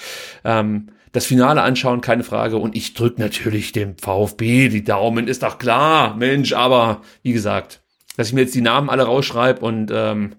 ähm, 0.45 0.89
das 1.13 1.27
Finale 1.27 1.63
anschauen, 1.63 2.01
keine 2.01 2.25
Frage. 2.25 2.57
Und 2.57 2.77
ich 2.77 2.95
drücke 2.95 3.21
natürlich 3.21 3.73
dem 3.73 3.97
VfB 3.97 4.69
die 4.69 4.85
Daumen, 4.85 5.29
ist 5.29 5.43
doch 5.43 5.59
klar, 5.59 6.17
Mensch, 6.17 6.53
aber 6.53 7.03
wie 7.23 7.33
gesagt, 7.33 7.81
dass 8.17 8.29
ich 8.29 8.35
mir 8.35 8.43
jetzt 8.43 8.55
die 8.55 8.61
Namen 8.61 8.91
alle 8.91 9.05
rausschreibe 9.05 9.61
und 9.61 9.91
ähm, 9.93 10.35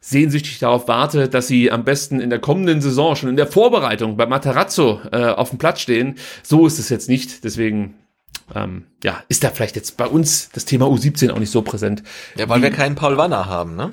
sehnsüchtig 0.00 0.58
darauf 0.58 0.88
warte, 0.88 1.28
dass 1.28 1.46
sie 1.46 1.70
am 1.70 1.84
besten 1.84 2.20
in 2.20 2.30
der 2.30 2.38
kommenden 2.38 2.80
Saison 2.80 3.14
schon 3.14 3.28
in 3.28 3.36
der 3.36 3.46
Vorbereitung 3.46 4.16
bei 4.16 4.26
Matarazzo 4.26 5.00
äh, 5.12 5.26
auf 5.26 5.50
dem 5.50 5.58
Platz 5.58 5.80
stehen. 5.80 6.16
So 6.42 6.66
ist 6.66 6.78
es 6.78 6.88
jetzt 6.88 7.08
nicht. 7.08 7.44
Deswegen 7.44 7.94
ähm, 8.54 8.86
ja, 9.04 9.22
ist 9.28 9.44
da 9.44 9.50
vielleicht 9.50 9.76
jetzt 9.76 9.96
bei 9.96 10.06
uns 10.06 10.48
das 10.50 10.64
Thema 10.64 10.86
U17 10.86 11.30
auch 11.30 11.38
nicht 11.38 11.52
so 11.52 11.62
präsent. 11.62 12.02
Ja, 12.36 12.48
weil 12.48 12.62
wir 12.62 12.70
keinen 12.70 12.94
Paul 12.94 13.16
Wanner 13.16 13.46
haben, 13.46 13.76
ne? 13.76 13.92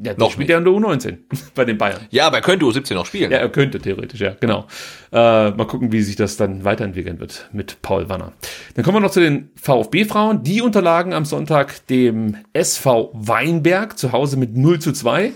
Ja, 0.00 0.14
noch 0.16 0.30
spielt 0.30 0.50
er 0.50 0.58
in 0.58 0.64
der 0.64 0.72
U19 0.72 1.18
bei 1.54 1.64
den 1.64 1.78
Bayern. 1.78 2.00
Ja, 2.10 2.26
aber 2.26 2.36
er 2.36 2.42
könnte 2.42 2.64
U17 2.64 2.94
noch 2.94 3.06
spielen. 3.06 3.30
Ja, 3.30 3.38
er 3.38 3.48
könnte 3.48 3.80
theoretisch, 3.80 4.20
ja, 4.20 4.34
genau. 4.38 4.66
Äh, 5.10 5.50
mal 5.50 5.66
gucken, 5.66 5.90
wie 5.92 6.02
sich 6.02 6.16
das 6.16 6.36
dann 6.36 6.64
weiterentwickeln 6.64 7.18
wird 7.20 7.48
mit 7.52 7.82
Paul 7.82 8.08
Wanner. 8.08 8.32
Dann 8.74 8.84
kommen 8.84 8.96
wir 8.96 9.00
noch 9.00 9.10
zu 9.10 9.20
den 9.20 9.50
VfB-Frauen. 9.56 10.42
Die 10.44 10.62
unterlagen 10.62 11.12
am 11.12 11.24
Sonntag 11.24 11.86
dem 11.88 12.36
SV 12.52 13.10
Weinberg 13.14 13.98
zu 13.98 14.12
Hause 14.12 14.36
mit 14.36 14.56
0 14.56 14.78
zu 14.78 14.92
2. 14.92 15.32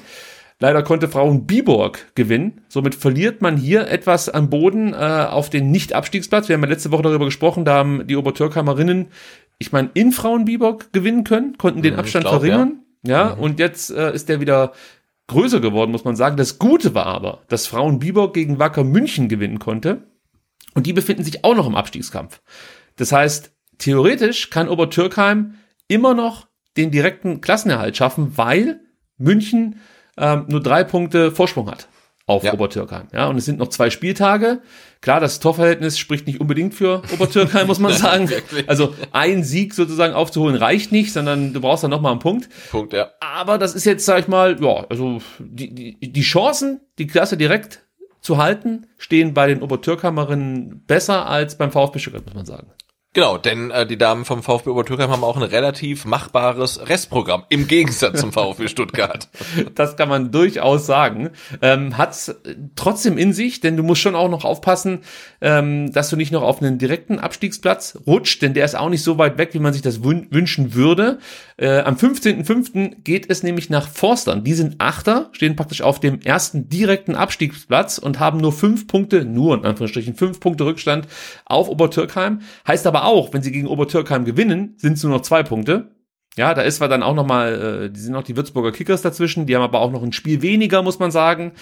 Leider 0.62 0.84
konnte 0.84 1.09
Frauen 1.09 1.44
Biborg 1.44 2.14
gewinnen. 2.14 2.61
Somit 2.68 2.94
verliert 2.94 3.42
man 3.42 3.57
hier 3.57 3.88
etwas 3.88 4.28
an 4.28 4.48
Boden 4.48 4.92
äh, 4.92 4.96
auf 4.96 5.50
den 5.50 5.72
Nicht-Abstiegsplatz. 5.72 6.48
Wir 6.48 6.55
haben 6.55 6.62
ja 6.62 6.68
letzte 6.68 6.92
Woche 6.92 7.03
darüber 7.03 7.24
gesprochen, 7.24 7.64
da 7.64 7.74
haben 7.74 8.07
die 8.07 8.14
Obertürkheimerinnen, 8.14 9.09
ich 9.59 9.72
meine, 9.72 9.90
in 9.94 10.12
Frauen 10.12 10.44
Biborg 10.44 10.92
gewinnen 10.92 11.24
können, 11.24 11.59
konnten 11.59 11.82
den 11.82 11.96
Abstand 11.96 12.26
glaub, 12.26 12.36
verringern. 12.36 12.72
Ja. 12.76 12.82
Ja, 13.03 13.34
mhm. 13.34 13.42
und 13.42 13.59
jetzt 13.59 13.90
äh, 13.90 14.14
ist 14.14 14.28
der 14.28 14.40
wieder 14.40 14.72
größer 15.28 15.61
geworden, 15.61 15.90
muss 15.90 16.05
man 16.05 16.16
sagen. 16.16 16.36
Das 16.36 16.59
Gute 16.59 16.94
war 16.94 17.07
aber, 17.07 17.42
dass 17.48 17.66
Frauen 17.66 17.98
Biborg 17.98 18.34
gegen 18.34 18.59
Wacker 18.59 18.84
München 18.84 19.28
gewinnen 19.28 19.59
konnte. 19.59 20.05
Und 20.74 20.86
die 20.86 20.92
befinden 20.92 21.24
sich 21.24 21.44
auch 21.44 21.55
noch 21.55 21.66
im 21.66 21.74
Abstiegskampf. 21.74 22.40
Das 22.96 23.12
heißt, 23.12 23.53
theoretisch 23.78 24.50
kann 24.50 24.68
Obertürkheim 24.68 25.55
immer 25.88 26.14
noch 26.14 26.46
den 26.76 26.90
direkten 26.90 27.40
Klassenerhalt 27.40 27.96
schaffen, 27.96 28.36
weil 28.36 28.80
München 29.18 29.80
ähm, 30.16 30.46
nur 30.48 30.62
drei 30.62 30.84
Punkte 30.84 31.30
Vorsprung 31.30 31.70
hat 31.70 31.88
auf 32.33 32.45
ja. 32.45 32.53
Obertürkheim. 32.53 33.09
Ja, 33.12 33.26
und 33.28 33.37
es 33.37 33.45
sind 33.45 33.59
noch 33.59 33.68
zwei 33.68 33.91
Spieltage. 33.91 34.61
Klar, 35.01 35.20
das 35.20 35.41
Torverhältnis 35.41 35.99
spricht 35.99 36.26
nicht 36.26 36.41
unbedingt 36.41 36.74
für 36.74 37.03
Obertürkheim, 37.12 37.66
muss 37.66 37.78
man 37.78 37.93
sagen. 37.95 38.30
also 38.66 38.95
ein 39.12 39.45
Sieg 39.45 39.74
sozusagen 39.74 40.14
aufzuholen 40.14 40.57
reicht 40.57 40.93
nicht, 40.93 41.12
sondern 41.12 41.53
du 41.53 41.61
brauchst 41.61 41.85
dann 41.85 41.91
noch 41.91 42.01
mal 42.01 42.11
einen 42.11 42.20
Punkt. 42.20 42.49
Punkt, 42.70 42.93
ja. 42.93 43.11
Aber 43.20 43.59
das 43.59 43.74
ist 43.74 43.85
jetzt, 43.85 44.05
sag 44.05 44.20
ich 44.20 44.28
mal, 44.28 44.62
ja, 44.62 44.87
also 44.89 45.20
die, 45.39 45.74
die, 45.74 46.12
die 46.12 46.22
Chancen, 46.22 46.80
die 46.99 47.07
Klasse 47.07 47.37
direkt 47.37 47.83
zu 48.20 48.39
halten, 48.39 48.87
stehen 48.97 49.35
bei 49.35 49.49
den 49.49 49.62
Obertürkheimerinnen 49.62 50.85
besser 50.87 51.26
als 51.26 51.59
beim 51.59 51.72
VfB 51.72 51.99
Stuttgart, 51.99 52.24
muss 52.24 52.35
man 52.35 52.47
sagen. 52.47 52.68
Genau, 53.15 53.37
denn 53.37 53.71
äh, 53.71 53.87
die 53.87 53.99
Damen 53.99 54.25
vom 54.25 54.43
VfB 54.43 54.71
Obertürkheim 54.71 55.11
haben 55.11 55.23
auch 55.23 55.37
ein 55.37 55.43
relativ 55.43 56.07
machbares 56.07 56.89
Restprogramm 56.89 57.45
im 57.51 57.69
Gegensatz 57.69 58.21
zum 58.21 58.33
VfB 58.33 58.69
Stuttgart. 58.69 59.29
Das 59.75 59.99
kann 59.99 60.09
man 60.09 60.33
durchaus 60.33 60.87
sagen. 60.87 61.29
Ähm, 61.61 61.99
hat's 61.99 62.35
trotzdem 62.75 63.19
in 63.19 63.35
sich, 63.35 63.61
denn 63.61 63.77
du 63.77 63.83
musst 63.83 64.01
schon 64.01 64.15
auch 64.15 64.31
noch 64.31 64.47
aufpassen, 64.47 65.01
ähm, 65.43 65.93
dass 65.93 66.09
du 66.09 66.17
nicht 66.17 66.33
noch 66.33 66.41
auf 66.41 66.63
einen 66.63 66.79
direkten 66.79 67.19
Abstiegsplatz 67.19 67.99
rutscht, 68.07 68.41
denn 68.41 68.55
der 68.55 68.65
ist 68.65 68.77
auch 68.77 68.89
nicht 68.89 69.03
so 69.03 69.19
weit 69.19 69.37
weg, 69.37 69.51
wie 69.53 69.59
man 69.59 69.75
sich 69.75 69.83
das 69.83 70.03
wün 70.03 70.29
wünschen 70.31 70.73
würde. 70.73 71.19
Äh, 71.63 71.83
am 71.83 71.95
15.05. 71.95 73.05
geht 73.05 73.31
es 73.31 73.45
nämlich 73.45 73.71
nach 73.71 73.89
Forstern. 73.89 74.43
Die 74.43 74.55
sind 74.55 74.81
Achter, 74.81 75.29
stehen 75.31 75.55
praktisch 75.55 75.81
auf 75.81 76.01
dem 76.01 76.21
ersten 76.21 76.69
direkten 76.69 77.15
Abstiegsplatz 77.15 77.99
und 77.99 78.19
haben 78.19 78.39
nur 78.39 78.53
fünf 78.53 78.89
Punkte, 78.89 79.25
nur 79.25 79.55
in 79.55 79.65
Anführungsstrichen 79.65 80.17
fünf 80.17 80.41
Punkte 80.41 80.65
Rückstand 80.65 81.07
auf 81.45 81.69
Obertürkheim. 81.69 82.41
Heißt 82.67 82.85
aber 82.89 83.05
auch, 83.05 83.33
wenn 83.33 83.45
sie 83.45 83.53
gegen 83.53 83.69
Obertürkheim 83.69 84.25
gewinnen, 84.25 84.75
sind 84.77 84.95
es 84.95 85.05
nur 85.05 85.13
noch 85.13 85.21
zwei 85.21 85.45
Punkte. 85.45 85.93
Ja, 86.37 86.53
da 86.53 86.63
ist 86.63 86.79
zwar 86.79 86.89
dann 86.89 87.05
auch 87.05 87.15
noch 87.15 87.27
mal, 87.27 87.85
äh, 87.85 87.91
die 87.93 88.01
sind 88.01 88.13
noch 88.13 88.25
die 88.25 88.37
Würzburger 88.37 88.73
Kickers 88.73 89.03
dazwischen, 89.03 89.47
die 89.47 89.55
haben 89.55 89.63
aber 89.63 89.83
auch 89.83 89.93
noch 89.93 90.03
ein 90.03 90.13
Spiel 90.13 90.43
weniger, 90.43 90.83
muss 90.83 90.99
man 90.99 91.13
sagen. 91.13 91.53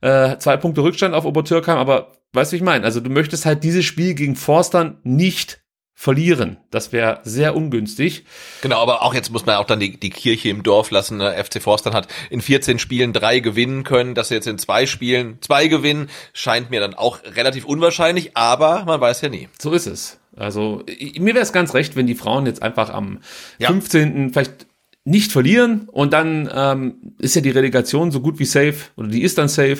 Äh, 0.00 0.38
zwei 0.38 0.56
Punkte 0.56 0.82
Rückstand 0.82 1.14
auf 1.14 1.26
Obertürkheim, 1.26 1.76
aber 1.76 2.12
weißt 2.32 2.52
du, 2.52 2.54
wie 2.54 2.56
ich 2.56 2.64
meine? 2.64 2.86
Also 2.86 3.00
du 3.00 3.10
möchtest 3.10 3.44
halt 3.44 3.64
dieses 3.64 3.84
Spiel 3.84 4.14
gegen 4.14 4.34
Forstern 4.34 4.96
nicht 5.02 5.61
verlieren. 5.94 6.56
Das 6.70 6.92
wäre 6.92 7.20
sehr 7.22 7.54
ungünstig. 7.54 8.24
Genau, 8.60 8.80
aber 8.80 9.02
auch 9.02 9.14
jetzt 9.14 9.30
muss 9.30 9.46
man 9.46 9.56
auch 9.56 9.66
dann 9.66 9.80
die, 9.80 9.98
die 9.98 10.10
Kirche 10.10 10.48
im 10.48 10.62
Dorf 10.62 10.90
lassen. 10.90 11.18
Der 11.18 11.44
FC 11.44 11.62
Forstern 11.62 11.94
hat 11.94 12.08
in 12.30 12.40
14 12.40 12.78
Spielen 12.78 13.12
drei 13.12 13.40
gewinnen 13.40 13.84
können. 13.84 14.14
Dass 14.14 14.28
sie 14.28 14.34
jetzt 14.34 14.46
in 14.46 14.58
zwei 14.58 14.86
Spielen 14.86 15.38
zwei 15.40 15.68
gewinnen, 15.68 16.08
scheint 16.32 16.70
mir 16.70 16.80
dann 16.80 16.94
auch 16.94 17.20
relativ 17.24 17.64
unwahrscheinlich, 17.64 18.36
aber 18.36 18.84
man 18.84 19.00
weiß 19.00 19.20
ja 19.20 19.28
nie. 19.28 19.48
So 19.60 19.72
ist 19.72 19.86
es. 19.86 20.18
Also 20.34 20.82
mir 21.18 21.34
wäre 21.34 21.42
es 21.42 21.52
ganz 21.52 21.74
recht, 21.74 21.94
wenn 21.94 22.06
die 22.06 22.14
Frauen 22.14 22.46
jetzt 22.46 22.62
einfach 22.62 22.90
am 22.90 23.20
ja. 23.58 23.68
15. 23.68 24.32
vielleicht 24.32 24.66
nicht 25.04 25.32
verlieren 25.32 25.88
und 25.90 26.12
dann 26.12 26.48
ähm, 26.54 27.14
ist 27.18 27.34
ja 27.34 27.42
die 27.42 27.50
Relegation 27.50 28.12
so 28.12 28.20
gut 28.20 28.38
wie 28.38 28.44
safe 28.44 28.76
oder 28.96 29.08
die 29.08 29.22
ist 29.22 29.36
dann 29.36 29.48
safe 29.48 29.78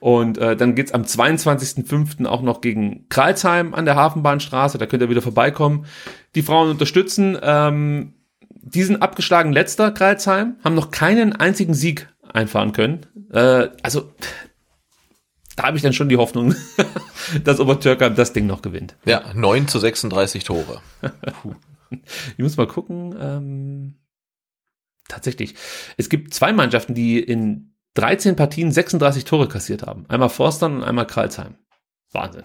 und 0.00 0.36
äh, 0.38 0.56
dann 0.56 0.74
geht's 0.74 0.92
am 0.92 1.02
22.05. 1.02 2.26
auch 2.26 2.42
noch 2.42 2.60
gegen 2.60 3.08
Kreilsheim 3.08 3.72
an 3.72 3.84
der 3.84 3.94
Hafenbahnstraße, 3.94 4.78
da 4.78 4.86
könnt 4.86 5.02
ihr 5.02 5.10
wieder 5.10 5.22
vorbeikommen, 5.22 5.86
die 6.34 6.42
Frauen 6.42 6.70
unterstützen. 6.70 7.38
Ähm, 7.40 8.14
die 8.48 8.82
sind 8.82 9.02
abgeschlagen 9.02 9.52
letzter 9.52 9.92
Kreilsheim, 9.92 10.56
haben 10.64 10.74
noch 10.74 10.90
keinen 10.90 11.34
einzigen 11.34 11.74
Sieg 11.74 12.08
einfahren 12.32 12.72
können. 12.72 13.06
Äh, 13.32 13.68
also 13.82 14.10
da 15.54 15.64
habe 15.64 15.76
ich 15.76 15.84
dann 15.84 15.92
schon 15.92 16.08
die 16.08 16.16
Hoffnung, 16.16 16.56
dass 17.44 17.60
Obertürkheim 17.60 18.16
das 18.16 18.32
Ding 18.32 18.46
noch 18.46 18.62
gewinnt. 18.62 18.96
Ja, 19.04 19.22
9 19.34 19.68
zu 19.68 19.78
36 19.78 20.42
Tore. 20.42 20.80
ich 21.90 22.38
muss 22.38 22.56
mal 22.56 22.66
gucken. 22.66 23.14
Ähm 23.20 23.94
tatsächlich. 25.08 25.54
Es 25.96 26.08
gibt 26.08 26.34
zwei 26.34 26.52
Mannschaften, 26.52 26.94
die 26.94 27.18
in 27.18 27.74
13 27.94 28.36
Partien 28.36 28.72
36 28.72 29.24
Tore 29.24 29.48
kassiert 29.48 29.82
haben. 29.82 30.04
Einmal 30.08 30.28
Forstern 30.30 30.76
und 30.76 30.84
einmal 30.84 31.06
Karlsheim. 31.06 31.56
Wahnsinn. 32.14 32.44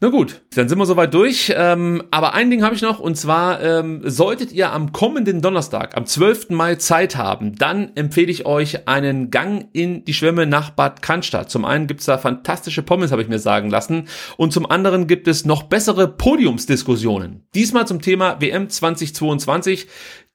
Na 0.00 0.08
gut, 0.08 0.42
dann 0.54 0.68
sind 0.68 0.78
wir 0.78 0.86
soweit 0.86 1.14
durch. 1.14 1.52
Ähm, 1.56 2.02
aber 2.10 2.34
ein 2.34 2.50
Ding 2.50 2.62
habe 2.62 2.74
ich 2.74 2.82
noch, 2.82 2.98
und 2.98 3.16
zwar 3.16 3.62
ähm, 3.62 4.02
solltet 4.04 4.52
ihr 4.52 4.72
am 4.72 4.92
kommenden 4.92 5.40
Donnerstag, 5.40 5.96
am 5.96 6.06
12. 6.06 6.50
Mai 6.50 6.74
Zeit 6.74 7.16
haben, 7.16 7.54
dann 7.56 7.92
empfehle 7.96 8.30
ich 8.30 8.44
euch 8.44 8.88
einen 8.88 9.30
Gang 9.30 9.68
in 9.72 10.04
die 10.04 10.12
Schwämme 10.12 10.46
nach 10.46 10.70
Bad 10.70 11.02
Cannstatt. 11.02 11.50
Zum 11.50 11.64
einen 11.64 11.86
gibt's 11.86 12.06
da 12.06 12.18
fantastische 12.18 12.82
Pommes, 12.82 13.12
habe 13.12 13.22
ich 13.22 13.28
mir 13.28 13.38
sagen 13.38 13.70
lassen, 13.70 14.08
und 14.36 14.52
zum 14.52 14.68
anderen 14.68 15.06
gibt 15.06 15.28
es 15.28 15.44
noch 15.44 15.62
bessere 15.64 16.08
Podiumsdiskussionen. 16.08 17.46
Diesmal 17.54 17.86
zum 17.86 18.02
Thema 18.02 18.40
WM 18.40 18.68
2022. 18.68 19.86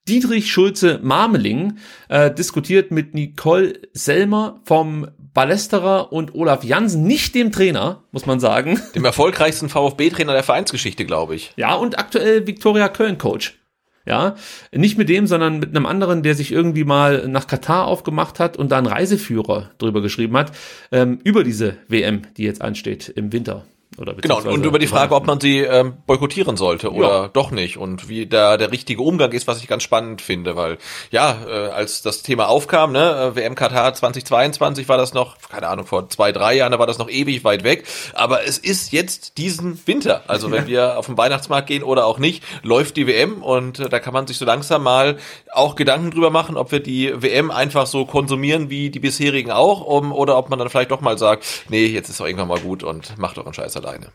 Dietrich 0.08 0.52
Schulze 0.52 1.00
Marmeling 1.04 1.78
äh, 2.10 2.34
diskutiert 2.34 2.92
mit 2.92 3.14
Nicole 3.14 3.74
Selmer 3.94 4.62
vom 4.64 5.08
Ballesterer 5.34 6.12
und 6.12 6.34
Olaf 6.34 6.64
Jansen, 6.64 7.04
nicht 7.04 7.36
dem 7.36 7.52
Trainer, 7.52 8.04
muss 8.12 8.26
man 8.26 8.40
sagen. 8.40 8.82
Dem 8.96 9.06
erfolgreichsten 9.06 9.70
VfB-Trainer 9.70 10.34
der 10.34 10.42
Vereinsgeschichte, 10.42 11.06
glaube 11.06 11.36
ich. 11.36 11.54
Ja, 11.58 11.76
und 11.76 12.00
aktuell 12.00 12.48
Viktoria 12.48 12.90
Köln-Coach. 12.90 13.60
Ja, 14.06 14.36
nicht 14.72 14.98
mit 14.98 15.10
dem, 15.10 15.28
sondern 15.28 15.60
mit 15.60 15.76
einem 15.76 15.86
anderen, 15.86 16.24
der 16.24 16.34
sich 16.34 16.52
irgendwie 16.52 16.86
mal 16.86 17.28
nach 17.28 17.46
Katar 17.46 17.86
aufgemacht 17.86 18.40
hat 18.40 18.56
und 18.58 18.72
da 18.72 18.78
einen 18.78 18.88
Reiseführer 18.88 19.72
drüber 19.78 20.02
geschrieben 20.02 20.38
hat, 20.38 20.54
ähm, 20.92 21.20
über 21.24 21.44
diese 21.44 21.76
WM, 21.90 22.22
die 22.38 22.44
jetzt 22.44 22.62
ansteht 22.62 23.10
im 23.10 23.34
Winter. 23.34 23.66
Oder 24.00 24.14
genau, 24.14 24.42
und 24.42 24.64
über 24.64 24.78
die 24.78 24.86
Frage, 24.86 25.16
ob 25.16 25.26
man 25.26 25.40
sie 25.40 25.60
ähm, 25.60 25.94
boykottieren 26.06 26.56
sollte 26.56 26.92
oder 26.92 27.10
ja. 27.10 27.28
doch 27.30 27.50
nicht 27.50 27.78
und 27.78 28.08
wie 28.08 28.28
da 28.28 28.58
der 28.58 28.72
richtige 28.72 29.02
Umgang 29.02 29.32
ist, 29.32 29.48
was 29.48 29.60
ich 29.60 29.68
ganz 29.68 29.82
spannend 29.82 30.22
finde, 30.22 30.56
weil 30.56 30.78
ja, 31.10 31.36
äh, 31.48 31.70
als 31.70 32.04
das 32.04 32.22
Thema 32.22 32.48
aufkam, 32.48 32.92
ne, 32.92 33.32
WM 33.34 33.56
Katar 33.56 33.94
2022 33.94 34.88
war 34.88 34.98
das 34.98 35.16
noch, 35.16 35.38
keine 35.50 35.68
Ahnung, 35.68 35.88
vor 35.88 36.10
zwei, 36.10 36.32
drei 36.32 36.56
Jahren, 36.56 36.72
da 36.72 36.80
war 36.80 36.86
das 36.86 37.00
noch 37.00 37.10
ewig 37.10 37.44
weit 37.44 37.64
weg, 37.64 37.86
aber 38.14 38.46
es 38.46 38.60
ist 38.60 38.92
jetzt 38.92 39.40
diesen 39.40 39.80
Winter, 39.88 40.22
also 40.28 40.52
wenn 40.52 40.68
wir 40.68 41.00
auf 41.00 41.08
den 41.08 41.18
Weihnachtsmarkt 41.18 41.68
gehen 41.68 41.82
oder 41.82 42.06
auch 42.06 42.20
nicht, 42.20 42.44
läuft 42.62 42.98
die 42.98 43.08
WM 43.08 43.42
und 43.42 43.80
äh, 43.80 43.90
da 43.90 44.00
kann 44.00 44.14
man 44.14 44.28
sich 44.28 44.38
so 44.38 44.46
langsam 44.46 44.84
mal 44.84 45.18
auch 45.52 45.76
Gedanken 45.76 46.12
drüber 46.12 46.30
machen, 46.30 46.56
ob 46.56 46.72
wir 46.72 46.82
die 46.82 47.12
WM 47.20 47.50
einfach 47.50 47.88
so 47.88 48.06
konsumieren 48.06 48.70
wie 48.70 48.92
die 48.92 49.00
bisherigen 49.00 49.50
auch, 49.50 49.82
um, 49.82 50.12
oder 50.12 50.38
ob 50.38 50.52
man 50.52 50.60
dann 50.60 50.70
vielleicht 50.70 50.92
doch 50.92 51.02
mal 51.02 51.18
sagt, 51.18 51.46
nee, 51.70 51.88
jetzt 51.88 52.10
ist 52.10 52.20
doch 52.20 52.28
irgendwann 52.28 52.48
mal 52.48 52.60
gut 52.60 52.84
und 52.84 53.18
macht 53.18 53.38
doch 53.38 53.46
einen 53.46 53.56
Scheiß 53.56 53.74
alleine. 53.88 54.12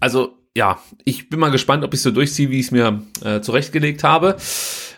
Also 0.00 0.36
ja, 0.56 0.78
ich 1.04 1.30
bin 1.30 1.38
mal 1.38 1.50
gespannt, 1.50 1.84
ob 1.84 1.94
ich 1.94 2.02
so 2.02 2.10
durchziehe, 2.10 2.50
wie 2.50 2.58
ich 2.58 2.66
es 2.66 2.70
mir 2.72 3.02
äh, 3.24 3.40
zurechtgelegt 3.40 4.02
habe. 4.02 4.36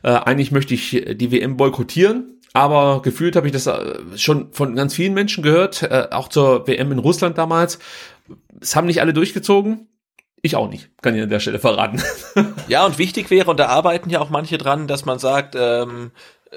Äh, 0.02 0.12
eigentlich 0.12 0.50
möchte 0.50 0.74
ich 0.74 0.90
die 0.90 1.30
WM 1.30 1.56
boykottieren, 1.56 2.40
aber 2.54 3.02
gefühlt 3.02 3.36
habe 3.36 3.46
ich 3.46 3.52
das 3.52 3.66
äh, 3.66 4.00
schon 4.16 4.52
von 4.52 4.74
ganz 4.74 4.94
vielen 4.94 5.14
Menschen 5.14 5.42
gehört, 5.42 5.82
äh, 5.82 6.08
auch 6.10 6.28
zur 6.28 6.66
WM 6.66 6.92
in 6.92 6.98
Russland 6.98 7.36
damals. 7.36 7.78
Es 8.60 8.76
haben 8.76 8.86
nicht 8.86 9.00
alle 9.00 9.12
durchgezogen. 9.12 9.88
Ich 10.44 10.56
auch 10.56 10.68
nicht, 10.68 10.90
kann 11.02 11.14
ich 11.14 11.22
an 11.22 11.28
der 11.28 11.38
Stelle 11.38 11.60
verraten. 11.60 12.02
ja, 12.68 12.84
und 12.84 12.98
wichtig 12.98 13.30
wäre, 13.30 13.50
und 13.50 13.60
da 13.60 13.66
arbeiten 13.66 14.10
ja 14.10 14.20
auch 14.20 14.30
manche 14.30 14.58
dran, 14.58 14.88
dass 14.88 15.04
man 15.04 15.20
sagt, 15.20 15.54
ähm, 15.56 16.10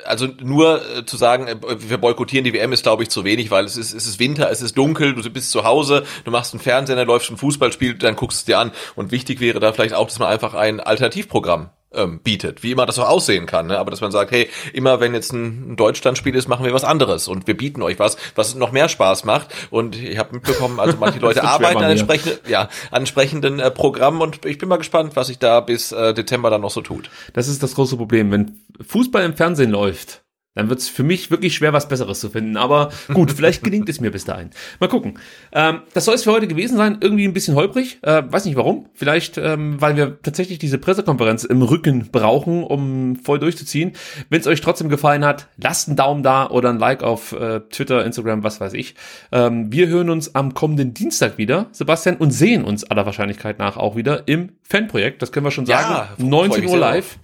also 0.04 0.28
nur 0.42 0.82
äh, 0.98 1.06
zu 1.06 1.18
sagen, 1.18 1.48
äh, 1.48 1.56
wir 1.62 1.98
boykottieren 1.98 2.44
die 2.44 2.54
WM 2.54 2.74
ist, 2.74 2.84
glaube 2.84 3.04
ich, 3.04 3.10
zu 3.10 3.24
wenig, 3.24 3.52
weil 3.52 3.66
es 3.66 3.78
ist, 3.78 3.94
es 3.94 4.06
ist 4.06 4.20
Winter, 4.20 4.50
es 4.52 4.62
ist 4.62 4.78
dunkel, 4.78 5.14
du 5.14 5.30
bist 5.30 5.52
zu 5.52 5.64
Hause, 5.64 6.04
du 6.24 6.32
machst 6.32 6.54
einen 6.54 6.62
Fernseher, 6.62 7.04
läufst 7.06 7.30
ein 7.30 7.38
Fußballspiel, 7.38 7.96
dann 7.96 8.16
guckst 8.16 8.40
du 8.40 8.42
es 8.42 8.46
dir 8.46 8.60
an. 8.60 8.72
Und 8.96 9.12
wichtig 9.12 9.40
wäre 9.40 9.60
da 9.60 9.72
vielleicht 9.72 9.94
auch, 9.94 10.08
dass 10.08 10.20
man 10.20 10.30
einfach 10.30 10.54
ein 10.54 10.80
Alternativprogramm 10.80 11.70
ähm, 11.96 12.20
bietet, 12.20 12.64
wie 12.64 12.72
immer 12.72 12.86
das 12.86 13.00
auch 13.00 13.10
aussehen 13.10 13.46
kann, 13.46 13.68
ne? 13.68 13.78
aber 13.78 13.92
dass 13.92 14.02
man 14.02 14.12
sagt, 14.12 14.32
hey, 14.32 14.50
immer 14.74 15.00
wenn 15.00 15.14
jetzt 15.14 15.34
ein 15.34 15.76
Deutschlandspiel 15.76 16.36
ist, 16.36 16.48
machen 16.48 16.66
wir 16.66 16.74
was 16.74 16.84
anderes 16.84 17.28
und 17.28 17.48
wir 17.48 17.56
bieten 17.56 17.82
euch 17.82 18.00
was, 18.00 18.18
was 18.36 18.56
noch 18.56 18.72
mehr 18.72 18.90
Spaß 18.90 19.26
macht 19.26 19.48
und 19.70 19.96
ich 19.96 20.18
habe 20.18 20.36
mitbekommen, 20.36 20.80
also 20.80 20.98
manche 21.00 21.20
Leute 21.20 21.44
arbeiten 21.46 21.84
an 21.84 21.92
entsprechenden, 21.92 22.40
ja, 22.48 22.70
an 22.92 23.02
entsprechenden 23.02 23.60
äh, 23.60 23.72
Programmen 23.72 24.22
und 24.22 24.46
ich 24.46 24.58
bin 24.58 24.70
mal 24.70 24.78
gespannt, 24.78 25.16
was 25.16 25.28
sich 25.28 25.40
da 25.40 25.60
bis 25.60 25.92
äh, 25.92 26.14
Dezember 26.14 26.50
dann 26.50 26.62
noch 26.62 26.72
so 26.72 26.82
tut. 26.82 27.10
Das 27.34 27.48
ist 27.48 27.64
das 27.64 27.76
große 27.76 27.98
Problem, 27.98 28.32
wenn 28.32 28.62
Fußball 28.86 29.24
im 29.24 29.36
Fernsehen 29.36 29.72
läuft, 29.72 30.25
dann 30.56 30.70
wird 30.70 30.80
es 30.80 30.90
für 30.90 31.04
mich 31.04 31.30
wirklich 31.30 31.54
schwer, 31.54 31.74
was 31.74 31.88
Besseres 31.88 32.20
zu 32.20 32.30
finden. 32.30 32.58
Aber 32.58 32.90
gut, 33.14 33.32
vielleicht 33.32 33.64
gelingt 33.64 33.88
es 33.90 34.00
mir 34.00 34.12
bis 34.12 34.26
dahin. 34.26 34.50
Mal 34.80 34.88
gucken. 34.88 35.20
Ähm, 35.52 35.82
das 35.94 36.06
soll 36.06 36.16
es 36.16 36.24
für 36.24 36.32
heute 36.32 36.48
gewesen 36.48 36.78
sein. 36.78 36.98
Irgendwie 37.02 37.28
ein 37.28 37.34
bisschen 37.34 37.56
holprig. 37.56 38.00
Äh, 38.02 38.24
weiß 38.28 38.46
nicht 38.46 38.56
warum. 38.56 38.88
Vielleicht, 38.94 39.38
ähm, 39.38 39.80
weil 39.82 39.98
wir 39.98 40.22
tatsächlich 40.22 40.58
diese 40.58 40.78
Pressekonferenz 40.78 41.44
im 41.44 41.62
Rücken 41.62 42.10
brauchen, 42.12 42.64
um 42.64 43.18
voll 43.18 43.40
durchzuziehen. 43.40 43.94
Wenn 44.30 44.40
es 44.40 44.48
euch 44.48 44.62
trotzdem 44.62 44.90
gefallen 44.90 45.26
hat, 45.26 45.48
lasst 45.58 45.90
einen 45.90 45.98
Daumen 45.98 46.24
da 46.24 46.50
oder 46.50 46.70
ein 46.70 46.80
Like 46.80 47.04
auf 47.04 47.34
äh, 47.34 47.60
Twitter, 47.70 48.06
Instagram, 48.06 48.44
was 48.44 48.62
weiß 48.62 48.74
ich. 48.74 48.96
Ähm, 49.32 49.72
wir 49.72 49.88
hören 49.88 50.10
uns 50.10 50.36
am 50.36 50.54
kommenden 50.54 50.94
Dienstag 50.94 51.38
wieder, 51.38 51.68
Sebastian, 51.72 52.16
und 52.16 52.32
sehen 52.32 52.64
uns 52.64 52.84
aller 52.86 53.06
Wahrscheinlichkeit 53.06 53.60
nach 53.60 53.76
auch 53.76 53.96
wieder 53.98 54.28
im 54.28 54.54
Fanprojekt. 54.64 55.22
Das 55.22 55.32
können 55.32 55.46
wir 55.46 55.52
schon 55.52 55.66
sagen. 55.66 55.94
Ja, 55.94 56.26
19 56.26 56.68
Uhr 56.68 56.78
live. 56.78 57.18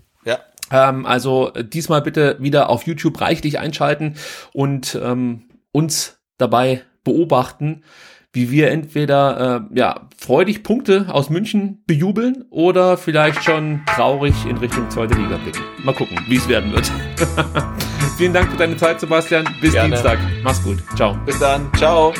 Ähm, 0.71 1.05
also 1.05 1.51
diesmal 1.51 2.01
bitte 2.01 2.37
wieder 2.39 2.69
auf 2.69 2.83
YouTube 2.83 3.19
reichlich 3.21 3.59
einschalten 3.59 4.15
und 4.53 4.99
ähm, 5.01 5.43
uns 5.71 6.19
dabei 6.37 6.83
beobachten, 7.03 7.83
wie 8.33 8.49
wir 8.49 8.71
entweder 8.71 9.67
äh, 9.71 9.77
ja 9.77 10.07
freudig 10.17 10.63
Punkte 10.63 11.07
aus 11.09 11.29
München 11.29 11.83
bejubeln 11.85 12.45
oder 12.49 12.95
vielleicht 12.95 13.43
schon 13.43 13.81
traurig 13.87 14.33
in 14.49 14.57
Richtung 14.57 14.89
zweite 14.89 15.15
Liga 15.15 15.37
blicken. 15.37 15.61
Mal 15.83 15.93
gucken, 15.93 16.17
wie 16.27 16.37
es 16.37 16.47
werden 16.47 16.71
wird. 16.71 16.89
Vielen 18.17 18.33
Dank 18.33 18.51
für 18.51 18.57
deine 18.57 18.77
Zeit, 18.77 18.99
Sebastian. 18.99 19.45
Bis 19.59 19.73
Gerne. 19.73 19.89
Dienstag. 19.89 20.19
Mach's 20.43 20.63
gut. 20.63 20.77
Ciao. 20.95 21.17
Bis 21.25 21.39
dann. 21.39 21.69
Ciao. 21.75 22.13